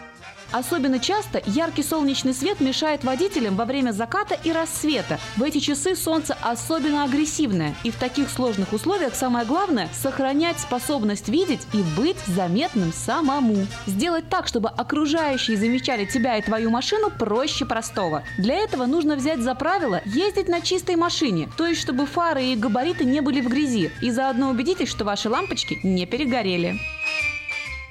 Особенно 0.51 0.99
часто 0.99 1.41
яркий 1.45 1.83
солнечный 1.83 2.33
свет 2.33 2.61
мешает 2.61 3.03
водителям 3.03 3.55
во 3.55 3.65
время 3.65 3.91
заката 3.91 4.37
и 4.43 4.51
рассвета. 4.51 5.19
В 5.35 5.43
эти 5.43 5.59
часы 5.59 5.95
солнце 5.95 6.37
особенно 6.41 7.03
агрессивное, 7.03 7.75
и 7.83 7.91
в 7.91 7.95
таких 7.95 8.29
сложных 8.29 8.73
условиях 8.73 9.15
самое 9.15 9.45
главное– 9.45 9.89
сохранять 9.93 10.59
способность 10.59 11.29
видеть 11.29 11.61
и 11.73 11.81
быть 11.97 12.17
заметным 12.27 12.93
самому. 12.93 13.67
Сделать 13.85 14.29
так, 14.29 14.47
чтобы 14.47 14.69
окружающие 14.69 15.57
замечали 15.57 16.05
тебя 16.05 16.37
и 16.37 16.41
твою 16.41 16.69
машину 16.69 17.09
проще 17.09 17.65
простого. 17.65 18.23
Для 18.37 18.55
этого 18.55 18.85
нужно 18.85 19.15
взять 19.15 19.39
за 19.39 19.55
правило 19.55 20.01
ездить 20.05 20.47
на 20.47 20.61
чистой 20.61 20.95
машине, 20.95 21.49
то 21.57 21.67
есть 21.67 21.81
чтобы 21.81 22.05
фары 22.05 22.45
и 22.45 22.55
габариты 22.55 23.05
не 23.05 23.21
были 23.21 23.41
в 23.41 23.49
грязи, 23.49 23.91
и 24.01 24.11
заодно 24.11 24.49
убедитесь, 24.49 24.89
что 24.89 25.05
ваши 25.05 25.29
лампочки 25.29 25.79
не 25.83 26.05
перегорели. 26.05 26.79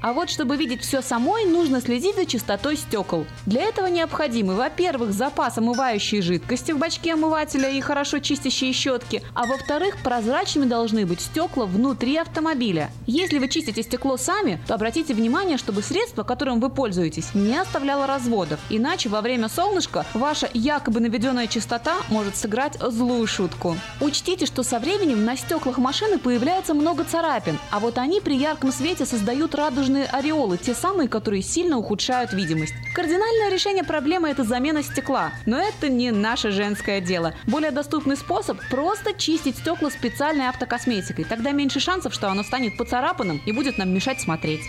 А 0.04 0.12
вот 0.12 0.28
чтобы 0.28 0.58
видеть 0.58 0.82
все 0.82 1.00
самой, 1.00 1.46
нужно 1.46 1.80
следить 1.80 2.14
за 2.14 2.26
чистотой 2.26 2.76
стекол. 2.76 3.24
Для 3.46 3.62
этого 3.62 3.86
необходимы, 3.86 4.54
во-первых, 4.54 5.14
запас 5.14 5.56
омывающей 5.56 6.20
жидкости 6.20 6.72
в 6.72 6.78
бачке 6.78 7.14
омывателя 7.14 7.70
и 7.70 7.80
хорошо 7.80 8.18
чистящие 8.18 8.74
щетки, 8.74 9.22
а 9.32 9.46
во-вторых, 9.46 9.96
прозрачными 10.04 10.66
должны 10.66 11.06
быть 11.06 11.22
стекла 11.22 11.64
внутри 11.64 12.18
автомобиля. 12.18 12.90
Если 13.06 13.38
вы 13.38 13.48
чистите 13.48 13.82
стекло 13.82 14.18
сами, 14.18 14.60
то 14.66 14.74
обратите 14.74 15.14
внимание, 15.14 15.56
чтобы 15.56 15.80
средство, 15.80 16.22
которым 16.22 16.60
вы 16.60 16.68
пользуетесь, 16.68 17.32
не 17.32 17.56
оставляло 17.56 18.06
разводов. 18.06 18.60
Иначе 18.68 19.08
во 19.08 19.22
время 19.22 19.48
солнышка 19.48 20.04
ваша 20.12 20.50
якобы 20.52 21.00
наведенная 21.00 21.46
чистота 21.46 21.96
может 22.10 22.36
сыграть 22.36 22.76
злую 22.78 23.26
шутку. 23.26 23.78
Учтите, 24.02 24.44
что 24.44 24.64
со 24.64 24.78
временем 24.80 25.24
на 25.24 25.34
стеклах 25.34 25.78
машины 25.78 26.18
появляется 26.18 26.74
много 26.74 27.04
царапин, 27.04 27.58
а 27.70 27.78
вот 27.80 27.96
они 27.96 28.20
при 28.20 28.36
ярком 28.36 28.70
свете 28.70 29.06
создают 29.06 29.54
радужные 29.54 29.93
ореолы, 30.02 30.58
те 30.58 30.74
самые, 30.74 31.08
которые 31.08 31.42
сильно 31.42 31.78
ухудшают 31.78 32.32
видимость. 32.32 32.74
Кардинальное 32.94 33.50
решение 33.50 33.84
проблемы– 33.84 34.28
это 34.30 34.44
замена 34.44 34.82
стекла, 34.82 35.32
но 35.46 35.58
это 35.58 35.88
не 35.88 36.10
наше 36.10 36.50
женское 36.50 37.00
дело. 37.00 37.34
Более 37.46 37.70
доступный 37.70 38.16
способ– 38.16 38.58
просто 38.70 39.14
чистить 39.14 39.58
стекла 39.58 39.90
специальной 39.90 40.46
автокосметикой, 40.46 41.24
тогда 41.24 41.52
меньше 41.52 41.80
шансов, 41.80 42.12
что 42.12 42.28
оно 42.28 42.42
станет 42.42 42.76
поцарапанным 42.76 43.40
и 43.46 43.52
будет 43.52 43.78
нам 43.78 43.90
мешать 43.90 44.20
смотреть. 44.20 44.62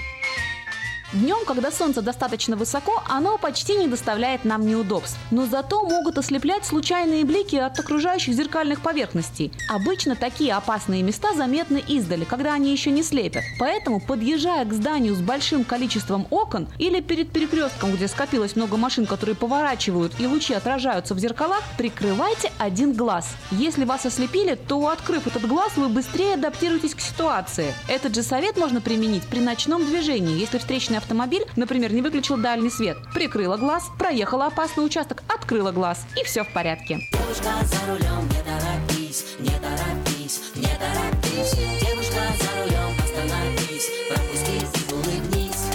Днем, 1.15 1.45
когда 1.47 1.71
солнце 1.71 2.01
достаточно 2.01 2.57
высоко, 2.57 3.01
оно 3.07 3.37
почти 3.37 3.77
не 3.77 3.87
доставляет 3.87 4.43
нам 4.43 4.67
неудобств. 4.67 5.17
Но 5.31 5.45
зато 5.45 5.81
могут 5.87 6.17
ослеплять 6.17 6.65
случайные 6.65 7.23
блики 7.23 7.55
от 7.55 7.79
окружающих 7.79 8.33
зеркальных 8.33 8.81
поверхностей. 8.81 9.53
Обычно 9.69 10.17
такие 10.17 10.53
опасные 10.53 11.03
места 11.03 11.33
заметны 11.33 11.81
издали, 11.87 12.25
когда 12.25 12.53
они 12.53 12.69
еще 12.69 12.91
не 12.91 13.01
слепят. 13.01 13.43
Поэтому, 13.59 14.01
подъезжая 14.01 14.65
к 14.65 14.73
зданию 14.73 15.15
с 15.15 15.21
большим 15.21 15.63
количеством 15.63 16.27
окон 16.31 16.67
или 16.79 16.99
перед 16.99 17.31
перекрестком, 17.31 17.93
где 17.93 18.09
скопилось 18.09 18.57
много 18.57 18.75
машин, 18.75 19.05
которые 19.05 19.37
поворачивают 19.37 20.19
и 20.19 20.27
лучи 20.27 20.53
отражаются 20.53 21.13
в 21.13 21.19
зеркалах, 21.19 21.63
прикрывайте 21.77 22.51
один 22.57 22.91
глаз. 22.91 23.29
Если 23.51 23.85
вас 23.85 24.05
ослепили, 24.05 24.55
то, 24.55 24.89
открыв 24.89 25.27
этот 25.27 25.47
глаз, 25.47 25.77
вы 25.77 25.87
быстрее 25.87 26.33
адаптируетесь 26.33 26.93
к 26.93 26.99
ситуации. 26.99 27.73
Этот 27.87 28.13
же 28.13 28.21
совет 28.21 28.57
можно 28.57 28.81
применить 28.81 29.23
при 29.23 29.39
ночном 29.39 29.85
движении, 29.85 30.37
если 30.37 30.57
встречный 30.57 30.97
автомобиль, 31.05 31.45
например, 31.55 31.93
не 31.93 32.01
выключил 32.01 32.35
дальний 32.35 32.71
свет. 32.71 32.97
Прикрыла 33.13 33.57
глаз, 33.57 33.91
проехала 33.99 34.47
опасный 34.47 34.83
участок, 34.83 35.21
открыла 35.27 35.71
глаз, 35.71 36.03
и 36.19 36.23
все 36.25 36.43
в 36.43 36.51
порядке. 36.51 36.99
Девушка 37.11 37.51
за 37.63 37.91
рулем, 37.91 38.27
не 38.29 38.41
торопись, 38.41 39.35
не 39.39 39.51
торопись, 39.51 40.41
не 40.55 40.63
торопись. 40.63 41.53
Девушка 41.79 42.21
за 42.41 42.49
рулем, 42.63 42.91
остановись, 43.03 43.89
пропусти 44.09 44.55
и 44.57 44.93
улыбнись. 44.93 45.65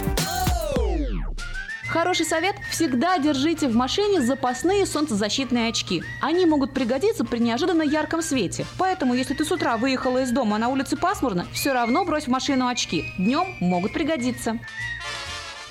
Хороший 1.87 2.25
совет– 2.25 2.55
всегда 2.71 3.17
держите 3.17 3.69
в 3.69 3.75
машине 3.75 4.21
запасные 4.21 4.85
солнцезащитные 4.85 5.69
очки. 5.69 6.03
Они 6.21 6.45
могут 6.45 6.73
пригодиться 6.73 7.23
при 7.23 7.39
неожиданно 7.39 7.83
ярком 7.83 8.21
свете. 8.21 8.65
Поэтому, 8.77 9.13
если 9.13 9.33
ты 9.33 9.45
с 9.45 9.51
утра 9.51 9.77
выехала 9.77 10.23
из 10.23 10.31
дома, 10.31 10.57
а 10.57 10.59
на 10.59 10.67
улице 10.67 10.97
пасмурно, 10.97 11.45
все 11.53 11.71
равно 11.71 12.03
брось 12.03 12.25
в 12.25 12.29
машину 12.29 12.67
очки. 12.67 13.05
Днем 13.17 13.55
могут 13.61 13.93
пригодиться. 13.93 14.59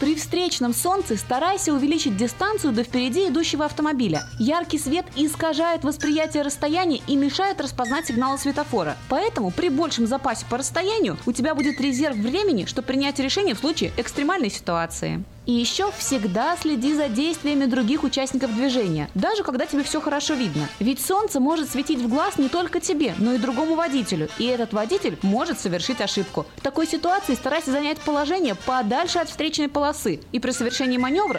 При 0.01 0.15
встречном 0.15 0.73
солнце 0.73 1.19
старайся 1.19 1.75
увеличить 1.75 2.17
дистанцию 2.17 2.73
до 2.73 2.85
впереди 2.85 3.29
идущего 3.29 3.67
автомобиля. 3.67 4.23
Яркий 4.39 4.79
свет 4.79 5.05
искажает 5.15 5.85
восприятие 5.85 6.43
расстояния 6.43 7.03
и 7.07 7.17
мешает 7.17 7.61
распознать 7.61 8.07
сигналы 8.07 8.39
светофора. 8.39 8.97
Поэтому 9.11 9.51
при 9.51 9.69
большем 9.69 10.07
запасе 10.07 10.47
по 10.49 10.57
расстоянию 10.57 11.19
у 11.27 11.33
тебя 11.33 11.55
будет 11.55 11.79
резерв 11.83 12.17
времени, 12.17 12.65
чтобы 12.65 12.87
принять 12.87 13.19
решение 13.19 13.55
в 13.55 13.59
случае 13.59 13.93
экстремальной 13.99 14.51
ситуации. 14.51 15.23
И 15.51 15.53
еще 15.53 15.91
всегда 15.99 16.57
следи 16.57 16.95
за 16.95 17.09
действиями 17.09 17.65
других 17.65 18.05
участников 18.05 18.55
движения, 18.55 19.11
даже 19.17 19.43
когда 19.43 19.67
тебе 19.67 19.83
все 19.83 20.01
хорошо 20.01 20.35
видно. 20.35 20.69
Ведь 20.79 21.05
солнце 21.05 21.41
может 21.41 21.69
светить 21.69 21.99
в 21.99 22.09
глаз 22.09 22.39
не 22.39 22.49
только 22.49 22.79
тебе, 22.79 23.17
но 23.19 23.33
и 23.33 23.39
другому 23.39 23.75
водителю. 23.75 24.29
И 24.39 24.45
этот 24.45 24.73
водитель 24.73 25.19
может 25.23 25.59
совершить 25.59 26.01
ошибку. 26.01 26.47
В 26.59 26.61
такой 26.61 26.87
ситуации 26.87 27.35
старайся 27.35 27.73
занять 27.73 27.99
положение 27.99 28.55
подальше 28.55 29.19
от 29.19 29.29
встречной 29.29 29.67
полосы. 29.67 30.21
И 30.31 30.39
при 30.39 30.53
совершении 30.53 30.99
маневра 30.99 31.39